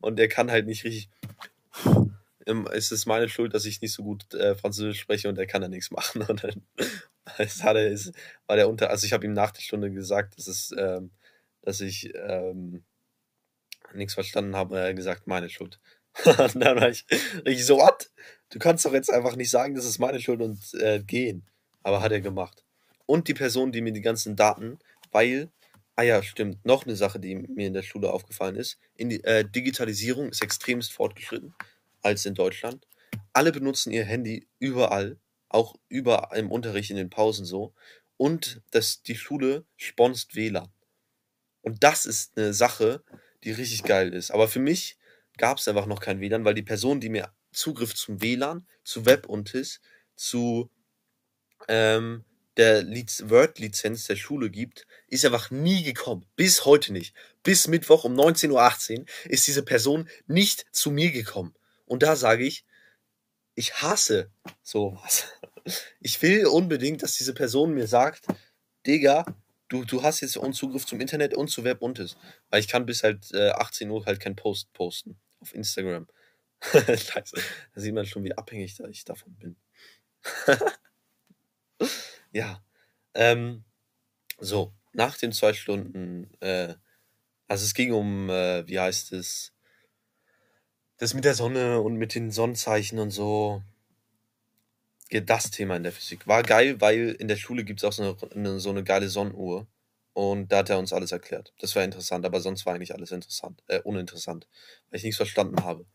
Und 0.00 0.20
er 0.20 0.28
kann 0.28 0.50
halt 0.50 0.66
nicht 0.66 0.84
richtig. 0.84 1.08
Es 2.72 2.90
ist 2.90 3.06
meine 3.06 3.28
Schuld, 3.28 3.54
dass 3.54 3.64
ich 3.64 3.80
nicht 3.80 3.92
so 3.92 4.02
gut 4.02 4.34
äh, 4.34 4.56
Französisch 4.56 5.00
spreche 5.00 5.28
und 5.28 5.38
er 5.38 5.46
kann 5.46 5.62
da 5.62 5.68
nichts 5.68 5.90
machen. 5.90 6.22
Und 6.28 6.42
dann 6.42 6.62
es 7.38 7.62
hat 7.62 7.76
er, 7.76 7.92
es 7.92 8.12
war 8.46 8.56
der 8.56 8.68
Unter. 8.68 8.90
Also 8.90 9.06
ich 9.06 9.12
habe 9.12 9.24
ihm 9.24 9.32
nach 9.32 9.52
der 9.52 9.62
Stunde 9.62 9.90
gesagt, 9.92 10.36
dass 10.36 10.48
es, 10.48 10.74
ähm, 10.76 11.12
dass 11.62 11.80
ich 11.80 12.12
ähm, 12.16 12.82
nichts 13.94 14.14
verstanden 14.14 14.56
habe 14.56 14.78
er 14.78 14.88
hat 14.88 14.96
gesagt, 14.96 15.26
meine 15.26 15.48
Schuld. 15.48 15.80
dann 16.24 16.54
war 16.80 16.90
ich 16.90 17.06
richtig 17.46 17.64
so, 17.64 17.76
what? 17.76 18.10
Du 18.50 18.58
kannst 18.58 18.84
doch 18.84 18.92
jetzt 18.92 19.12
einfach 19.12 19.36
nicht 19.36 19.50
sagen, 19.50 19.74
das 19.74 19.84
ist 19.84 19.98
meine 19.98 20.20
Schuld 20.20 20.40
und 20.40 20.58
äh, 20.74 21.00
gehen. 21.00 21.46
Aber 21.82 22.02
hat 22.02 22.12
er 22.12 22.20
gemacht. 22.20 22.64
Und 23.06 23.28
die 23.28 23.34
Person, 23.34 23.72
die 23.72 23.80
mir 23.80 23.92
die 23.92 24.00
ganzen 24.00 24.36
Daten, 24.36 24.78
weil, 25.12 25.50
ah 25.96 26.02
ja, 26.02 26.22
stimmt, 26.22 26.64
noch 26.64 26.84
eine 26.84 26.96
Sache, 26.96 27.20
die 27.20 27.34
mir 27.34 27.66
in 27.66 27.74
der 27.74 27.82
Schule 27.82 28.12
aufgefallen 28.12 28.56
ist. 28.56 28.78
Die, 28.98 29.22
äh, 29.24 29.44
Digitalisierung 29.44 30.30
ist 30.30 30.42
extremst 30.42 30.92
fortgeschritten 30.92 31.54
als 32.02 32.26
in 32.26 32.34
Deutschland. 32.34 32.86
Alle 33.32 33.52
benutzen 33.52 33.92
ihr 33.92 34.04
Handy 34.04 34.46
überall, 34.58 35.16
auch 35.48 35.74
überall 35.88 36.38
im 36.38 36.50
Unterricht, 36.50 36.90
in 36.90 36.96
den 36.96 37.10
Pausen 37.10 37.44
so. 37.44 37.72
Und 38.16 38.60
das, 38.70 39.02
die 39.02 39.16
Schule 39.16 39.64
sponst 39.76 40.34
WLAN. 40.34 40.68
Und 41.62 41.82
das 41.82 42.06
ist 42.06 42.36
eine 42.36 42.52
Sache, 42.52 43.02
die 43.44 43.52
richtig 43.52 43.84
geil 43.84 44.12
ist. 44.12 44.30
Aber 44.30 44.48
für 44.48 44.60
mich 44.60 44.96
gab 45.36 45.58
es 45.58 45.68
einfach 45.68 45.86
noch 45.86 46.00
kein 46.00 46.20
WLAN, 46.20 46.44
weil 46.44 46.54
die 46.54 46.62
Person, 46.62 47.00
die 47.00 47.08
mir 47.08 47.32
Zugriff 47.52 47.94
zum 47.94 48.20
WLAN, 48.20 48.66
zu 48.84 49.06
WebUntis, 49.06 49.80
zu 50.16 50.70
ähm, 51.68 52.24
der 52.56 52.84
Word-Lizenz 52.84 54.06
der 54.06 54.16
Schule 54.16 54.50
gibt, 54.50 54.86
ist 55.06 55.24
einfach 55.24 55.50
nie 55.50 55.82
gekommen. 55.82 56.26
Bis 56.36 56.64
heute 56.64 56.92
nicht. 56.92 57.14
Bis 57.42 57.68
Mittwoch 57.68 58.04
um 58.04 58.14
19.18 58.14 59.00
Uhr 59.00 59.06
ist 59.24 59.46
diese 59.46 59.62
Person 59.62 60.08
nicht 60.26 60.66
zu 60.72 60.90
mir 60.90 61.10
gekommen. 61.10 61.54
Und 61.86 62.02
da 62.02 62.16
sage 62.16 62.44
ich, 62.44 62.64
ich 63.54 63.74
hasse 63.82 64.30
sowas. 64.62 65.24
Ich 66.00 66.22
will 66.22 66.46
unbedingt, 66.46 67.02
dass 67.02 67.18
diese 67.18 67.34
Person 67.34 67.74
mir 67.74 67.86
sagt, 67.86 68.26
Digga, 68.86 69.26
du, 69.70 69.84
du 69.84 70.02
hast 70.02 70.20
jetzt 70.20 70.36
Zugriff 70.52 70.84
zum 70.84 71.00
Internet 71.00 71.34
und 71.34 71.48
zu 71.48 71.64
Web 71.64 71.80
und 71.80 71.98
Weil 72.50 72.60
ich 72.60 72.68
kann 72.68 72.84
bis 72.84 73.02
halt 73.02 73.32
äh, 73.32 73.50
18 73.50 73.88
Uhr 73.88 74.04
halt 74.04 74.20
kein 74.20 74.36
Post 74.36 74.72
posten 74.74 75.18
auf 75.40 75.54
Instagram. 75.54 76.06
Da 76.74 77.80
sieht 77.80 77.94
man 77.94 78.04
schon, 78.04 78.22
wie 78.22 78.36
abhängig 78.36 78.76
da 78.76 78.86
ich 78.86 79.06
davon 79.06 79.34
bin. 79.36 79.56
ja. 82.32 82.62
Ähm, 83.14 83.64
so, 84.38 84.74
nach 84.92 85.16
den 85.16 85.32
zwei 85.32 85.54
Stunden, 85.54 86.30
äh, 86.40 86.74
also 87.48 87.64
es 87.64 87.72
ging 87.72 87.92
um, 87.92 88.28
äh, 88.28 88.66
wie 88.68 88.78
heißt 88.78 89.12
es, 89.12 89.54
das 90.98 91.14
mit 91.14 91.24
der 91.24 91.34
Sonne 91.34 91.80
und 91.80 91.96
mit 91.96 92.14
den 92.14 92.30
Sonnenzeichen 92.30 92.98
und 92.98 93.10
so 93.10 93.62
das 95.10 95.50
Thema 95.50 95.76
in 95.76 95.82
der 95.82 95.92
Physik. 95.92 96.26
War 96.26 96.42
geil, 96.42 96.80
weil 96.80 97.16
in 97.18 97.28
der 97.28 97.36
Schule 97.36 97.64
gibt 97.64 97.80
es 97.80 97.84
auch 97.84 97.92
so 97.92 98.16
eine, 98.34 98.60
so 98.60 98.70
eine 98.70 98.84
geile 98.84 99.08
Sonnenuhr. 99.08 99.66
Und 100.12 100.50
da 100.52 100.58
hat 100.58 100.70
er 100.70 100.78
uns 100.78 100.92
alles 100.92 101.12
erklärt. 101.12 101.52
Das 101.60 101.74
war 101.76 101.84
interessant, 101.84 102.24
aber 102.26 102.40
sonst 102.40 102.66
war 102.66 102.74
eigentlich 102.74 102.94
alles 102.94 103.12
interessant, 103.12 103.62
äh, 103.68 103.80
uninteressant, 103.80 104.48
weil 104.90 104.98
ich 104.98 105.04
nichts 105.04 105.16
verstanden 105.16 105.64
habe. 105.64 105.86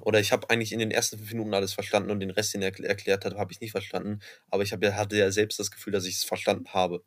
Oder 0.00 0.20
ich 0.20 0.32
habe 0.32 0.48
eigentlich 0.50 0.72
in 0.72 0.78
den 0.78 0.90
ersten 0.90 1.18
fünf 1.18 1.32
Minuten 1.32 1.54
alles 1.54 1.72
verstanden 1.72 2.10
und 2.10 2.20
den 2.20 2.30
Rest, 2.30 2.54
den 2.54 2.62
er 2.62 2.78
erklärt 2.84 3.24
hat, 3.24 3.36
habe 3.36 3.52
ich 3.52 3.60
nicht 3.60 3.72
verstanden. 3.72 4.20
Aber 4.50 4.62
ich 4.62 4.72
hab, 4.72 4.84
hatte 4.84 5.16
ja 5.16 5.30
selbst 5.30 5.58
das 5.58 5.70
Gefühl, 5.70 5.92
dass 5.92 6.04
ich 6.04 6.16
es 6.16 6.24
verstanden 6.24 6.72
habe. 6.72 7.04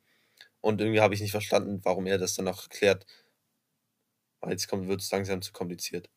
Und 0.62 0.82
irgendwie 0.82 1.02
habe 1.02 1.14
ich 1.14 1.22
nicht 1.22 1.32
verstanden, 1.32 1.80
warum 1.84 2.08
er 2.08 2.18
das 2.18 2.36
dann 2.36 2.48
auch 2.48 2.64
erklärt. 2.64 3.06
Weil 4.42 4.52
jetzt 4.52 4.72
wird 4.72 5.02
es 5.02 5.12
langsam 5.12 5.42
zu 5.42 5.52
kompliziert. 5.52 6.10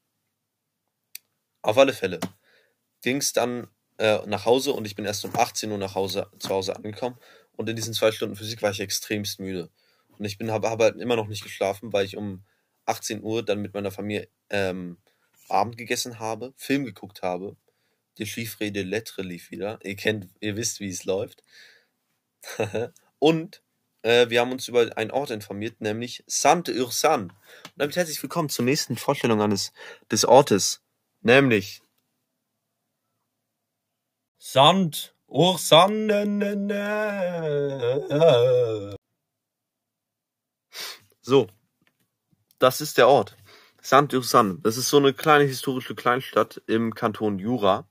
Auf 1.62 1.78
alle 1.78 1.92
Fälle 1.92 2.20
ging 3.02 3.18
es 3.18 3.32
dann 3.32 3.68
äh, 3.98 4.18
nach 4.26 4.44
Hause 4.44 4.72
und 4.72 4.86
ich 4.86 4.94
bin 4.94 5.04
erst 5.04 5.24
um 5.24 5.34
18 5.34 5.70
Uhr 5.70 5.78
nach 5.78 5.94
Hause, 5.94 6.28
zu 6.38 6.48
Hause 6.48 6.76
angekommen. 6.76 7.16
Und 7.56 7.68
in 7.68 7.76
diesen 7.76 7.94
zwei 7.94 8.10
Stunden 8.12 8.36
Physik 8.36 8.62
war 8.62 8.70
ich 8.70 8.80
extremst 8.80 9.38
müde. 9.38 9.70
Und 10.18 10.24
ich 10.24 10.38
habe 10.40 10.70
hab 10.70 10.80
halt 10.80 11.00
immer 11.00 11.16
noch 11.16 11.28
nicht 11.28 11.42
geschlafen, 11.42 11.92
weil 11.92 12.04
ich 12.04 12.16
um 12.16 12.44
18 12.86 13.22
Uhr 13.22 13.44
dann 13.44 13.60
mit 13.62 13.74
meiner 13.74 13.90
Familie 13.90 14.28
ähm, 14.50 14.98
Abend 15.48 15.76
gegessen 15.76 16.18
habe, 16.18 16.52
Film 16.56 16.84
geguckt 16.84 17.22
habe. 17.22 17.56
Die 18.18 18.26
Chiffre 18.26 18.70
de 18.70 18.82
Lettre 18.82 19.22
lief 19.22 19.50
wieder. 19.50 19.78
Ihr 19.82 19.96
kennt, 19.96 20.28
ihr 20.40 20.56
wisst, 20.56 20.80
wie 20.80 20.88
es 20.88 21.04
läuft. 21.04 21.42
und 23.18 23.62
äh, 24.02 24.28
wir 24.28 24.40
haben 24.40 24.52
uns 24.52 24.68
über 24.68 24.96
einen 24.96 25.10
Ort 25.10 25.30
informiert, 25.30 25.80
nämlich 25.80 26.22
Saint-Ursan. 26.26 27.22
Und 27.24 27.32
damit 27.76 27.96
herzlich 27.96 28.22
willkommen 28.22 28.48
zur 28.48 28.64
nächsten 28.64 28.96
Vorstellung 28.96 29.40
eines 29.40 29.72
des 30.10 30.24
Ortes, 30.24 30.82
nämlich 31.22 31.80
Sand, 34.46 35.14
Ursan. 35.26 36.10
So, 41.22 41.46
das 42.58 42.82
ist 42.82 42.98
der 42.98 43.08
Ort. 43.08 43.36
Saint-Ursan. 43.80 44.60
Das 44.62 44.76
ist 44.76 44.90
so 44.90 44.98
eine 44.98 45.14
kleine 45.14 45.44
historische 45.44 45.94
Kleinstadt 45.94 46.60
im 46.66 46.94
Kanton 46.94 47.38
Jura. 47.38 47.88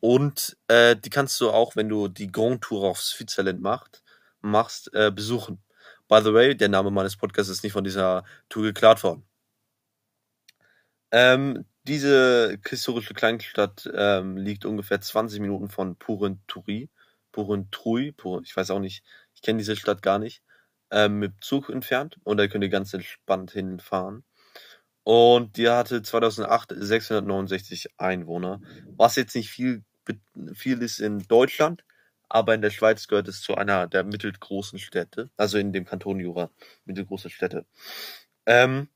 Und 0.00 0.56
äh, 0.66 0.96
die 0.96 1.10
kannst 1.10 1.40
du 1.40 1.50
auch, 1.50 1.76
wenn 1.76 1.88
du 1.88 2.08
die 2.08 2.30
Grand 2.30 2.62
Tour 2.64 2.90
aufs 2.90 3.10
Switzerland 3.10 3.62
macht, 3.62 4.02
machst, 4.40 4.92
äh, 4.94 5.12
besuchen. 5.12 5.62
By 6.08 6.20
the 6.24 6.34
way, 6.34 6.56
der 6.56 6.70
Name 6.70 6.90
meines 6.90 7.16
Podcasts 7.16 7.52
ist 7.52 7.62
nicht 7.62 7.72
von 7.72 7.84
dieser 7.84 8.24
Tour 8.48 8.64
geklaut 8.64 9.04
worden. 9.04 9.24
Ähm, 11.12 11.64
diese 11.84 12.58
historische 12.66 13.14
Kleinstadt 13.14 13.90
ähm, 13.94 14.36
liegt 14.36 14.64
ungefähr 14.64 15.00
20 15.00 15.40
Minuten 15.40 15.68
von 15.68 15.96
Purenturi. 15.96 16.90
Purentruy, 17.32 18.12
Pur, 18.12 18.42
ich 18.44 18.56
weiß 18.56 18.70
auch 18.70 18.78
nicht, 18.80 19.04
ich 19.34 19.42
kenne 19.42 19.58
diese 19.58 19.76
Stadt 19.76 20.02
gar 20.02 20.18
nicht. 20.18 20.42
ähm, 20.90 21.18
mit 21.18 21.32
Zug 21.42 21.70
entfernt 21.70 22.18
und 22.24 22.36
da 22.38 22.46
könnt 22.48 22.64
ihr 22.64 22.70
ganz 22.70 22.94
entspannt 22.94 23.50
hinfahren. 23.52 24.24
Und 25.04 25.56
die 25.58 25.68
hatte 25.68 26.02
2008 26.02 26.74
669 26.76 27.88
Einwohner, 27.98 28.60
was 28.96 29.16
jetzt 29.16 29.34
nicht 29.34 29.50
viel, 29.50 29.84
viel 30.54 30.82
ist 30.82 31.00
in 31.00 31.20
Deutschland, 31.28 31.84
aber 32.28 32.54
in 32.54 32.62
der 32.62 32.70
Schweiz 32.70 33.08
gehört 33.08 33.28
es 33.28 33.42
zu 33.42 33.54
einer 33.56 33.86
der 33.88 34.04
mittelgroßen 34.04 34.78
Städte, 34.78 35.30
also 35.36 35.58
in 35.58 35.72
dem 35.72 35.84
Kanton 35.84 36.20
Jura, 36.20 36.50
mittelgroße 36.86 37.30
Städte. 37.30 37.66
Ähm, 38.46 38.88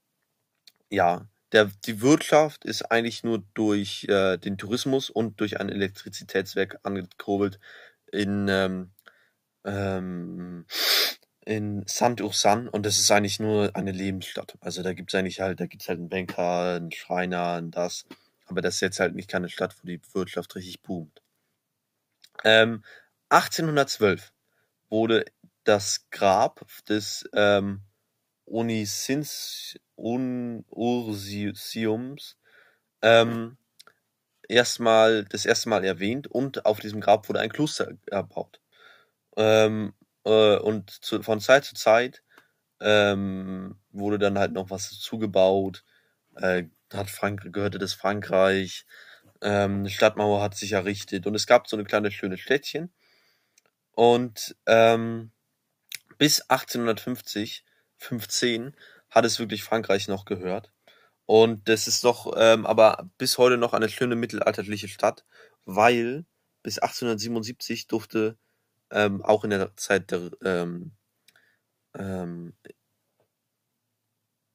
ja, 0.90 1.26
der, 1.52 1.70
die 1.86 2.00
Wirtschaft 2.00 2.64
ist 2.64 2.90
eigentlich 2.90 3.24
nur 3.24 3.42
durch 3.54 4.04
äh, 4.08 4.36
den 4.36 4.58
Tourismus 4.58 5.10
und 5.10 5.40
durch 5.40 5.60
ein 5.60 5.68
Elektrizitätswerk 5.68 6.78
angekurbelt 6.82 7.58
in, 8.12 8.48
ähm, 8.48 8.90
ähm, 9.64 10.66
in 11.44 11.84
Saint-Ursan 11.86 12.68
und 12.68 12.84
das 12.84 12.98
ist 12.98 13.10
eigentlich 13.10 13.40
nur 13.40 13.74
eine 13.74 13.92
Lebensstadt. 13.92 14.56
Also 14.60 14.82
da 14.82 14.92
gibt's 14.92 15.14
eigentlich 15.14 15.40
halt, 15.40 15.60
da 15.60 15.66
gibt's 15.66 15.88
halt 15.88 15.98
einen 15.98 16.10
Banker, 16.10 16.76
einen 16.76 16.92
Schreiner, 16.92 17.56
und 17.58 17.70
das. 17.70 18.06
Aber 18.46 18.60
das 18.60 18.76
ist 18.76 18.80
jetzt 18.80 19.00
halt 19.00 19.14
nicht 19.14 19.30
keine 19.30 19.48
Stadt, 19.48 19.76
wo 19.80 19.86
die 19.86 20.00
Wirtschaft 20.12 20.54
richtig 20.56 20.82
boomt. 20.82 21.22
Ähm, 22.44 22.82
1812 23.30 24.32
wurde 24.88 25.24
das 25.64 26.08
Grab 26.10 26.66
des 26.88 27.28
ähm, 27.34 27.82
Unisins 28.44 29.78
Un 29.98 30.64
Ursiums 30.70 32.38
ähm, 33.02 33.56
erstmal 34.48 35.24
das 35.24 35.44
erste 35.44 35.68
Mal 35.68 35.84
erwähnt 35.84 36.26
und 36.26 36.64
auf 36.66 36.80
diesem 36.80 37.00
Grab 37.00 37.28
wurde 37.28 37.40
ein 37.40 37.52
Kloster 37.52 37.92
erbaut. 38.06 38.60
Ähm, 39.36 39.92
äh, 40.24 40.56
und 40.56 40.90
zu, 40.90 41.22
von 41.22 41.40
Zeit 41.40 41.64
zu 41.64 41.74
Zeit 41.74 42.22
ähm, 42.80 43.78
wurde 43.90 44.18
dann 44.18 44.38
halt 44.38 44.52
noch 44.52 44.70
was 44.70 44.90
zugebaut. 44.98 45.84
Äh, 46.36 46.64
hat 46.92 47.10
Frank 47.10 47.52
gehörte 47.52 47.78
das 47.78 47.94
Frankreich. 47.94 48.86
Ähm, 49.42 49.80
eine 49.80 49.90
Stadtmauer 49.90 50.42
hat 50.42 50.56
sich 50.56 50.72
errichtet 50.72 51.26
und 51.26 51.34
es 51.34 51.46
gab 51.46 51.68
so 51.68 51.76
eine 51.76 51.84
kleine 51.84 52.10
schöne 52.10 52.38
Städtchen. 52.38 52.92
Und 53.92 54.56
ähm, 54.66 55.32
bis 56.18 56.42
1850, 56.42 57.64
15 57.98 58.76
hat 59.10 59.24
es 59.24 59.38
wirklich 59.38 59.64
Frankreich 59.64 60.08
noch 60.08 60.24
gehört. 60.24 60.72
Und 61.26 61.68
das 61.68 61.88
ist 61.88 62.04
doch 62.04 62.34
ähm, 62.36 62.66
aber 62.66 63.10
bis 63.18 63.38
heute 63.38 63.58
noch 63.58 63.74
eine 63.74 63.88
schöne 63.88 64.16
mittelalterliche 64.16 64.88
Stadt, 64.88 65.24
weil 65.64 66.24
bis 66.62 66.78
1877 66.78 67.86
durfte 67.86 68.38
ähm, 68.90 69.22
auch 69.22 69.44
in 69.44 69.50
der 69.50 69.76
Zeit 69.76 70.10
der 70.10 70.30
ähm, 70.44 70.92
ähm, 71.94 72.54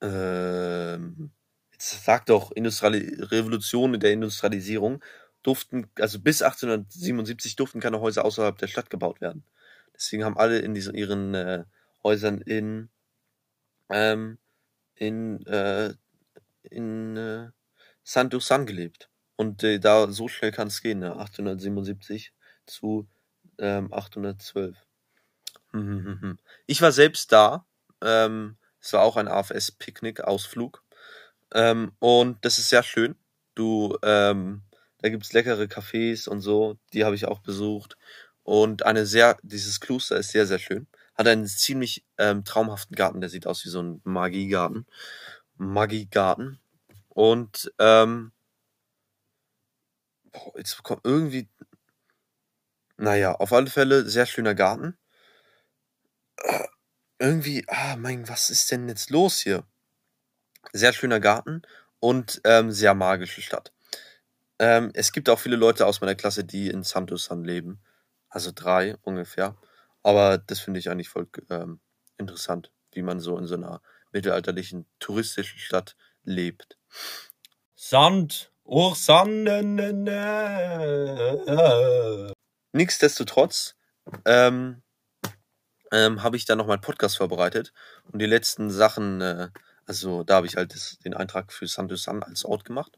ähm, 0.02 1.32
jetzt 1.72 2.04
sag 2.04 2.26
doch 2.26 2.52
Industriali 2.52 3.22
Revolution 3.22 4.00
der 4.00 4.12
Industrialisierung 4.12 5.04
durften, 5.44 5.90
also 6.00 6.20
bis 6.20 6.42
1877 6.42 7.56
durften 7.56 7.80
keine 7.80 8.00
Häuser 8.00 8.26
außerhalb 8.26 8.58
der 8.58 8.68
Stadt 8.68 8.90
gebaut 8.90 9.22
werden. 9.22 9.44
Deswegen 9.96 10.24
haben 10.26 10.38
alle 10.38 10.60
in 10.60 10.74
diesen, 10.74 10.96
ihren 10.96 11.34
äh, 11.36 11.66
Häusern 12.04 12.42
in 12.42 12.90
ähm, 13.90 14.40
in, 14.96 15.46
äh, 15.46 15.94
in 16.64 17.18
äh, 17.18 17.50
San 18.04 18.30
gelebt. 18.66 19.10
Und 19.36 19.64
äh, 19.64 19.80
da 19.80 20.12
so 20.12 20.28
schnell 20.28 20.52
kann 20.52 20.68
es 20.68 20.82
gehen, 20.82 21.00
ne? 21.00 21.16
877 21.16 22.34
zu 22.66 23.08
ähm, 23.58 23.92
812. 23.92 24.78
Ich 26.68 26.82
war 26.82 26.92
selbst 26.92 27.32
da. 27.32 27.66
Ähm, 28.02 28.58
es 28.80 28.94
war 28.94 29.02
auch 29.02 29.18
ein 29.18 29.28
AFS-Picknick-Ausflug. 29.28 30.84
Ähm, 31.54 31.94
und 32.00 32.44
das 32.46 32.60
ist 32.60 32.70
sehr 32.70 32.84
schön. 32.84 33.16
Du, 33.56 33.98
ähm, 34.04 34.64
da 35.00 35.10
gibt's 35.10 35.34
leckere 35.34 35.64
Cafés 35.64 36.28
und 36.28 36.42
so. 36.42 36.78
Die 36.94 37.06
habe 37.06 37.16
ich 37.16 37.26
auch 37.26 37.40
besucht. 37.40 37.98
Und 38.44 38.86
eine 38.86 39.06
sehr, 39.06 39.38
dieses 39.42 39.80
Kloster 39.80 40.18
ist 40.18 40.32
sehr, 40.32 40.46
sehr 40.46 40.60
schön. 40.60 40.88
Hat 41.16 41.28
einen 41.28 41.48
ziemlich 41.48 42.06
ähm, 42.18 42.44
traumhaften 42.44 42.96
Garten, 42.96 43.22
der 43.22 43.30
sieht 43.30 43.48
aus 43.48 43.64
wie 43.66 43.70
so 43.70 43.82
ein 43.82 44.02
Magiegarten. 44.04 44.88
Magiegarten. 45.58 46.60
Und 47.10 47.72
ähm, 47.80 48.32
boah, 50.32 50.58
jetzt 50.58 50.82
kommt 50.84 51.02
irgendwie. 51.04 51.48
Naja, 52.98 53.34
auf 53.34 53.54
alle 53.54 53.70
Fälle 53.70 54.08
sehr 54.10 54.26
schöner 54.26 54.56
Garten. 54.56 54.98
Äh, 56.38 56.68
irgendwie, 57.20 57.64
ah, 57.68 57.96
mein, 57.96 58.28
was 58.28 58.50
ist 58.50 58.72
denn 58.72 58.88
jetzt 58.90 59.10
los 59.10 59.40
hier? 59.40 59.66
Sehr 60.74 60.94
schöner 60.94 61.20
Garten 61.20 61.62
und 62.00 62.42
ähm, 62.44 62.72
sehr 62.72 62.94
magische 62.94 63.42
Stadt. 63.42 63.72
Ähm, 64.60 64.92
es 64.94 65.12
gibt 65.12 65.30
auch 65.30 65.40
viele 65.40 65.56
Leute 65.56 65.86
aus 65.86 66.02
meiner 66.02 66.16
Klasse, 66.16 66.44
die 66.44 66.70
in 66.70 66.84
Santo 66.84 67.18
San 67.18 67.44
leben. 67.44 67.82
Also 68.30 68.52
drei 68.54 68.98
ungefähr. 69.04 69.56
Aber 70.04 70.38
das 70.38 70.60
finde 70.60 70.80
ich 70.80 70.90
eigentlich 70.90 71.10
voll 71.10 71.28
ähm, 71.50 71.80
interessant, 72.18 72.72
wie 72.92 73.02
man 73.02 73.20
so 73.20 73.38
in 73.38 73.48
so 73.48 73.56
einer 73.56 73.82
mittelalterlichen 74.12 74.86
touristischen 75.00 75.60
Stadt 75.60 75.96
lebt. 76.24 76.78
Sand, 77.76 78.52
oh 78.64 78.94
Sand. 78.94 79.46
Nichtsdestotrotz 82.74 83.76
ähm, 84.26 84.84
ähm, 85.92 86.24
habe 86.24 86.38
ich 86.38 86.46
dann 86.46 86.58
noch 86.58 86.68
meinen 86.68 86.82
Podcast 86.82 87.18
vorbereitet 87.18 87.74
und 88.12 88.20
die 88.20 88.26
letzten 88.26 88.72
Sachen, 88.72 89.22
äh, 89.22 89.50
also 89.86 90.24
da 90.24 90.36
habe 90.36 90.48
ich 90.48 90.56
halt 90.56 90.74
das, 90.74 90.98
den 91.00 91.14
Eintrag 91.14 91.54
für 91.54 91.68
San 91.68 91.90
als 92.24 92.46
Ort 92.46 92.66
gemacht. 92.66 92.98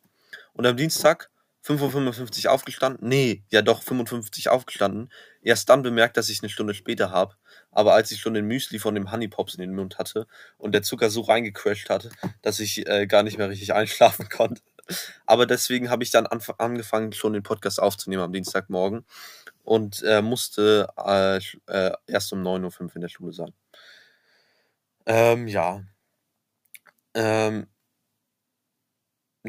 Und 0.53 0.65
am 0.65 0.77
Dienstag 0.77 1.29
5.55 1.65 2.45
Uhr 2.45 2.51
aufgestanden. 2.51 3.07
Nee, 3.07 3.43
ja 3.49 3.61
doch, 3.61 3.81
55 3.81 4.49
aufgestanden. 4.49 5.11
Erst 5.41 5.67
dann 5.69 5.81
bemerkt, 5.81 6.15
dass 6.15 6.29
ich 6.29 6.41
eine 6.43 6.49
Stunde 6.49 6.75
später 6.75 7.09
habe. 7.09 7.35
Aber 7.71 7.93
als 7.93 8.11
ich 8.11 8.19
schon 8.19 8.35
den 8.35 8.45
Müsli 8.45 8.77
von 8.77 8.93
dem 8.93 9.11
Honey 9.11 9.27
Pops 9.27 9.55
in 9.55 9.61
den 9.61 9.73
Mund 9.73 9.97
hatte 9.97 10.27
und 10.57 10.73
der 10.73 10.83
Zucker 10.83 11.09
so 11.09 11.21
reingecrashed 11.21 11.89
hatte, 11.89 12.11
dass 12.43 12.59
ich 12.59 12.87
äh, 12.87 13.07
gar 13.07 13.23
nicht 13.23 13.37
mehr 13.37 13.49
richtig 13.49 13.73
einschlafen 13.73 14.29
konnte. 14.29 14.61
Aber 15.25 15.47
deswegen 15.47 15.89
habe 15.89 16.03
ich 16.03 16.11
dann 16.11 16.27
angefangen, 16.27 17.13
schon 17.13 17.33
den 17.33 17.41
Podcast 17.41 17.81
aufzunehmen 17.81 18.21
am 18.21 18.33
Dienstagmorgen 18.33 19.03
und 19.63 20.03
äh, 20.03 20.21
musste 20.21 20.87
äh, 21.03 21.37
äh, 21.67 21.91
erst 22.05 22.31
um 22.31 22.43
9.05 22.43 22.81
Uhr 22.81 22.95
in 22.95 23.01
der 23.01 23.09
Schule 23.09 23.33
sein. 23.33 23.53
Ähm, 25.07 25.47
ja. 25.47 25.81
Ähm, 27.15 27.67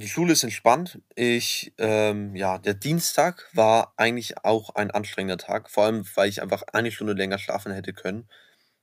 die 0.03 0.09
Schule 0.09 0.33
ist 0.33 0.43
entspannt. 0.43 1.01
Ich, 1.15 1.73
ähm, 1.79 2.37
ja, 2.37 2.59
der 2.59 2.75
Dienstag 2.75 3.49
war 3.55 3.95
eigentlich 3.97 4.45
auch 4.45 4.75
ein 4.75 4.91
anstrengender 4.91 5.39
Tag, 5.39 5.71
vor 5.71 5.85
allem, 5.85 6.05
weil 6.15 6.29
ich 6.29 6.43
einfach 6.43 6.63
eine 6.73 6.91
Stunde 6.91 7.15
länger 7.15 7.39
schlafen 7.39 7.73
hätte 7.73 7.93
können. 7.93 8.29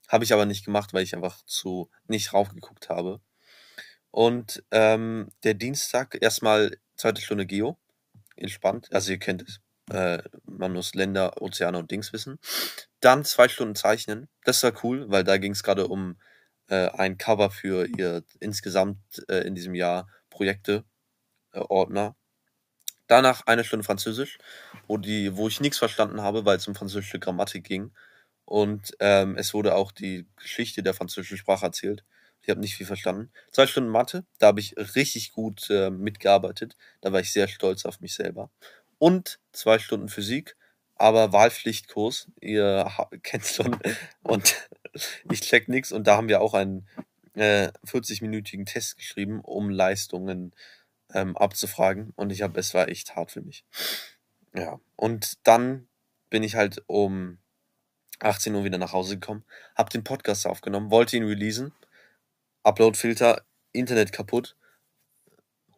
Habe 0.08 0.24
ich 0.24 0.32
aber 0.32 0.44
nicht 0.44 0.64
gemacht, 0.64 0.92
weil 0.92 1.04
ich 1.04 1.14
einfach 1.14 1.44
zu 1.46 1.90
nicht 2.08 2.32
raufgeguckt 2.32 2.88
habe. 2.88 3.20
Und 4.10 4.64
ähm, 4.70 5.30
der 5.44 5.54
Dienstag 5.54 6.18
erstmal 6.20 6.76
zweite 6.96 7.22
Stunde 7.22 7.46
Geo, 7.46 7.78
entspannt. 8.36 8.88
Also 8.92 9.12
ihr 9.12 9.18
kennt 9.18 9.42
es. 9.42 9.60
Äh, 9.90 10.22
man 10.44 10.72
muss 10.72 10.94
Länder, 10.94 11.40
Ozeane 11.42 11.78
und 11.78 11.90
Dings 11.90 12.12
wissen. 12.12 12.38
Dann 13.00 13.24
zwei 13.24 13.48
Stunden 13.48 13.74
Zeichnen. 13.74 14.28
Das 14.44 14.62
war 14.62 14.72
cool, 14.82 15.10
weil 15.10 15.24
da 15.24 15.36
ging 15.38 15.52
es 15.52 15.62
gerade 15.62 15.88
um 15.88 16.16
äh, 16.68 16.88
ein 16.88 17.18
Cover 17.18 17.50
für 17.50 17.86
ihr 17.86 18.24
insgesamt 18.40 18.98
äh, 19.28 19.46
in 19.46 19.54
diesem 19.54 19.74
Jahr 19.74 20.08
Projekte 20.30 20.84
Ordner. 21.54 22.16
Danach 23.06 23.46
eine 23.46 23.64
Stunde 23.64 23.84
Französisch, 23.84 24.38
wo, 24.86 24.96
die, 24.96 25.36
wo 25.36 25.48
ich 25.48 25.60
nichts 25.60 25.78
verstanden 25.78 26.22
habe, 26.22 26.44
weil 26.44 26.56
es 26.56 26.66
um 26.66 26.74
französische 26.74 27.18
Grammatik 27.18 27.64
ging. 27.64 27.92
Und 28.46 28.94
ähm, 29.00 29.36
es 29.36 29.54
wurde 29.54 29.74
auch 29.74 29.92
die 29.92 30.26
Geschichte 30.36 30.82
der 30.82 30.94
französischen 30.94 31.36
Sprache 31.36 31.66
erzählt. 31.66 32.04
Ich 32.42 32.50
habe 32.50 32.60
nicht 32.60 32.76
viel 32.76 32.86
verstanden. 32.86 33.30
Zwei 33.52 33.66
Stunden 33.66 33.90
Mathe, 33.90 34.26
da 34.38 34.48
habe 34.48 34.60
ich 34.60 34.76
richtig 34.76 35.32
gut 35.32 35.68
äh, 35.70 35.90
mitgearbeitet. 35.90 36.76
Da 37.00 37.12
war 37.12 37.20
ich 37.20 37.32
sehr 37.32 37.48
stolz 37.48 37.86
auf 37.86 38.00
mich 38.00 38.14
selber. 38.14 38.50
Und 38.98 39.38
zwei 39.52 39.78
Stunden 39.78 40.08
Physik, 40.08 40.56
aber 40.96 41.32
Wahlpflichtkurs. 41.32 42.28
Ihr 42.40 42.90
kennt 43.22 43.46
schon. 43.46 43.78
Und 44.22 44.68
ich 45.30 45.40
check 45.40 45.68
nichts. 45.68 45.92
Und 45.92 46.06
da 46.06 46.16
haben 46.16 46.28
wir 46.28 46.42
auch 46.42 46.54
einen 46.54 46.86
äh, 47.34 47.68
40-minütigen 47.86 48.66
Test 48.66 48.96
geschrieben, 48.96 49.40
um 49.40 49.70
Leistungen 49.70 50.54
ähm, 51.14 51.36
abzufragen. 51.36 52.12
Und 52.16 52.30
ich 52.30 52.42
habe, 52.42 52.60
es 52.60 52.74
war 52.74 52.88
echt 52.88 53.16
hart 53.16 53.30
für 53.30 53.40
mich. 53.40 53.64
Ja. 54.54 54.78
Und 54.96 55.38
dann 55.46 55.88
bin 56.30 56.42
ich 56.42 56.54
halt 56.54 56.82
um 56.86 57.38
18 58.20 58.54
Uhr 58.54 58.64
wieder 58.64 58.78
nach 58.78 58.92
Hause 58.92 59.18
gekommen, 59.18 59.44
habe 59.74 59.90
den 59.90 60.04
Podcast 60.04 60.46
aufgenommen, 60.46 60.90
wollte 60.90 61.16
ihn 61.16 61.24
releasen. 61.24 61.72
Uploadfilter, 62.62 63.44
Internet 63.72 64.12
kaputt. 64.12 64.56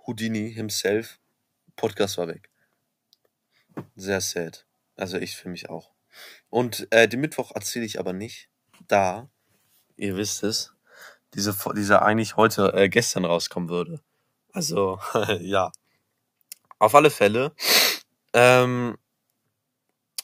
Houdini 0.07 0.53
himself, 0.53 1.19
Podcast 1.75 2.17
war 2.19 2.29
weg. 2.29 2.49
Sehr 3.97 4.21
sad. 4.21 4.67
Also 4.95 5.19
ich 5.19 5.37
für 5.37 5.49
mich 5.49 5.69
auch. 5.69 5.93
Und 6.49 6.87
äh, 6.91 7.09
den 7.09 7.21
Mittwoch 7.21 7.53
erzähle 7.55 7.85
ich 7.85 7.99
aber 7.99 8.13
nicht, 8.13 8.49
da 8.87 9.29
ihr 9.97 10.17
wisst 10.17 10.43
es, 10.45 10.73
diese, 11.35 11.53
Fo- 11.53 11.73
diese 11.73 12.03
eigentlich 12.03 12.37
heute, 12.37 12.73
äh, 12.75 12.89
gestern 12.89 13.25
rauskommen 13.25 13.69
würde. 13.69 14.01
Also, 14.57 14.99
ja. 15.41 15.71
Auf 16.79 16.95
alle 16.95 17.11
Fälle, 17.11 17.53
ähm, 18.33 18.97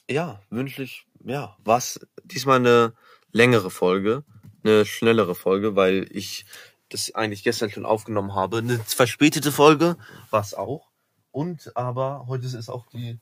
ja, 0.09 0.41
wünsche 0.49 0.81
ich, 0.81 1.05
ja, 1.23 1.55
was 1.63 1.99
diesmal 2.23 2.55
eine 2.55 2.95
längere 3.31 3.69
Folge, 3.69 4.23
eine 4.63 4.87
schnellere 4.87 5.35
Folge, 5.35 5.75
weil 5.75 6.07
ich 6.09 6.47
das 6.89 7.13
eigentlich 7.13 7.43
gestern 7.43 7.69
schon 7.69 7.85
aufgenommen 7.85 8.33
habe. 8.33 8.57
Eine 8.57 8.79
verspätete 8.79 9.51
Folge 9.51 9.97
war 10.31 10.41
es 10.41 10.55
auch. 10.55 10.89
Und 11.29 11.77
aber 11.77 12.25
heute 12.27 12.47
ist 12.47 12.69
auch 12.69 12.87
die 12.87 13.19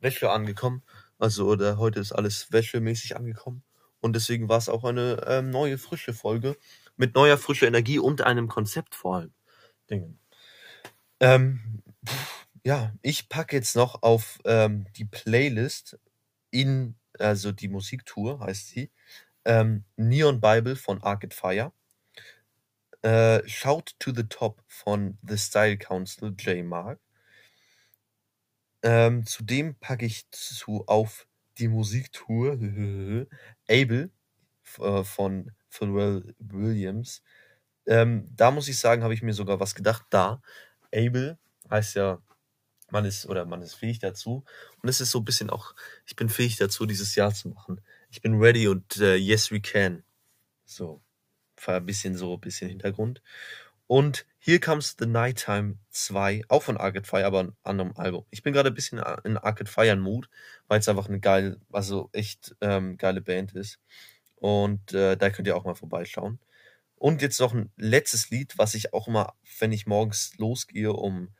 Wäsche 0.00 0.32
angekommen. 0.32 0.82
Also, 1.20 1.46
oder 1.46 1.78
heute 1.78 2.00
ist 2.00 2.10
alles 2.10 2.50
wäschemäßig 2.50 3.14
angekommen. 3.14 3.62
Und 4.00 4.16
deswegen 4.16 4.48
war 4.48 4.58
es 4.58 4.68
auch 4.68 4.82
eine 4.82 5.24
ähm, 5.28 5.50
neue, 5.50 5.78
frische 5.78 6.12
Folge 6.12 6.56
mit 6.96 7.14
neuer, 7.14 7.38
frischer 7.38 7.68
Energie 7.68 8.00
und 8.00 8.22
einem 8.22 8.48
Konzept 8.48 8.96
vor 8.96 9.18
allem. 9.18 9.34
Dingen. 9.90 10.18
Ähm, 11.24 11.82
ja, 12.64 12.92
ich 13.00 13.30
packe 13.30 13.56
jetzt 13.56 13.76
noch 13.76 14.02
auf 14.02 14.38
ähm, 14.44 14.86
die 14.96 15.06
Playlist 15.06 15.98
in, 16.50 16.96
also 17.18 17.50
die 17.50 17.68
Musiktour 17.68 18.40
heißt 18.40 18.68
sie, 18.68 18.90
ähm, 19.46 19.84
Neon 19.96 20.40
Bible 20.40 20.76
von 20.76 21.02
Arcade 21.02 21.34
Fire, 21.34 21.72
äh, 23.02 23.40
Shout 23.48 23.94
to 23.98 24.12
the 24.14 24.24
Top 24.24 24.62
von 24.68 25.16
The 25.26 25.38
Style 25.38 25.78
Council 25.78 26.34
J. 26.38 26.64
Mark. 26.64 27.00
Ähm, 28.82 29.24
zudem 29.26 29.74
packe 29.76 30.04
ich 30.06 30.30
zu 30.30 30.84
auf 30.86 31.26
die 31.58 31.68
Musiktour 31.68 32.52
Able 33.68 34.10
äh, 34.80 35.04
von 35.04 35.52
Pharrell 35.70 36.34
Williams. 36.38 37.22
Ähm, 37.86 38.28
da 38.36 38.50
muss 38.50 38.68
ich 38.68 38.78
sagen, 38.78 39.02
habe 39.04 39.14
ich 39.14 39.22
mir 39.22 39.34
sogar 39.34 39.60
was 39.60 39.74
gedacht. 39.74 40.06
Da, 40.10 40.42
Able 40.94 41.38
heißt 41.70 41.96
ja, 41.96 42.20
man 42.90 43.04
ist 43.04 43.26
oder 43.26 43.44
man 43.44 43.62
ist 43.62 43.74
fähig 43.74 43.98
dazu. 43.98 44.44
Und 44.82 44.88
es 44.88 45.00
ist 45.00 45.10
so 45.10 45.18
ein 45.18 45.24
bisschen 45.24 45.50
auch, 45.50 45.74
ich 46.06 46.16
bin 46.16 46.28
fähig 46.28 46.56
dazu, 46.56 46.86
dieses 46.86 47.14
Jahr 47.14 47.34
zu 47.34 47.48
machen. 47.48 47.80
Ich 48.10 48.22
bin 48.22 48.40
ready 48.40 48.68
und 48.68 48.96
äh, 48.98 49.16
yes 49.16 49.50
we 49.50 49.60
can. 49.60 50.04
So, 50.64 51.02
ein 51.66 51.86
bisschen 51.86 52.16
so, 52.16 52.34
ein 52.34 52.40
bisschen 52.40 52.68
Hintergrund. 52.68 53.22
Und 53.86 54.26
Here 54.38 54.60
Comes 54.60 54.96
the 54.98 55.06
Nighttime 55.06 55.78
2, 55.90 56.44
auch 56.48 56.62
von 56.62 56.76
Arcade 56.76 57.06
Fire, 57.06 57.26
aber 57.26 57.40
ein 57.40 57.56
anderem 57.62 57.92
Album. 57.96 58.24
Ich 58.30 58.42
bin 58.42 58.52
gerade 58.52 58.70
ein 58.70 58.74
bisschen 58.74 58.98
in 59.24 59.36
Arcade 59.36 59.70
Fire 59.70 59.96
Mood, 59.96 60.28
weil 60.68 60.80
es 60.80 60.88
einfach 60.88 61.08
eine 61.08 61.20
geile, 61.20 61.60
also 61.72 62.08
echt 62.12 62.54
ähm, 62.60 62.96
geile 62.96 63.20
Band 63.20 63.52
ist. 63.52 63.78
Und 64.36 64.92
äh, 64.94 65.16
da 65.16 65.30
könnt 65.30 65.48
ihr 65.48 65.56
auch 65.56 65.64
mal 65.64 65.74
vorbeischauen. 65.74 66.38
Und 67.04 67.20
jetzt 67.20 67.38
noch 67.38 67.52
ein 67.52 67.70
letztes 67.76 68.30
Lied, 68.30 68.56
was 68.56 68.72
ich 68.72 68.94
auch 68.94 69.08
immer, 69.08 69.34
wenn 69.58 69.72
ich 69.72 69.86
morgens 69.86 70.38
losgehe 70.38 70.90
um 70.90 71.34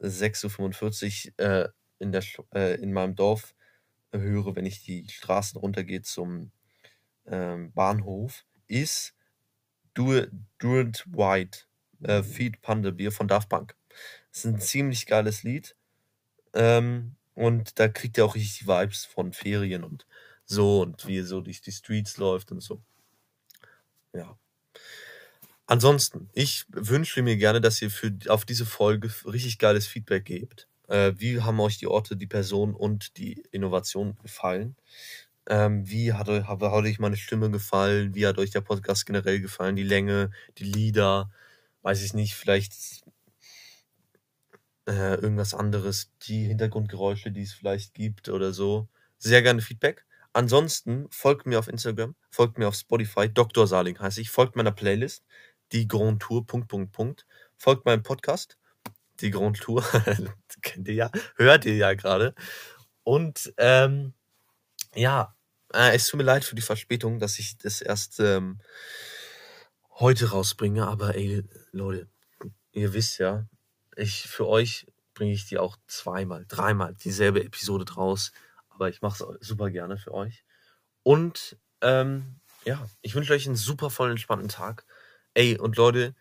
6.45 0.00 1.32
Uhr 1.38 1.44
äh, 1.44 1.68
in, 1.98 2.10
der, 2.10 2.24
äh, 2.54 2.80
in 2.80 2.94
meinem 2.94 3.16
Dorf 3.16 3.54
höre, 4.12 4.56
wenn 4.56 4.64
ich 4.64 4.82
die 4.82 5.06
Straßen 5.06 5.60
runtergehe 5.60 6.00
zum 6.00 6.52
ähm, 7.26 7.70
Bahnhof, 7.74 8.46
ist 8.66 9.14
It 9.94 11.04
White, 11.12 11.64
äh, 12.02 12.22
Feed 12.22 12.62
Panda 12.62 12.90
Beer 12.90 13.12
von 13.12 13.28
Daft 13.28 13.50
Punk. 13.50 13.76
Das 14.30 14.46
ist 14.46 14.46
ein 14.46 14.58
ziemlich 14.58 15.04
geiles 15.04 15.42
Lied. 15.42 15.76
Ähm, 16.54 17.16
und 17.34 17.78
da 17.78 17.88
kriegt 17.88 18.16
ihr 18.16 18.24
auch 18.24 18.36
richtig 18.36 18.60
die 18.60 18.68
Vibes 18.68 19.04
von 19.04 19.34
Ferien 19.34 19.84
und 19.84 20.06
so 20.46 20.80
und 20.80 21.06
wie 21.06 21.16
ihr 21.16 21.26
so 21.26 21.42
durch 21.42 21.60
die 21.60 21.72
Streets 21.72 22.16
läuft 22.16 22.52
und 22.52 22.60
so. 22.60 22.80
Ja. 24.14 24.39
Ansonsten, 25.70 26.28
ich 26.32 26.64
wünsche 26.70 27.22
mir 27.22 27.36
gerne, 27.36 27.60
dass 27.60 27.80
ihr 27.80 27.90
für, 27.90 28.12
auf 28.28 28.44
diese 28.44 28.66
Folge 28.66 29.08
richtig 29.24 29.58
geiles 29.58 29.86
Feedback 29.86 30.24
gebt. 30.24 30.66
Äh, 30.88 31.12
wie 31.16 31.40
haben 31.42 31.60
euch 31.60 31.78
die 31.78 31.86
Orte, 31.86 32.16
die 32.16 32.26
Person 32.26 32.74
und 32.74 33.16
die 33.18 33.42
Innovation 33.52 34.16
gefallen? 34.22 34.74
Ähm, 35.48 35.88
wie 35.88 36.12
hat, 36.14 36.28
euch- 36.28 36.44
hat, 36.48 36.62
hat 36.62 36.72
euch 36.84 36.98
meine 36.98 37.16
Stimme 37.16 37.50
gefallen? 37.50 38.14
Wie 38.16 38.26
hat 38.26 38.38
euch 38.38 38.50
der 38.50 38.62
Podcast 38.62 39.06
generell 39.06 39.40
gefallen? 39.40 39.76
Die 39.76 39.84
Länge, 39.84 40.30
die 40.58 40.64
Lieder, 40.64 41.30
weiß 41.82 42.02
ich 42.02 42.14
nicht, 42.14 42.34
vielleicht 42.34 42.74
äh, 44.86 45.14
irgendwas 45.14 45.54
anderes, 45.54 46.10
die 46.26 46.44
Hintergrundgeräusche, 46.46 47.30
die 47.30 47.42
es 47.42 47.52
vielleicht 47.52 47.94
gibt 47.94 48.28
oder 48.28 48.52
so. 48.52 48.88
Sehr 49.18 49.42
gerne 49.42 49.60
Feedback. 49.62 50.04
Ansonsten 50.32 51.06
folgt 51.10 51.46
mir 51.46 51.58
auf 51.58 51.68
Instagram, 51.68 52.14
folgt 52.30 52.56
mir 52.58 52.68
auf 52.68 52.74
Spotify, 52.76 53.28
Dr. 53.28 53.66
Saling 53.66 53.98
heiße 53.98 54.20
ich, 54.20 54.30
folgt 54.30 54.54
meiner 54.56 54.70
Playlist, 54.70 55.24
die 55.72 55.88
Grand 55.88 56.20
Tour, 56.20 56.46
Punkt, 56.46 56.68
Punkt, 56.68 56.92
Punkt. 56.92 57.26
Folgt 57.56 57.84
meinem 57.84 58.02
Podcast, 58.02 58.58
die 59.20 59.30
Grand 59.30 59.60
Tour, 59.60 59.84
kennt 60.62 60.88
ihr 60.88 60.94
ja, 60.94 61.10
hört 61.36 61.64
ihr 61.64 61.76
ja 61.76 61.94
gerade. 61.94 62.34
Und 63.04 63.52
ähm, 63.56 64.14
ja, 64.94 65.34
äh, 65.72 65.94
es 65.94 66.06
tut 66.06 66.18
mir 66.18 66.24
leid 66.24 66.44
für 66.44 66.54
die 66.54 66.62
Verspätung, 66.62 67.18
dass 67.18 67.38
ich 67.38 67.58
das 67.58 67.80
erst 67.80 68.20
ähm, 68.20 68.60
heute 69.90 70.30
rausbringe, 70.30 70.86
aber 70.86 71.14
ey, 71.14 71.44
Leute, 71.72 72.08
ihr 72.72 72.92
wisst 72.92 73.18
ja, 73.18 73.46
ich 73.96 74.28
für 74.28 74.46
euch 74.46 74.86
bringe 75.14 75.32
ich 75.32 75.46
die 75.46 75.58
auch 75.58 75.76
zweimal, 75.86 76.46
dreimal 76.48 76.94
dieselbe 76.94 77.44
Episode 77.44 77.84
draus, 77.84 78.32
aber 78.70 78.88
ich 78.88 79.02
mache 79.02 79.36
es 79.38 79.46
super 79.46 79.70
gerne 79.70 79.98
für 79.98 80.14
euch. 80.14 80.44
Und 81.02 81.58
ähm, 81.82 82.40
ja, 82.64 82.88
ich 83.02 83.14
wünsche 83.14 83.32
euch 83.32 83.46
einen 83.46 83.56
super 83.56 83.90
vollen, 83.90 84.12
entspannten 84.12 84.48
Tag. 84.48 84.86
Ey, 85.34 85.58
und 85.58 85.76
Leute, 85.76 86.14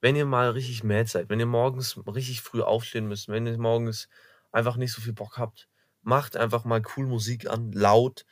wenn 0.00 0.16
ihr 0.16 0.26
mal 0.26 0.50
richtig 0.50 0.84
mad 0.84 1.06
seid, 1.08 1.28
wenn 1.30 1.40
ihr 1.40 1.46
morgens 1.46 1.96
richtig 2.06 2.42
früh 2.42 2.60
aufstehen 2.60 3.06
müsst, 3.06 3.28
wenn 3.28 3.46
ihr 3.46 3.56
morgens 3.58 4.08
einfach 4.50 4.76
nicht 4.76 4.92
so 4.92 5.00
viel 5.00 5.12
Bock 5.12 5.38
habt, 5.38 5.68
macht 6.02 6.36
einfach 6.36 6.64
mal 6.64 6.82
cool 6.96 7.06
Musik 7.06 7.48
an, 7.48 7.72
laut 7.72 8.26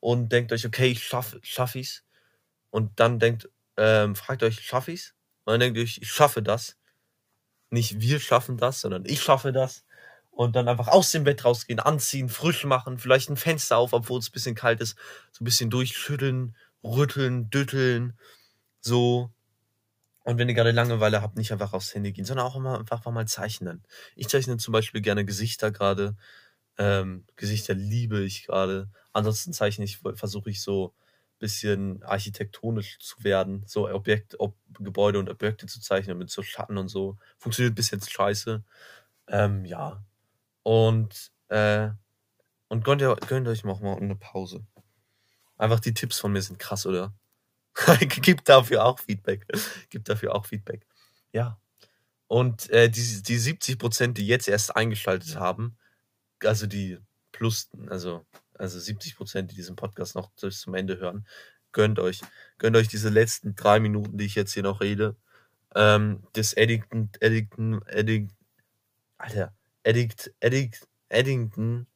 und 0.00 0.30
denkt 0.32 0.52
euch, 0.52 0.66
okay, 0.66 0.88
ich 0.88 1.04
schaffe 1.04 1.40
schaff 1.42 1.74
ich's. 1.74 2.04
Und 2.70 3.00
dann 3.00 3.18
denkt, 3.18 3.50
ähm, 3.76 4.16
fragt 4.16 4.42
euch, 4.42 4.60
schaffe 4.60 4.92
ich's? 4.92 5.14
Und 5.44 5.52
dann 5.52 5.60
denkt 5.60 5.78
euch, 5.78 5.98
ich 6.00 6.10
schaffe 6.10 6.42
das. 6.42 6.76
Nicht 7.70 8.00
wir 8.00 8.20
schaffen 8.20 8.56
das, 8.56 8.80
sondern 8.80 9.04
ich 9.04 9.22
schaffe 9.22 9.52
das. 9.52 9.84
Und 10.30 10.54
dann 10.54 10.68
einfach 10.68 10.88
aus 10.88 11.10
dem 11.10 11.24
Bett 11.24 11.44
rausgehen, 11.44 11.80
anziehen, 11.80 12.28
frisch 12.28 12.64
machen, 12.64 12.98
vielleicht 12.98 13.30
ein 13.30 13.36
Fenster 13.36 13.78
auf, 13.78 13.92
obwohl 13.92 14.20
es 14.20 14.28
ein 14.28 14.32
bisschen 14.32 14.54
kalt 14.54 14.80
ist, 14.80 14.96
so 15.32 15.42
ein 15.42 15.46
bisschen 15.46 15.70
durchschütteln, 15.70 16.56
rütteln, 16.84 17.50
dütteln, 17.50 18.18
so. 18.86 19.30
Und 20.24 20.38
wenn 20.38 20.48
ihr 20.48 20.54
gerade 20.54 20.72
Langeweile 20.72 21.22
habt, 21.22 21.36
nicht 21.36 21.52
einfach 21.52 21.72
aufs 21.72 21.94
Handy 21.94 22.12
gehen, 22.12 22.24
sondern 22.24 22.46
auch 22.46 22.56
immer 22.56 22.78
einfach 22.78 23.04
mal 23.10 23.28
zeichnen. 23.28 23.84
Ich 24.16 24.28
zeichne 24.28 24.56
zum 24.56 24.72
Beispiel 24.72 25.00
gerne 25.00 25.24
Gesichter 25.24 25.70
gerade. 25.70 26.16
Ähm, 26.78 27.24
Gesichter 27.36 27.74
liebe 27.74 28.22
ich 28.24 28.46
gerade. 28.46 28.88
Ansonsten 29.12 29.52
zeichne 29.52 29.84
ich, 29.84 29.98
versuche 30.14 30.50
ich 30.50 30.62
so 30.62 30.88
ein 30.88 31.38
bisschen 31.38 32.02
architektonisch 32.02 32.98
zu 32.98 33.22
werden, 33.24 33.64
so 33.66 33.88
Objekt, 33.88 34.36
Ob 34.40 34.56
Gebäude 34.80 35.18
und 35.18 35.30
Objekte 35.30 35.66
zu 35.66 35.80
zeichnen 35.80 36.18
mit 36.18 36.30
so 36.30 36.42
Schatten 36.42 36.76
und 36.76 36.88
so. 36.88 37.18
Funktioniert 37.38 37.74
bis 37.74 37.90
jetzt 37.90 38.10
scheiße. 38.10 38.64
Ähm, 39.28 39.64
ja. 39.64 40.04
Und, 40.62 41.30
äh, 41.48 41.90
und 42.68 42.84
gönnt, 42.84 43.00
ihr, 43.00 43.14
gönnt 43.28 43.46
euch 43.48 43.64
mal 43.64 43.76
eine 43.96 44.16
Pause. 44.16 44.66
Einfach 45.56 45.80
die 45.80 45.94
Tipps 45.94 46.18
von 46.18 46.32
mir 46.32 46.42
sind 46.42 46.58
krass, 46.58 46.84
oder? 46.86 47.14
Gibt 48.08 48.48
dafür 48.48 48.84
auch 48.84 48.98
Feedback. 48.98 49.46
Gibt 49.90 50.08
dafür 50.08 50.34
auch 50.34 50.46
Feedback. 50.46 50.86
Ja. 51.32 51.60
Und 52.28 52.70
äh, 52.70 52.88
die, 52.88 53.22
die 53.22 53.38
70 53.38 53.78
Prozent, 53.78 54.18
die 54.18 54.26
jetzt 54.26 54.48
erst 54.48 54.74
eingeschaltet 54.74 55.36
haben, 55.36 55.76
also 56.42 56.66
die 56.66 56.98
plus, 57.32 57.70
also, 57.88 58.24
also 58.54 58.80
70 58.80 59.16
Prozent, 59.16 59.50
die 59.50 59.54
diesen 59.54 59.76
Podcast 59.76 60.14
noch 60.14 60.30
bis 60.40 60.60
zum 60.60 60.74
Ende 60.74 60.98
hören, 60.98 61.26
gönnt 61.72 61.98
euch, 61.98 62.22
gönnt 62.58 62.76
euch 62.76 62.88
diese 62.88 63.10
letzten 63.10 63.54
drei 63.54 63.78
Minuten, 63.78 64.18
die 64.18 64.24
ich 64.24 64.34
jetzt 64.34 64.54
hier 64.54 64.62
noch 64.62 64.80
rede. 64.80 65.16
Ähm, 65.74 66.22
das 66.32 66.54
Eddington, 66.54 67.10
Eddington, 67.20 67.82
Eddington, 67.86 68.36
Alter, 69.18 69.54
Eddict, 69.82 70.32
Eddict, 70.40 70.88
Eddington, 71.08 71.86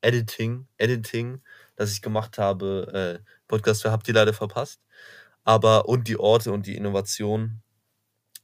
Editing, 0.00 0.66
Editing, 0.78 1.42
das 1.76 1.92
ich 1.92 2.02
gemacht 2.02 2.38
habe, 2.38 3.20
äh, 3.24 3.32
Podcast 3.52 3.84
habt 3.84 4.08
ihr 4.08 4.14
leider 4.14 4.32
verpasst. 4.32 4.80
Aber 5.44 5.86
und 5.86 6.08
die 6.08 6.18
Orte 6.18 6.52
und 6.52 6.66
die 6.66 6.74
Innovation. 6.74 7.60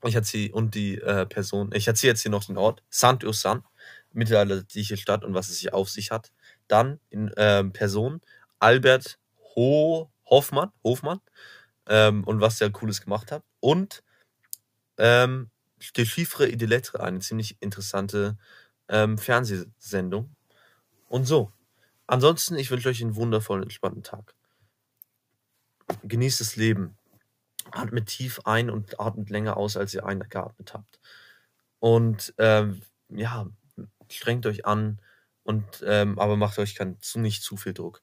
Ich 0.05 0.15
erzähle 0.15 0.53
und 0.53 0.75
die 0.75 0.97
äh, 0.99 1.25
Person. 1.25 1.71
Ich 1.73 1.89
erzähle 1.89 2.13
jetzt 2.13 2.21
hier 2.21 2.31
noch 2.31 2.45
den 2.45 2.59
Ort. 2.59 2.83
Saint 2.91 3.25
Ursan, 3.25 3.65
mittelalterliche 4.13 4.99
Stadt 4.99 5.25
und 5.25 5.33
was 5.33 5.49
es 5.49 5.61
sich 5.61 5.73
auf 5.73 5.89
sich 5.89 6.11
hat. 6.11 6.31
Dann 6.69 7.01
in 7.09 7.33
ähm, 7.39 7.73
Person 7.73 8.21
Albert 8.59 9.19
Ho 9.57 10.11
Hoffmann, 10.27 10.73
Hofmann 10.85 11.21
ähm, 11.87 12.25
und 12.25 12.43
was 12.43 12.59
der 12.59 12.71
Cooles 12.71 13.01
gemacht 13.01 13.33
hat. 13.33 13.43
Und 13.61 14.03
ähm, 14.99 15.51
De 15.97 16.05
Chiffre 16.05 16.49
et 16.49 16.61
de 16.61 16.69
Lettres, 16.69 17.01
eine 17.01 17.21
ziemlich 17.21 17.57
interessante 17.61 18.37
ähm, 18.89 19.17
Fernsehsendung. 19.17 20.37
Und 21.09 21.25
so. 21.25 21.51
Ansonsten, 22.07 22.57
ich 22.57 22.71
wünsche 22.71 22.91
euch 22.91 23.01
einen 23.01 23.17
wundervollen, 23.17 23.63
entspannten 23.63 24.03
Tag. 24.03 24.35
Genießt 26.05 26.41
das 26.41 26.57
Leben. 26.57 26.97
Atmet 27.71 28.07
tief 28.07 28.41
ein 28.45 28.71
und 28.71 28.99
atmet 28.99 29.31
länger 29.31 29.57
aus, 29.57 29.77
als 29.77 29.93
ihr 29.95 30.07
eingeatmet 30.07 30.75
habt. 30.75 31.01
Und 31.81 32.35
ähm, 32.39 32.83
ja, 33.09 33.47
strengt 34.11 34.47
euch 34.47 34.67
an 34.67 35.01
und 35.43 35.85
ähm, 35.87 36.19
aber 36.19 36.37
macht 36.37 36.59
euch 36.59 36.75
kein, 36.75 36.99
nicht 37.17 37.43
zu 37.43 37.57
viel 37.57 37.75
Druck. 37.75 38.03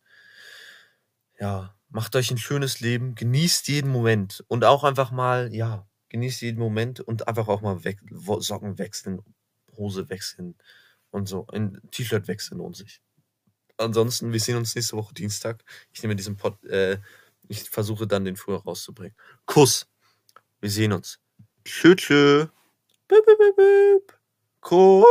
Ja, 1.39 1.75
macht 1.89 2.15
euch 2.15 2.31
ein 2.31 2.37
schönes 2.37 2.79
Leben, 2.79 3.15
genießt 3.15 3.67
jeden 3.67 3.91
Moment 3.91 4.43
und 4.47 4.63
auch 4.63 4.83
einfach 4.83 5.11
mal, 5.11 5.53
ja, 5.53 5.87
genießt 6.09 6.41
jeden 6.41 6.59
Moment 6.59 6.99
und 7.01 7.27
einfach 7.27 7.47
auch 7.47 7.61
mal 7.61 7.83
weg, 7.83 7.99
Socken 8.39 8.77
wechseln, 8.77 9.21
Hose 9.75 10.09
wechseln 10.09 10.55
und 11.11 11.27
so. 11.27 11.47
Ein 11.47 11.81
T-Shirt 11.91 12.27
wechseln 12.27 12.59
lohnt 12.59 12.77
sich. 12.77 13.01
Ansonsten, 13.77 14.31
wir 14.31 14.39
sehen 14.39 14.55
uns 14.55 14.75
nächste 14.75 14.95
Woche 14.95 15.13
Dienstag. 15.13 15.63
Ich 15.91 16.01
nehme 16.01 16.15
diesen 16.15 16.37
Pod, 16.37 16.63
äh, 16.65 16.99
ich 17.47 17.69
versuche 17.69 18.07
dann 18.07 18.25
den 18.25 18.35
früher 18.35 18.61
rauszubringen. 18.61 19.15
Kuss. 19.45 19.87
Wir 20.61 20.69
sehen 20.69 20.93
uns. 20.93 21.19
Tschö, 21.63 21.95
tschö. 21.95 22.47
Bip, 23.07 23.25
bip, 23.25 23.37
bip, 23.37 23.55
bip. 23.55 24.19
Kuss. 24.61 25.03